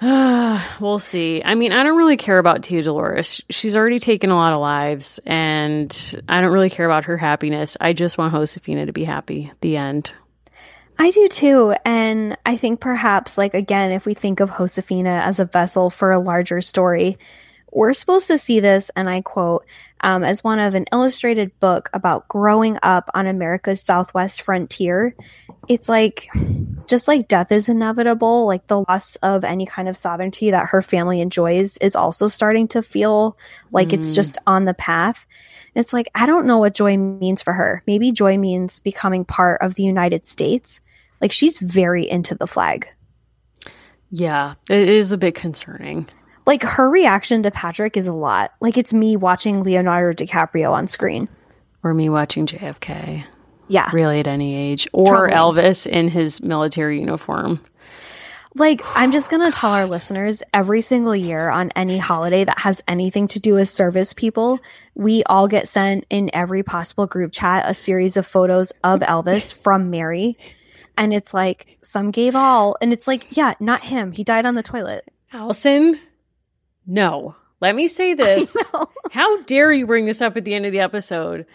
we'll 0.80 1.00
see. 1.00 1.42
I 1.44 1.54
mean, 1.56 1.72
I 1.72 1.82
don't 1.82 1.96
really 1.96 2.16
care 2.16 2.38
about 2.38 2.62
Tia 2.62 2.82
Dolores. 2.82 3.42
She's 3.50 3.76
already 3.76 3.98
taken 3.98 4.30
a 4.30 4.36
lot 4.36 4.52
of 4.52 4.60
lives, 4.60 5.18
and 5.26 6.22
I 6.28 6.40
don't 6.40 6.52
really 6.52 6.70
care 6.70 6.86
about 6.86 7.06
her 7.06 7.16
happiness. 7.16 7.76
I 7.80 7.94
just 7.94 8.16
want 8.16 8.32
Josefina 8.32 8.86
to 8.86 8.92
be 8.92 9.04
happy. 9.04 9.52
The 9.60 9.76
end. 9.76 10.12
I 11.00 11.10
do 11.10 11.28
too. 11.28 11.74
And 11.84 12.36
I 12.46 12.56
think 12.56 12.80
perhaps, 12.80 13.36
like, 13.36 13.54
again, 13.54 13.90
if 13.90 14.06
we 14.06 14.14
think 14.14 14.38
of 14.40 14.50
Josefina 14.50 15.22
as 15.24 15.40
a 15.40 15.44
vessel 15.44 15.90
for 15.90 16.10
a 16.10 16.20
larger 16.20 16.60
story, 16.60 17.18
we're 17.72 17.94
supposed 17.94 18.28
to 18.28 18.38
see 18.38 18.60
this, 18.60 18.90
and 18.94 19.10
I 19.10 19.20
quote, 19.20 19.66
um, 20.00 20.22
as 20.22 20.42
one 20.42 20.58
of 20.58 20.74
an 20.74 20.86
illustrated 20.92 21.58
book 21.60 21.90
about 21.92 22.28
growing 22.28 22.78
up 22.82 23.10
on 23.14 23.26
America's 23.26 23.82
Southwest 23.82 24.42
frontier. 24.42 25.14
It's 25.68 25.88
like, 25.88 26.28
just 26.88 27.08
like 27.08 27.28
death 27.28 27.52
is 27.52 27.68
inevitable, 27.68 28.46
like 28.46 28.66
the 28.66 28.84
loss 28.88 29.16
of 29.16 29.44
any 29.44 29.66
kind 29.66 29.88
of 29.88 29.96
sovereignty 29.96 30.50
that 30.50 30.66
her 30.66 30.82
family 30.82 31.20
enjoys 31.20 31.76
is 31.78 31.94
also 31.94 32.28
starting 32.28 32.68
to 32.68 32.82
feel 32.82 33.36
like 33.70 33.88
mm. 33.88 33.94
it's 33.94 34.14
just 34.14 34.38
on 34.46 34.64
the 34.64 34.74
path. 34.74 35.26
It's 35.74 35.92
like, 35.92 36.08
I 36.14 36.26
don't 36.26 36.46
know 36.46 36.58
what 36.58 36.74
joy 36.74 36.96
means 36.96 37.42
for 37.42 37.52
her. 37.52 37.82
Maybe 37.86 38.10
joy 38.10 38.38
means 38.38 38.80
becoming 38.80 39.24
part 39.24 39.62
of 39.62 39.74
the 39.74 39.84
United 39.84 40.26
States. 40.26 40.80
Like 41.20 41.32
she's 41.32 41.58
very 41.58 42.08
into 42.08 42.34
the 42.34 42.46
flag. 42.46 42.88
Yeah, 44.10 44.54
it 44.68 44.88
is 44.88 45.12
a 45.12 45.18
bit 45.18 45.34
concerning 45.34 46.08
like 46.48 46.62
her 46.62 46.88
reaction 46.88 47.42
to 47.42 47.50
Patrick 47.50 47.98
is 47.98 48.08
a 48.08 48.12
lot. 48.14 48.54
Like 48.58 48.78
it's 48.78 48.94
me 48.94 49.16
watching 49.16 49.62
Leonardo 49.62 50.24
DiCaprio 50.24 50.72
on 50.72 50.86
screen. 50.86 51.28
Or 51.82 51.92
me 51.92 52.08
watching 52.08 52.46
JFK. 52.46 53.26
Yeah. 53.68 53.88
Really 53.92 54.20
at 54.20 54.26
any 54.26 54.56
age. 54.56 54.88
Or 54.92 55.28
Elvis 55.28 55.86
in 55.86 56.08
his 56.08 56.42
military 56.42 57.00
uniform. 57.00 57.60
Like, 58.54 58.80
I'm 58.94 59.12
just 59.12 59.30
going 59.30 59.50
to 59.50 59.56
tell 59.56 59.70
our 59.70 59.86
listeners 59.86 60.42
every 60.52 60.80
single 60.80 61.14
year 61.14 61.48
on 61.48 61.70
any 61.76 61.98
holiday 61.98 62.44
that 62.44 62.58
has 62.58 62.82
anything 62.88 63.28
to 63.28 63.40
do 63.40 63.54
with 63.54 63.68
service 63.68 64.14
people, 64.14 64.58
we 64.94 65.22
all 65.24 65.46
get 65.48 65.68
sent 65.68 66.06
in 66.10 66.30
every 66.32 66.62
possible 66.62 67.06
group 67.06 67.30
chat 67.30 67.68
a 67.68 67.74
series 67.74 68.16
of 68.16 68.26
photos 68.26 68.72
of 68.82 69.00
Elvis 69.00 69.54
from 69.54 69.90
Mary. 69.90 70.38
And 70.96 71.14
it's 71.14 71.32
like, 71.32 71.78
some 71.82 72.10
gave 72.10 72.34
all. 72.34 72.76
And 72.80 72.92
it's 72.92 73.06
like, 73.06 73.36
yeah, 73.36 73.54
not 73.60 73.84
him. 73.84 74.10
He 74.12 74.24
died 74.24 74.46
on 74.46 74.56
the 74.56 74.62
toilet. 74.62 75.04
Allison, 75.32 76.00
no. 76.86 77.36
Let 77.60 77.76
me 77.76 77.86
say 77.86 78.14
this. 78.14 78.56
How 79.12 79.42
dare 79.42 79.72
you 79.72 79.86
bring 79.86 80.06
this 80.06 80.22
up 80.22 80.36
at 80.36 80.44
the 80.44 80.54
end 80.54 80.66
of 80.66 80.72
the 80.72 80.80
episode? 80.80 81.46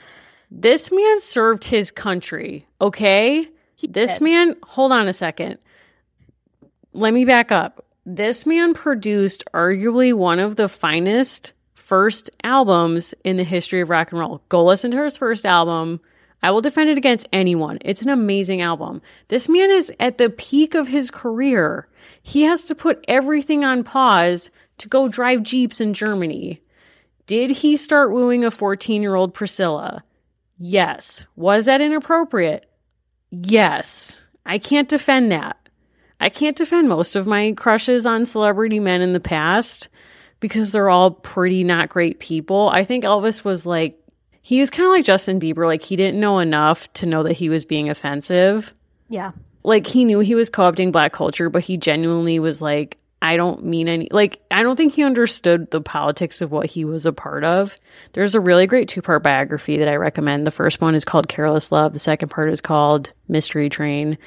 This 0.56 0.92
man 0.92 1.20
served 1.20 1.64
his 1.64 1.90
country, 1.90 2.68
okay? 2.80 3.50
He 3.74 3.88
this 3.88 4.20
did. 4.20 4.24
man, 4.24 4.56
hold 4.62 4.92
on 4.92 5.08
a 5.08 5.14
second. 5.14 5.58
Let 6.94 7.12
me 7.12 7.26
back 7.26 7.52
up. 7.52 7.88
This 8.06 8.46
man 8.46 8.76
produced 8.76 9.44
arguably 9.52 10.14
one 10.14 10.40
of 10.40 10.56
the 10.56 10.70
finest 10.70 11.54
first 11.74 12.30
albums 12.44 13.16
in 13.24 13.38
the 13.38 13.44
history 13.44 13.82
of 13.82 13.90
rock 13.90 14.12
and 14.12 14.20
roll. 14.20 14.44
Go 14.50 14.64
listen 14.64 14.92
to 14.92 15.04
his 15.04 15.18
first 15.18 15.44
album. 15.44 16.00
I 16.44 16.52
will 16.52 16.62
defend 16.62 16.92
it 16.92 17.00
against 17.00 17.28
anyone. 17.34 17.80
It's 17.82 18.04
an 18.04 18.10
amazing 18.10 18.62
album. 18.62 19.02
This 19.30 19.50
man 19.50 19.72
is 19.72 19.92
at 20.00 20.20
the 20.20 20.30
peak 20.30 20.76
of 20.76 20.88
his 20.88 21.10
career. 21.10 21.88
He 22.22 22.44
has 22.44 22.64
to 22.66 22.76
put 22.76 23.04
everything 23.08 23.66
on 23.66 23.84
pause 23.84 24.52
to 24.78 24.88
go 24.88 25.08
drive 25.08 25.42
Jeeps 25.42 25.82
in 25.82 25.96
Germany. 25.96 26.62
Did 27.26 27.50
he 27.50 27.76
start 27.76 28.12
wooing 28.12 28.46
a 28.46 28.52
14 28.52 29.02
year 29.02 29.16
old 29.16 29.34
Priscilla? 29.34 30.04
Yes. 30.58 31.26
Was 31.36 31.66
that 31.66 31.82
inappropriate? 31.82 32.70
Yes. 33.32 34.26
I 34.46 34.58
can't 34.58 34.90
defend 34.90 35.32
that. 35.32 35.58
I 36.20 36.30
can't 36.30 36.56
defend 36.56 36.88
most 36.88 37.16
of 37.16 37.28
my 37.28 37.52
crushes 37.54 38.06
on 38.06 38.26
celebrity 38.26 38.80
men 38.80 39.02
in 39.02 39.14
the 39.14 39.20
past 39.20 39.90
because 40.40 40.72
they're 40.72 40.90
all 40.90 41.12
pretty 41.12 41.64
not 41.64 41.90
great 41.90 42.20
people. 42.20 42.70
I 42.70 42.84
think 42.84 43.04
Elvis 43.04 43.44
was 43.44 43.66
like, 43.66 44.00
he 44.42 44.60
was 44.60 44.70
kind 44.70 44.86
of 44.86 44.92
like 44.92 45.06
Justin 45.06 45.40
Bieber. 45.40 45.66
Like, 45.66 45.82
he 45.82 45.96
didn't 45.96 46.20
know 46.20 46.40
enough 46.40 46.92
to 46.94 47.06
know 47.06 47.24
that 47.24 47.34
he 47.34 47.50
was 47.50 47.64
being 47.64 47.90
offensive. 47.90 48.74
Yeah. 49.08 49.32
Like, 49.64 49.88
he 49.88 50.04
knew 50.04 50.20
he 50.20 50.36
was 50.36 50.50
co 50.50 50.70
opting 50.70 50.92
black 50.92 51.14
culture, 51.14 51.50
but 51.50 51.64
he 51.64 51.78
genuinely 51.78 52.40
was 52.40 52.62
like, 52.62 52.98
I 53.24 53.38
don't 53.38 53.64
mean 53.64 53.88
any, 53.88 54.10
like, 54.12 54.42
I 54.52 54.64
don't 54.64 54.76
think 54.76 54.94
he 54.94 55.04
understood 55.06 55.72
the 55.72 55.80
politics 55.80 56.42
of 56.42 56.52
what 56.52 56.66
he 56.66 56.84
was 56.84 57.06
a 57.06 57.14
part 57.14 57.46
of. 57.46 57.80
There's 58.12 58.36
a 58.36 58.42
really 58.42 58.68
great 58.68 58.90
two 58.90 59.02
part 59.02 59.24
biography 59.24 59.78
that 59.78 59.88
I 59.88 59.96
recommend. 59.96 60.46
The 60.46 60.52
first 60.52 60.82
one 60.82 60.94
is 60.94 61.06
called 61.06 61.30
Careless 61.30 61.72
Love, 61.72 61.94
the 61.94 62.00
second 62.00 62.28
part 62.28 62.52
is 62.52 62.60
called 62.60 63.14
Mystery 63.30 63.70
Train. 63.70 64.18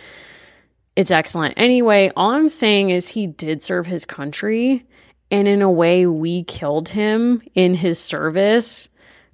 It's 0.96 1.10
excellent. 1.10 1.54
Anyway, 1.58 2.10
all 2.16 2.30
I'm 2.30 2.48
saying 2.48 2.88
is 2.88 3.06
he 3.06 3.26
did 3.26 3.62
serve 3.62 3.86
his 3.86 4.06
country. 4.06 4.86
And 5.30 5.46
in 5.46 5.60
a 5.60 5.70
way, 5.70 6.06
we 6.06 6.44
killed 6.44 6.88
him 6.88 7.42
in 7.54 7.74
his 7.74 7.98
service 7.98 8.88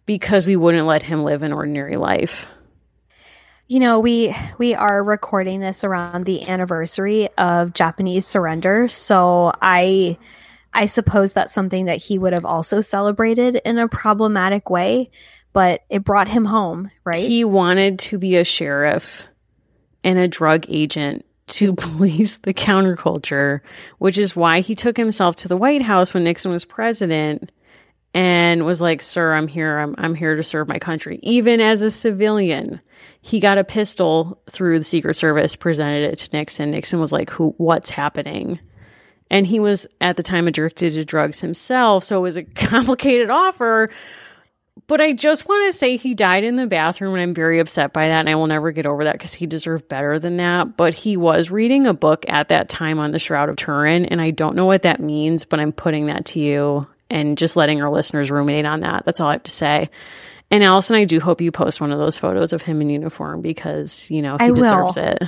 because 0.06 0.44
we 0.44 0.56
wouldn't 0.56 0.89
let 0.89 1.05
him 1.05 1.22
live 1.22 1.44
an 1.44 1.52
ordinary 1.52 1.97
life 1.97 2.48
you 3.73 3.81
know 3.81 4.01
we 4.01 4.35
we 4.59 4.74
are 4.74 5.03
recording 5.03 5.61
this 5.61 5.82
around 5.82 6.27
the 6.27 6.47
anniversary 6.47 7.31
of 7.39 7.73
japanese 7.73 8.27
surrender. 8.27 8.86
So 8.86 9.51
i 9.62 10.19
i 10.74 10.85
suppose 10.85 11.32
that's 11.32 11.55
something 11.55 11.86
that 11.86 11.97
he 11.97 12.19
would 12.19 12.32
have 12.32 12.44
also 12.44 12.82
celebrated 12.82 13.57
in 13.65 13.78
a 13.78 13.89
problematic 13.89 14.69
way 14.69 15.11
but 15.55 15.85
it 15.89 16.05
brought 16.05 16.28
him 16.28 16.44
home 16.44 16.90
right? 17.05 17.27
He 17.27 17.44
wanted 17.44 17.99
to 18.01 18.19
be 18.19 18.36
a 18.36 18.44
sheriff 18.44 19.23
and 20.05 20.19
a 20.19 20.28
drug 20.28 20.66
agent 20.69 21.24
to 21.47 21.74
police 21.74 22.36
the 22.39 22.53
counterculture 22.53 23.61
which 23.97 24.19
is 24.19 24.36
why 24.36 24.61
he 24.61 24.74
took 24.74 24.99
himself 24.99 25.36
to 25.36 25.49
the 25.49 25.57
white 25.57 25.82
house 25.82 26.12
when 26.12 26.24
nixon 26.24 26.53
was 26.53 26.66
president 26.66 27.51
and 28.14 28.64
was 28.64 28.80
like 28.80 29.02
sir 29.02 29.34
i'm 29.34 29.48
here 29.48 29.78
i'm, 29.78 29.94
I'm 29.98 30.14
here 30.14 30.36
to 30.36 30.43
serve 30.43 30.68
my 30.68 30.78
country 30.78 31.18
even 31.22 31.60
as 31.60 31.82
a 31.82 31.90
civilian 31.90 32.80
he 33.22 33.39
got 33.39 33.56
a 33.56 33.64
pistol 33.64 34.43
through 34.51 34.78
the 34.78 34.84
Secret 34.84 35.14
Service, 35.14 35.55
presented 35.55 36.12
it 36.12 36.18
to 36.18 36.36
Nixon. 36.36 36.72
Nixon 36.72 37.01
was 37.01 37.12
like, 37.12 37.30
"Who? 37.30 37.55
What's 37.56 37.89
happening?" 37.89 38.59
And 39.30 39.47
he 39.47 39.60
was 39.60 39.86
at 40.01 40.16
the 40.16 40.22
time 40.22 40.48
addicted 40.48 40.93
to 40.94 41.05
drugs 41.05 41.40
himself, 41.40 42.05
so 42.05 42.18
it 42.18 42.22
was 42.22 42.36
a 42.36 42.43
complicated 42.55 43.30
offer. 43.30 43.90
But 44.89 45.01
I 45.01 45.12
just 45.12 45.48
want 45.48 45.72
to 45.72 45.78
say 45.78 45.97
he 45.97 46.14
died 46.14 46.44
in 46.44 46.56
the 46.56 46.66
bathroom, 46.66 47.14
and 47.14 47.22
I'm 47.22 47.34
very 47.34 47.60
upset 47.60 47.93
by 47.93 48.09
that. 48.09 48.20
And 48.20 48.28
I 48.28 48.34
will 48.34 48.48
never 48.48 48.72
get 48.72 48.86
over 48.86 49.05
that 49.05 49.12
because 49.12 49.32
he 49.32 49.47
deserved 49.47 49.86
better 49.86 50.18
than 50.18 50.39
that. 50.39 50.76
But 50.76 50.93
he 50.93 51.16
was 51.16 51.51
reading 51.51 51.86
a 51.86 51.94
book 51.94 52.24
at 52.28 52.48
that 52.48 52.68
time 52.68 52.98
on 52.98 53.12
the 53.12 53.18
Shroud 53.20 53.48
of 53.48 53.56
Turin, 53.56 54.06
and 54.06 54.20
I 54.20 54.32
don't 54.32 54.56
know 54.56 54.66
what 54.66 54.82
that 54.82 54.98
means, 54.98 55.44
but 55.44 55.60
I'm 55.60 55.72
putting 55.72 56.06
that 56.06 56.24
to 56.26 56.40
you 56.40 56.82
and 57.12 57.39
just 57.39 57.56
letting 57.56 57.82
our 57.82 57.90
listeners 57.90 58.30
ruminate 58.30 58.66
on 58.66 58.80
that. 58.80 59.05
That's 59.05 59.20
all 59.20 59.28
I 59.28 59.32
have 59.32 59.43
to 59.44 59.51
say. 59.51 59.90
And 60.51 60.62
Allison, 60.62 60.97
I 60.97 61.05
do 61.05 61.20
hope 61.20 61.40
you 61.40 61.51
post 61.52 61.80
one 61.80 61.93
of 61.93 61.98
those 61.98 62.18
photos 62.18 62.52
of 62.52 62.62
him 62.62 62.80
in 62.82 62.90
uniform 62.90 63.40
because, 63.40 64.10
you 64.10 64.20
know, 64.20 64.36
he 64.39 64.47
I 64.47 64.51
deserves 64.51 64.97
will. 64.97 65.05
it. 65.05 65.22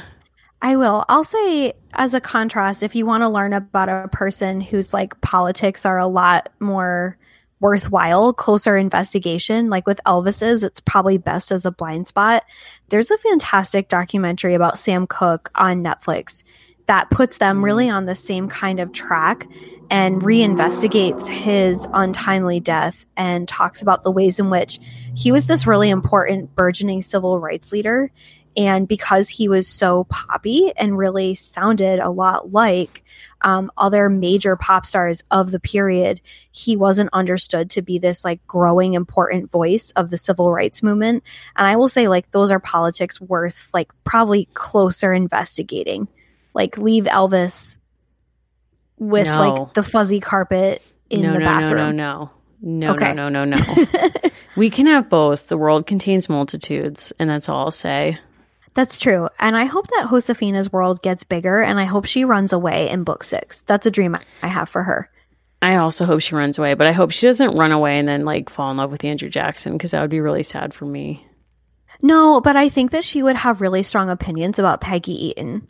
I 0.61 0.77
will. 0.77 1.05
I'll 1.09 1.25
say, 1.25 1.75
as 1.93 2.15
a 2.15 2.21
contrast, 2.21 2.83
if 2.83 2.95
you 2.95 3.07
want 3.07 3.23
to 3.23 3.29
learn 3.29 3.53
about 3.53 3.89
a 3.89 4.09
person 4.09 4.61
whose 4.61 4.93
like 4.93 5.21
politics 5.21 5.87
are 5.87 5.99
a 5.99 6.07
lot 6.07 6.49
more 6.61 7.19
worthwhile, 7.61 8.33
closer 8.33 8.77
investigation, 8.77 9.71
like 9.71 9.87
with 9.87 10.01
Elvis's, 10.07 10.65
it's 10.65 10.81
probably 10.81 11.17
best 11.17 11.53
as 11.53 11.65
a 11.65 11.71
blind 11.71 12.07
spot. 12.07 12.45
There's 12.89 13.11
a 13.11 13.19
fantastic 13.19 13.89
documentary 13.89 14.55
about 14.55 14.79
Sam 14.79 15.07
Cooke 15.07 15.51
on 15.55 15.83
Netflix 15.83 16.45
that 16.87 17.11
puts 17.11 17.39
them 17.39 17.65
really 17.65 17.87
mm. 17.87 17.95
on 17.95 18.07
the 18.07 18.15
same 18.15 18.49
kind 18.49 18.81
of 18.81 18.93
track 18.93 19.47
and 19.91 20.23
reinvestigates 20.23 21.29
his 21.29 21.87
untimely 21.93 22.61
death 22.61 23.07
and 23.17 23.47
talks 23.47 23.83
about 23.83 24.03
the 24.03 24.11
ways 24.11 24.39
in 24.39 24.51
which 24.51 24.79
he 25.15 25.31
was 25.31 25.47
this 25.47 25.67
really 25.67 25.91
important 25.91 26.55
burgeoning 26.55 27.03
civil 27.03 27.39
rights 27.39 27.73
leader. 27.73 28.11
And 28.57 28.87
because 28.87 29.29
he 29.29 29.49
was 29.49 29.67
so 29.67 30.05
poppy 30.05 30.73
and 30.77 30.97
really 30.97 31.35
sounded 31.35 31.99
a 31.99 32.11
lot 32.11 32.53
like 32.53 33.03
um, 33.41 33.71
other 33.77 34.09
major 34.09 34.55
pop 34.55 34.87
stars 34.87 35.25
of 35.33 35.51
the 35.51 35.59
period, 35.59 36.21
he 36.53 36.77
wasn't 36.77 37.11
understood 37.13 37.69
to 37.71 37.83
be 37.83 37.99
this 37.99 38.25
like 38.25 38.47
growing 38.47 38.95
important 38.95 39.51
voice 39.51 39.91
of 39.93 40.11
the 40.11 40.17
civil 40.17 40.53
rights 40.53 40.85
movement. 40.85 41.25
And 41.57 41.67
I 41.67 41.75
will 41.75 41.89
say, 41.89 42.07
like, 42.07 42.31
those 42.31 42.53
are 42.53 42.61
politics 42.61 43.21
worth 43.21 43.69
like 43.75 43.93
probably 44.05 44.47
closer 44.55 45.13
investigating 45.13 46.07
like 46.55 46.79
leave 46.79 47.05
Elvis 47.05 47.79
with 48.99 49.27
no. 49.27 49.55
like 49.55 49.75
the 49.75 49.83
fuzzy 49.83 50.21
carpet 50.21 50.83
in 51.11 51.23
no, 51.23 51.33
the 51.33 51.39
no, 51.41 51.45
bathroom. 51.45 51.77
No, 51.77 51.91
no, 51.91 52.31
no, 52.61 52.87
no, 52.87 52.95
okay. 52.95 53.13
no, 53.13 53.29
no, 53.29 53.45
no, 53.45 53.57
no. 53.57 54.11
we 54.57 54.71
can 54.71 54.87
have 54.87 55.09
both. 55.09 55.49
The 55.49 55.59
world 55.59 55.87
contains 55.87 56.29
multitudes, 56.29 57.13
and 57.19 57.29
that's 57.29 57.49
all 57.49 57.67
I'll 57.67 57.71
say. 57.71 58.19
That's 58.75 58.99
true. 58.99 59.29
And 59.39 59.57
I 59.57 59.67
hope 59.67 59.87
that 59.89 60.09
Josefina's 60.09 60.73
world 60.73 61.01
gets 61.01 61.23
bigger 61.23 61.63
and 61.63 61.79
I 61.79 61.85
hope 61.85 62.07
she 62.07 62.25
runs 62.25 62.53
away 62.53 62.91
in 62.91 63.05
book 63.05 63.23
six. 63.23 63.63
That's 63.63 63.87
a 63.87 63.91
dream 63.91 64.17
I 64.43 64.49
have 64.49 64.69
for 64.69 64.83
her. 64.83 65.09
I 65.63 65.77
also 65.77 66.05
hope 66.05 66.21
she 66.21 66.35
runs 66.35 66.59
away, 66.59 66.75
but 66.75 66.89
I 66.89 66.93
hope 66.93 67.13
she 67.13 67.27
doesn't 67.27 67.57
run 67.57 67.73
away 67.73 67.99
and 67.99 68.07
then 68.07 68.25
like 68.25 68.51
fall 68.51 68.71
in 68.73 68.77
love 68.77 68.91
with 68.91 69.05
Andrew 69.05 69.31
Jackson 69.31 69.73
because 69.73 69.93
that 69.93 70.01
would 70.01 70.11
be 70.11 70.21
really 70.21 70.43
sad 70.43 70.75
for 70.75 70.85
me. 70.87 71.27
No, 72.03 72.41
but 72.41 72.57
I 72.57 72.69
think 72.69 72.91
that 72.91 73.05
she 73.05 73.23
would 73.23 73.37
have 73.37 73.61
really 73.61 73.83
strong 73.83 74.11
opinions 74.11 74.59
about 74.59 74.81
Peggy 74.81 75.27
Eaton. 75.27 75.67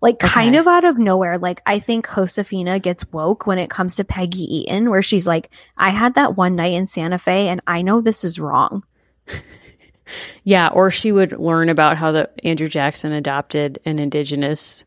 Like 0.00 0.16
okay. 0.16 0.28
kind 0.28 0.56
of 0.56 0.66
out 0.66 0.84
of 0.84 0.98
nowhere. 0.98 1.38
Like 1.38 1.62
I 1.66 1.78
think 1.78 2.08
Josefina 2.08 2.78
gets 2.78 3.10
woke 3.12 3.46
when 3.46 3.58
it 3.58 3.70
comes 3.70 3.96
to 3.96 4.04
Peggy 4.04 4.56
Eaton, 4.56 4.90
where 4.90 5.02
she's 5.02 5.26
like, 5.26 5.50
I 5.76 5.90
had 5.90 6.14
that 6.14 6.36
one 6.36 6.56
night 6.56 6.72
in 6.72 6.86
Santa 6.86 7.18
Fe 7.18 7.48
and 7.48 7.60
I 7.66 7.82
know 7.82 8.00
this 8.00 8.24
is 8.24 8.38
wrong. 8.38 8.84
yeah, 10.44 10.68
or 10.68 10.90
she 10.90 11.12
would 11.12 11.38
learn 11.38 11.68
about 11.68 11.96
how 11.96 12.12
the 12.12 12.30
Andrew 12.44 12.68
Jackson 12.68 13.12
adopted 13.12 13.78
an 13.84 13.98
indigenous 13.98 14.84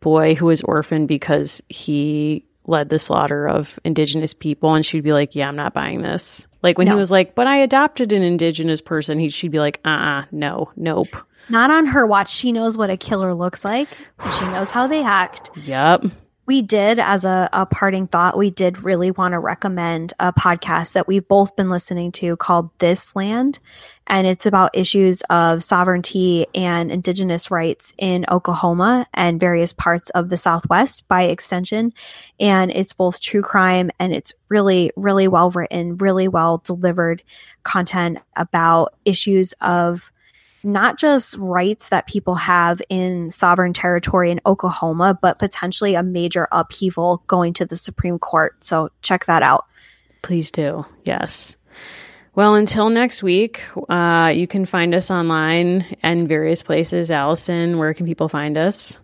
boy 0.00 0.34
who 0.34 0.46
was 0.46 0.62
orphaned 0.62 1.08
because 1.08 1.62
he 1.68 2.44
led 2.66 2.88
the 2.88 2.98
slaughter 2.98 3.46
of 3.46 3.78
indigenous 3.84 4.34
people 4.34 4.74
and 4.74 4.84
she'd 4.84 5.04
be 5.04 5.12
like, 5.12 5.34
"Yeah, 5.34 5.48
I'm 5.48 5.56
not 5.56 5.74
buying 5.74 6.02
this." 6.02 6.46
Like 6.62 6.78
when 6.78 6.86
no. 6.86 6.94
he 6.94 6.98
was 6.98 7.10
like, 7.10 7.34
"But 7.34 7.46
I 7.46 7.58
adopted 7.58 8.12
an 8.12 8.22
indigenous 8.22 8.80
person," 8.80 9.18
he 9.18 9.28
she'd 9.28 9.52
be 9.52 9.58
like, 9.58 9.80
"Uh-uh, 9.84 10.24
no, 10.32 10.70
nope." 10.76 11.16
Not 11.48 11.70
on 11.70 11.86
her 11.86 12.06
watch. 12.06 12.30
She 12.30 12.52
knows 12.52 12.76
what 12.76 12.90
a 12.90 12.96
killer 12.96 13.34
looks 13.34 13.64
like. 13.64 13.88
She 14.38 14.44
knows 14.46 14.70
how 14.70 14.86
they 14.86 15.02
act. 15.02 15.50
Yep. 15.56 16.04
We 16.46 16.60
did, 16.60 16.98
as 16.98 17.24
a, 17.24 17.48
a 17.54 17.64
parting 17.64 18.06
thought, 18.06 18.36
we 18.36 18.50
did 18.50 18.84
really 18.84 19.10
want 19.10 19.32
to 19.32 19.38
recommend 19.38 20.12
a 20.20 20.30
podcast 20.30 20.92
that 20.92 21.08
we've 21.08 21.26
both 21.26 21.56
been 21.56 21.70
listening 21.70 22.12
to 22.12 22.36
called 22.36 22.68
This 22.78 23.16
Land. 23.16 23.60
And 24.06 24.26
it's 24.26 24.44
about 24.44 24.76
issues 24.76 25.22
of 25.30 25.64
sovereignty 25.64 26.46
and 26.54 26.92
indigenous 26.92 27.50
rights 27.50 27.94
in 27.96 28.26
Oklahoma 28.30 29.06
and 29.14 29.40
various 29.40 29.72
parts 29.72 30.10
of 30.10 30.28
the 30.28 30.36
Southwest 30.36 31.08
by 31.08 31.22
extension. 31.22 31.94
And 32.38 32.70
it's 32.70 32.92
both 32.92 33.20
true 33.20 33.40
crime 33.40 33.90
and 33.98 34.12
it's 34.12 34.34
really, 34.50 34.90
really 34.96 35.28
well 35.28 35.50
written, 35.50 35.96
really 35.96 36.28
well 36.28 36.58
delivered 36.58 37.22
content 37.62 38.18
about 38.36 38.92
issues 39.06 39.54
of 39.62 40.12
not 40.64 40.98
just 40.98 41.36
rights 41.38 41.90
that 41.90 42.06
people 42.06 42.34
have 42.34 42.80
in 42.88 43.30
sovereign 43.30 43.72
territory 43.72 44.30
in 44.30 44.40
Oklahoma, 44.46 45.18
but 45.20 45.38
potentially 45.38 45.94
a 45.94 46.02
major 46.02 46.48
upheaval 46.50 47.22
going 47.26 47.52
to 47.54 47.66
the 47.66 47.76
Supreme 47.76 48.18
Court. 48.18 48.62
So 48.64 48.90
check 49.02 49.26
that 49.26 49.42
out. 49.42 49.66
Please 50.22 50.50
do. 50.50 50.86
Yes. 51.04 51.56
Well, 52.34 52.56
until 52.56 52.90
next 52.90 53.22
week, 53.22 53.62
uh, 53.88 54.32
you 54.34 54.46
can 54.46 54.64
find 54.64 54.94
us 54.94 55.10
online 55.10 55.84
and 56.02 56.28
various 56.28 56.62
places. 56.62 57.10
Allison, 57.10 57.78
where 57.78 57.94
can 57.94 58.06
people 58.06 58.28
find 58.28 58.58
us? 58.58 58.98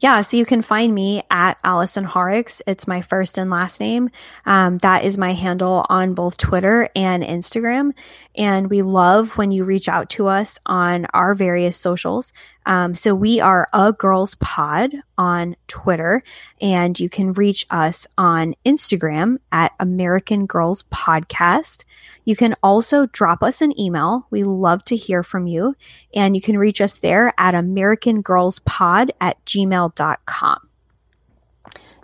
Yeah, 0.00 0.20
so 0.20 0.36
you 0.36 0.44
can 0.44 0.62
find 0.62 0.94
me 0.94 1.22
at 1.30 1.58
Allison 1.64 2.04
Horrocks. 2.04 2.62
It's 2.66 2.86
my 2.86 3.00
first 3.02 3.38
and 3.38 3.50
last 3.50 3.80
name. 3.80 4.10
Um, 4.44 4.78
that 4.78 5.04
is 5.04 5.18
my 5.18 5.32
handle 5.32 5.84
on 5.88 6.14
both 6.14 6.36
Twitter 6.36 6.88
and 6.94 7.22
Instagram. 7.22 7.92
And 8.36 8.68
we 8.68 8.82
love 8.82 9.36
when 9.36 9.50
you 9.50 9.64
reach 9.64 9.88
out 9.88 10.10
to 10.10 10.28
us 10.28 10.60
on 10.66 11.06
our 11.14 11.34
various 11.34 11.76
socials. 11.76 12.32
Um, 12.66 12.94
so 12.94 13.14
we 13.14 13.40
are 13.40 13.68
a 13.72 13.92
girls 13.92 14.34
pod 14.34 14.90
on 15.16 15.56
Twitter, 15.68 16.22
and 16.60 16.98
you 16.98 17.08
can 17.08 17.32
reach 17.32 17.64
us 17.70 18.06
on 18.18 18.54
Instagram 18.66 19.38
at 19.52 19.72
American 19.78 20.46
Girls 20.46 20.82
Podcast. 20.92 21.84
You 22.24 22.34
can 22.34 22.56
also 22.62 23.06
drop 23.06 23.42
us 23.42 23.62
an 23.62 23.78
email. 23.78 24.26
We 24.30 24.42
love 24.42 24.84
to 24.86 24.96
hear 24.96 25.22
from 25.22 25.46
you, 25.46 25.76
and 26.12 26.34
you 26.34 26.42
can 26.42 26.58
reach 26.58 26.80
us 26.80 26.98
there 26.98 27.32
at 27.38 27.54
American 27.54 28.20
Girls 28.20 28.58
Pod 28.60 29.12
at 29.20 29.42
gmail.com. 29.46 30.58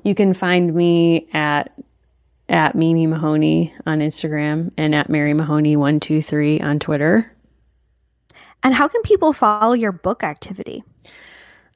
You 0.04 0.14
can 0.14 0.32
find 0.32 0.74
me 0.74 1.28
at 1.32 1.72
at 2.48 2.74
Mimi 2.74 3.06
Mahoney 3.06 3.74
on 3.86 4.00
Instagram 4.00 4.72
and 4.76 4.94
at 4.94 5.08
Mary 5.08 5.32
Mahoney 5.32 5.76
one 5.76 5.98
two 5.98 6.22
three 6.22 6.60
on 6.60 6.78
Twitter. 6.78 7.31
And 8.62 8.74
how 8.74 8.88
can 8.88 9.02
people 9.02 9.32
follow 9.32 9.72
your 9.72 9.92
book 9.92 10.22
activity? 10.22 10.84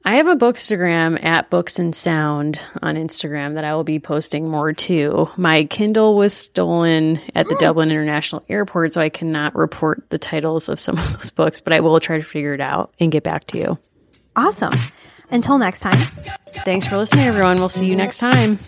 I 0.05 0.15
have 0.15 0.27
a 0.27 0.37
bookstagram 0.37 1.21
at 1.21 1.49
Books 1.49 1.79
and 1.79 1.93
Sound 1.93 2.65
on 2.81 2.95
Instagram 2.95 3.55
that 3.55 3.65
I 3.65 3.75
will 3.75 3.83
be 3.83 3.99
posting 3.99 4.49
more 4.49 4.71
to. 4.71 5.29
My 5.35 5.65
Kindle 5.65 6.15
was 6.15 6.33
stolen 6.33 7.19
at 7.35 7.49
the 7.49 7.55
oh. 7.55 7.57
Dublin 7.57 7.91
International 7.91 8.41
Airport, 8.47 8.93
so 8.93 9.01
I 9.01 9.09
cannot 9.09 9.53
report 9.53 10.09
the 10.09 10.17
titles 10.17 10.69
of 10.69 10.79
some 10.79 10.97
of 10.97 11.11
those 11.13 11.29
books, 11.29 11.59
but 11.59 11.73
I 11.73 11.81
will 11.81 11.99
try 11.99 12.17
to 12.17 12.23
figure 12.23 12.53
it 12.53 12.61
out 12.61 12.93
and 13.01 13.11
get 13.11 13.23
back 13.23 13.47
to 13.47 13.57
you. 13.57 13.77
Awesome. 14.37 14.71
Until 15.29 15.57
next 15.57 15.79
time. 15.79 15.99
Thanks 16.63 16.87
for 16.87 16.95
listening, 16.95 17.25
everyone. 17.25 17.57
We'll 17.57 17.67
see 17.67 17.87
you 17.87 17.95
next 17.97 18.19
time. 18.19 18.59